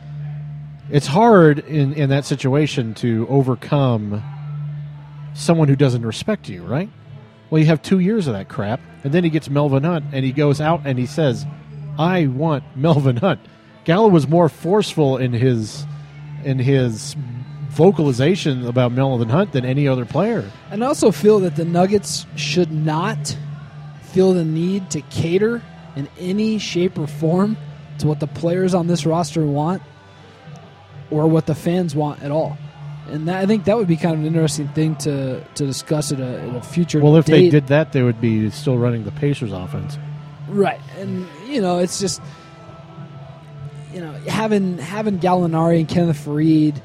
it's 0.90 1.06
hard 1.06 1.58
in 1.58 1.92
in 1.92 2.08
that 2.10 2.24
situation 2.24 2.94
to 2.94 3.26
overcome 3.28 4.22
someone 5.34 5.68
who 5.68 5.76
doesn't 5.76 6.06
respect 6.06 6.48
you, 6.48 6.62
right? 6.62 6.88
Well, 7.50 7.58
you 7.60 7.66
have 7.66 7.82
two 7.82 7.98
years 7.98 8.26
of 8.26 8.32
that 8.32 8.48
crap, 8.48 8.80
and 9.04 9.12
then 9.12 9.24
he 9.24 9.30
gets 9.30 9.50
Melvin 9.50 9.84
Hunt, 9.84 10.06
and 10.12 10.24
he 10.24 10.32
goes 10.32 10.60
out 10.60 10.82
and 10.86 10.98
he 10.98 11.06
says, 11.06 11.44
"I 11.98 12.26
want 12.26 12.64
Melvin 12.74 13.16
Hunt." 13.16 13.40
Gallo 13.84 14.08
was 14.08 14.28
more 14.28 14.48
forceful 14.48 15.18
in 15.18 15.32
his 15.32 15.84
in 16.44 16.58
his 16.58 17.16
vocalization 17.72 18.66
about 18.66 18.92
Melvin 18.92 19.30
Hunt 19.30 19.52
than 19.52 19.64
any 19.64 19.88
other 19.88 20.04
player. 20.04 20.50
And 20.70 20.84
I 20.84 20.86
also 20.86 21.10
feel 21.10 21.40
that 21.40 21.56
the 21.56 21.64
Nuggets 21.64 22.26
should 22.36 22.70
not 22.70 23.36
feel 24.02 24.34
the 24.34 24.44
need 24.44 24.90
to 24.90 25.00
cater 25.02 25.62
in 25.96 26.08
any 26.18 26.58
shape 26.58 26.98
or 26.98 27.06
form 27.06 27.56
to 27.98 28.06
what 28.06 28.20
the 28.20 28.26
players 28.26 28.74
on 28.74 28.86
this 28.86 29.06
roster 29.06 29.46
want 29.46 29.82
or 31.10 31.26
what 31.26 31.46
the 31.46 31.54
fans 31.54 31.94
want 31.94 32.22
at 32.22 32.30
all. 32.30 32.58
And 33.08 33.26
that, 33.28 33.42
I 33.42 33.46
think 33.46 33.64
that 33.64 33.76
would 33.76 33.88
be 33.88 33.96
kind 33.96 34.14
of 34.14 34.20
an 34.20 34.26
interesting 34.26 34.68
thing 34.68 34.96
to, 34.96 35.42
to 35.42 35.66
discuss 35.66 36.12
at 36.12 36.20
a, 36.20 36.40
at 36.40 36.56
a 36.56 36.62
future 36.62 37.00
Well, 37.00 37.16
if 37.16 37.26
they 37.26 37.48
did 37.48 37.68
that, 37.68 37.92
they 37.92 38.02
would 38.02 38.20
be 38.20 38.50
still 38.50 38.78
running 38.78 39.04
the 39.04 39.10
Pacers 39.12 39.52
offense. 39.52 39.98
Right, 40.48 40.80
and 40.98 41.26
you 41.46 41.60
know, 41.60 41.78
it's 41.78 41.98
just 41.98 42.20
you 43.92 44.00
know 44.00 44.12
having 44.28 44.76
having 44.78 45.18
Gallinari 45.18 45.78
and 45.78 45.88
Kenneth 45.88 46.26
Faried, 46.26 46.80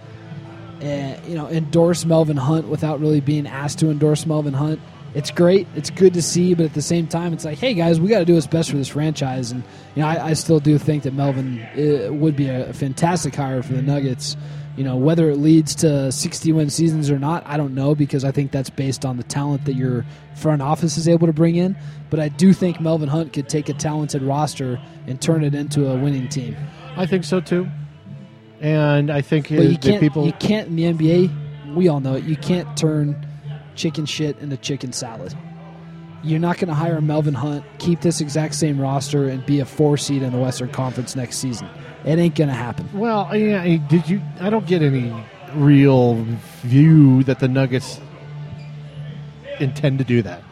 you 0.81 1.35
know, 1.35 1.47
endorse 1.47 2.05
Melvin 2.05 2.37
Hunt 2.37 2.67
without 2.67 2.99
really 2.99 3.21
being 3.21 3.47
asked 3.47 3.79
to 3.79 3.89
endorse 3.89 4.25
Melvin 4.25 4.53
Hunt. 4.53 4.79
It's 5.13 5.31
great. 5.31 5.67
It's 5.75 5.89
good 5.89 6.13
to 6.13 6.21
see, 6.21 6.53
but 6.53 6.65
at 6.65 6.73
the 6.73 6.81
same 6.81 7.07
time, 7.07 7.33
it's 7.33 7.45
like, 7.45 7.57
hey 7.57 7.73
guys, 7.73 7.99
we 7.99 8.09
got 8.09 8.19
to 8.19 8.25
do 8.25 8.35
what's 8.35 8.45
best 8.45 8.69
for 8.69 8.77
this 8.77 8.89
franchise. 8.89 9.51
And 9.51 9.63
you 9.95 10.01
know, 10.01 10.07
I, 10.07 10.27
I 10.27 10.33
still 10.33 10.59
do 10.59 10.77
think 10.77 11.03
that 11.03 11.13
Melvin 11.13 11.59
uh, 11.61 12.13
would 12.13 12.35
be 12.35 12.47
a, 12.47 12.69
a 12.69 12.73
fantastic 12.73 13.33
hire 13.33 13.63
for 13.63 13.73
the 13.73 13.81
Nuggets. 13.81 14.37
You 14.75 14.83
know, 14.83 14.95
whether 14.95 15.27
it 15.31 15.37
leads 15.37 15.73
to 15.75 16.11
60 16.11 16.51
win 16.51 16.69
seasons 16.69 17.09
or 17.09 17.17
not, 17.17 17.41
I 17.47 17.57
don't 17.57 17.73
know 17.73 17.95
because 17.95 18.23
I 18.23 18.31
think 18.31 18.51
that's 18.51 18.69
based 18.69 19.05
on 19.05 19.17
the 19.17 19.23
talent 19.23 19.65
that 19.65 19.73
your 19.73 20.05
front 20.35 20.61
office 20.61 20.97
is 20.97 21.07
able 21.07 21.25
to 21.25 21.33
bring 21.33 21.55
in. 21.55 21.75
But 22.11 22.19
I 22.19 22.29
do 22.29 22.53
think 22.53 22.79
Melvin 22.79 23.09
Hunt 23.09 23.33
could 23.33 23.49
take 23.49 23.69
a 23.69 23.73
talented 23.73 24.21
roster 24.21 24.79
and 25.07 25.19
turn 25.19 25.43
it 25.43 25.55
into 25.55 25.89
a 25.89 25.97
winning 25.97 26.29
team. 26.29 26.55
I 26.95 27.07
think 27.07 27.23
so 27.23 27.41
too. 27.41 27.67
And 28.59 29.11
I 29.11 29.21
think 29.21 29.49
But 29.49 29.65
you 29.65 29.77
can't, 29.77 29.99
people 30.01 30.25
you 30.25 30.33
can't 30.33 30.67
in 30.67 30.75
the 30.75 30.83
NBA. 30.83 31.75
We 31.75 31.87
all 31.87 31.99
know 31.99 32.15
it. 32.15 32.23
You 32.23 32.35
can't 32.35 32.75
turn 32.75 33.25
chicken 33.75 34.05
shit 34.05 34.39
into 34.39 34.57
chicken 34.57 34.93
salad. 34.93 35.35
You're 36.23 36.39
not 36.39 36.57
going 36.57 36.69
to 36.69 36.73
hire 36.73 36.99
Melvin 36.99 37.35
Hunt, 37.35 37.63
keep 37.77 38.01
this 38.01 38.21
exact 38.21 38.55
same 38.55 38.81
roster, 38.81 39.29
and 39.29 39.45
be 39.45 39.59
a 39.59 39.65
four 39.65 39.97
seed 39.97 40.23
in 40.23 40.31
the 40.31 40.39
Western 40.39 40.69
Conference 40.69 41.15
next 41.15 41.37
season. 41.37 41.69
It 42.03 42.17
ain't 42.17 42.35
going 42.35 42.47
to 42.47 42.55
happen. 42.55 42.89
Well, 42.93 43.35
yeah, 43.35 43.77
did 43.87 44.09
you? 44.09 44.21
I 44.39 44.49
don't 44.49 44.65
get 44.65 44.81
any 44.81 45.13
real 45.53 46.25
view 46.63 47.23
that 47.23 47.39
the 47.39 47.47
Nuggets 47.47 47.99
intend 49.59 49.99
to 49.99 50.03
do 50.03 50.21
that. 50.23 50.43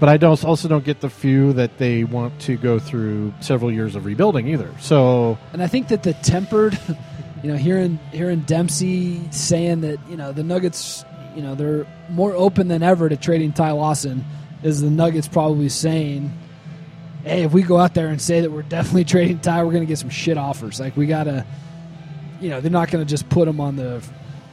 But 0.00 0.08
I 0.08 0.16
don't 0.16 0.44
also 0.44 0.68
don't 0.68 0.84
get 0.84 1.00
the 1.00 1.08
few 1.08 1.52
that 1.54 1.78
they 1.78 2.04
want 2.04 2.40
to 2.42 2.56
go 2.56 2.78
through 2.78 3.32
several 3.40 3.70
years 3.72 3.94
of 3.94 4.04
rebuilding 4.04 4.48
either. 4.48 4.70
So 4.80 5.38
And 5.52 5.62
I 5.62 5.66
think 5.66 5.88
that 5.88 6.02
the 6.02 6.14
tempered, 6.14 6.78
you 7.42 7.50
know, 7.50 7.56
hearing 7.56 7.98
hearing 8.12 8.40
Dempsey 8.40 9.20
saying 9.30 9.82
that 9.82 9.98
you 10.08 10.16
know 10.16 10.32
the 10.32 10.42
Nuggets, 10.42 11.04
you 11.36 11.42
know, 11.42 11.54
they're 11.54 11.86
more 12.10 12.32
open 12.32 12.68
than 12.68 12.82
ever 12.82 13.08
to 13.08 13.16
trading 13.16 13.52
Ty 13.52 13.72
Lawson, 13.72 14.24
is 14.62 14.80
the 14.80 14.90
Nuggets 14.90 15.28
probably 15.28 15.68
saying, 15.68 16.32
"Hey, 17.24 17.44
if 17.44 17.52
we 17.52 17.62
go 17.62 17.78
out 17.78 17.94
there 17.94 18.08
and 18.08 18.20
say 18.20 18.40
that 18.40 18.50
we're 18.50 18.62
definitely 18.62 19.04
trading 19.14 19.38
Ty, 19.38 19.62
we're 19.62 19.72
going 19.72 19.84
to 19.84 19.88
get 19.88 19.98
some 19.98 20.10
shit 20.10 20.36
offers. 20.36 20.80
Like 20.80 20.96
we 20.96 21.06
gotta, 21.06 21.46
you 22.40 22.50
know, 22.50 22.60
they're 22.60 22.70
not 22.70 22.90
going 22.90 23.04
to 23.04 23.08
just 23.08 23.28
put 23.28 23.46
him 23.46 23.60
on 23.60 23.76
the, 23.76 24.02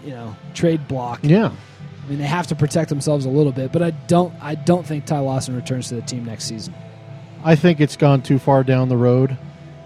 you 0.06 0.12
know, 0.12 0.36
trade 0.54 0.88
block. 0.88 1.20
yeah, 1.24 1.52
mean, 2.12 2.20
they 2.20 2.28
have 2.28 2.48
to 2.48 2.56
protect 2.56 2.90
themselves 2.90 3.26
a 3.26 3.30
little 3.30 3.52
bit. 3.52 3.72
But 3.72 3.82
I 3.82 3.92
don't, 3.92 4.34
I 4.42 4.56
don't 4.56 4.86
think 4.86 5.06
Ty 5.06 5.20
Lawson 5.20 5.56
returns 5.56 5.90
to 5.90 5.96
the 5.96 6.02
team 6.02 6.26
next 6.26 6.44
season. 6.46 6.74
I 7.44 7.56
think 7.56 7.80
it's 7.80 7.96
gone 7.96 8.22
too 8.22 8.38
far 8.38 8.64
down 8.64 8.90
the 8.90 8.98
road. 8.98 9.38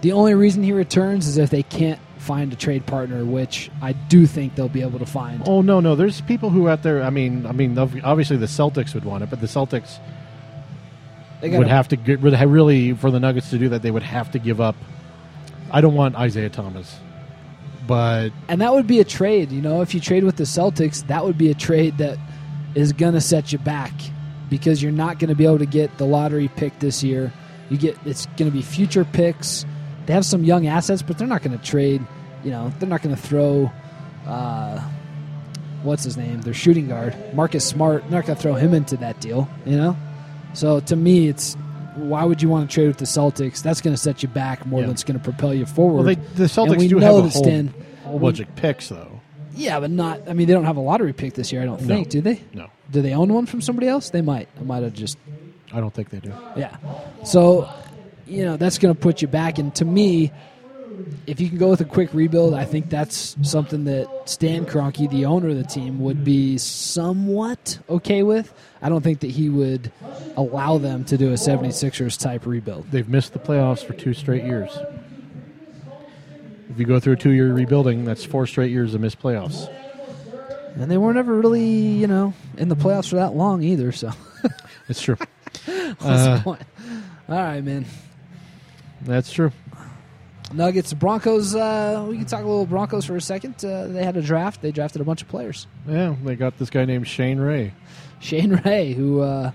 The 0.02 0.12
only 0.12 0.34
reason 0.34 0.62
he 0.62 0.72
returns 0.72 1.26
is 1.26 1.38
if 1.38 1.50
they 1.50 1.62
can't 1.62 1.98
find 2.18 2.52
a 2.52 2.56
trade 2.56 2.84
partner, 2.86 3.24
which 3.24 3.70
I 3.80 3.92
do 3.92 4.26
think 4.26 4.54
they'll 4.56 4.68
be 4.68 4.82
able 4.82 4.98
to 4.98 5.06
find. 5.06 5.42
Oh 5.46 5.62
no, 5.62 5.80
no. 5.80 5.94
There's 5.94 6.20
people 6.20 6.50
who 6.50 6.68
out 6.68 6.82
there. 6.82 7.02
I 7.02 7.10
mean, 7.10 7.46
I 7.46 7.52
mean, 7.52 7.78
obviously 7.78 8.36
the 8.36 8.46
Celtics 8.46 8.94
would 8.94 9.04
want 9.04 9.22
it, 9.22 9.30
but 9.30 9.40
the 9.40 9.46
Celtics 9.46 9.98
gotta- 11.40 11.58
would 11.58 11.68
have 11.68 11.88
to 11.88 11.96
get 11.96 12.20
really 12.20 12.92
for 12.92 13.10
the 13.10 13.20
Nuggets 13.20 13.50
to 13.50 13.58
do 13.58 13.68
that. 13.70 13.82
They 13.82 13.90
would 13.90 14.02
have 14.02 14.30
to 14.32 14.38
give 14.38 14.60
up. 14.60 14.76
I 15.70 15.80
don't 15.80 15.94
want 15.94 16.14
Isaiah 16.16 16.48
Thomas, 16.50 16.98
but 17.86 18.30
and 18.48 18.60
that 18.60 18.72
would 18.72 18.86
be 18.86 19.00
a 19.00 19.04
trade. 19.04 19.52
You 19.52 19.62
know, 19.62 19.80
if 19.80 19.94
you 19.94 20.00
trade 20.00 20.24
with 20.24 20.36
the 20.36 20.44
Celtics, 20.44 21.06
that 21.06 21.24
would 21.24 21.38
be 21.38 21.50
a 21.50 21.54
trade 21.54 21.98
that 21.98 22.18
is 22.74 22.92
gonna 22.92 23.20
set 23.20 23.52
you 23.52 23.58
back 23.58 23.92
because 24.48 24.82
you're 24.82 24.92
not 24.92 25.18
going 25.18 25.28
to 25.28 25.34
be 25.34 25.44
able 25.44 25.58
to 25.58 25.66
get 25.66 25.96
the 25.98 26.04
lottery 26.04 26.48
pick 26.48 26.78
this 26.78 27.02
year. 27.02 27.32
You 27.70 27.78
get 27.78 27.98
it's 28.04 28.26
going 28.26 28.50
to 28.50 28.56
be 28.56 28.62
future 28.62 29.04
picks. 29.04 29.64
They 30.06 30.12
have 30.12 30.24
some 30.24 30.44
young 30.44 30.66
assets, 30.66 31.02
but 31.02 31.18
they're 31.18 31.26
not 31.26 31.42
going 31.42 31.58
to 31.58 31.64
trade. 31.64 32.04
You 32.44 32.50
know, 32.50 32.72
they're 32.78 32.88
not 32.88 33.02
going 33.02 33.14
to 33.14 33.20
throw. 33.20 33.70
Uh, 34.24 34.80
what's 35.82 36.04
his 36.04 36.16
name, 36.16 36.40
their 36.42 36.54
shooting 36.54 36.88
guard, 36.88 37.16
Marcus 37.34 37.64
Smart. 37.64 38.02
They're 38.02 38.18
not 38.18 38.26
going 38.26 38.36
to 38.36 38.42
throw 38.42 38.54
him 38.54 38.74
into 38.74 38.96
that 38.98 39.20
deal, 39.20 39.48
you 39.64 39.76
know. 39.76 39.96
So 40.54 40.80
to 40.80 40.96
me, 40.96 41.28
it's 41.28 41.56
why 41.96 42.24
would 42.24 42.42
you 42.42 42.48
want 42.48 42.68
to 42.70 42.74
trade 42.74 42.88
with 42.88 42.98
the 42.98 43.04
Celtics? 43.04 43.62
That's 43.62 43.80
going 43.80 43.94
to 43.94 44.00
set 44.00 44.22
you 44.22 44.28
back 44.28 44.64
more 44.66 44.80
Yeah. 44.80 44.86
than 44.86 44.92
it's 44.94 45.04
going 45.04 45.18
to 45.18 45.24
propel 45.24 45.54
you 45.54 45.66
forward. 45.66 45.96
Well, 45.96 46.04
they, 46.04 46.14
the 46.14 46.42
And 46.42 46.50
Celtics 46.50 46.78
we 46.78 46.88
do 46.88 46.96
know 47.00 47.06
have 47.06 47.14
a 47.16 47.20
whole, 47.28 47.30
Stan- 47.30 47.74
whole 48.04 48.18
bunch 48.18 48.40
of 48.40 48.54
picks, 48.56 48.88
though. 48.88 49.20
yeah, 49.54 49.80
but 49.80 49.90
not. 49.90 50.20
I 50.28 50.32
mean, 50.34 50.46
they 50.46 50.52
don't 50.52 50.64
have 50.64 50.76
a 50.76 50.80
lottery 50.80 51.12
pick 51.12 51.34
this 51.34 51.52
year. 51.52 51.62
I 51.62 51.64
don't 51.64 51.80
No. 51.82 51.86
think. 51.88 52.08
Do 52.10 52.20
they? 52.20 52.40
No, 52.54 52.68
Do 52.90 53.02
they 53.02 53.12
own 53.14 53.32
one 53.32 53.46
from 53.46 53.60
somebody 53.60 53.88
else? 53.88 54.10
They 54.10 54.22
might. 54.22 54.48
I 54.60 54.62
might 54.64 54.82
have 54.82 54.92
just 54.94 55.18
I 55.72 55.80
don't 55.80 55.92
think 55.92 56.10
they 56.10 56.20
do. 56.20 56.32
Yeah. 56.56 56.76
So, 57.24 57.68
you 58.26 58.44
know, 58.44 58.56
that's 58.56 58.78
going 58.78 58.94
to 58.94 59.00
put 59.00 59.20
you 59.22 59.28
back. 59.28 59.58
And 59.58 59.74
to 59.76 59.84
me, 59.84 60.30
if 61.26 61.40
you 61.40 61.48
can 61.48 61.58
go 61.58 61.68
with 61.68 61.80
a 61.80 61.84
quick 61.84 62.12
rebuild, 62.14 62.54
I 62.54 62.64
think 62.64 62.88
that's 62.90 63.36
something 63.42 63.84
that 63.84 64.08
Stan 64.26 64.64
Kroenke, 64.66 65.10
the 65.10 65.24
owner 65.24 65.48
of 65.48 65.56
the 65.56 65.64
team, 65.64 66.00
would 66.00 66.24
be 66.24 66.58
somewhat 66.58 67.78
okay 67.88 68.22
with. 68.22 68.52
I 68.80 68.88
don't 68.88 69.02
think 69.02 69.20
that 69.20 69.30
he 69.30 69.48
would 69.48 69.92
allow 70.36 70.78
them 70.78 71.04
to 71.06 71.16
do 71.18 71.30
a 71.30 71.34
76ers 71.34 72.18
type 72.18 72.46
rebuild. 72.46 72.90
They've 72.90 73.08
missed 73.08 73.32
the 73.32 73.38
playoffs 73.38 73.84
for 73.84 73.92
two 73.94 74.14
straight 74.14 74.44
years. 74.44 74.76
If 76.70 76.78
you 76.78 76.84
go 76.84 77.00
through 77.00 77.14
a 77.14 77.16
two-year 77.16 77.52
rebuilding, 77.52 78.04
that's 78.04 78.24
four 78.24 78.46
straight 78.46 78.70
years 78.70 78.94
of 78.94 79.00
missed 79.00 79.20
playoffs. 79.20 79.72
And 80.76 80.90
they 80.90 80.98
weren't 80.98 81.16
ever 81.16 81.34
really, 81.34 81.64
you 81.64 82.06
know, 82.06 82.34
in 82.58 82.68
the 82.68 82.76
playoffs 82.76 83.08
for 83.08 83.16
that 83.16 83.34
long 83.34 83.62
either. 83.62 83.92
So, 83.92 84.10
It's 84.88 85.00
true. 85.00 85.16
what's 85.64 86.04
Uh, 86.04 86.40
point? 86.44 86.62
All 87.28 87.36
right, 87.36 87.64
man. 87.64 87.86
That's 89.02 89.32
true. 89.32 89.52
Nuggets, 90.52 90.92
Broncos. 90.92 91.54
Uh, 91.54 92.06
we 92.08 92.16
can 92.18 92.26
talk 92.26 92.42
a 92.42 92.46
little 92.46 92.66
Broncos 92.66 93.04
for 93.04 93.16
a 93.16 93.20
second. 93.20 93.64
Uh, 93.64 93.86
they 93.88 94.04
had 94.04 94.16
a 94.16 94.22
draft. 94.22 94.62
They 94.62 94.70
drafted 94.72 95.00
a 95.00 95.04
bunch 95.04 95.22
of 95.22 95.28
players. 95.28 95.66
Yeah, 95.88 96.14
they 96.24 96.36
got 96.36 96.58
this 96.58 96.70
guy 96.70 96.84
named 96.84 97.08
Shane 97.08 97.38
Ray. 97.38 97.74
Shane 98.20 98.54
Ray, 98.64 98.92
who 98.92 99.20
uh, 99.20 99.50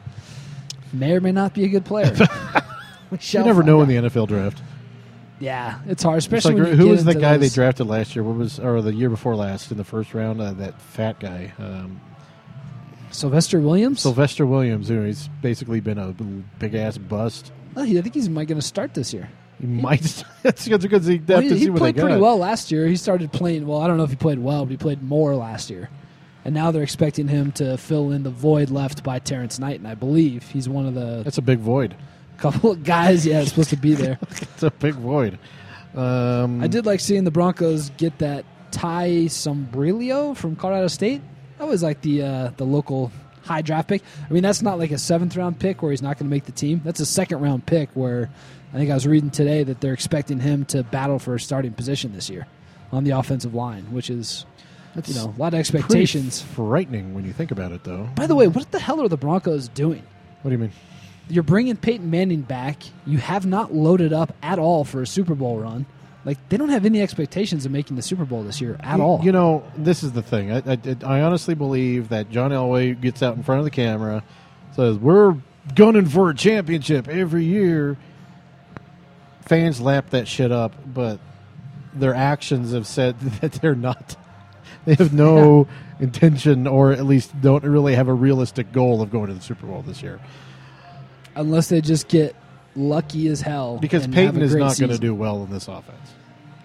may 0.94 1.14
or 1.14 1.22
may 1.22 1.32
not 1.32 1.54
be 1.54 1.64
a 1.64 1.70
good 1.70 1.86
player. 1.86 2.16
You 3.20 3.44
never 3.44 3.62
know 3.62 3.80
out. 3.82 3.90
in 3.90 4.04
the 4.04 4.10
NFL 4.10 4.30
draft. 4.30 4.62
Yeah, 5.40 5.80
it's 5.88 6.02
hard, 6.04 6.18
It's 6.18 6.28
especially 6.28 6.54
like, 6.54 6.64
when 6.64 6.72
you 6.72 6.78
who 6.78 6.90
was 6.92 7.04
the 7.04 7.16
guy 7.16 7.36
they 7.36 7.50
drafted 7.50 7.88
last 7.88 8.16
year? 8.16 8.24
What 8.24 8.38
was 8.38 8.58
or 8.60 8.82
the 8.82 8.94
year 8.94 9.10
before 9.10 9.36
last 9.36 9.72
in 9.72 9.78
the 9.78 9.84
first 9.84 10.14
round? 10.14 10.40
Uh, 10.40 10.54
that 10.54 10.80
fat 10.80 11.20
guy, 11.20 11.52
um, 11.60 12.00
Sylvester 13.10 13.60
Williams. 13.60 14.02
Sylvester 14.02 14.46
Williams. 14.46 14.88
Who 14.88 15.02
he's 15.04 15.28
basically 15.42 15.80
been 15.82 15.98
a 15.98 16.14
big 16.60 16.76
ass 16.76 16.98
bust. 16.98 17.52
Oh, 17.76 17.84
I 17.84 18.02
think 18.02 18.14
he's 18.14 18.30
might 18.30 18.48
going 18.48 18.62
to 18.62 18.66
start 18.66 18.94
this 18.94 19.14
year. 19.14 19.30
He 19.62 19.68
might. 19.68 20.24
That's 20.44 20.66
because 20.66 20.82
because 20.82 21.06
he 21.06 21.18
have 21.18 21.30
Well, 21.30 21.42
he 21.42 21.58
he 21.58 21.70
played 21.70 21.96
pretty 21.96 22.20
well 22.20 22.38
last 22.38 22.72
year. 22.72 22.88
He 22.88 22.96
started 22.96 23.32
playing 23.32 23.68
well. 23.68 23.80
I 23.80 23.88
don't 23.88 23.98
know 23.98 24.04
if 24.04 24.10
he 24.10 24.16
played 24.16 24.40
well, 24.40 24.66
but 24.66 24.72
he 24.72 24.78
played 24.78 25.04
more 25.04 25.36
last 25.36 25.70
year. 25.70 25.90
And 26.44 26.56
now 26.56 26.72
they're 26.72 26.82
expecting 26.82 27.28
him 27.28 27.52
to 27.54 27.78
fill 27.78 28.10
in 28.12 28.24
the 28.24 28.32
void 28.32 28.72
left 28.72 29.04
by 29.04 29.20
Terrance 29.20 29.60
Knighton, 29.60 29.86
and 29.86 29.92
I 29.92 29.94
believe 29.94 30.42
he's 30.50 30.68
one 30.68 30.88
of 30.88 30.96
the 30.96 31.22
That's 31.24 31.38
a 31.38 31.42
big 31.44 31.60
void. 31.60 31.96
couple 32.38 32.72
of 32.72 32.84
guys, 32.84 33.24
yeah, 33.28 33.44
supposed 33.44 33.70
to 33.70 33.78
be 33.78 33.94
there. 33.94 34.18
It's 34.32 34.64
a 34.64 34.72
big 34.72 34.96
void. 34.96 35.38
Um, 35.96 36.64
I 36.64 36.68
did 36.68 36.88
like 36.88 37.00
seeing 37.00 37.24
the 37.26 37.32
Broncos 37.32 37.92
get 37.92 38.18
that 38.18 38.46
Ty 38.72 39.26
Sambrailo 39.28 40.36
from 40.36 40.56
Colorado 40.56 40.88
State. 40.88 41.22
That 41.60 41.68
was 41.68 41.84
like 41.84 42.02
the 42.02 42.24
uh, 42.24 42.52
the 42.58 42.66
local 42.66 43.12
high 43.44 43.62
draft 43.62 43.90
pick. 43.90 44.02
I 44.28 44.34
mean, 44.34 44.42
that's 44.44 44.62
not 44.64 44.80
like 44.80 44.90
a 44.92 44.98
seventh 44.98 45.36
round 45.36 45.60
pick 45.60 45.82
where 45.84 45.92
he's 45.92 46.02
not 46.02 46.18
going 46.18 46.28
to 46.28 46.34
make 46.34 46.46
the 46.46 46.52
team. 46.52 46.82
That's 46.84 47.00
a 47.00 47.06
second 47.06 47.42
round 47.42 47.66
pick 47.66 47.90
where 47.94 48.30
I 48.74 48.78
think 48.78 48.90
I 48.90 48.94
was 48.94 49.06
reading 49.06 49.30
today 49.32 49.64
that 49.64 49.82
they're 49.82 49.94
expecting 49.94 50.40
him 50.40 50.66
to 50.66 50.84
battle 50.84 51.20
for 51.20 51.36
a 51.36 51.40
starting 51.40 51.74
position 51.74 52.14
this 52.14 52.30
year 52.30 52.48
on 52.92 53.04
the 53.04 53.12
offensive 53.12 53.54
line, 53.54 53.84
which 53.92 54.10
is 54.10 54.46
That's 54.96 55.10
you 55.10 55.16
know 55.16 55.34
a 55.36 55.40
lot 55.40 55.54
of 55.54 55.60
expectations. 55.60 56.42
frightening 56.42 57.14
when 57.14 57.26
you 57.26 57.34
think 57.34 57.52
about 57.52 57.72
it, 57.74 57.84
though. 57.84 58.10
By 58.16 58.28
the 58.28 58.36
way, 58.36 58.48
what 58.48 58.72
the 58.72 58.80
hell 58.80 59.02
are 59.02 59.08
the 59.10 59.18
Broncos 59.18 59.68
doing? 59.68 60.04
What 60.42 60.50
do 60.50 60.56
you 60.56 60.58
mean? 60.58 60.72
You're 61.30 61.44
bringing 61.44 61.78
Peyton 61.78 62.10
Manning 62.10 62.42
back. 62.42 62.78
You 63.06 63.18
have 63.20 63.46
not 63.46 63.74
loaded 63.74 64.12
up 64.14 64.34
at 64.42 64.60
all 64.60 64.84
for 64.84 65.02
a 65.02 65.08
Super 65.08 65.36
Bowl 65.36 65.60
run. 65.60 65.86
Like 66.24 66.38
they 66.50 66.58
don't 66.58 66.70
have 66.70 66.86
any 66.86 67.02
expectations 67.02 67.66
of 67.66 67.72
making 67.72 67.96
the 67.96 68.02
Super 68.02 68.26
Bowl 68.26 68.44
this 68.44 68.62
year 68.62 68.78
at 68.82 68.98
You- 68.98 69.04
all. 69.04 69.22
You 69.24 69.32
know, 69.32 69.64
this 69.78 70.04
is 70.04 70.12
the 70.14 70.22
thing. 70.22 70.52
I, 70.52 70.58
I, 70.66 70.78
I 71.06 71.22
honestly 71.22 71.56
believe 71.56 72.10
that 72.10 72.30
John 72.30 72.52
Elway 72.52 73.00
gets 73.00 73.24
out 73.24 73.36
in 73.36 73.44
front 73.44 73.60
of 73.60 73.66
the 73.66 73.72
camera, 73.72 74.24
says, 74.76 74.98
"We're 74.98 75.36
gunning 75.76 76.06
for 76.08 76.30
a 76.30 76.36
championship 76.36 77.08
every 77.10 77.44
year." 77.44 77.98
Fans 79.42 79.82
lap 79.82 80.12
that 80.12 80.28
shit 80.28 80.52
up, 80.52 80.74
but 80.86 81.20
their 81.94 82.14
actions 82.16 82.72
have 82.74 82.88
said 82.88 83.20
that 83.42 83.54
they're 83.54 83.76
not. 83.76 84.16
They 84.86 84.96
have 84.96 85.14
no 85.14 85.68
intention, 86.00 86.66
or 86.66 86.92
at 86.92 87.06
least 87.06 87.40
don't 87.42 87.64
really 87.64 87.94
have 87.96 88.08
a 88.08 88.14
realistic 88.14 88.72
goal 88.72 89.02
of 89.02 89.12
going 89.12 89.28
to 89.28 89.34
the 89.34 89.42
Super 89.42 89.68
Bowl 89.68 89.84
this 89.84 90.02
year. 90.02 90.20
unless 91.36 91.70
they 91.70 91.82
just 91.82 92.08
get 92.08 92.36
lucky 92.76 93.28
as 93.28 93.42
hell. 93.42 93.78
Because 93.78 94.08
Peyton 94.08 94.42
is 94.42 94.56
not 94.56 94.78
going 94.80 94.92
to 94.92 94.98
do 94.98 95.14
well 95.14 95.44
in 95.44 95.52
this 95.52 95.68
offense. 95.68 96.14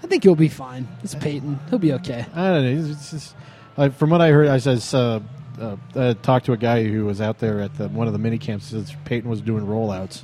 I 0.03 0.07
think 0.07 0.23
he'll 0.23 0.35
be 0.35 0.49
fine. 0.49 0.87
It's 1.03 1.15
Peyton. 1.15 1.59
He'll 1.69 1.79
be 1.79 1.93
okay. 1.95 2.25
I 2.35 2.49
don't 2.51 2.63
know. 2.63 2.91
It's 2.93 3.11
just, 3.11 3.35
like, 3.77 3.95
from 3.95 4.11
what 4.11 4.21
I 4.21 4.31
heard, 4.31 4.47
I 4.49 4.59
says 4.59 4.95
uh, 4.95 5.21
uh, 5.61 5.77
I 5.95 6.13
talked 6.15 6.47
to 6.47 6.53
a 6.53 6.57
guy 6.57 6.85
who 6.85 7.05
was 7.05 7.21
out 7.21 7.39
there 7.39 7.61
at 7.61 7.77
the, 7.77 7.89
one 7.89 8.07
of 8.07 8.13
the 8.13 8.19
mini 8.19 8.39
camps. 8.39 8.67
Says 8.67 8.95
Peyton 9.05 9.29
was 9.29 9.41
doing 9.41 9.67
rollouts, 9.67 10.23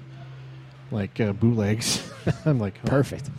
like 0.93 1.21
uh, 1.21 1.33
bootlegs. 1.33 2.09
I'm 2.45 2.59
like, 2.59 2.75
oh, 2.85 2.89
Perfect. 2.89 3.31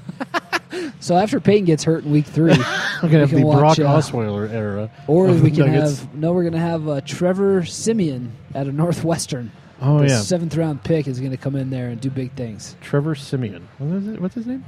so 0.99 1.15
after 1.15 1.39
Peyton 1.39 1.65
gets 1.65 1.83
hurt 1.83 2.03
in 2.03 2.11
week 2.11 2.25
three, 2.25 2.51
I'm 2.57 3.09
gonna 3.09 3.19
have 3.19 3.29
can 3.29 3.41
the 3.41 3.45
watch, 3.45 3.77
Brock 3.77 3.79
uh, 3.79 3.97
Osweiler 3.97 4.49
era, 4.51 4.91
or 5.07 5.27
we 5.27 5.51
can 5.51 5.71
Nuggets. 5.71 5.99
have 5.99 6.15
no. 6.15 6.33
We're 6.33 6.43
gonna 6.43 6.59
have 6.59 6.87
uh, 6.87 7.01
Trevor 7.01 7.63
Siemian 7.65 8.33
at 8.53 8.67
a 8.67 8.71
Northwestern. 8.71 9.51
Oh 9.81 9.99
the 9.99 10.07
yeah, 10.07 10.21
seventh 10.21 10.55
round 10.55 10.83
pick 10.83 11.07
is 11.07 11.19
gonna 11.19 11.37
come 11.37 11.55
in 11.55 11.69
there 11.69 11.89
and 11.89 12.01
do 12.01 12.09
big 12.09 12.33
things. 12.33 12.75
Trevor 12.81 13.15
Siemian. 13.15 13.67
What 13.77 13.95
is 13.95 14.07
it? 14.07 14.19
What's 14.21 14.35
his 14.35 14.47
name? 14.47 14.63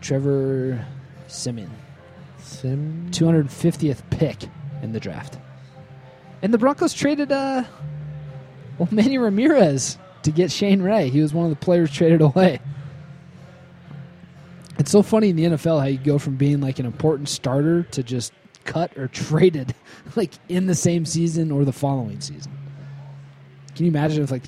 Trevor 0.00 0.84
Siemian, 1.28 1.70
Sim. 2.38 3.08
250th 3.10 4.02
pick 4.10 4.44
in 4.82 4.92
the 4.92 5.00
draft, 5.00 5.38
and 6.42 6.52
the 6.52 6.58
Broncos 6.58 6.92
traded 6.92 7.32
uh, 7.32 7.64
well 8.78 8.88
Manny 8.90 9.16
Ramirez 9.18 9.96
to 10.24 10.30
get 10.32 10.50
Shane 10.50 10.82
Ray. 10.82 11.08
He 11.08 11.20
was 11.20 11.32
one 11.32 11.44
of 11.44 11.50
the 11.50 11.64
players 11.64 11.90
traded 11.90 12.20
away. 12.20 12.60
It's 14.78 14.90
so 14.90 15.02
funny 15.02 15.30
in 15.30 15.36
the 15.36 15.44
NFL 15.44 15.80
how 15.80 15.86
you 15.86 15.98
go 15.98 16.18
from 16.18 16.36
being 16.36 16.60
like 16.60 16.78
an 16.78 16.86
important 16.86 17.28
starter 17.28 17.84
to 17.84 18.02
just 18.02 18.32
cut 18.64 18.96
or 18.98 19.08
traded 19.12 19.74
like 20.16 20.32
in 20.48 20.66
the 20.66 20.74
same 20.74 21.06
season 21.06 21.52
or 21.52 21.64
the 21.64 21.72
following 21.72 22.20
season. 22.20 22.52
Can 23.76 23.86
you 23.86 23.90
imagine 23.90 24.22
if 24.22 24.30
like 24.30 24.44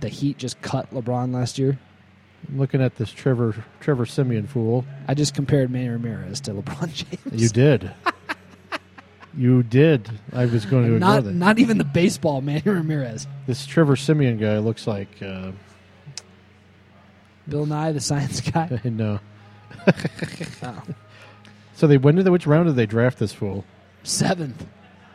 the 0.00 0.08
Heat 0.08 0.38
just 0.38 0.60
cut 0.62 0.92
LeBron 0.92 1.34
last 1.34 1.58
year? 1.58 1.78
I'm 2.48 2.58
looking 2.58 2.82
at 2.82 2.96
this 2.96 3.10
Trevor 3.10 3.64
Trevor 3.80 4.06
Siemian 4.06 4.46
fool. 4.46 4.84
I 5.06 5.14
just 5.14 5.34
compared 5.34 5.70
Manny 5.70 5.88
Ramirez 5.88 6.40
to 6.42 6.52
LeBron 6.52 6.92
James. 7.30 7.42
You 7.42 7.48
did. 7.48 7.92
you 9.36 9.62
did. 9.62 10.10
I 10.32 10.46
was 10.46 10.64
going 10.66 10.86
to 10.88 10.94
ignore 10.94 10.98
not 11.14 11.24
that. 11.24 11.32
not 11.34 11.58
even 11.58 11.78
the 11.78 11.84
baseball 11.84 12.40
Manny 12.42 12.62
Ramirez. 12.64 13.26
this 13.46 13.66
Trevor 13.66 13.96
Siemian 13.96 14.38
guy 14.38 14.58
looks 14.58 14.86
like. 14.86 15.22
Uh, 15.22 15.52
Bill 17.48 17.66
Nye, 17.66 17.92
the 17.92 18.00
science 18.00 18.40
guy. 18.40 18.80
no. 18.84 19.20
Oh. 20.62 20.82
So 21.74 21.86
they 21.86 21.96
when 21.96 22.14
did 22.16 22.26
they, 22.26 22.30
which 22.30 22.46
round 22.46 22.66
did 22.66 22.76
they 22.76 22.84
draft 22.84 23.18
this 23.18 23.32
fool? 23.32 23.64
Seventh. 24.02 24.66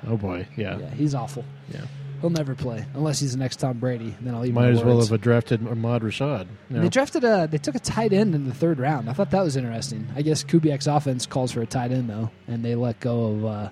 Oh 0.07 0.17
boy, 0.17 0.47
yeah, 0.57 0.79
Yeah, 0.79 0.89
he's 0.89 1.13
awful. 1.13 1.45
yeah. 1.71 1.85
He'll 2.21 2.29
never 2.31 2.55
play 2.55 2.83
unless 2.95 3.19
he's 3.19 3.33
the 3.33 3.37
next 3.37 3.57
Tom 3.57 3.77
Brady. 3.77 4.15
Then 4.21 4.33
I'll 4.33 4.43
eat 4.45 4.53
Might 4.53 4.69
as 4.71 4.83
well 4.83 4.99
have 5.05 5.21
drafted 5.21 5.67
Ahmad 5.67 6.01
Rashad. 6.01 6.47
No. 6.71 6.81
They 6.81 6.89
drafted 6.89 7.23
a. 7.23 7.47
They 7.51 7.59
took 7.59 7.75
a 7.75 7.79
tight 7.79 8.13
end 8.13 8.33
in 8.33 8.47
the 8.47 8.53
third 8.53 8.79
round. 8.79 9.07
I 9.09 9.13
thought 9.13 9.29
that 9.31 9.43
was 9.43 9.55
interesting. 9.55 10.07
I 10.15 10.23
guess 10.23 10.43
Kubiak's 10.43 10.87
offense 10.87 11.27
calls 11.27 11.51
for 11.51 11.61
a 11.61 11.67
tight 11.67 11.91
end 11.91 12.09
though, 12.09 12.31
and 12.47 12.65
they 12.65 12.73
let 12.73 12.99
go 12.99 13.25
of 13.25 13.45
uh, 13.45 13.69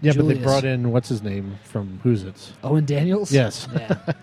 yeah, 0.00 0.12
but 0.16 0.26
they 0.28 0.34
brought 0.34 0.64
in 0.64 0.90
what's 0.92 1.08
his 1.08 1.22
name 1.22 1.58
from 1.64 2.00
Who's 2.02 2.24
It's? 2.24 2.52
Owen 2.62 2.84
Daniels. 2.84 3.30
Yes, 3.32 3.66
Yeah. 3.74 3.88
the 4.06 4.14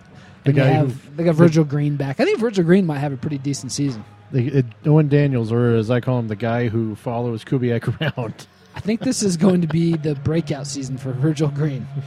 And 0.45 0.55
guy 0.55 0.63
they, 0.73 0.79
who 0.79 0.93
they 1.15 1.23
got 1.23 1.35
Virgil 1.35 1.63
Green 1.63 1.95
back. 1.95 2.19
I 2.19 2.25
think 2.25 2.39
Virgil 2.39 2.63
Green 2.63 2.85
might 2.85 2.99
have 2.99 3.11
a 3.13 3.17
pretty 3.17 3.37
decent 3.37 3.71
season. 3.71 4.03
the, 4.31 4.59
it, 4.59 4.65
Owen 4.85 5.07
Daniels, 5.09 5.51
or 5.51 5.75
as 5.75 5.89
I 5.91 5.99
call 6.01 6.19
him, 6.19 6.27
the 6.27 6.35
guy 6.35 6.67
who 6.69 6.95
follows 6.95 7.43
Kubiak 7.43 7.99
around. 8.17 8.47
I 8.75 8.79
think 8.81 8.99
this 9.01 9.23
is 9.23 9.37
going 9.37 9.61
to 9.61 9.67
be 9.67 9.95
the 9.95 10.15
breakout 10.15 10.67
season 10.67 10.97
for 10.97 11.11
Virgil 11.13 11.47
Green. 11.49 11.87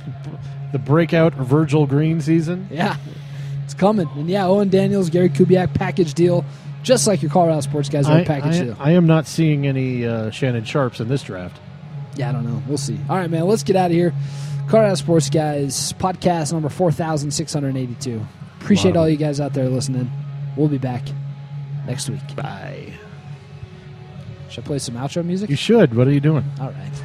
The 0.71 0.79
breakout 0.79 1.33
Virgil 1.33 1.87
Green 1.87 2.21
season. 2.21 2.69
Yeah, 2.71 2.97
it's 3.65 3.73
coming. 3.73 4.07
And 4.17 4.29
yeah, 4.29 4.47
Owen 4.47 4.69
Daniels, 4.69 5.09
Gary 5.09 5.31
Kubiak 5.31 5.73
package 5.73 6.13
deal, 6.13 6.45
just 6.83 7.07
like 7.07 7.23
your 7.23 7.31
Colorado 7.31 7.63
sports 7.63 7.89
guys 7.89 8.07
are 8.07 8.19
I, 8.19 8.21
a 8.21 8.25
package 8.27 8.57
I- 8.57 8.63
deal. 8.65 8.77
I 8.79 8.91
am 8.93 9.07
not 9.07 9.27
seeing 9.27 9.67
any 9.67 10.05
uh, 10.07 10.29
Shannon 10.31 10.65
Sharpes 10.65 11.01
in 11.01 11.09
this 11.09 11.23
draft. 11.23 11.59
Yeah, 12.19 12.29
I 12.29 12.33
don't 12.33 12.45
know. 12.45 12.63
We'll 12.69 12.77
see. 12.77 12.99
All 13.09 13.17
right, 13.17 13.31
man. 13.31 13.47
Let's 13.47 13.63
get 13.63 13.77
out 13.77 13.87
of 13.91 13.97
here. 13.97 14.13
Colorado 14.69 14.97
Sports 14.97 15.31
Guys 15.31 15.95
podcast 15.95 16.53
number 16.53 16.69
four 16.69 16.93
thousand 16.93 17.31
six 17.31 17.55
hundred 17.55 17.75
eighty-two. 17.77 18.21
Appreciate 18.61 18.95
Wow. 18.97 19.03
all 19.03 19.09
you 19.09 19.17
guys 19.17 19.41
out 19.41 19.55
there 19.55 19.69
listening. 19.71 20.11
We'll 20.57 20.69
be 20.69 20.77
back 20.79 21.05
next 21.87 22.11
week. 22.11 22.21
Bye. 22.37 22.93
Should 24.51 24.65
I 24.65 24.67
play 24.67 24.79
some 24.79 24.97
outro 24.97 25.25
music? 25.25 25.49
You 25.49 25.57
should. 25.57 25.95
What 25.95 26.07
are 26.07 26.13
you 26.13 26.21
doing? 26.21 26.45
All 26.61 26.71
right. 26.71 27.03